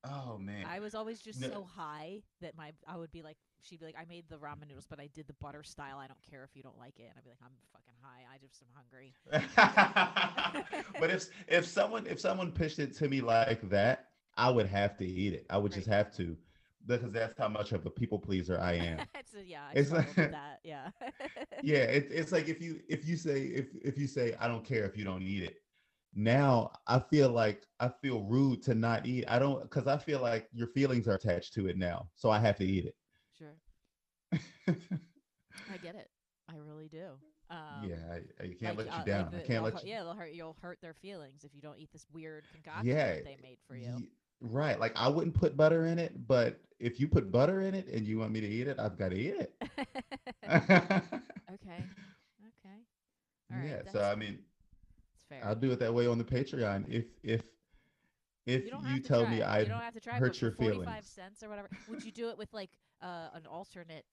Uh, 0.04 0.08
oh 0.30 0.38
man. 0.38 0.64
I 0.64 0.78
was 0.80 0.94
always 0.94 1.20
just 1.20 1.40
No. 1.40 1.48
so 1.48 1.64
high 1.64 2.22
that 2.40 2.56
my 2.56 2.72
I 2.86 2.96
would 2.96 3.10
be 3.10 3.20
like 3.22 3.36
she'd 3.62 3.80
be 3.80 3.86
like 3.86 3.96
I 4.00 4.04
made 4.08 4.24
the 4.30 4.36
ramen 4.36 4.68
noodles 4.68 4.86
but 4.88 5.00
I 5.00 5.08
did 5.12 5.26
the 5.26 5.34
butter 5.40 5.64
style. 5.64 5.98
I 5.98 6.06
don't 6.06 6.22
care 6.30 6.44
if 6.44 6.50
you 6.56 6.62
don't 6.62 6.78
like 6.78 6.98
it. 7.00 7.10
And 7.10 7.14
I'd 7.18 7.24
be 7.24 7.30
like 7.30 7.40
I'm 7.42 7.50
fucking 7.72 7.94
high. 8.00 8.22
I 8.32 8.38
just 8.38 8.62
am 8.62 8.68
hungry. 8.74 9.12
but 11.00 11.10
if 11.10 11.26
if 11.48 11.66
someone 11.66 12.06
if 12.06 12.20
someone 12.20 12.52
pitched 12.52 12.78
it 12.78 12.96
to 12.98 13.08
me 13.08 13.20
like 13.20 13.68
that, 13.70 14.06
I 14.36 14.50
would 14.50 14.66
have 14.66 14.96
to 14.98 15.04
eat 15.04 15.34
it. 15.34 15.46
I 15.50 15.58
would 15.58 15.72
just 15.72 15.88
have 15.88 16.14
to 16.16 16.36
because 16.88 17.12
that's 17.12 17.38
how 17.38 17.48
much 17.48 17.72
of 17.72 17.84
a 17.86 17.90
people 17.90 18.18
pleaser 18.18 18.58
I 18.60 18.72
am. 18.90 19.06
it's 19.14 19.34
yeah, 19.46 19.62
I 19.68 19.72
It's 19.78 19.92
like- 19.92 20.14
that. 20.16 20.60
Yeah. 20.64 20.90
yeah, 21.62 21.76
it, 21.96 22.08
it's 22.10 22.32
like 22.32 22.48
if 22.48 22.60
you 22.60 22.80
if 22.88 23.06
you 23.06 23.16
say 23.16 23.42
if 23.42 23.66
if 23.82 23.96
you 23.98 24.06
say 24.06 24.34
I 24.40 24.48
don't 24.48 24.64
care 24.64 24.84
if 24.84 24.96
you 24.96 25.04
don't 25.04 25.22
eat 25.22 25.42
it. 25.44 25.56
Now 26.14 26.72
I 26.86 26.98
feel 26.98 27.30
like 27.30 27.66
I 27.78 27.90
feel 28.02 28.22
rude 28.24 28.62
to 28.64 28.74
not 28.74 29.06
eat. 29.06 29.26
I 29.28 29.38
don't 29.38 29.62
because 29.62 29.86
I 29.86 29.98
feel 29.98 30.20
like 30.20 30.48
your 30.52 30.68
feelings 30.68 31.06
are 31.06 31.14
attached 31.14 31.52
to 31.54 31.68
it 31.68 31.76
now, 31.76 32.08
so 32.16 32.30
I 32.30 32.38
have 32.40 32.56
to 32.56 32.64
eat 32.64 32.86
it. 32.86 32.96
Sure. 33.36 33.54
I 34.66 35.76
get 35.82 35.94
it. 35.94 36.08
I 36.48 36.56
really 36.56 36.88
do. 36.88 37.08
Um, 37.50 37.88
yeah, 37.88 37.96
I, 38.10 38.44
I 38.44 38.54
can't 38.60 38.76
like, 38.76 38.86
let 38.86 38.88
uh, 38.88 38.90
you 38.90 38.96
like 38.98 39.06
down. 39.06 39.30
the- 39.30 39.38
I 39.38 39.46
can't 39.46 39.64
let 39.64 39.84
you. 39.84 39.90
Yeah, 39.90 40.02
they'll 40.02 40.14
hurt. 40.14 40.32
You'll 40.32 40.56
hurt 40.60 40.78
their 40.82 40.94
feelings 40.94 41.44
if 41.44 41.54
you 41.54 41.60
don't 41.62 41.78
eat 41.78 41.90
this 41.92 42.06
weird 42.12 42.44
concoction 42.52 42.86
Yeah, 42.86 43.14
that 43.14 43.24
they 43.24 43.36
made 43.42 43.58
for 43.66 43.76
you. 43.76 44.06
Right. 44.40 44.78
Like 44.78 44.92
I 44.96 45.08
wouldn't 45.08 45.34
put 45.34 45.56
butter 45.56 45.86
in 45.86 45.98
it, 45.98 46.26
but 46.26 46.60
if 46.78 47.00
you 47.00 47.08
put 47.08 47.30
butter 47.32 47.60
in 47.60 47.74
it 47.74 47.88
and 47.88 48.06
you 48.06 48.18
want 48.18 48.32
me 48.32 48.40
to 48.40 48.46
eat 48.46 48.68
it, 48.68 48.78
I've 48.78 48.96
got 48.98 49.10
to 49.10 49.16
eat 49.18 49.34
it. 49.34 49.54
okay. 50.46 51.84
Okay. 52.46 52.78
All 53.50 53.58
right. 53.58 53.82
yeah. 53.84 53.92
So 53.92 54.00
I 54.00 54.14
mean. 54.14 54.38
I'll 55.44 55.54
do 55.54 55.70
it 55.70 55.78
that 55.80 55.92
way 55.92 56.06
on 56.06 56.18
the 56.18 56.24
Patreon. 56.24 56.86
If 56.88 57.04
if 57.22 57.42
if 58.46 58.62
you 58.62 58.66
you, 58.66 58.70
don't 58.70 58.84
have 58.84 59.02
to 59.02 59.08
tell 59.08 59.24
try 59.24 59.30
me. 59.30 59.42
I 59.42 59.60
you 59.60 59.66
don't 59.66 59.80
have 59.80 59.94
to 59.94 60.00
try 60.00 60.14
hurt 60.14 60.40
your 60.40 60.52
for 60.52 60.64
45 60.64 61.04
cents 61.04 61.42
or 61.42 61.48
whatever 61.48 61.68
would 61.88 62.02
you 62.02 62.10
do 62.10 62.30
it 62.30 62.38
with 62.38 62.52
like 62.52 62.70
uh, 63.02 63.28
an 63.34 63.46
alternate 63.46 64.04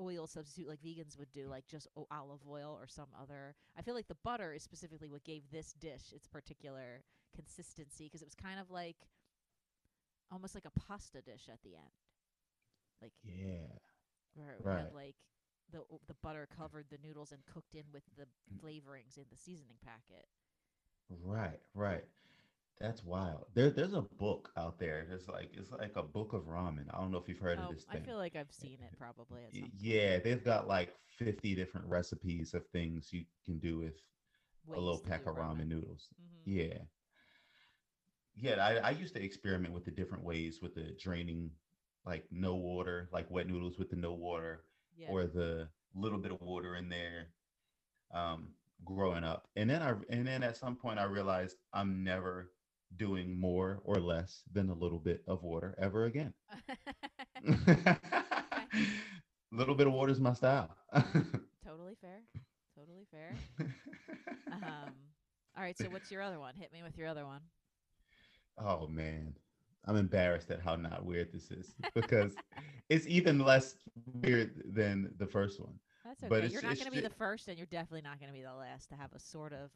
oil 0.00 0.26
substitute 0.26 0.68
like 0.68 0.80
vegans 0.82 1.18
would 1.18 1.30
do 1.32 1.48
like 1.48 1.66
just 1.68 1.86
o- 1.96 2.06
olive 2.10 2.40
oil 2.50 2.76
or 2.80 2.86
some 2.88 3.08
other 3.20 3.54
i 3.78 3.82
feel 3.82 3.94
like 3.94 4.08
the 4.08 4.16
butter 4.24 4.52
is 4.54 4.62
specifically 4.62 5.06
what 5.06 5.22
gave 5.22 5.42
this 5.52 5.74
dish 5.74 6.12
its 6.14 6.26
particular 6.26 7.02
consistency 7.36 8.04
because 8.04 8.22
it 8.22 8.24
was 8.24 8.34
kind 8.34 8.58
of 8.58 8.70
like 8.70 8.96
almost 10.32 10.54
like 10.54 10.64
a 10.64 10.80
pasta 10.80 11.20
dish 11.20 11.48
at 11.52 11.62
the 11.62 11.74
end 11.74 11.92
like 13.00 13.12
yeah. 13.24 13.68
where 14.34 14.52
it 14.52 14.64
Right. 14.64 14.84
had 14.84 14.94
like 14.94 15.16
the 15.70 15.82
the 16.06 16.14
butter 16.22 16.48
covered 16.56 16.86
the 16.90 16.98
noodles 17.02 17.32
and 17.32 17.44
cooked 17.46 17.74
in 17.74 17.84
with 17.92 18.04
the 18.16 18.26
flavorings 18.60 19.16
in 19.16 19.24
the 19.30 19.36
seasoning 19.36 19.78
packet 19.84 20.26
Right, 21.22 21.60
right. 21.74 22.04
That's 22.80 23.04
wild. 23.04 23.46
There, 23.54 23.70
there's 23.70 23.92
a 23.92 24.02
book 24.18 24.50
out 24.56 24.78
there. 24.78 25.06
It's 25.10 25.28
like 25.28 25.50
it's 25.52 25.70
like 25.70 25.92
a 25.96 26.02
book 26.02 26.32
of 26.32 26.42
ramen. 26.42 26.86
I 26.92 26.98
don't 26.98 27.12
know 27.12 27.18
if 27.18 27.28
you've 27.28 27.38
heard 27.38 27.58
oh, 27.60 27.68
of 27.68 27.74
this 27.74 27.84
Thing. 27.84 28.02
I 28.02 28.04
feel 28.04 28.16
like 28.16 28.34
I've 28.34 28.50
seen 28.50 28.78
it 28.82 28.98
probably 28.98 29.44
at 29.44 29.54
some 29.54 29.70
Yeah, 29.78 30.18
they've 30.18 30.42
got 30.42 30.66
like 30.66 30.94
50 31.18 31.54
different 31.54 31.86
recipes 31.86 32.54
of 32.54 32.66
things 32.68 33.12
you 33.12 33.24
can 33.44 33.58
do 33.58 33.78
with 33.78 33.94
a 34.74 34.80
little 34.80 34.98
pack 34.98 35.26
of 35.26 35.36
ramen 35.36 35.68
noodles. 35.68 36.08
Mhm. 36.20 36.42
Yeah. 36.44 36.78
Yeah, 38.36 38.64
I, 38.64 38.76
I 38.76 38.90
used 38.90 39.14
to 39.14 39.22
experiment 39.22 39.74
with 39.74 39.84
the 39.84 39.90
different 39.90 40.24
ways 40.24 40.60
with 40.62 40.74
the 40.74 40.96
draining, 41.00 41.50
like 42.06 42.24
no 42.30 42.54
water, 42.54 43.08
like 43.12 43.30
wet 43.30 43.46
noodles 43.46 43.78
with 43.78 43.90
the 43.90 43.96
no 43.96 44.12
water, 44.14 44.64
Yeah. 44.96 45.08
or 45.10 45.24
the 45.24 45.68
little 45.94 46.18
bit 46.18 46.32
of 46.32 46.40
water 46.40 46.76
in 46.76 46.88
there. 46.88 47.28
Um, 48.12 48.48
growing 48.84 49.24
up, 49.24 49.48
and 49.56 49.70
then 49.70 49.80
I 49.82 49.94
and 50.10 50.26
then 50.26 50.42
at 50.42 50.56
some 50.56 50.76
point 50.76 50.98
I 50.98 51.04
realized 51.04 51.56
I'm 51.72 52.04
never 52.04 52.50
doing 52.96 53.38
more 53.38 53.80
or 53.84 54.00
less 54.00 54.42
than 54.52 54.68
a 54.68 54.74
little 54.74 54.98
bit 54.98 55.22
of 55.26 55.42
water 55.42 55.74
ever 55.80 56.04
again. 56.04 56.34
little 59.52 59.74
bit 59.74 59.86
of 59.86 59.92
water 59.92 60.12
is 60.12 60.20
my 60.20 60.34
style. 60.34 60.74
totally 61.64 61.94
fair. 62.00 62.20
Totally 62.76 63.06
fair. 63.10 63.34
Um, 64.50 64.92
all 65.56 65.62
right. 65.62 65.76
So 65.78 65.88
what's 65.88 66.10
your 66.10 66.22
other 66.22 66.38
one? 66.40 66.54
Hit 66.54 66.72
me 66.72 66.82
with 66.82 66.96
your 66.96 67.08
other 67.08 67.26
one. 67.26 67.40
Oh 68.58 68.86
man, 68.86 69.34
I'm 69.86 69.96
embarrassed 69.96 70.50
at 70.50 70.60
how 70.60 70.76
not 70.76 71.04
weird 71.04 71.32
this 71.32 71.50
is 71.50 71.74
because 71.94 72.34
it's 72.88 73.06
even 73.06 73.38
less 73.38 73.76
weird 74.22 74.62
than 74.74 75.12
the 75.18 75.26
first 75.26 75.60
one. 75.60 75.74
That's 76.04 76.22
okay. 76.22 76.28
But 76.28 76.36
it's- 76.44 76.52
you're 76.52 76.62
not 76.62 76.76
going 76.76 76.86
to 76.90 76.92
be 76.92 77.00
the 77.00 77.10
first, 77.14 77.48
and 77.48 77.56
you're 77.56 77.66
definitely 77.66 78.02
not 78.02 78.18
going 78.20 78.28
to 78.32 78.36
be 78.38 78.42
the 78.44 78.54
last 78.54 78.88
to 78.90 78.96
have 78.96 79.12
a 79.12 79.18
sort 79.18 79.52
of. 79.52 79.70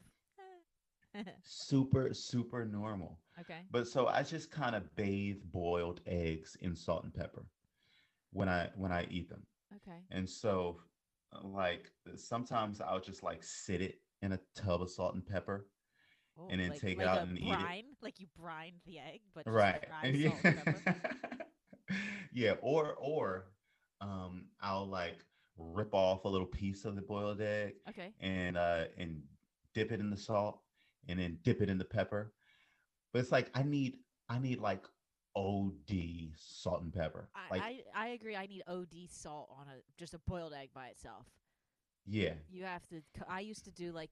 eh. 1.15 1.23
Super, 1.43 2.13
super 2.13 2.65
normal. 2.65 3.17
okay. 3.39 3.61
But 3.71 3.87
so 3.87 4.07
I 4.07 4.21
just 4.23 4.51
kind 4.51 4.75
of 4.75 4.93
bathe 4.95 5.37
boiled 5.51 6.01
eggs 6.05 6.55
in 6.61 6.75
salt 6.75 7.03
and 7.05 7.13
pepper 7.13 7.45
when 8.33 8.47
I 8.49 8.69
when 8.75 8.91
I 8.91 9.07
eat 9.09 9.29
them. 9.29 9.41
Okay. 9.77 9.97
And 10.11 10.29
so 10.29 10.79
like 11.43 11.91
sometimes 12.15 12.81
I'll 12.81 12.99
just 12.99 13.23
like 13.23 13.41
sit 13.41 13.81
it 13.81 13.95
in 14.21 14.33
a 14.33 14.39
tub 14.55 14.81
of 14.81 14.89
salt 14.91 15.15
and 15.15 15.25
pepper. 15.25 15.65
Oh, 16.39 16.47
And 16.49 16.59
then 16.61 16.69
like, 16.69 16.81
take 16.81 16.99
it 16.99 17.05
out 17.07 17.21
and 17.27 17.37
eat 17.37 17.43
it. 17.45 17.57
brine, 17.57 17.83
Like 18.01 18.19
you 18.19 18.27
brine 18.39 18.73
the 18.85 18.99
egg, 18.99 19.21
but 19.33 19.45
just 19.45 19.55
right. 19.55 19.83
brine 19.87 20.15
yeah. 20.15 20.93
yeah, 22.33 22.53
or 22.61 22.93
or 22.95 23.47
um 24.01 24.45
I'll 24.61 24.87
like 24.87 25.17
rip 25.57 25.93
off 25.93 26.25
a 26.25 26.29
little 26.29 26.45
piece 26.47 26.85
of 26.85 26.95
the 26.95 27.01
boiled 27.01 27.41
egg 27.41 27.73
Okay. 27.89 28.13
and 28.19 28.57
uh 28.57 28.85
and 28.97 29.21
dip 29.73 29.91
it 29.91 29.99
in 29.99 30.09
the 30.09 30.17
salt 30.17 30.59
and 31.07 31.19
then 31.19 31.39
dip 31.43 31.61
it 31.61 31.69
in 31.69 31.77
the 31.77 31.85
pepper. 31.85 32.33
But 33.13 33.19
it's 33.19 33.31
like 33.31 33.49
I 33.55 33.63
need 33.63 33.97
I 34.29 34.37
need 34.39 34.59
like 34.59 34.85
OD 35.35 36.33
salt 36.35 36.81
and 36.83 36.93
pepper. 36.93 37.29
I, 37.35 37.41
Like 37.51 37.61
I 37.63 37.79
I 37.95 38.07
agree. 38.09 38.35
I 38.35 38.45
need 38.45 38.63
OD 38.67 39.07
salt 39.09 39.49
on 39.57 39.67
a 39.67 39.79
just 39.97 40.13
a 40.13 40.19
boiled 40.19 40.53
egg 40.53 40.69
by 40.73 40.87
itself. 40.87 41.25
yeah. 42.05 42.33
You 42.49 42.63
have 42.65 42.85
to. 42.89 42.97
c- 42.99 43.23
I 43.27 43.39
used 43.41 43.65
to 43.65 43.71
do 43.71 43.91
like 43.91 44.11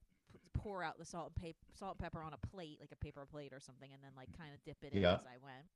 pour 0.54 0.82
out 0.82 0.98
the 0.98 1.04
salt 1.04 1.32
and 1.36 1.44
pep- 1.44 1.56
salt 1.78 1.96
and 1.98 2.00
pepper 2.00 2.22
on 2.22 2.32
a 2.32 2.46
plate, 2.48 2.78
like 2.80 2.90
a 2.92 2.96
paper 3.04 3.26
plate 3.30 3.52
or 3.52 3.60
something, 3.60 3.90
and 3.92 4.02
then 4.02 4.10
like 4.16 4.28
kind 4.36 4.52
of 4.54 4.62
dip 4.64 4.76
it 4.82 4.92
in 4.92 5.02
Yeah. 5.02 5.14
as 5.14 5.20
I 5.26 5.38
went. 5.42 5.66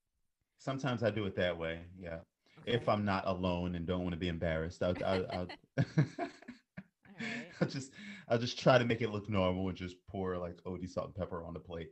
Sometimes 0.59 1.03
I 1.03 1.11
do 1.11 1.25
it 1.27 1.37
that 1.37 1.57
way. 1.57 1.81
Yeah. 1.99 2.19
If 2.67 2.89
I'm 2.89 3.05
not 3.05 3.27
alone 3.27 3.75
and 3.75 3.87
don't 3.87 4.03
want 4.03 4.13
to 4.13 4.19
be 4.19 4.29
embarrassed, 4.29 4.83
I'll, 4.83 4.95
I'll, 5.05 5.27
I'll, 5.33 5.49
right. 5.79 7.47
I'll 7.61 7.69
just 7.69 7.91
I'll 8.29 8.39
just 8.39 8.59
try 8.59 8.77
to 8.79 8.85
make 8.85 9.01
it 9.01 9.11
look 9.11 9.29
normal 9.31 9.69
and 9.69 9.77
just 9.77 9.97
pour 10.09 10.37
like 10.37 10.59
OD 10.67 10.89
salt 10.91 11.07
and 11.07 11.15
pepper 11.15 11.43
on 11.45 11.55
the 11.55 11.61
plate. 11.61 11.89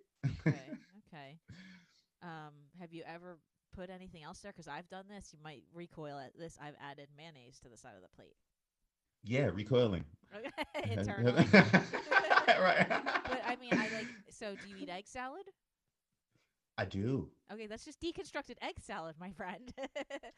Okay. 0.47 0.59
Okay. 1.15 1.39
Um, 2.23 2.53
have 2.79 2.93
you 2.93 3.03
ever 3.07 3.39
put 3.75 3.89
anything 3.89 4.23
else 4.25 4.41
there? 4.41 4.53
Because 4.53 4.69
I've 4.69 4.89
done 4.91 5.07
this. 5.09 5.31
You 5.33 5.39
might 5.43 5.63
recoil 5.73 6.19
at 6.19 6.37
this. 6.39 6.59
I've 6.61 6.75
added 6.83 7.09
mayonnaise 7.17 7.59
to 7.61 7.71
the 7.71 7.79
side 7.79 7.95
of 7.97 8.03
the 8.03 8.15
plate. 8.15 8.35
Yeah, 9.25 9.51
recoiling. 9.53 10.05
Internally. 10.91 11.47
right. 11.53 12.87
but 12.89 13.43
I 13.47 13.57
mean, 13.61 13.73
I 13.73 13.89
like. 13.95 14.07
So, 14.31 14.55
do 14.55 14.69
you 14.69 14.77
eat 14.83 14.89
egg 14.91 15.07
salad? 15.07 15.45
I 16.77 16.85
do. 16.85 17.29
Okay, 17.53 17.67
that's 17.67 17.85
just 17.85 18.01
deconstructed 18.01 18.57
egg 18.63 18.77
salad, 18.81 19.17
my 19.19 19.33
friend. 19.33 19.73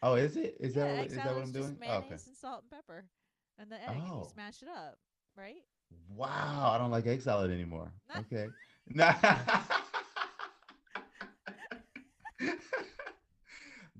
Oh, 0.02 0.14
is 0.14 0.36
it? 0.36 0.56
Is 0.58 0.74
yeah, 0.74 0.84
that 0.84 0.90
what, 0.92 1.00
egg 1.00 1.06
is 1.10 1.16
that 1.16 1.26
what 1.26 1.36
I'm 1.36 1.42
just 1.42 1.52
doing? 1.52 1.76
Oh, 1.76 1.80
mayonnaise 1.80 2.04
okay. 2.06 2.22
and 2.28 2.36
salt 2.36 2.62
and 2.62 2.70
pepper, 2.70 3.04
and 3.58 3.70
the 3.70 3.76
egg, 3.76 3.88
and 3.88 4.06
you 4.06 4.12
Oh. 4.12 4.28
smash 4.32 4.62
it 4.62 4.68
up, 4.68 4.96
right? 5.36 5.62
Wow, 6.16 6.70
I 6.74 6.78
don't 6.78 6.90
like 6.90 7.06
egg 7.06 7.20
salad 7.20 7.50
anymore. 7.50 7.92
Okay. 8.16 8.46
Nah. 8.92 9.14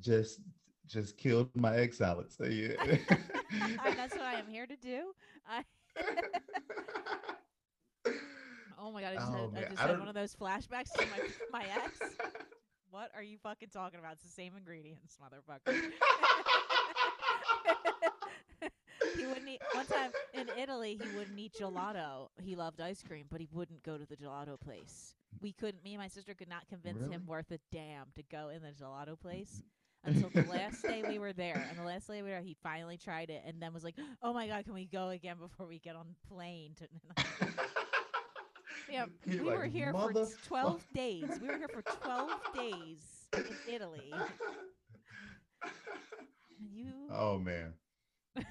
just 0.01 0.41
just 0.87 1.17
killed 1.19 1.51
my 1.55 1.77
egg 1.77 1.95
salad. 1.95 2.33
So 2.33 2.45
yeah. 2.45 2.97
I, 3.83 3.95
that's 3.95 4.15
what 4.15 4.25
I 4.25 4.35
am 4.35 4.47
here 4.49 4.67
to 4.67 4.77
do. 4.77 5.13
I. 5.49 5.65
Oh 8.83 8.91
my 8.93 9.03
god! 9.03 9.13
I 9.13 9.15
just 9.17 9.27
Oh, 9.29 9.51
had, 9.55 9.65
I 9.65 9.69
just 9.69 9.83
I 9.83 9.87
had 9.89 9.99
one 9.99 10.09
of 10.09 10.15
those 10.15 10.35
flashbacks 10.35 10.91
to 10.95 11.07
my 11.07 11.21
my 11.53 11.65
ex. 11.85 11.99
What 12.91 13.11
are 13.15 13.23
you 13.23 13.37
fucking 13.39 13.69
talking 13.69 14.01
about? 14.01 14.15
It's 14.15 14.25
the 14.25 14.31
same 14.31 14.57
ingredients, 14.57 15.17
motherfucker. 15.23 15.73
he 19.17 19.27
wouldn't 19.27 19.49
eat 19.49 19.61
one 19.75 19.87
time 19.87 20.11
in 20.35 20.49
Italy. 20.59 20.99
He 21.01 21.17
wouldn't 21.17 21.39
eat 21.39 21.53
gelato. 21.61 22.29
He 22.43 22.57
loved 22.57 22.81
ice 22.81 23.01
cream, 23.07 23.27
but 23.31 23.41
he 23.41 23.49
wouldn't 23.53 23.85
go 23.85 23.97
to 23.97 24.05
the 24.07 24.17
gelato 24.17 24.59
place. 24.59 25.15
We 25.41 25.53
couldn't. 25.53 25.85
Me 25.85 25.93
and 25.95 26.01
my 26.03 26.09
sister 26.09 26.35
could 26.35 26.49
not 26.49 26.67
convince 26.69 27.07
him 27.09 27.27
worth 27.27 27.53
a 27.53 27.59
damn 27.71 28.07
to 28.17 28.23
go 28.25 28.49
in 28.49 28.63
the 28.63 28.73
gelato 28.73 29.17
place 29.21 29.63
until 30.05 30.31
the 30.31 30.43
last 30.51 30.83
day 30.83 31.03
we 31.07 31.19
were 31.19 31.33
there. 31.33 31.67
And 31.69 31.79
the 31.79 31.85
last 31.85 32.07
day 32.07 32.17
we 32.17 32.23
were, 32.23 32.29
there, 32.29 32.41
he 32.41 32.57
finally 32.63 32.97
tried 32.97 33.31
it, 33.31 33.43
and 33.47 33.61
then 33.61 33.73
was 33.73 33.85
like, 33.85 33.97
"Oh 34.23 34.33
my 34.33 34.47
god, 34.47 34.65
can 34.65 34.75
we 34.75 34.87
go 34.87 35.09
again 35.09 35.37
before 35.41 35.67
we 35.67 35.79
get 35.79 35.97
on 35.97 36.07
the 36.09 36.35
plane?" 36.35 36.75
To 36.79 36.89
yeah, 38.91 39.07
we 39.27 39.35
You're 39.35 39.45
were 39.45 39.59
like, 39.61 39.73
here 39.73 39.93
for 39.93 40.13
"Mother 40.13 40.27
t- 40.27 40.33
twelve 40.47 40.85
days. 40.95 41.29
We 41.41 41.49
were 41.49 41.59
here 41.59 41.69
for 41.69 41.83
twelve 41.83 42.31
days 42.55 43.29
in 43.35 43.45
Italy. 43.75 44.13
You. 46.73 46.93
oh 47.13 47.39
man. 47.39 47.75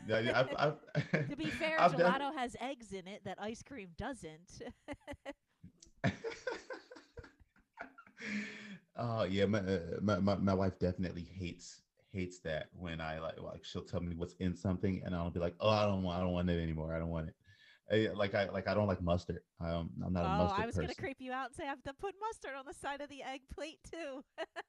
Yeah, 0.07 0.19
yeah, 0.19 0.39
I've, 0.39 0.49
I've, 0.57 1.30
To 1.30 1.35
be 1.38 1.45
fair, 1.45 1.80
I've 1.80 1.93
gelato 1.93 2.35
has 2.35 2.55
eggs 2.59 2.91
in 2.91 3.07
it 3.07 3.21
that 3.23 3.38
ice 3.41 3.63
cream 3.63 3.89
doesn't. 3.97 4.61
Oh 9.01 9.23
yeah, 9.23 9.45
my, 9.45 9.59
uh, 9.59 9.80
my 10.01 10.19
my 10.19 10.35
my 10.35 10.53
wife 10.53 10.77
definitely 10.77 11.23
hates 11.23 11.81
hates 12.11 12.39
that 12.39 12.67
when 12.73 12.99
I 12.99 13.19
like 13.19 13.39
like 13.39 13.63
she'll 13.63 13.84
tell 13.84 14.01
me 14.01 14.13
what's 14.15 14.34
in 14.39 14.53
something 14.55 15.01
and 15.05 15.15
I'll 15.15 15.30
be 15.30 15.39
like, 15.39 15.55
oh, 15.61 15.69
I 15.69 15.85
don't 15.85 16.03
want 16.03 16.17
I 16.17 16.21
don't 16.21 16.34
want 16.34 16.49
it 16.49 16.61
anymore. 16.61 16.93
I 16.93 16.99
don't 16.99 17.09
want 17.09 17.30
it. 17.30 17.35
Uh, 17.91 18.13
like 18.15 18.35
I 18.35 18.49
like 18.49 18.67
I 18.67 18.73
don't 18.73 18.88
like 18.88 19.01
mustard. 19.01 19.39
Um, 19.61 19.89
I'm 20.05 20.11
not 20.11 20.26
a 20.26 20.30
mustard. 20.30 20.59
oh, 20.59 20.63
I 20.63 20.65
was 20.65 20.76
person. 20.76 20.88
gonna 20.88 20.95
creep 20.95 21.17
you 21.21 21.31
out 21.31 21.47
and 21.47 21.55
say 21.55 21.63
I 21.63 21.67
have 21.67 21.81
to 21.84 21.93
put 21.93 22.13
mustard 22.19 22.55
on 22.57 22.65
the 22.65 22.73
side 22.73 22.99
of 22.99 23.07
the 23.09 23.23
egg 23.23 23.41
plate 23.53 23.80
too. 23.89 24.23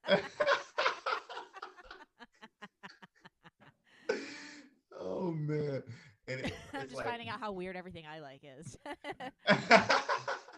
oh 5.00 5.32
man. 5.32 5.82
It, 6.28 6.52
I'm 6.72 6.82
just 6.82 6.94
like- 6.94 7.06
finding 7.06 7.28
out 7.28 7.40
how 7.40 7.50
weird 7.50 7.74
everything 7.74 8.04
I 8.06 8.20
like 8.20 8.42
is. 8.44 8.78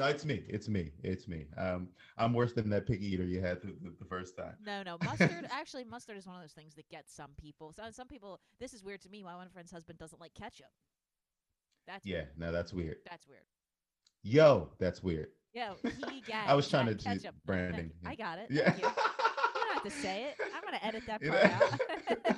no, 0.00 0.06
it's 0.06 0.24
me. 0.24 0.42
It's 0.48 0.68
me. 0.68 0.92
It's 1.02 1.28
me. 1.28 1.44
Um, 1.58 1.88
I'm 2.16 2.32
worse 2.32 2.54
than 2.54 2.70
that 2.70 2.86
pig 2.86 3.02
eater 3.02 3.22
you 3.24 3.40
had 3.40 3.60
the, 3.60 3.68
the, 3.82 3.92
the 3.98 4.04
first 4.06 4.34
time. 4.36 4.54
no, 4.64 4.82
no, 4.82 4.96
mustard. 5.04 5.46
Actually, 5.50 5.84
mustard 5.84 6.16
is 6.16 6.26
one 6.26 6.36
of 6.36 6.42
those 6.42 6.52
things 6.52 6.74
that 6.76 6.88
gets 6.88 7.14
some 7.14 7.30
people. 7.38 7.72
So 7.72 7.82
some 7.90 8.08
people. 8.08 8.40
This 8.58 8.72
is 8.72 8.82
weird 8.82 9.02
to 9.02 9.10
me. 9.10 9.22
My 9.22 9.36
one 9.36 9.48
friend's 9.50 9.70
husband 9.70 9.98
doesn't 9.98 10.20
like 10.20 10.32
ketchup. 10.32 10.70
That's 11.86 12.06
Yeah, 12.06 12.22
no, 12.38 12.50
that's 12.50 12.72
weird. 12.72 12.96
That's 13.08 13.28
weird. 13.28 13.42
Yo, 14.22 14.70
that's 14.78 15.02
weird. 15.02 15.28
Yeah, 15.52 15.74
he 16.08 16.20
gags. 16.26 16.48
I 16.48 16.54
was 16.54 16.68
trying 16.68 16.86
to 16.86 16.94
do 16.94 17.04
ketchup. 17.04 17.34
branding. 17.44 17.90
I 18.06 18.14
got 18.14 18.38
it. 18.38 18.46
Yeah. 18.50 18.70
Thank 18.70 18.82
you. 18.82 18.88
You 18.88 18.94
don't 19.54 19.74
have 19.74 19.82
to 19.82 19.90
say 19.90 20.24
it. 20.24 20.36
I'm 20.54 20.62
gonna 20.64 20.80
edit 20.82 21.02
that 21.08 21.22
part 21.22 21.52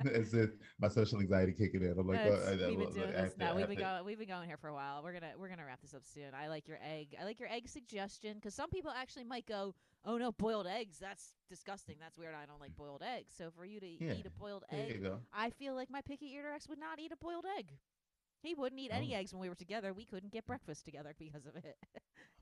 As 0.14 0.34
if 0.34 0.50
my 0.78 0.88
social 0.88 1.20
anxiety 1.20 1.52
kicking 1.52 1.82
in. 1.82 1.94
I'm 1.98 2.06
like, 2.06 2.20
oh, 2.24 2.28
I- 2.46 2.50
I- 2.52 2.68
we've 2.68 2.78
been 2.78 2.92
doing 2.92 3.10
this. 3.12 3.20
have 3.20 3.32
to- 3.34 3.38
No, 3.38 3.46
I 3.46 3.54
we've 3.54 3.68
been 3.68 3.78
going. 3.78 4.04
We've 4.04 4.18
been 4.18 4.28
going 4.28 4.46
here 4.48 4.56
for 4.56 4.68
a 4.68 4.74
while. 4.74 5.02
We're 5.02 5.12
gonna 5.12 5.32
we're 5.38 5.48
gonna 5.48 5.64
wrap 5.66 5.80
this 5.80 5.94
up 5.94 6.04
soon. 6.04 6.34
I 6.34 6.48
like 6.48 6.68
your 6.68 6.78
egg. 6.82 7.16
I 7.20 7.24
like 7.24 7.40
your 7.40 7.48
egg 7.50 7.68
suggestion 7.68 8.34
because 8.34 8.54
some 8.54 8.70
people 8.70 8.90
actually 8.90 9.24
might 9.24 9.46
go, 9.46 9.74
"Oh 10.04 10.16
no, 10.18 10.32
boiled 10.32 10.66
eggs. 10.66 10.98
That's 10.98 11.34
disgusting. 11.48 11.96
That's 12.00 12.16
weird. 12.16 12.34
I 12.34 12.46
don't 12.46 12.60
like 12.60 12.76
boiled 12.76 13.02
eggs." 13.02 13.34
So 13.36 13.50
for 13.50 13.64
you 13.64 13.80
to 13.80 13.86
Yeah, 13.86 14.12
eat 14.14 14.26
a 14.26 14.30
boiled 14.30 14.64
egg. 14.70 15.02
I 15.32 15.50
feel 15.50 15.74
like 15.74 15.90
my 15.90 16.00
picky 16.02 16.26
eater 16.26 16.50
ex 16.54 16.68
would 16.68 16.78
not 16.78 16.98
eat 16.98 17.12
a 17.12 17.16
boiled 17.16 17.46
egg. 17.58 17.72
He 18.42 18.54
wouldn't 18.54 18.80
eat 18.80 18.90
any 18.92 19.14
Oh. 19.14 19.18
eggs 19.18 19.32
when 19.32 19.40
we 19.40 19.48
were 19.48 19.54
together. 19.54 19.92
We 19.92 20.04
couldn't 20.04 20.32
get 20.32 20.46
breakfast 20.46 20.84
together 20.84 21.14
because 21.18 21.46
of 21.46 21.56
it. 21.56 21.76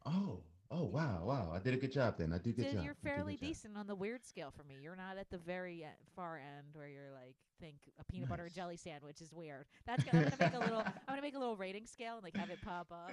Oh, 0.05 0.41
oh, 0.71 0.85
wow, 0.93 1.23
wow. 1.25 1.53
I 1.55 1.59
did 1.59 1.75
a 1.75 1.77
good 1.79 1.93
job 1.93 2.17
then. 2.19 2.33
I 2.33 2.39
do 2.39 2.53
good 2.53 2.65
Dude, 2.67 2.75
job. 2.75 2.85
you're 2.85 2.95
did 2.95 3.03
fairly 3.03 3.33
good 3.35 3.41
job. 3.41 3.49
decent 3.49 3.77
on 3.77 3.87
the 3.87 3.95
weird 3.95 4.25
scale 4.25 4.53
for 4.57 4.63
me. 4.65 4.77
You're 4.83 4.97
not 4.97 5.17
at 5.19 5.31
the 5.31 5.39
very 5.39 5.83
e- 5.83 5.87
far 6.15 6.37
end 6.37 6.69
where 6.75 6.89
you're 6.89 7.11
like 7.13 7.35
think 7.59 7.77
a 7.99 8.05
peanut 8.05 8.29
butter 8.29 8.45
and 8.45 8.55
jelly 8.55 8.77
sandwich 8.77 9.23
is 9.23 9.33
weird. 9.33 9.65
That's 9.87 10.05
gonna, 10.05 10.25
I'm 10.27 10.31
gonna 10.31 10.51
make 10.53 10.55
a 10.55 10.59
little. 10.59 10.81
I'm 10.87 10.93
gonna 11.09 11.23
make 11.23 11.35
a 11.35 11.39
little 11.39 11.57
rating 11.57 11.87
scale 11.87 12.17
and 12.17 12.23
like 12.25 12.37
have 12.37 12.51
it 12.51 12.61
pop 12.63 12.89
up. 12.93 13.11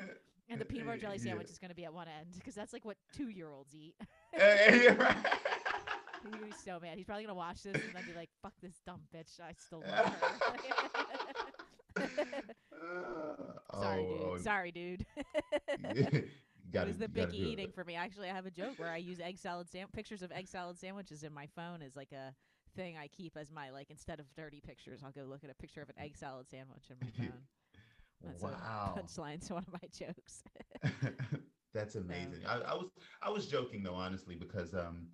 And 0.50 0.60
the 0.60 0.66
uh, 0.66 0.68
peanut 0.68 0.86
butter 0.86 0.98
jelly 1.00 1.18
Yeah. 1.20 1.24
sandwich 1.30 1.50
is 1.50 1.58
gonna 1.58 1.74
be 1.74 1.86
at 1.86 1.94
one 1.94 2.08
end 2.10 2.28
because 2.36 2.54
that's 2.54 2.74
like 2.74 2.84
what 2.84 2.98
two 3.16 3.30
year 3.30 3.50
olds 3.50 3.74
eat. 3.74 3.96
Uh, 4.38 4.74
you're. 4.74 4.96
He's 6.24 6.32
gonna 6.32 6.46
be 6.46 6.54
so 6.66 6.80
mad. 6.82 6.96
He's 6.98 7.06
probably 7.06 7.24
gonna 7.24 7.36
watch 7.36 7.64
this 7.64 7.76
and 7.76 7.94
then 7.94 8.04
be 8.08 8.14
like, 8.18 8.30
"Fuck 8.42 8.54
this 8.64 8.80
dumb 8.86 9.02
bitch. 9.14 9.40
I 9.42 9.52
still 9.60 9.84
love 9.86 10.06
her." 10.06 10.30
Sorry, 13.96 14.06
dude. 14.06 14.22
Oh, 14.22 14.38
Sorry, 14.38 14.72
dude. 14.72 15.06
it 15.84 16.30
it 16.74 16.88
was 16.88 16.98
the 16.98 17.10
picky 17.10 17.38
eating 17.38 17.72
for 17.72 17.84
me. 17.84 17.96
Actually, 17.96 18.30
I 18.30 18.34
have 18.34 18.46
a 18.46 18.52
joke 18.52 18.78
where 18.78 18.92
I 18.92 18.98
use 18.98 19.20
egg 19.20 19.38
salad 19.38 19.70
sam- 19.70 19.90
pictures 19.94 20.22
of 20.22 20.32
egg 20.32 20.48
salad 20.48 20.78
sandwiches 20.78 21.24
in 21.24 21.34
my 21.34 21.48
phone 21.56 21.82
as 21.82 21.96
like 21.96 22.12
a 22.12 22.34
thing 22.76 22.98
I 22.98 23.08
keep 23.08 23.38
as 23.38 23.52
my 23.52 23.70
like 23.70 23.90
instead 23.90 24.20
of 24.20 24.26
dirty 24.36 24.60
pictures, 24.60 25.02
I'll 25.04 25.12
go 25.12 25.24
look 25.24 25.44
at 25.44 25.50
a 25.50 25.56
picture 25.56 25.82
of 25.82 25.90
an 25.90 25.96
egg 26.00 26.18
salad 26.18 26.48
sandwich 26.50 26.86
in 26.90 26.98
my 27.02 27.12
phone. 27.18 27.42
That's 28.24 28.42
wow. 28.42 28.94
a 28.96 29.00
punchline 29.00 29.46
to 29.48 29.54
one 29.56 29.66
of 29.68 29.74
my 29.74 29.88
jokes. 29.92 30.44
That's 31.74 31.96
amazing. 31.96 32.46
I, 32.48 32.60
I 32.60 32.74
was 32.74 32.90
I 33.22 33.30
was 33.30 33.48
joking 33.48 33.84
though, 33.84 33.96
honestly, 33.96 34.36
because 34.36 34.74
um 34.74 35.08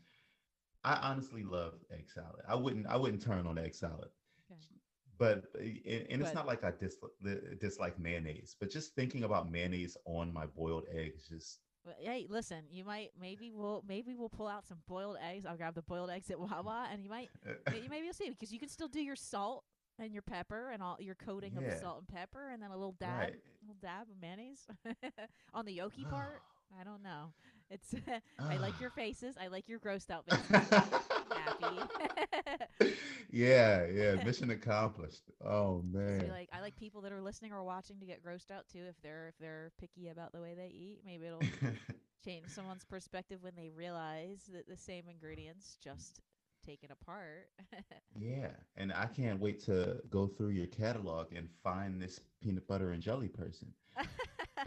I 0.84 0.96
honestly 0.96 1.44
love 1.44 1.74
egg 1.92 2.10
salad. 2.14 2.42
I 2.48 2.56
wouldn't 2.56 2.88
I 2.88 2.98
wouldn't 2.98 3.22
turn 3.22 3.48
on 3.48 3.58
egg 3.58 3.76
salad. 3.76 4.10
But 5.20 5.44
uh, 5.56 5.60
and, 5.60 6.22
it's 6.22 6.32
But- 6.32 6.34
not 6.34 6.48
like 6.48 6.64
I 6.64 6.72
dislike 6.72 7.12
dislike 7.60 8.00
mayonnaise, 8.00 8.56
but 8.60 8.72
just 8.72 8.96
thinking 8.96 9.24
about 9.26 9.52
mayonnaise 9.52 9.96
on 10.06 10.34
my 10.34 10.46
boiled 10.48 10.86
eggs 10.92 11.28
just 11.28 11.60
Well, 11.86 11.96
hey, 12.00 12.26
listen, 12.30 12.64
you 12.72 12.84
might 12.86 13.12
maybe 13.20 13.52
we'll 13.54 13.84
maybe 13.88 14.16
we'll 14.16 14.30
pull 14.30 14.48
out 14.48 14.66
some 14.66 14.80
boiled 14.88 15.18
eggs. 15.22 15.46
I'll 15.46 15.58
grab 15.58 15.76
the 15.76 15.82
boiled 15.84 16.10
eggs 16.10 16.32
at 16.32 16.40
Wawa, 16.40 16.88
and 16.92 17.04
you 17.04 17.10
might 17.10 17.30
may- 17.70 17.88
maybe 17.90 18.06
you'll 18.06 18.14
see 18.14 18.30
because 18.30 18.52
you 18.52 18.60
can 18.60 18.70
still 18.70 18.88
do 18.88 19.02
your 19.02 19.16
salt 19.18 19.66
and 20.00 20.14
your 20.14 20.22
pepper 20.22 20.70
and 20.72 20.82
all 20.82 20.96
your 21.02 21.16
coating 21.16 21.58
of 21.58 21.64
the 21.66 21.76
salt 21.78 21.98
and 22.00 22.08
pepper, 22.08 22.50
and 22.52 22.64
then 22.64 22.72
a 22.72 22.78
little 22.78 22.96
dab, 23.02 23.20
Right. 23.20 23.36
little 23.62 23.76
dab 23.82 24.04
of 24.10 24.16
mayonnaise 24.22 24.66
on 25.54 25.66
the 25.66 25.78
yolky 25.78 26.10
part. 26.10 26.42
I 26.80 26.86
don't 26.86 27.04
know. 27.04 27.34
It's 27.70 27.94
I 28.40 28.58
like 28.58 28.80
your 28.80 28.92
ah. 28.92 29.00
faces. 29.00 29.36
I 29.40 29.48
like 29.48 29.68
your 29.68 29.80
grossed 29.80 30.10
out 30.10 30.26
faces. 30.30 30.84
Happy. 31.30 32.94
yeah, 33.32 33.86
yeah. 33.86 34.24
Mission 34.24 34.50
accomplished. 34.50 35.32
Oh 35.46 35.84
man. 35.92 36.22
you 36.26 36.32
like 36.32 36.50
I 36.52 36.62
like 36.62 36.76
people 36.78 37.02
that 37.02 37.12
are 37.12 37.22
listening 37.22 37.54
or 37.54 37.64
watching 37.64 38.00
to 38.00 38.06
get 38.06 38.26
grossed 38.26 38.52
out 38.52 38.68
too. 38.72 38.86
If 38.90 38.96
they're 39.04 39.28
if 39.30 39.36
they're 39.40 39.72
picky 39.80 40.10
about 40.10 40.32
the 40.32 40.42
way 40.42 40.56
they 40.56 40.68
eat, 40.68 41.02
maybe 41.06 41.28
it'll 41.28 41.42
change 42.26 42.48
someone's 42.48 42.86
perspective 42.86 43.40
when 43.42 43.54
they 43.56 43.70
realize 43.70 44.50
that 44.52 44.68
the 44.68 44.78
same 44.78 45.04
ingredients 45.08 45.78
just 45.84 46.22
taken 46.66 46.92
apart. 46.92 47.50
yeah, 48.20 48.50
and 48.78 48.92
I 48.92 49.06
can't 49.06 49.40
wait 49.40 49.64
to 49.66 49.98
go 50.10 50.28
through 50.28 50.50
your 50.50 50.68
catalog 50.68 51.34
and 51.36 51.48
find 51.64 52.02
this 52.02 52.20
peanut 52.42 52.68
butter 52.68 52.92
and 52.92 53.02
jelly 53.02 53.28
person. 53.28 53.74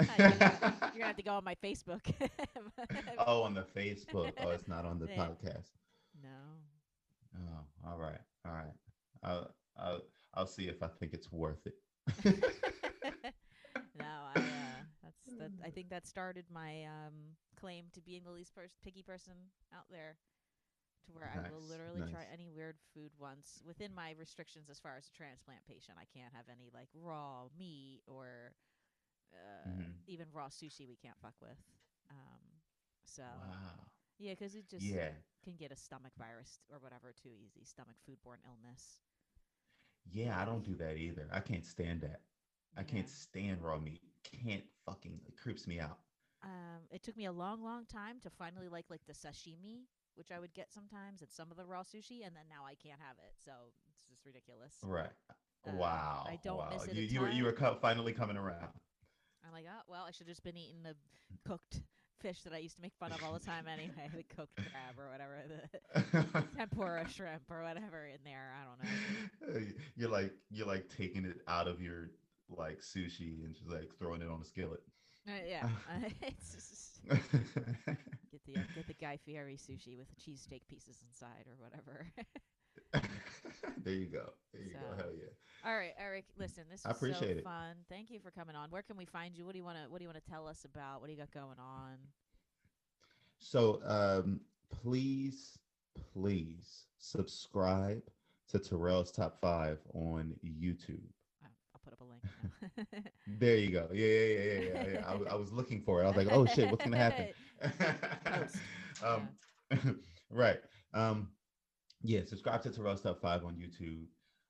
You're, 0.01 0.27
gonna, 0.29 0.53
you're 0.93 1.01
gonna 1.01 1.07
have 1.09 1.17
to 1.17 1.23
go 1.23 1.33
on 1.35 1.45
my 1.45 1.55
Facebook. 1.63 2.01
oh, 3.19 3.43
on 3.43 3.55
the 3.55 3.63
Facebook. 3.77 4.33
Oh, 4.39 4.51
it's 4.51 4.69
not 4.69 4.85
on 4.85 4.99
the 4.99 5.07
Yeah. 5.13 5.23
podcast. 5.23 5.71
no. 6.23 6.63
Oh, 7.37 7.89
all 7.91 7.99
right, 7.99 8.21
all 8.47 8.53
right. 8.53 8.73
I'll 9.23 9.55
I'll 9.77 10.03
I'll 10.35 10.47
see 10.47 10.69
if 10.69 10.83
I 10.83 10.89
think 10.89 11.13
it's 11.13 11.31
worth 11.33 11.67
it. 11.67 11.75
no, 13.95 14.05
I 14.27 14.53
uh, 14.53 14.83
that's 15.03 15.35
that. 15.39 15.53
I 15.65 15.71
think 15.71 15.89
that 15.91 16.07
started 16.07 16.45
my 16.53 16.85
um 16.85 17.37
claim 17.59 17.87
to 17.95 18.01
being 18.01 18.23
the 18.25 18.31
least 18.31 18.55
pers- 18.55 18.77
picky 18.83 19.03
person 19.03 19.35
out 19.75 19.87
there, 19.91 20.17
to 21.07 21.13
where 21.13 21.29
I 21.29 21.41
will 21.41 21.63
Nice, 21.63 21.63
literally 21.63 22.05
try 22.05 22.25
any 22.33 22.49
weird 22.49 22.77
food 22.95 23.13
once 23.19 23.63
within 23.67 23.95
my 23.95 24.15
restrictions 24.19 24.69
as 24.71 24.79
far 24.81 24.97
as 24.97 25.09
a 25.09 25.13
transplant 25.17 25.65
patient. 25.67 25.99
I 26.01 26.07
can't 26.17 26.33
have 26.35 26.47
any 26.51 26.71
like 26.75 26.89
raw 26.95 27.47
meat 27.59 28.03
or 28.07 28.53
uh, 29.35 29.69
Mhm. 29.69 29.95
even 30.07 30.27
raw 30.33 30.49
sushi. 30.49 30.87
We 30.87 30.97
can't 30.97 31.19
fuck 31.21 31.35
with. 31.41 31.59
Um, 32.11 32.61
so 33.05 33.23
Wow. 33.23 33.91
yeah, 34.19 34.35
'cause 34.35 34.55
it 34.55 34.69
just 34.69 34.87
Yeah. 34.87 35.13
can 35.43 35.57
get 35.57 35.73
a 35.73 35.77
stomach 35.77 36.13
virus 36.17 36.61
or 36.69 36.79
whatever 36.79 37.13
too 37.13 37.35
easy. 37.35 37.65
Stomach 37.65 37.97
foodborne 38.07 38.45
illness. 38.47 39.01
Yeah, 40.05 40.41
I 40.41 40.45
don't 40.45 40.65
do 40.65 40.75
that 40.77 40.97
either. 40.97 41.29
I 41.33 41.41
can't 41.41 41.65
stand 41.65 42.01
that. 42.03 42.21
I 42.77 42.83
can't 42.83 43.09
stand 43.09 43.63
raw 43.63 43.79
meat. 43.79 44.03
Can't 44.23 44.65
fucking 44.85 45.21
it 45.27 45.37
creeps 45.37 45.67
me 45.67 45.81
out. 45.81 45.99
Um, 46.43 46.83
it 46.91 47.03
took 47.03 47.17
me 47.17 47.27
a 47.27 47.33
long, 47.33 47.63
long 47.63 47.87
time 47.87 48.21
to 48.21 48.31
finally 48.31 48.69
like 48.69 48.91
like 48.91 49.05
the 49.07 49.13
sashimi, 49.13 49.87
which 50.15 50.33
I 50.33 50.41
would 50.41 50.53
get 50.55 50.73
sometimes, 50.73 51.23
and 51.23 51.31
some 51.31 51.51
of 51.51 51.57
the 51.57 51.65
raw 51.65 51.83
sushi, 51.83 52.27
and 52.27 52.35
then 52.35 52.49
now 52.49 52.65
I 52.67 52.75
can't 52.75 53.01
have 53.01 53.17
it. 53.19 53.35
So 53.45 53.53
it's 53.89 54.09
just 54.09 54.25
ridiculous. 54.27 54.75
Right. 54.83 55.11
Uh, 55.67 55.73
wow. 55.77 56.25
I 56.29 56.37
don't 56.37 56.59
wow. 56.59 56.71
miss 56.73 56.87
it 56.89 56.95
You 56.95 57.03
you 57.03 57.21
were 57.21 57.29
you 57.31 57.45
were 57.45 57.53
co- 57.53 57.77
finally 57.77 58.13
coming 58.13 58.37
around. 58.37 58.73
I'm 59.47 59.53
like, 59.53 59.67
oh 59.69 59.83
well, 59.89 60.05
I 60.07 60.11
should 60.11 60.27
have 60.27 60.35
just 60.35 60.45
been 60.45 60.57
eating 60.57 60.83
the 60.83 60.95
cooked 61.47 61.81
fish 62.21 62.43
that 62.43 62.53
I 62.53 62.59
used 62.59 62.77
to 62.77 62.83
make 62.83 62.95
fun 63.01 63.13
of 63.13 63.23
all 63.25 63.33
the 63.33 63.45
time 63.45 63.67
anyway, 63.67 64.09
the 64.15 64.23
cooked 64.35 64.55
crab 64.57 64.97
or 64.97 65.11
whatever, 65.11 65.43
the 65.95 66.45
tempura 66.57 67.09
shrimp 67.09 67.43
or 67.51 67.63
whatever 67.65 68.07
in 68.07 68.19
there. 68.25 68.55
I 68.57 68.65
don't 68.65 69.55
know. 69.59 69.67
you're 69.97 70.11
like 70.11 70.33
you're 70.51 70.67
like 70.67 70.89
taking 70.89 71.25
it 71.25 71.39
out 71.49 71.69
of 71.69 71.81
your 71.81 72.11
like 72.49 72.81
sushi 72.81 73.45
and 73.45 73.55
just 73.55 73.69
like 73.69 73.91
throwing 73.99 74.23
it 74.23 74.29
on 74.29 74.41
a 74.41 74.45
skillet. 74.45 74.83
Uh, 75.29 75.33
yeah, 75.49 75.69
it's 76.23 76.53
just 76.53 77.01
get 78.31 78.45
the 78.47 78.57
uh, 78.57 78.65
get 78.75 78.87
the 78.87 78.95
Guy 78.95 79.19
Fieri 79.25 79.57
sushi 79.57 79.97
with 79.97 80.09
the 80.09 80.17
cheesesteak 80.17 80.63
pieces 80.69 80.99
inside 81.09 81.47
or 81.47 81.57
whatever. 81.59 82.07
there 83.85 83.95
you 83.95 84.07
go. 84.07 84.33
There 84.53 84.63
you 84.63 84.73
go. 84.73 84.97
Hell 84.97 85.13
yeah. 85.15 85.31
All 85.65 85.77
right, 85.77 85.93
Erik. 85.99 86.25
Listen, 86.39 86.65
this 86.71 86.85
I 86.85 86.91
appreciate 86.91 87.35
so 87.35 87.39
it. 87.39 87.45
fun. 87.45 87.77
Thank 87.89 88.11
you 88.11 88.21
for 88.21 88.31
coming 88.31 88.57
on. 88.57 88.71
Where 88.71 88.83
can 88.83 88.97
we 88.97 89.05
find 89.05 89.37
you? 89.37 89.45
What 89.45 89.53
do 89.53 89.59
you 89.59 89.65
want 89.65 89.79
to 89.79 89.91
What 89.91 89.99
do 89.99 90.05
you 90.05 90.09
want 90.09 90.23
to 90.25 90.31
tell 90.31 90.47
us 90.47 90.65
about? 90.65 91.01
What 91.01 91.07
do 91.07 91.13
you 91.13 91.19
got 91.19 91.31
going 91.33 91.59
on? 91.59 91.99
So 93.39 93.81
um 93.85 94.41
please, 94.83 95.59
please 96.13 96.87
subscribe 96.99 98.03
to 98.51 98.59
Terrell's 98.59 99.13
Top 99.13 99.41
Five 99.41 99.79
on 99.95 100.35
YouTube. 100.45 101.01
I'll 101.45 101.81
put 101.85 101.93
up 101.93 102.01
a 102.01 102.05
link. 102.05 103.05
There 103.39 103.57
you 103.57 103.71
go. 103.71 103.89
Yeah, 103.93 104.07
yeah, 104.07 104.27
yeah, 104.27 104.61
yeah, 104.61 104.93
yeah. 104.95 105.07
I, 105.07 105.33
I, 105.33 105.35
was 105.37 105.53
looking 105.53 105.81
for 105.81 106.01
it. 106.03 106.05
I 106.05 106.09
was 106.09 106.17
like, 106.17 106.29
oh 106.31 106.45
shit, 106.47 106.71
what's 106.71 106.85
gonna 106.85 106.97
happen? 106.97 107.29
Um, 109.03 109.29
right. 110.31 110.59
Um, 110.95 111.29
yeah, 112.03 112.21
subscribe 112.27 112.63
to 112.63 112.71
Terrell's 112.71 113.03
Top 113.03 113.21
Five 113.21 113.45
on 113.45 113.55
YouTube. 113.55 114.05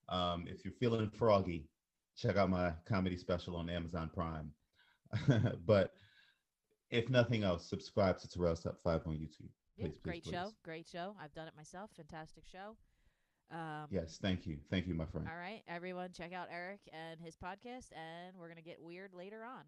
Um, 0.08 0.46
if 0.48 0.64
you're 0.64 0.74
feeling 0.74 1.10
froggy, 1.10 1.68
check 2.16 2.36
out 2.36 2.50
my 2.50 2.72
comedy 2.86 3.16
special 3.16 3.56
on 3.56 3.70
Amazon 3.70 4.10
Prime. 4.12 4.50
but 5.66 5.92
if 6.90 7.08
nothing 7.08 7.44
else, 7.44 7.68
subscribe 7.68 8.18
to 8.18 8.28
Terrell's 8.28 8.62
Top 8.62 8.78
Five 8.82 9.02
on 9.06 9.14
YouTube. 9.14 9.48
Yeah, 9.76 9.86
Please, 9.86 9.98
please, 10.02 10.02
great 10.02 10.24
show. 10.24 10.52
Great 10.64 10.88
show. 10.88 11.14
I've 11.22 11.34
done 11.34 11.48
it 11.48 11.54
myself. 11.56 11.90
Fantastic 11.96 12.44
show. 12.50 12.76
Um, 13.50 13.86
Yes, 13.90 14.18
thank 14.20 14.46
you, 14.46 14.56
thank 14.70 14.86
you, 14.86 14.94
my 14.94 15.04
friend. 15.04 15.28
All 15.30 15.38
right, 15.38 15.62
everyone, 15.68 16.10
check 16.12 16.32
out 16.32 16.48
Erik 16.50 16.80
and 16.92 17.20
his 17.20 17.36
podcast, 17.36 17.92
and 17.92 18.34
we're 18.38 18.48
gonna 18.48 18.62
get 18.62 18.80
weird 18.80 19.12
later 19.12 19.44
on. 19.44 19.64